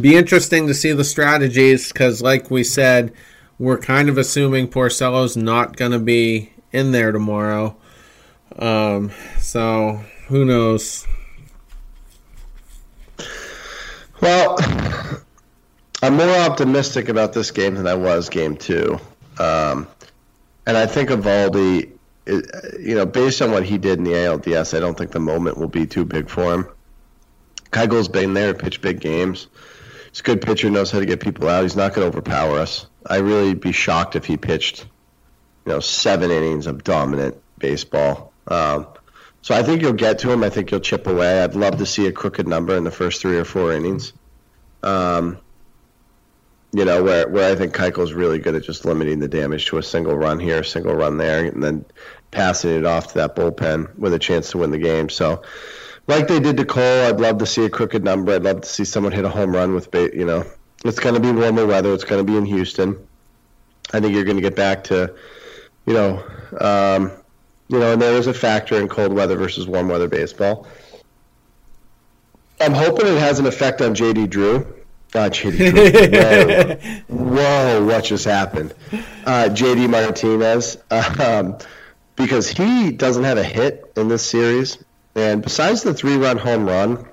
be 0.00 0.16
interesting 0.16 0.66
to 0.68 0.74
see 0.74 0.92
the 0.92 1.04
strategies 1.04 1.92
because, 1.92 2.22
like 2.22 2.50
we 2.50 2.62
said, 2.62 3.12
we're 3.58 3.78
kind 3.78 4.08
of 4.08 4.18
assuming 4.18 4.68
Porcello's 4.68 5.36
not 5.36 5.76
going 5.76 5.92
to 5.92 5.98
be 5.98 6.52
in 6.72 6.92
there 6.92 7.10
tomorrow. 7.10 7.76
Um, 8.56 9.10
so, 9.38 10.00
who 10.28 10.44
knows? 10.44 11.06
Well, 14.20 14.56
I'm 16.02 16.16
more 16.16 16.28
optimistic 16.28 17.08
about 17.08 17.32
this 17.32 17.50
game 17.50 17.74
than 17.74 17.86
I 17.86 17.94
was 17.94 18.28
game 18.28 18.56
two. 18.56 18.98
Um, 19.38 19.88
and 20.66 20.76
I 20.76 20.86
think 20.86 21.10
Eovaldi, 21.10 21.92
you 22.26 22.94
know, 22.94 23.06
based 23.06 23.40
on 23.40 23.52
what 23.52 23.64
he 23.64 23.78
did 23.78 23.98
in 23.98 24.04
the 24.04 24.12
ALDS, 24.12 24.76
I 24.76 24.80
don't 24.80 24.98
think 24.98 25.12
the 25.12 25.20
moment 25.20 25.58
will 25.58 25.68
be 25.68 25.86
too 25.86 26.04
big 26.04 26.28
for 26.28 26.52
him. 26.52 26.66
Keuchel's 27.70 28.08
been 28.08 28.34
there, 28.34 28.52
pitched 28.52 28.80
big 28.80 29.00
games. 29.00 29.46
He's 30.10 30.20
a 30.20 30.22
good 30.22 30.42
pitcher, 30.42 30.70
knows 30.70 30.90
how 30.90 30.98
to 30.98 31.06
get 31.06 31.20
people 31.20 31.48
out. 31.48 31.62
He's 31.62 31.76
not 31.76 31.94
going 31.94 32.02
to 32.02 32.08
overpower 32.08 32.58
us. 32.58 32.86
I'd 33.04 33.22
really 33.22 33.54
be 33.54 33.72
shocked 33.72 34.16
if 34.16 34.24
he 34.24 34.36
pitched, 34.36 34.86
you 35.64 35.72
know, 35.72 35.80
seven 35.80 36.30
innings 36.30 36.66
of 36.66 36.82
dominant 36.82 37.36
baseball. 37.58 38.32
Um, 38.48 38.86
so 39.42 39.54
I 39.54 39.62
think 39.62 39.82
you'll 39.82 39.92
get 39.92 40.20
to 40.20 40.32
him. 40.32 40.42
I 40.42 40.50
think 40.50 40.70
you'll 40.70 40.80
chip 40.80 41.06
away. 41.06 41.42
I'd 41.42 41.54
love 41.54 41.78
to 41.78 41.86
see 41.86 42.06
a 42.06 42.12
crooked 42.12 42.48
number 42.48 42.76
in 42.76 42.82
the 42.82 42.90
first 42.90 43.20
three 43.20 43.38
or 43.38 43.44
four 43.44 43.72
innings. 43.72 44.12
Um, 44.82 45.38
you 46.76 46.84
know, 46.84 47.02
where 47.02 47.26
where 47.26 47.50
I 47.50 47.54
think 47.54 47.74
Keuchel's 47.74 48.12
really 48.12 48.38
good 48.38 48.54
at 48.54 48.62
just 48.62 48.84
limiting 48.84 49.18
the 49.18 49.28
damage 49.28 49.64
to 49.68 49.78
a 49.78 49.82
single 49.82 50.14
run 50.14 50.38
here, 50.38 50.60
a 50.60 50.64
single 50.64 50.94
run 50.94 51.16
there, 51.16 51.46
and 51.46 51.62
then 51.62 51.86
passing 52.30 52.76
it 52.76 52.84
off 52.84 53.08
to 53.08 53.14
that 53.14 53.34
bullpen 53.34 53.98
with 53.98 54.12
a 54.12 54.18
chance 54.18 54.50
to 54.50 54.58
win 54.58 54.72
the 54.72 54.78
game. 54.78 55.08
So, 55.08 55.42
like 56.06 56.28
they 56.28 56.38
did 56.38 56.58
to 56.58 56.66
Cole, 56.66 57.06
I'd 57.06 57.18
love 57.18 57.38
to 57.38 57.46
see 57.46 57.64
a 57.64 57.70
crooked 57.70 58.04
number. 58.04 58.34
I'd 58.34 58.42
love 58.42 58.60
to 58.60 58.68
see 58.68 58.84
someone 58.84 59.12
hit 59.12 59.24
a 59.24 59.30
home 59.30 59.56
run 59.56 59.72
with, 59.74 59.88
you 59.94 60.26
know, 60.26 60.44
it's 60.84 60.98
going 60.98 61.14
to 61.14 61.20
be 61.20 61.32
warmer 61.32 61.64
weather. 61.64 61.94
It's 61.94 62.04
going 62.04 62.24
to 62.24 62.30
be 62.30 62.36
in 62.36 62.44
Houston. 62.44 63.08
I 63.94 64.00
think 64.00 64.12
you're 64.12 64.24
going 64.24 64.36
to 64.36 64.42
get 64.42 64.54
back 64.54 64.84
to, 64.84 65.14
you 65.86 65.94
know, 65.94 66.22
um, 66.60 67.10
you 67.68 67.78
know, 67.78 67.94
and 67.94 68.02
there 68.02 68.18
is 68.18 68.26
a 68.26 68.34
factor 68.34 68.78
in 68.78 68.88
cold 68.88 69.14
weather 69.14 69.36
versus 69.38 69.66
warm 69.66 69.88
weather 69.88 70.08
baseball. 70.08 70.66
I'm 72.60 72.74
hoping 72.74 73.06
it 73.06 73.18
has 73.18 73.38
an 73.38 73.46
effect 73.46 73.80
on 73.80 73.94
JD 73.94 74.28
Drew 74.28 74.75
uh, 75.14 75.30
JD. 75.30 77.04
Whoa. 77.08 77.36
Whoa, 77.36 77.84
what 77.84 78.04
just 78.04 78.24
happened? 78.24 78.74
Uh, 79.24 79.48
JD 79.50 79.88
Martinez, 79.88 80.76
um, 80.90 81.58
because 82.16 82.48
he 82.48 82.90
doesn't 82.92 83.24
have 83.24 83.38
a 83.38 83.44
hit 83.44 83.92
in 83.96 84.08
this 84.08 84.24
series, 84.24 84.78
and 85.14 85.42
besides 85.42 85.82
the 85.82 85.94
three-run 85.94 86.38
home 86.38 86.66
run 86.66 87.06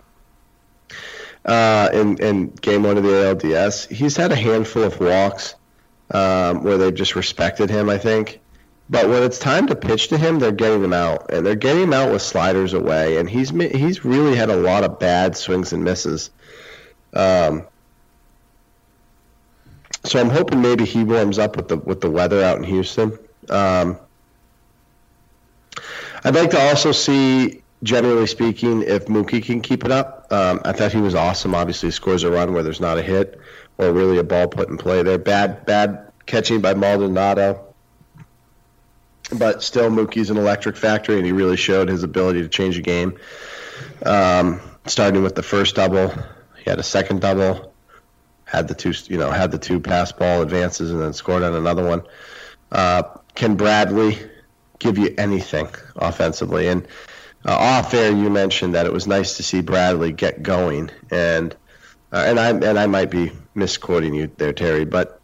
uh, 1.46 1.90
in 1.94 2.18
in 2.18 2.50
game 2.50 2.84
one 2.84 2.98
of 2.98 3.04
the 3.04 3.10
ALDS, 3.10 3.90
he's 3.90 4.18
had 4.18 4.32
a 4.32 4.36
handful 4.36 4.84
of 4.84 5.00
walks 5.00 5.56
um, 6.12 6.64
where 6.64 6.78
they've 6.78 6.94
just 6.94 7.16
respected 7.16 7.70
him. 7.70 7.90
I 7.90 7.98
think. 7.98 8.40
But 8.90 9.08
when 9.08 9.24
it's 9.24 9.40
time 9.40 9.68
to 9.68 9.76
pitch 9.76 10.10
to 10.10 10.18
him, 10.18 10.40
they're 10.40 10.52
getting 10.52 10.84
him 10.84 10.94
out, 10.94 11.32
and 11.32 11.46
they're 11.46 11.56
getting 11.56 11.84
him 11.84 11.94
out 11.94 12.12
with 12.12 12.22
sliders 12.22 12.74
away, 12.74 13.18
and 13.18 13.30
he's 13.30 13.50
he's 13.50 14.04
really 14.04 14.36
had 14.36 14.50
a 14.50 14.56
lot 14.56 14.84
of 14.84 15.00
bad 15.00 15.38
swings 15.38 15.72
and 15.74 15.84
misses. 15.84 16.30
Um, 17.14 17.66
so 20.04 20.20
I'm 20.20 20.30
hoping 20.30 20.62
maybe 20.62 20.86
he 20.86 21.04
warms 21.04 21.40
up 21.40 21.56
with 21.56 21.68
the 21.68 21.78
with 21.78 22.02
the 22.02 22.10
weather 22.10 22.44
out 22.44 22.58
in 22.58 22.64
Houston. 22.64 23.18
Um, 23.50 23.98
I'd 26.24 26.36
like 26.36 26.52
to 26.52 26.60
also 26.60 26.92
see, 26.92 27.62
generally 27.84 28.28
speaking, 28.28 28.84
if 28.84 29.08
Mookie 29.08 29.44
can 29.44 29.62
keep 29.62 29.84
it 29.84 29.92
up. 29.92 30.32
Um, 30.32 30.62
I 30.64 30.72
thought 30.72 30.94
he 30.94 31.02
was 31.02 31.16
awesome. 31.16 31.54
Obviously, 31.54 31.92
scores 31.92 32.24
a 32.24 32.32
run 32.32 32.54
where 32.54 32.64
there's 32.64 32.80
not 32.80 32.98
a 32.98 33.02
hit 33.02 33.40
or 33.78 33.92
really 33.92 34.18
a 34.18 34.24
ball 34.24 34.48
put 34.48 34.70
in 34.70 34.78
play 34.78 35.04
there. 35.04 35.18
Bad 35.18 35.66
bad 35.66 36.12
catching 36.26 36.62
by 36.62 36.74
Maldonado, 36.74 37.74
but 39.38 39.64
still 39.64 39.90
Mookie's 39.90 40.30
an 40.30 40.38
electric 40.38 40.78
factory, 40.78 41.18
and 41.18 41.26
he 41.26 41.32
really 41.32 41.58
showed 41.58 41.90
his 41.90 42.04
ability 42.04 42.42
to 42.42 42.50
change 42.50 42.78
a 42.78 42.82
game. 42.82 43.18
Um, 44.06 44.62
starting 44.86 45.24
with 45.24 45.36
the 45.36 45.44
first 45.44 45.76
double, 45.76 46.10
he 46.58 46.70
had 46.70 46.80
a 46.80 46.84
second 46.84 47.22
double, 47.22 47.73
had 48.54 48.68
the 48.68 48.76
two 48.76 48.94
you 49.08 49.18
know 49.18 49.32
had 49.32 49.52
the 49.52 49.58
two 49.58 49.80
pass 49.80 50.12
ball 50.12 50.42
advances, 50.42 50.92
and 50.92 51.02
then 51.02 51.14
scored 51.14 51.42
on 51.42 51.56
another 51.56 51.84
one. 51.86 52.04
Uh, 52.72 53.04
can 53.34 53.56
Bradley 53.56 54.18
give 54.78 54.98
you 54.98 55.14
anything 55.18 55.68
offensively? 55.96 56.68
And 56.68 56.88
uh, 57.46 57.56
off 57.58 57.94
air, 57.94 58.12
you 58.12 58.30
mentioned 58.30 58.76
that 58.76 58.86
it 58.86 58.94
was 58.94 59.08
nice 59.08 59.38
to 59.38 59.44
see 59.44 59.62
Bradley 59.62 60.12
get 60.12 60.44
going, 60.44 60.92
and 61.10 61.56
uh, 62.12 62.24
and 62.28 62.40
I 62.40 62.50
and 62.50 62.80
I 62.80 62.86
might 62.86 63.10
be 63.10 63.32
misquoting 63.56 64.14
you 64.14 64.30
there, 64.38 64.54
Terry, 64.54 64.86
but 64.86 65.20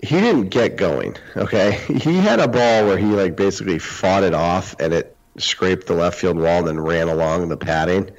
he 0.00 0.20
didn't 0.20 0.50
get 0.50 0.76
going. 0.76 1.16
Okay, 1.34 1.72
he 1.86 2.16
had 2.18 2.40
a 2.40 2.48
ball 2.48 2.86
where 2.86 2.98
he 2.98 3.06
like 3.06 3.36
basically 3.36 3.78
fought 3.78 4.22
it 4.22 4.34
off, 4.34 4.76
and 4.78 4.92
it 4.92 5.16
scraped 5.38 5.86
the 5.86 5.94
left 5.94 6.18
field 6.18 6.36
wall 6.36 6.58
and 6.58 6.68
then 6.68 6.80
ran 6.80 7.08
along 7.08 7.48
the 7.48 7.56
padding. 7.56 8.10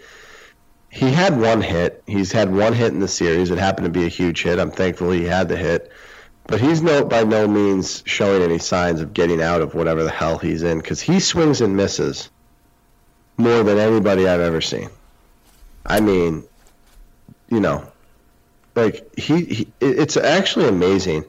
He 0.89 1.11
had 1.11 1.39
one 1.39 1.61
hit. 1.61 2.03
He's 2.07 2.31
had 2.31 2.53
one 2.53 2.73
hit 2.73 2.93
in 2.93 2.99
the 2.99 3.07
series. 3.07 3.51
It 3.51 3.57
happened 3.57 3.85
to 3.85 3.91
be 3.91 4.05
a 4.05 4.09
huge 4.09 4.41
hit. 4.43 4.59
I'm 4.59 4.71
thankful 4.71 5.11
he 5.11 5.25
had 5.25 5.47
the 5.47 5.57
hit. 5.57 5.91
But 6.47 6.59
he's 6.59 6.81
no 6.81 7.05
by 7.05 7.23
no 7.23 7.47
means 7.47 8.01
showing 8.07 8.41
any 8.41 8.57
signs 8.57 9.01
of 9.01 9.13
getting 9.13 9.39
out 9.39 9.61
of 9.61 9.75
whatever 9.75 10.03
the 10.03 10.09
hell 10.09 10.39
he's 10.39 10.63
in 10.63 10.79
because 10.79 10.99
he 10.99 11.19
swings 11.19 11.61
and 11.61 11.77
misses 11.77 12.31
more 13.37 13.61
than 13.61 13.77
anybody 13.77 14.27
I've 14.27 14.39
ever 14.39 14.59
seen. 14.59 14.89
I 15.85 15.99
mean, 16.01 16.43
you 17.49 17.59
know, 17.59 17.91
like 18.75 19.15
he, 19.15 19.45
he 19.45 19.67
it's 19.79 20.17
actually 20.17 20.67
amazing, 20.67 21.23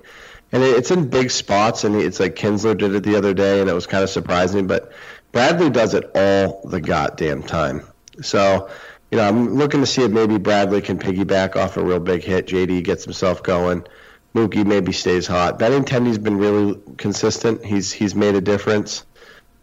and 0.53 0.63
it's 0.63 0.91
in 0.91 1.09
big 1.09 1.31
spots, 1.31 1.85
and 1.85 1.97
it's 1.97 2.19
like 2.19 2.35
Kinsler 2.35 2.77
did 2.77 2.95
it 2.95 3.03
the 3.03 3.17
other 3.17 3.35
day, 3.35 3.61
and 3.61 3.69
it 3.69 3.75
was 3.75 3.87
kind 3.87 4.03
of 4.03 4.11
surprising. 4.11 4.67
But 4.67 4.91
Bradley 5.33 5.69
does 5.69 5.93
it 5.93 6.11
all 6.15 6.63
the 6.65 6.81
goddamn 6.81 7.43
time. 7.43 7.83
So, 8.23 8.71
you 9.11 9.19
know, 9.19 9.27
I'm 9.27 9.55
looking 9.55 9.81
to 9.81 9.87
see 9.87 10.03
if 10.03 10.11
maybe 10.11 10.39
Bradley 10.39 10.81
can 10.81 10.99
piggyback 10.99 11.57
off 11.57 11.77
a 11.77 11.83
real 11.83 12.01
big 12.01 12.23
hit. 12.23 12.47
JD 12.47 12.85
gets 12.85 13.05
himself 13.05 13.43
going. 13.43 13.85
Mookie 14.35 14.65
maybe 14.65 14.93
stays 14.93 15.27
hot. 15.27 15.59
Benintendi's 15.59 16.19
been 16.19 16.39
really 16.39 16.81
consistent. 16.97 17.65
He's 17.65 17.91
he's 17.91 18.15
made 18.15 18.37
a 18.37 18.41
difference. 18.41 19.05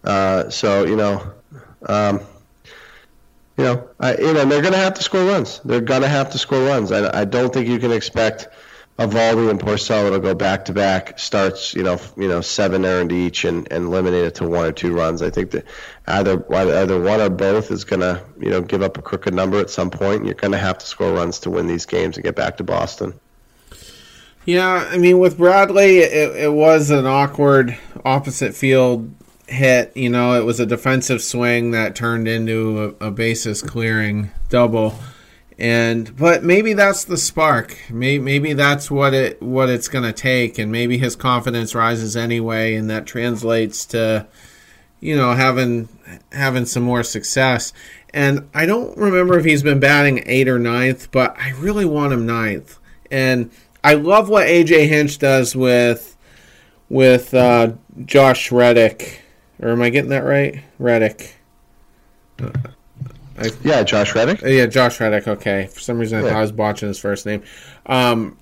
Uh, 0.04 0.50
so 0.50 0.84
you 0.84 0.98
know, 0.98 1.34
um, 1.86 2.20
you 3.58 3.64
know, 3.64 3.90
I, 4.00 4.18
you 4.18 4.34
know 4.34 4.44
they're 4.44 4.62
going 4.62 4.74
to 4.74 4.80
have 4.80 4.96
to 4.96 5.04
score 5.04 5.24
runs. 5.24 5.60
They're 5.64 5.80
going 5.80 6.02
to 6.02 6.10
have 6.10 6.32
to 6.32 6.38
score 6.38 6.66
runs. 6.66 6.92
I, 6.92 7.22
I 7.22 7.26
don't 7.26 7.54
think 7.54 7.70
you 7.70 7.80
can 7.80 7.92
expect 7.92 8.50
Eovaldi 9.00 9.52
and 9.52 9.60
Porcello 9.60 10.12
to 10.12 10.20
go 10.20 10.34
back 10.34 10.66
to 10.66 10.74
back 10.74 11.20
starts. 11.20 11.76
You 11.76 11.84
know, 11.84 12.00
you 12.18 12.28
know, 12.28 12.42
seven 12.42 12.84
earned 12.84 13.12
each 13.12 13.46
and, 13.46 13.72
and 13.72 13.86
eliminate 13.86 14.26
it 14.26 14.36
to 14.36 14.48
one 14.48 14.66
or 14.66 14.72
two 14.72 14.92
runs. 14.92 15.22
I 15.22 15.30
think 15.30 15.52
that 15.52 15.66
either 16.08 16.44
either 16.54 17.00
one 17.00 17.22
or 17.22 17.30
both 17.30 17.70
is 17.70 17.84
going 17.84 18.00
to 18.00 18.24
you 18.40 18.50
know 18.50 18.62
give 18.62 18.82
up 18.82 18.98
a 18.98 19.02
crooked 19.04 19.36
number 19.36 19.60
at 19.60 19.70
some 19.70 19.92
point. 19.92 20.18
And 20.18 20.26
you're 20.26 20.36
going 20.36 20.54
to 20.54 20.58
have 20.58 20.80
to 20.80 20.86
score 20.86 21.14
runs 21.14 21.40
to 21.42 21.52
win 21.52 21.68
these 21.68 21.86
games 21.86 22.18
and 22.18 22.24
get 22.24 22.36
back 22.36 22.58
to 22.58 22.64
Boston. 22.64 23.14
Yeah, 24.46 24.88
I 24.90 24.98
mean, 24.98 25.20
with 25.20 25.38
Bradley, 25.38 25.98
it, 25.98 26.36
it 26.36 26.54
was 26.54 26.90
an 26.90 27.06
awkward 27.06 27.78
opposite 28.06 28.56
field 28.56 29.14
hit. 29.46 29.96
You 29.96 30.10
know, 30.10 30.34
it 30.40 30.46
was 30.46 30.60
a 30.60 30.66
defensive 30.66 31.22
swing 31.22 31.72
that 31.72 31.96
turned 31.96 32.28
into 32.28 32.96
a, 33.00 33.08
a 33.08 33.12
basis 33.12 33.62
clearing 33.62 34.32
double. 34.50 34.98
And 35.60 36.16
but 36.16 36.44
maybe 36.44 36.74
that's 36.74 37.04
the 37.04 37.18
spark. 37.18 37.78
Maybe, 37.90 38.24
maybe 38.24 38.54
that's 38.54 38.92
what 38.92 39.14
it 39.14 39.42
what 39.42 39.70
it's 39.70 39.88
going 39.88 40.04
to 40.04 40.14
take, 40.14 40.60
and 40.60 40.72
maybe 40.72 41.00
his 41.00 41.16
confidence 41.16 41.74
rises 41.74 42.16
anyway, 42.16 42.76
and 42.76 42.90
that 42.92 43.08
translates 43.08 43.86
to, 43.88 44.28
you 45.00 45.16
know, 45.16 45.34
having 45.34 45.90
having 46.32 46.66
some 46.66 46.84
more 46.84 47.02
success. 47.02 47.74
And 48.14 48.50
I 48.54 48.66
don't 48.68 48.96
remember 48.98 49.38
if 49.40 49.46
he's 49.46 49.64
been 49.64 49.80
batting 49.80 50.24
eight 50.28 50.48
or 50.48 50.60
ninth, 50.60 51.12
but 51.12 51.36
I 51.40 51.52
really 51.52 51.86
want 51.86 52.14
him 52.14 52.26
ninth. 52.26 52.78
And 53.10 53.50
I 53.84 53.96
love 53.96 54.30
what 54.30 54.48
AJ 54.48 54.88
Hinch 54.88 55.18
does 55.18 55.56
with 55.56 56.16
with 56.90 57.34
uh, 57.34 57.74
Josh 58.06 58.52
Reddick. 58.52 59.22
Or 59.60 59.70
am 59.70 59.82
I 59.82 59.90
getting 59.90 60.12
that 60.12 60.24
right? 60.24 60.64
Reddick. 60.78 61.36
I, 63.38 63.52
yeah, 63.64 63.84
Josh 63.84 64.16
Reddick. 64.16 64.42
Yeah, 64.42 64.66
Josh 64.66 65.00
Reddick. 65.00 65.28
Okay, 65.28 65.68
for 65.68 65.80
some 65.80 66.00
reason 66.00 66.20
I 66.20 66.22
yeah. 66.24 66.30
thought 66.30 66.38
I 66.38 66.42
was 66.42 66.52
botching 66.52 66.88
his 66.88 67.00
first 67.00 67.26
name. 67.26 67.44
Um, 67.86 68.38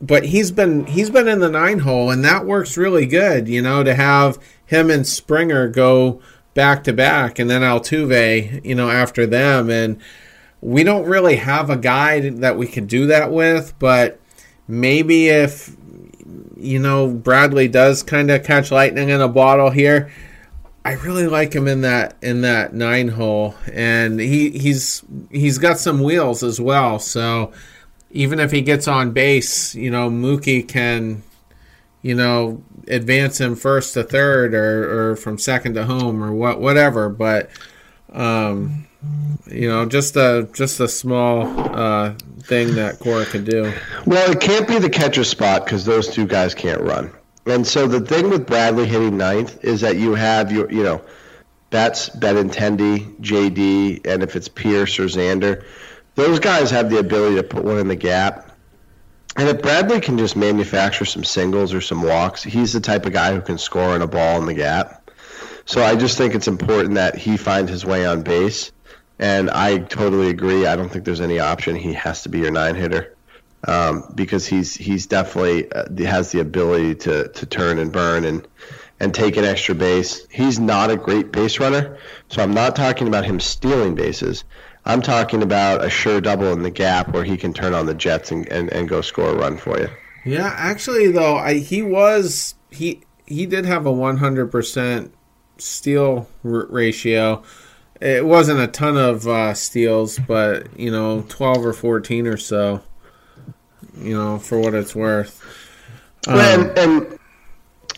but 0.00 0.24
he's 0.24 0.50
been 0.50 0.86
he's 0.86 1.10
been 1.10 1.28
in 1.28 1.40
the 1.40 1.50
nine 1.50 1.80
hole, 1.80 2.10
and 2.10 2.24
that 2.24 2.44
works 2.44 2.76
really 2.76 3.06
good. 3.06 3.48
You 3.48 3.62
know, 3.62 3.84
to 3.84 3.94
have 3.94 4.38
him 4.66 4.90
and 4.90 5.06
Springer 5.06 5.68
go 5.68 6.20
back 6.54 6.84
to 6.84 6.92
back, 6.92 7.38
and 7.38 7.48
then 7.48 7.62
Altuve, 7.62 8.64
you 8.64 8.74
know, 8.74 8.90
after 8.90 9.26
them, 9.26 9.70
and 9.70 10.00
we 10.60 10.84
don't 10.84 11.06
really 11.06 11.36
have 11.36 11.70
a 11.70 11.76
guy 11.76 12.30
that 12.30 12.56
we 12.56 12.66
could 12.66 12.86
do 12.86 13.06
that 13.06 13.32
with, 13.32 13.74
but 13.78 14.18
maybe 14.68 15.28
if 15.28 15.76
you 16.56 16.78
know 16.78 17.08
Bradley 17.08 17.68
does 17.68 18.02
kind 18.02 18.30
of 18.30 18.44
catch 18.44 18.70
lightning 18.70 19.08
in 19.08 19.20
a 19.20 19.28
bottle 19.28 19.70
here, 19.70 20.10
I 20.84 20.94
really 20.94 21.28
like 21.28 21.52
him 21.52 21.68
in 21.68 21.82
that 21.82 22.16
in 22.22 22.40
that 22.40 22.74
nine 22.74 23.08
hole, 23.08 23.54
and 23.72 24.18
he 24.18 24.50
he's 24.50 25.02
he's 25.30 25.58
got 25.58 25.78
some 25.78 26.02
wheels 26.02 26.42
as 26.42 26.60
well. 26.60 26.98
So 26.98 27.52
even 28.10 28.40
if 28.40 28.50
he 28.50 28.62
gets 28.62 28.88
on 28.88 29.12
base, 29.12 29.74
you 29.76 29.90
know 29.90 30.10
Mookie 30.10 30.66
can, 30.66 31.22
you 32.02 32.16
know, 32.16 32.62
advance 32.88 33.40
him 33.40 33.54
first 33.54 33.94
to 33.94 34.02
third 34.02 34.54
or, 34.54 35.12
or 35.12 35.16
from 35.16 35.38
second 35.38 35.74
to 35.74 35.84
home 35.84 36.22
or 36.22 36.32
what 36.32 36.60
whatever. 36.60 37.08
But 37.08 37.50
um, 38.12 38.88
you 39.46 39.68
know, 39.68 39.86
just 39.86 40.16
a 40.16 40.48
just 40.52 40.80
a 40.80 40.88
small 40.88 41.46
uh, 41.78 42.14
thing 42.40 42.74
that 42.74 42.98
Cora 42.98 43.24
could 43.24 43.44
do. 43.44 43.72
Well, 44.04 44.32
it 44.32 44.40
can't 44.40 44.66
be 44.66 44.80
the 44.80 44.90
catcher 44.90 45.24
spot 45.24 45.64
because 45.64 45.84
those 45.84 46.08
two 46.08 46.26
guys 46.26 46.54
can't 46.54 46.80
run. 46.80 47.12
And 47.46 47.66
so 47.66 47.86
the 47.86 48.00
thing 48.00 48.30
with 48.30 48.46
Bradley 48.46 48.86
hitting 48.86 49.16
ninth 49.16 49.64
is 49.64 49.80
that 49.80 49.96
you 49.96 50.14
have 50.14 50.52
your, 50.52 50.70
you 50.70 50.82
know, 50.82 51.02
that's 51.70 52.10
Benintendi, 52.10 53.18
JD, 53.20 54.06
and 54.06 54.22
if 54.22 54.36
it's 54.36 54.48
Pearce 54.48 54.98
or 54.98 55.06
Xander, 55.06 55.64
those 56.14 56.38
guys 56.38 56.70
have 56.70 56.90
the 56.90 56.98
ability 56.98 57.36
to 57.36 57.42
put 57.42 57.64
one 57.64 57.78
in 57.78 57.88
the 57.88 57.96
gap. 57.96 58.50
And 59.36 59.48
if 59.48 59.62
Bradley 59.62 60.00
can 60.00 60.18
just 60.18 60.36
manufacture 60.36 61.06
some 61.06 61.24
singles 61.24 61.72
or 61.72 61.80
some 61.80 62.02
walks, 62.02 62.42
he's 62.42 62.74
the 62.74 62.80
type 62.80 63.06
of 63.06 63.12
guy 63.12 63.32
who 63.32 63.40
can 63.40 63.56
score 63.56 63.96
in 63.96 64.02
a 64.02 64.06
ball 64.06 64.38
in 64.38 64.46
the 64.46 64.54
gap. 64.54 65.10
So 65.64 65.82
I 65.82 65.96
just 65.96 66.18
think 66.18 66.34
it's 66.34 66.48
important 66.48 66.94
that 66.94 67.16
he 67.16 67.38
finds 67.38 67.70
his 67.70 67.84
way 67.84 68.04
on 68.04 68.22
base. 68.22 68.72
And 69.18 69.50
I 69.50 69.78
totally 69.78 70.28
agree. 70.28 70.66
I 70.66 70.76
don't 70.76 70.90
think 70.90 71.04
there's 71.04 71.20
any 71.20 71.38
option. 71.38 71.76
He 71.76 71.94
has 71.94 72.24
to 72.24 72.28
be 72.28 72.40
your 72.40 72.50
nine 72.50 72.74
hitter 72.74 73.16
um, 73.66 74.12
because 74.14 74.46
he's 74.46 74.74
he's 74.74 75.06
definitely 75.06 75.70
uh, 75.72 75.84
has 76.06 76.32
the 76.32 76.40
ability 76.40 76.94
to 76.96 77.28
to 77.28 77.46
turn 77.46 77.78
and 77.78 77.92
burn 77.92 78.24
and 78.24 78.46
and 79.00 79.14
take 79.14 79.36
an 79.36 79.44
extra 79.44 79.74
base. 79.74 80.26
He's 80.30 80.58
not 80.58 80.90
a 80.90 80.96
great 80.96 81.32
base 81.32 81.58
runner, 81.58 81.98
so 82.28 82.42
I'm 82.42 82.52
not 82.52 82.76
talking 82.76 83.08
about 83.08 83.24
him 83.24 83.40
stealing 83.40 83.94
bases. 83.94 84.44
I'm 84.84 85.02
talking 85.02 85.42
about 85.42 85.84
a 85.84 85.90
sure 85.90 86.20
double 86.20 86.52
in 86.52 86.62
the 86.62 86.70
gap 86.70 87.08
where 87.08 87.24
he 87.24 87.36
can 87.36 87.52
turn 87.52 87.72
on 87.72 87.86
the 87.86 87.94
Jets 87.94 88.32
and, 88.32 88.48
and, 88.48 88.68
and 88.72 88.88
go 88.88 89.00
score 89.00 89.30
a 89.30 89.34
run 89.34 89.56
for 89.56 89.78
you. 89.78 89.88
Yeah, 90.24 90.52
actually 90.56 91.10
though, 91.12 91.36
I 91.36 91.54
he 91.54 91.82
was 91.82 92.54
he 92.70 93.02
he 93.26 93.46
did 93.46 93.64
have 93.64 93.86
a 93.86 93.92
100% 93.92 95.10
steal 95.58 96.28
r- 96.44 96.66
ratio 96.68 97.42
it 98.02 98.26
wasn't 98.26 98.58
a 98.58 98.66
ton 98.66 98.96
of 98.96 99.28
uh, 99.28 99.54
steals, 99.54 100.18
but 100.18 100.78
you 100.78 100.90
know, 100.90 101.24
twelve 101.28 101.64
or 101.64 101.72
fourteen 101.72 102.26
or 102.26 102.36
so. 102.36 102.82
You 103.96 104.16
know, 104.16 104.38
for 104.38 104.58
what 104.58 104.74
it's 104.74 104.94
worth. 104.94 105.42
Um, 106.26 106.38
and, 106.38 106.78
and 106.78 107.18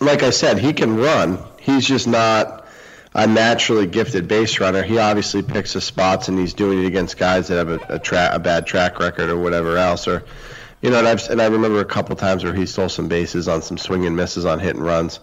like 0.00 0.22
I 0.22 0.30
said, 0.30 0.58
he 0.58 0.72
can 0.72 0.96
run. 0.96 1.38
He's 1.60 1.86
just 1.86 2.06
not 2.06 2.66
a 3.14 3.26
naturally 3.26 3.86
gifted 3.86 4.26
base 4.26 4.58
runner. 4.58 4.82
He 4.82 4.98
obviously 4.98 5.42
picks 5.42 5.72
his 5.72 5.84
spots, 5.84 6.28
and 6.28 6.38
he's 6.38 6.54
doing 6.54 6.82
it 6.82 6.86
against 6.86 7.16
guys 7.16 7.48
that 7.48 7.56
have 7.56 7.68
a, 7.68 7.94
a, 7.94 7.98
tra- 7.98 8.30
a 8.32 8.38
bad 8.38 8.66
track 8.66 8.98
record 8.98 9.30
or 9.30 9.38
whatever 9.38 9.76
else. 9.76 10.08
Or, 10.08 10.24
you 10.82 10.90
know, 10.90 10.98
and, 10.98 11.06
I've, 11.06 11.28
and 11.30 11.40
I 11.40 11.46
remember 11.46 11.80
a 11.80 11.84
couple 11.84 12.16
times 12.16 12.44
where 12.44 12.54
he 12.54 12.66
stole 12.66 12.88
some 12.88 13.08
bases 13.08 13.46
on 13.46 13.62
some 13.62 13.78
swing 13.78 14.04
and 14.04 14.16
misses 14.16 14.44
on 14.44 14.58
hit 14.58 14.74
and 14.74 14.84
runs. 14.84 15.20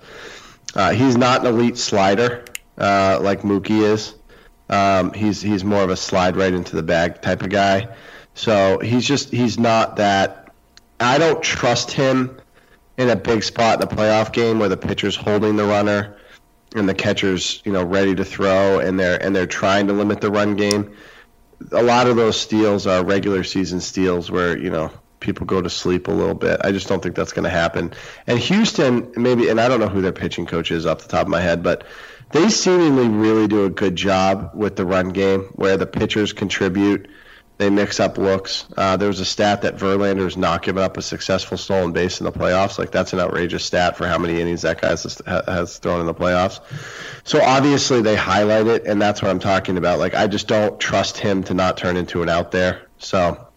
Uh, 0.74 0.92
he's 0.92 1.18
not 1.18 1.42
an 1.42 1.48
elite 1.48 1.78
slider 1.78 2.46
uh, 2.78 3.20
like 3.22 3.42
Mookie 3.42 3.82
is. 3.82 4.16
Um, 4.70 5.12
he's 5.12 5.42
he's 5.42 5.66
more 5.66 5.84
of 5.84 5.90
a 5.90 5.98
slide 5.98 6.38
right 6.38 6.54
into 6.54 6.78
the 6.78 6.84
bag 6.84 7.22
type 7.22 7.44
of 7.44 7.50
guy. 7.50 7.90
So 8.34 8.80
he's 8.80 9.06
just 9.06 9.30
he's 9.30 9.60
not 9.60 9.98
that 9.98 10.41
I 11.02 11.18
don't 11.18 11.42
trust 11.42 11.92
him 11.92 12.40
in 12.98 13.10
a 13.10 13.16
big 13.16 13.44
spot 13.44 13.82
in 13.82 13.88
a 13.88 13.92
playoff 13.92 14.32
game 14.32 14.60
where 14.60 14.70
the 14.70 14.78
pitcher's 14.78 15.16
holding 15.16 15.56
the 15.56 15.66
runner 15.66 16.18
and 16.76 16.88
the 16.88 16.94
catcher's 16.94 17.62
you 17.66 17.72
know 17.72 17.84
ready 17.84 18.16
to 18.16 18.24
throw 18.24 18.80
and 18.80 19.00
they're 19.00 19.22
and 19.22 19.36
they're 19.36 19.48
trying 19.48 19.88
to 19.88 19.94
limit 19.94 20.22
the 20.22 20.32
run 20.32 20.56
game. 20.56 20.96
A 21.72 21.84
lot 21.84 22.08
of 22.08 22.16
those 22.16 22.40
steals 22.40 22.88
are 22.88 23.04
regular 23.04 23.44
season 23.44 23.82
steals 23.82 24.32
where 24.32 24.58
you 24.58 24.70
know 24.70 24.92
people 25.20 25.46
go 25.46 25.62
to 25.62 25.70
sleep 25.70 26.08
a 26.08 26.12
little 26.12 26.34
bit. 26.34 26.60
I 26.64 26.72
just 26.72 26.88
don't 26.88 27.02
think 27.02 27.16
that's 27.16 27.32
going 27.32 27.44
to 27.44 27.50
happen. 27.50 27.94
And 28.28 28.40
Houston, 28.40 29.14
maybe, 29.16 29.50
and 29.50 29.62
I 29.62 29.70
don't 29.70 29.80
know 29.80 29.88
who 29.88 30.02
their 30.02 30.12
pitching 30.12 30.48
coach 30.48 30.72
is 30.72 30.86
off 30.86 31.04
the 31.04 31.08
top 31.08 31.22
of 31.22 31.28
my 31.28 31.40
head, 31.40 31.64
but 31.64 31.86
they 32.32 32.50
seemingly 32.50 33.08
really 33.08 33.48
do 33.48 33.66
a 33.66 33.70
good 33.70 33.96
job 33.96 34.52
with 34.54 34.76
the 34.76 34.86
run 34.86 35.10
game 35.10 35.44
where 35.54 35.78
the 35.78 35.86
pitchers 35.86 36.34
contribute. 36.34 37.08
They 37.62 37.70
mix 37.70 38.00
up 38.00 38.18
looks. 38.18 38.66
Uh, 38.76 38.98
there 38.98 39.08
was 39.08 39.20
a 39.20 39.26
stat 39.26 39.62
that 39.62 39.76
Verlander 39.76 40.24
has 40.24 40.36
not 40.36 40.64
given 40.64 40.82
up 40.82 40.98
a 40.98 41.02
successful 41.04 41.60
stolen 41.60 41.92
base 41.92 42.20
in 42.20 42.26
the 42.26 42.32
playoffs. 42.32 42.80
Like 42.80 42.90
that's 42.90 43.14
an 43.14 43.20
outrageous 43.20 43.64
stat 43.64 43.98
for 43.98 44.08
how 44.08 44.18
many 44.18 44.42
innings 44.42 44.64
that 44.64 44.82
guy 44.82 44.90
has, 44.90 45.22
has 45.28 45.78
thrown 45.78 46.00
in 46.00 46.08
the 46.08 46.14
playoffs. 46.16 46.60
So 47.24 47.40
obviously 47.40 48.02
they 48.02 48.16
highlight 48.16 48.66
it, 48.66 48.88
and 48.88 49.00
that's 49.00 49.22
what 49.22 49.30
I'm 49.30 49.38
talking 49.38 49.78
about. 49.78 50.00
Like 50.00 50.16
I 50.16 50.26
just 50.26 50.48
don't 50.48 50.80
trust 50.80 51.20
him 51.20 51.44
to 51.44 51.54
not 51.54 51.78
turn 51.78 51.98
into 51.98 52.24
an 52.24 52.30
out 52.30 52.50
there. 52.50 52.88
So 52.98 53.48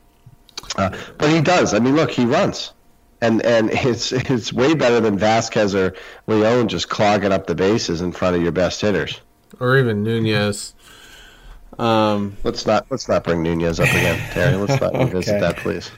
uh, 0.77 0.95
but 1.17 1.31
he 1.31 1.41
does. 1.41 1.73
I 1.73 1.79
mean, 1.79 1.97
look, 1.97 2.11
he 2.11 2.27
runs, 2.27 2.75
and 3.23 3.41
and 3.41 3.71
it's 3.73 4.13
it's 4.13 4.53
way 4.53 4.75
better 4.75 5.01
than 5.01 5.19
Vazquez 5.19 5.75
or 5.75 5.95
Leon 6.27 6.69
just 6.69 6.91
clogging 6.91 7.33
up 7.33 7.47
the 7.47 7.55
bases 7.55 8.03
in 8.03 8.13
front 8.13 8.37
of 8.37 8.43
your 8.43 8.53
best 8.53 8.83
hitters. 8.83 9.19
Or 9.61 9.79
even 9.79 10.03
Nunez. 10.03 10.75
Um, 11.79 12.37
let's 12.45 12.67
not 12.67 12.87
let's 12.91 13.09
not 13.09 13.25
bring 13.25 13.43
Nunez 13.43 13.81
up 13.81 13.89
again, 13.89 14.19
Terry. 14.33 14.57
Let's 14.57 14.81
not 14.81 14.95
okay. 14.95 15.05
revisit 15.13 15.41
that, 15.41 15.57
please. 15.57 15.91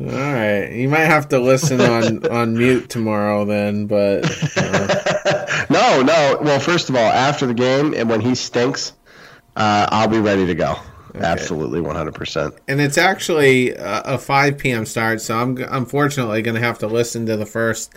All 0.00 0.06
right, 0.06 0.72
you 0.72 0.88
might 0.88 1.00
have 1.00 1.28
to 1.28 1.38
listen 1.38 1.80
on 1.80 2.26
on 2.30 2.56
mute 2.56 2.88
tomorrow 2.88 3.44
then, 3.44 3.86
but 3.86 4.24
uh... 4.56 5.64
no, 5.68 6.02
no. 6.02 6.38
Well, 6.40 6.58
first 6.58 6.88
of 6.88 6.96
all, 6.96 7.02
after 7.02 7.46
the 7.46 7.54
game 7.54 7.92
and 7.92 8.08
when 8.08 8.22
he 8.22 8.34
stinks, 8.34 8.94
uh, 9.56 9.86
I'll 9.90 10.08
be 10.08 10.18
ready 10.18 10.46
to 10.46 10.54
go. 10.54 10.76
Okay. 11.10 11.24
Absolutely, 11.24 11.80
one 11.80 11.96
hundred 11.96 12.14
percent. 12.14 12.54
And 12.66 12.80
it's 12.80 12.96
actually 12.96 13.70
a, 13.70 14.00
a 14.02 14.18
five 14.18 14.56
p.m. 14.56 14.86
start, 14.86 15.20
so 15.20 15.36
I'm 15.36 15.58
unfortunately 15.58 16.40
going 16.40 16.54
to 16.54 16.62
have 16.62 16.78
to 16.78 16.86
listen 16.86 17.26
to 17.26 17.36
the 17.36 17.46
first, 17.46 17.94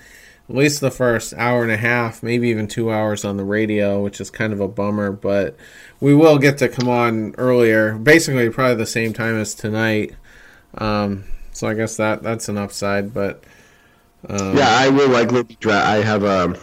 at 0.50 0.56
least 0.56 0.82
the 0.82 0.92
first 0.92 1.34
hour 1.36 1.62
and 1.64 1.72
a 1.72 1.78
half, 1.78 2.22
maybe 2.22 2.50
even 2.50 2.68
two 2.68 2.92
hours 2.92 3.24
on 3.24 3.38
the 3.38 3.46
radio, 3.46 4.02
which 4.04 4.20
is 4.20 4.30
kind 4.30 4.52
of 4.52 4.60
a 4.60 4.68
bummer. 4.68 5.12
But 5.12 5.56
we 6.04 6.14
will 6.14 6.38
get 6.38 6.58
to 6.58 6.68
come 6.68 6.90
on 6.90 7.34
earlier, 7.38 7.94
basically 7.94 8.50
probably 8.50 8.76
the 8.76 8.86
same 8.86 9.14
time 9.14 9.38
as 9.38 9.56
tonight. 9.56 10.14
Um, 10.78 11.24
so 11.54 11.66
I 11.66 11.76
guess 11.76 11.96
that 11.96 12.22
that's 12.22 12.50
an 12.50 12.58
upside. 12.58 13.14
But 13.14 13.46
um, 14.28 14.58
yeah, 14.58 14.68
I 14.68 14.90
will 14.90 15.10
likely. 15.10 15.44
Dra- 15.62 15.86
I 15.86 16.04
have 16.04 16.26
um, 16.26 16.58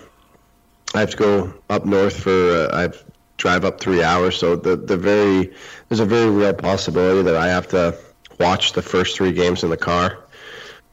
I 0.95 1.01
have 1.01 1.11
to 1.13 1.17
go 1.17 1.55
up 1.71 1.87
north 1.87 2.23
for. 2.23 2.31
Uh, 2.31 2.69
I've 2.71 3.03
drive 3.39 3.65
up 3.65 3.81
three 3.81 4.03
hours. 4.03 4.37
So 4.37 4.57
the 4.57 4.77
the 4.77 4.99
very 4.99 5.55
there's 5.89 6.01
a 6.01 6.05
very 6.05 6.29
real 6.29 6.53
possibility 6.53 7.23
that 7.23 7.37
I 7.37 7.49
have 7.49 7.67
to 7.69 7.99
watch 8.39 8.75
the 8.75 8.83
first 8.83 9.17
three 9.17 9.33
games 9.33 9.65
in 9.65 9.71
the 9.71 9.79
car. 9.79 10.19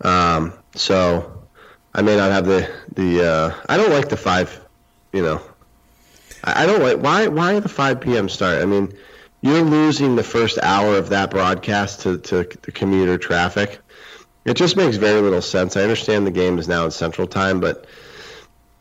Um, 0.02 0.54
so 0.74 1.44
I 1.94 2.02
may 2.02 2.16
not 2.16 2.32
have 2.32 2.46
the 2.46 2.74
the. 2.96 3.28
Uh, 3.30 3.62
I 3.68 3.76
don't 3.76 3.92
like 3.92 4.08
the 4.08 4.16
five. 4.16 4.62
You 5.12 5.24
know, 5.24 5.42
I, 6.44 6.66
don't 6.66 6.82
like 6.82 6.98
why 6.98 7.28
why 7.28 7.60
the 7.60 7.70
five 7.70 8.02
p.m. 8.02 8.30
start. 8.30 8.62
I 8.62 8.66
mean, 8.66 8.94
you're 9.42 9.62
losing 9.62 10.16
the 10.16 10.24
first 10.24 10.58
hour 10.62 10.96
of 10.96 11.10
that 11.10 11.32
broadcast 11.32 12.02
to 12.02 12.18
to 12.20 12.48
the 12.62 12.72
commuter 12.72 13.18
traffic. 13.18 13.80
It 14.46 14.56
just 14.56 14.78
makes 14.78 14.98
very 14.98 15.22
little 15.22 15.42
sense. 15.42 15.76
I 15.76 15.82
understand 15.82 16.26
the 16.26 16.32
game 16.32 16.58
is 16.58 16.68
now 16.68 16.86
in 16.86 16.92
Central 16.92 17.28
Time, 17.28 17.60
but 17.60 17.86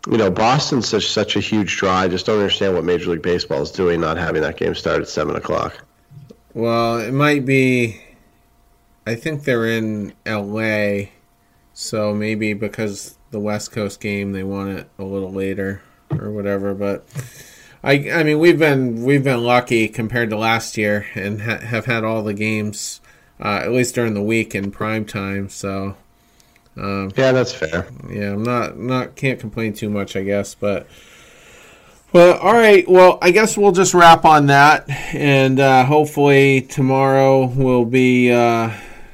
you 0.08 0.16
know, 0.16 0.30
Boston's 0.30 0.88
such 0.88 1.08
such 1.08 1.36
a 1.36 1.40
huge 1.40 1.76
draw. 1.76 1.94
I 1.94 2.08
just 2.08 2.26
don't 2.26 2.38
understand 2.38 2.74
what 2.74 2.84
Major 2.84 3.10
League 3.10 3.22
Baseball 3.22 3.62
is 3.62 3.70
doing, 3.70 4.00
not 4.00 4.16
having 4.16 4.42
that 4.42 4.56
game 4.56 4.74
start 4.74 5.00
at 5.00 5.08
seven 5.08 5.34
o'clock. 5.36 5.84
Well, 6.54 6.98
it 6.98 7.12
might 7.12 7.44
be. 7.44 8.00
I 9.06 9.14
think 9.14 9.44
they're 9.44 9.66
in 9.66 10.14
L.A., 10.24 11.12
so 11.72 12.12
maybe 12.12 12.54
because 12.54 13.16
the 13.30 13.38
West 13.38 13.70
Coast 13.70 14.00
game, 14.00 14.32
they 14.32 14.42
want 14.42 14.70
it 14.70 14.88
a 14.98 15.04
little 15.04 15.30
later 15.30 15.80
or 16.10 16.30
whatever. 16.30 16.74
But 16.74 17.04
I, 17.82 18.10
I 18.10 18.22
mean, 18.24 18.38
we've 18.38 18.58
been 18.58 19.04
we've 19.04 19.24
been 19.24 19.44
lucky 19.44 19.88
compared 19.88 20.30
to 20.30 20.36
last 20.36 20.76
year, 20.76 21.06
and 21.14 21.42
ha- 21.42 21.58
have 21.58 21.86
had 21.86 22.04
all 22.04 22.22
the 22.22 22.34
games 22.34 23.00
uh, 23.40 23.60
at 23.62 23.72
least 23.72 23.94
during 23.94 24.14
the 24.14 24.22
week 24.22 24.54
in 24.54 24.70
prime 24.70 25.04
time. 25.04 25.48
So 25.48 25.96
um, 26.76 27.12
yeah, 27.16 27.32
that's 27.32 27.52
fair. 27.52 27.86
Yeah, 28.10 28.32
I'm 28.32 28.42
not 28.42 28.78
not 28.78 29.16
can't 29.16 29.40
complain 29.40 29.72
too 29.72 29.90
much, 29.90 30.16
I 30.16 30.22
guess, 30.22 30.54
but. 30.54 30.86
Well, 32.12 32.38
all 32.38 32.54
right. 32.54 32.88
Well, 32.88 33.18
I 33.20 33.30
guess 33.30 33.58
we'll 33.58 33.72
just 33.72 33.92
wrap 33.92 34.24
on 34.24 34.46
that, 34.46 34.88
and 35.12 35.60
uh, 35.60 35.84
hopefully 35.84 36.62
tomorrow 36.62 37.46
will 37.46 37.84
be 37.84 38.32
uh, 38.32 38.70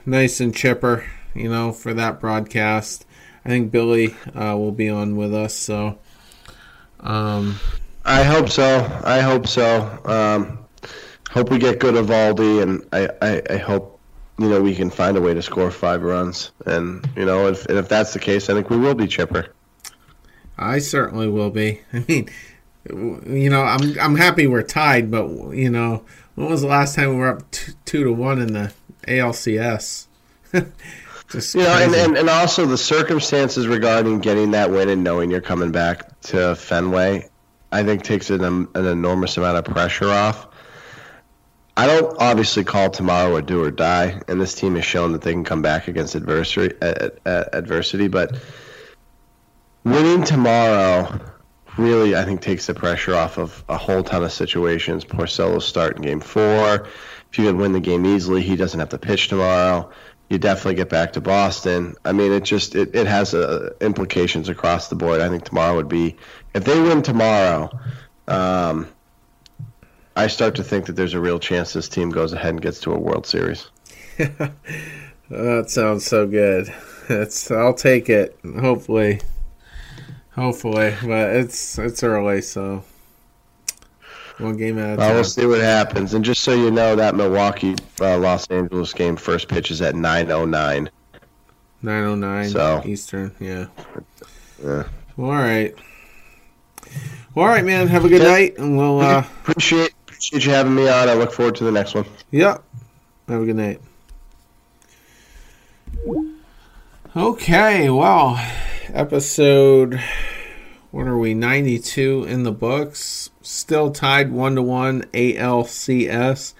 nice 0.06 0.40
and 0.40 0.55
chipper, 0.55 1.05
you 1.35 1.48
know, 1.48 1.73
for 1.73 1.94
that 1.94 2.20
broadcast. 2.20 3.06
I 3.44 3.48
think 3.48 3.73
Billy 3.73 4.14
uh, 4.35 4.56
will 4.56 4.73
be 4.73 4.89
on 4.89 5.16
with 5.16 5.35
us, 5.35 5.55
so. 5.55 5.98
Um, 7.03 7.59
I 8.05 8.23
hope 8.23 8.49
so. 8.49 8.85
I 9.05 9.20
hope 9.20 9.47
so. 9.47 10.01
Um, 10.05 10.59
hope 11.31 11.51
we 11.51 11.59
get 11.59 11.79
good 11.79 11.95
Eovaldi, 11.95 12.62
and 12.62 12.87
I, 12.93 13.09
I, 13.20 13.43
I 13.55 13.57
hope 13.59 13.93
you 14.39 14.49
know, 14.49 14.61
we 14.61 14.74
can 14.74 14.91
find 14.91 15.16
a 15.16 15.20
way 15.20 15.35
to 15.35 15.43
score 15.43 15.70
five 15.70 16.03
runs. 16.03 16.51
And, 16.66 17.07
you 17.16 17.24
know, 17.24 17.47
if, 17.47 17.66
if 17.66 17.89
that's 17.89 18.12
the 18.12 18.19
case, 18.19 18.49
I 18.51 18.55
think 18.55 18.70
we 18.70 18.77
will 18.77 18.95
be 18.95 19.07
chipper. 19.07 19.53
I 20.59 20.79
certainly 20.79 21.29
will 21.29 21.51
be. 21.51 21.81
I 21.93 22.05
mean, 22.09 22.29
you 22.89 23.49
know, 23.49 23.62
I'm 23.62 23.99
I'm 24.01 24.16
happy 24.16 24.47
we're 24.47 24.62
tied, 24.62 25.11
but 25.11 25.29
you 25.53 25.70
know, 25.70 26.05
when 26.35 26.49
was 26.49 26.62
the 26.62 26.66
last 26.66 26.97
time 26.97 27.11
we 27.11 27.16
were 27.16 27.29
up 27.29 27.51
two, 27.51 27.73
two 27.85 28.05
to 28.05 28.12
one 28.12 28.41
in 28.41 28.53
the 28.53 28.73
ALCS? 29.07 30.07
Just 31.33 31.55
you 31.55 31.63
know, 31.63 31.73
and, 31.73 31.95
and, 31.95 32.19
and 32.19 32.29
also 32.29 32.67
the 32.67 32.77
circumstances 32.77 33.67
regarding 33.67 34.21
getting 34.21 34.51
that 34.51 34.71
win 34.71 34.91
and 34.91 35.03
knowing 35.03 35.31
you're 35.31 35.41
coming 35.41 35.73
back 35.73 36.21
to 36.23 36.55
Fenway, 36.55 37.31
I 37.73 37.83
think 37.85 38.03
takes 38.03 38.29
an, 38.29 38.45
an 38.45 38.87
enormous 38.87 39.39
amount 39.39 39.57
of 39.57 39.65
pressure 39.65 40.11
off. 40.11 40.47
I 41.75 41.87
don't 41.87 42.15
obviously 42.21 42.65
call 42.65 42.91
tomorrow 42.91 43.35
a 43.37 43.43
do 43.43 43.65
or 43.65 43.71
die, 43.71 44.21
and 44.29 44.39
this 44.39 44.55
team 44.55 44.75
has 44.75 44.85
shown 44.85 45.13
that 45.13 45.23
they 45.23 45.33
can 45.33 45.43
come 45.43 45.63
back 45.63 45.89
against 45.89 46.15
adversity. 46.15 46.77
adversity, 47.25 48.09
but 48.09 48.39
winning 49.83 50.23
tomorrow 50.23 51.19
really, 51.79 52.15
I 52.15 52.25
think, 52.25 52.43
takes 52.43 52.67
the 52.67 52.75
pressure 52.75 53.15
off 53.15 53.39
of 53.39 53.65
a 53.71 53.79
whole 53.79 54.03
ton 54.03 54.23
of 54.23 54.33
situations. 54.33 55.05
Porcello's 55.05 55.65
start 55.65 55.97
in 55.97 56.03
Game 56.03 56.21
Four. 56.21 56.87
If 57.31 57.39
you 57.39 57.47
could 57.47 57.57
win 57.57 57.73
the 57.73 57.81
game 57.81 58.05
easily, 58.05 58.43
he 58.43 58.57
doesn't 58.57 58.79
have 58.79 58.91
to 58.91 58.99
pitch 58.99 59.29
tomorrow. 59.29 59.91
You 60.28 60.39
definitely 60.39 60.77
get 60.77 60.89
back 60.89 61.12
to 61.12 61.20
Boston. 61.20 61.94
I 62.05 62.12
mean, 62.12 62.32
it 62.32 62.43
just 62.44 62.74
it, 62.74 62.94
it 62.94 63.07
has 63.07 63.35
uh, 63.35 63.74
implications 63.81 64.49
across 64.49 64.89
the 64.89 64.94
board. 64.94 65.20
I 65.20 65.28
think 65.28 65.44
tomorrow 65.44 65.77
would 65.77 65.89
be 65.89 66.16
if 66.55 66.65
they 66.65 66.81
win 66.81 67.03
tomorrow. 67.03 67.70
Um, 68.28 68.89
I 70.16 70.27
start 70.27 70.55
to 70.57 70.65
think 70.65 70.86
that 70.86 70.93
there's 70.93 71.15
a 71.15 71.20
real 71.20 71.39
chance 71.39 71.73
this 71.73 71.89
team 71.89 72.11
goes 72.11 72.32
ahead 72.32 72.51
and 72.51 72.62
gets 72.62 72.81
to 72.81 72.93
a 72.93 72.99
World 72.99 73.27
Series. 73.27 73.70
that 74.19 75.70
sounds 75.70 76.07
so 76.07 76.27
good. 76.27 76.73
It's 77.09 77.51
I'll 77.51 77.74
take 77.74 78.09
it. 78.09 78.39
Hopefully, 78.44 79.20
hopefully, 80.31 80.94
but 81.03 81.35
it's 81.35 81.77
it's 81.77 82.03
early, 82.05 82.40
so 82.40 82.85
one 84.39 84.57
game 84.57 84.79
a 84.79 84.97
time. 84.97 85.15
we'll 85.15 85.25
see 85.25 85.47
what 85.47 85.61
happens. 85.61 86.15
And 86.15 86.25
just 86.25 86.43
so 86.43 86.53
you 86.53 86.71
know, 86.71 86.97
that 86.97 87.15
Milwaukee 87.15 87.77
uh, 88.01 88.19
Los 88.19 88.47
Angeles 88.49 88.93
game 88.93 89.17
first 89.17 89.49
pitch 89.49 89.71
is 89.71 89.83
at 89.83 89.95
nine 89.95 90.31
oh 90.31 90.45
nine. 90.45 90.91
Nine 91.83 92.05
oh 92.05 92.15
nine. 92.15 92.49
So 92.49 92.83
Eastern, 92.85 93.35
yeah. 93.41 93.67
Yeah. 94.63 94.85
All 95.19 95.31
right. 95.31 95.75
Well, 97.35 97.47
all 97.47 97.53
right, 97.53 97.65
man. 97.65 97.89
Have 97.89 98.05
a 98.05 98.09
good 98.09 98.23
night, 98.23 98.59
and 98.59 98.77
we'll 98.77 99.01
uh, 99.01 99.25
appreciate 99.43 99.95
Appreciate 100.23 100.45
you 100.45 100.53
having 100.53 100.77
me 100.77 100.89
on. 100.89 101.09
I 101.09 101.15
look 101.15 101.33
forward 101.33 101.57
to 101.57 101.65
the 101.65 101.73
next 101.73 101.97
one. 101.97 102.05
Yeah. 102.31 102.59
Have 103.27 103.43
a 103.43 103.45
good 103.45 103.57
night. 103.57 103.81
Okay, 107.17 107.91
well, 107.91 108.41
episode 108.87 110.01
what 110.93 111.09
are 111.09 111.19
we 111.19 111.35
92 111.35 112.25
in 112.29 112.45
the 112.45 112.53
books 112.53 113.31
still 113.43 113.90
tied 113.90 114.32
1 114.32 114.55
to 114.56 114.62
1 114.62 115.02
ALCS 115.12 116.55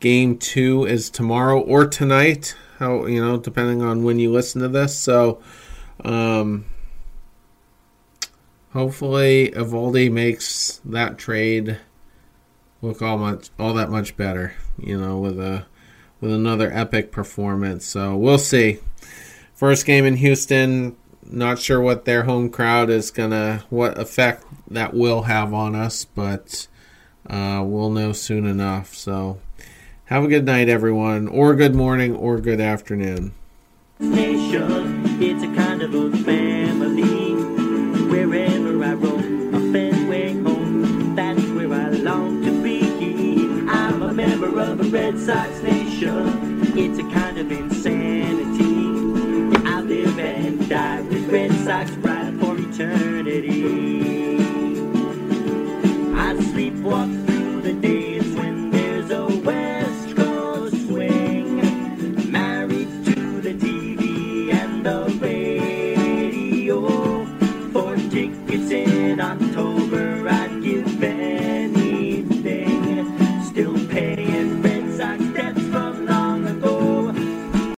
game 0.00 0.36
2 0.36 0.84
is 0.84 1.10
tomorrow 1.10 1.60
or 1.60 1.86
tonight 1.86 2.54
how 2.78 3.06
you 3.06 3.24
know 3.24 3.38
depending 3.38 3.82
on 3.82 4.04
when 4.04 4.18
you 4.18 4.30
listen 4.30 4.60
to 4.60 4.68
this 4.68 4.98
so 4.98 5.40
um 6.04 6.66
hopefully 8.72 9.52
Eovaldi 9.56 10.12
makes 10.12 10.82
that 10.84 11.16
trade 11.16 11.78
look 12.82 13.02
all 13.02 13.18
much 13.18 13.50
all 13.58 13.74
that 13.74 13.90
much 13.90 14.16
better, 14.16 14.54
you 14.78 14.98
know, 14.98 15.18
with 15.18 15.38
a 15.40 15.66
with 16.20 16.32
another 16.32 16.70
epic 16.72 17.10
performance. 17.12 17.84
So 17.86 18.16
we'll 18.16 18.38
see. 18.38 18.78
first 19.54 19.86
game 19.86 20.04
in 20.04 20.16
Houston. 20.16 20.96
Not 21.28 21.58
sure 21.58 21.80
what 21.80 22.04
their 22.04 22.24
home 22.24 22.50
crowd 22.50 22.90
is 22.90 23.10
gonna, 23.10 23.64
what 23.68 23.98
effect 23.98 24.44
that 24.70 24.94
will 24.94 25.22
have 25.22 25.52
on 25.52 25.74
us, 25.74 26.04
but 26.04 26.68
uh, 27.28 27.62
we'll 27.64 27.90
know 27.90 28.12
soon 28.12 28.46
enough. 28.46 28.94
So, 28.94 29.40
have 30.06 30.22
a 30.22 30.28
good 30.28 30.44
night, 30.44 30.68
everyone, 30.68 31.26
or 31.26 31.56
good 31.56 31.74
morning, 31.74 32.14
or 32.14 32.38
good 32.38 32.60
afternoon. 32.60 33.32
Nation, 33.98 35.02
it's 35.20 35.42
a 35.42 35.52
kind 35.54 35.82
of 35.82 35.90
family. 36.24 37.34
Wherever 38.08 38.84
I 38.84 38.92
roam, 38.92 39.54
a 39.54 39.72
Fenway 39.72 40.34
home, 40.34 41.16
that's 41.16 41.42
where 41.48 41.72
I 41.72 41.88
long 41.88 42.44
to 42.44 42.62
be. 42.62 42.82
I'm 43.68 44.02
a 44.02 44.12
member 44.12 44.60
of 44.60 44.80
a 44.80 44.84
Red 44.84 45.18
Sox 45.18 45.60
nation. 45.62 46.62
It's 46.76 47.00
a 47.00 47.10
kind 47.12 47.38
of 47.38 47.50
insanity. 47.50 48.86
I 49.66 49.80
live 49.80 50.18
and 50.20 50.68
die 50.68 51.02
Sox 51.66 51.90
pride 51.96 52.38
for 52.38 52.56
eternity. 52.56 53.64
I 56.14 56.34
sleepwalk 56.34 57.25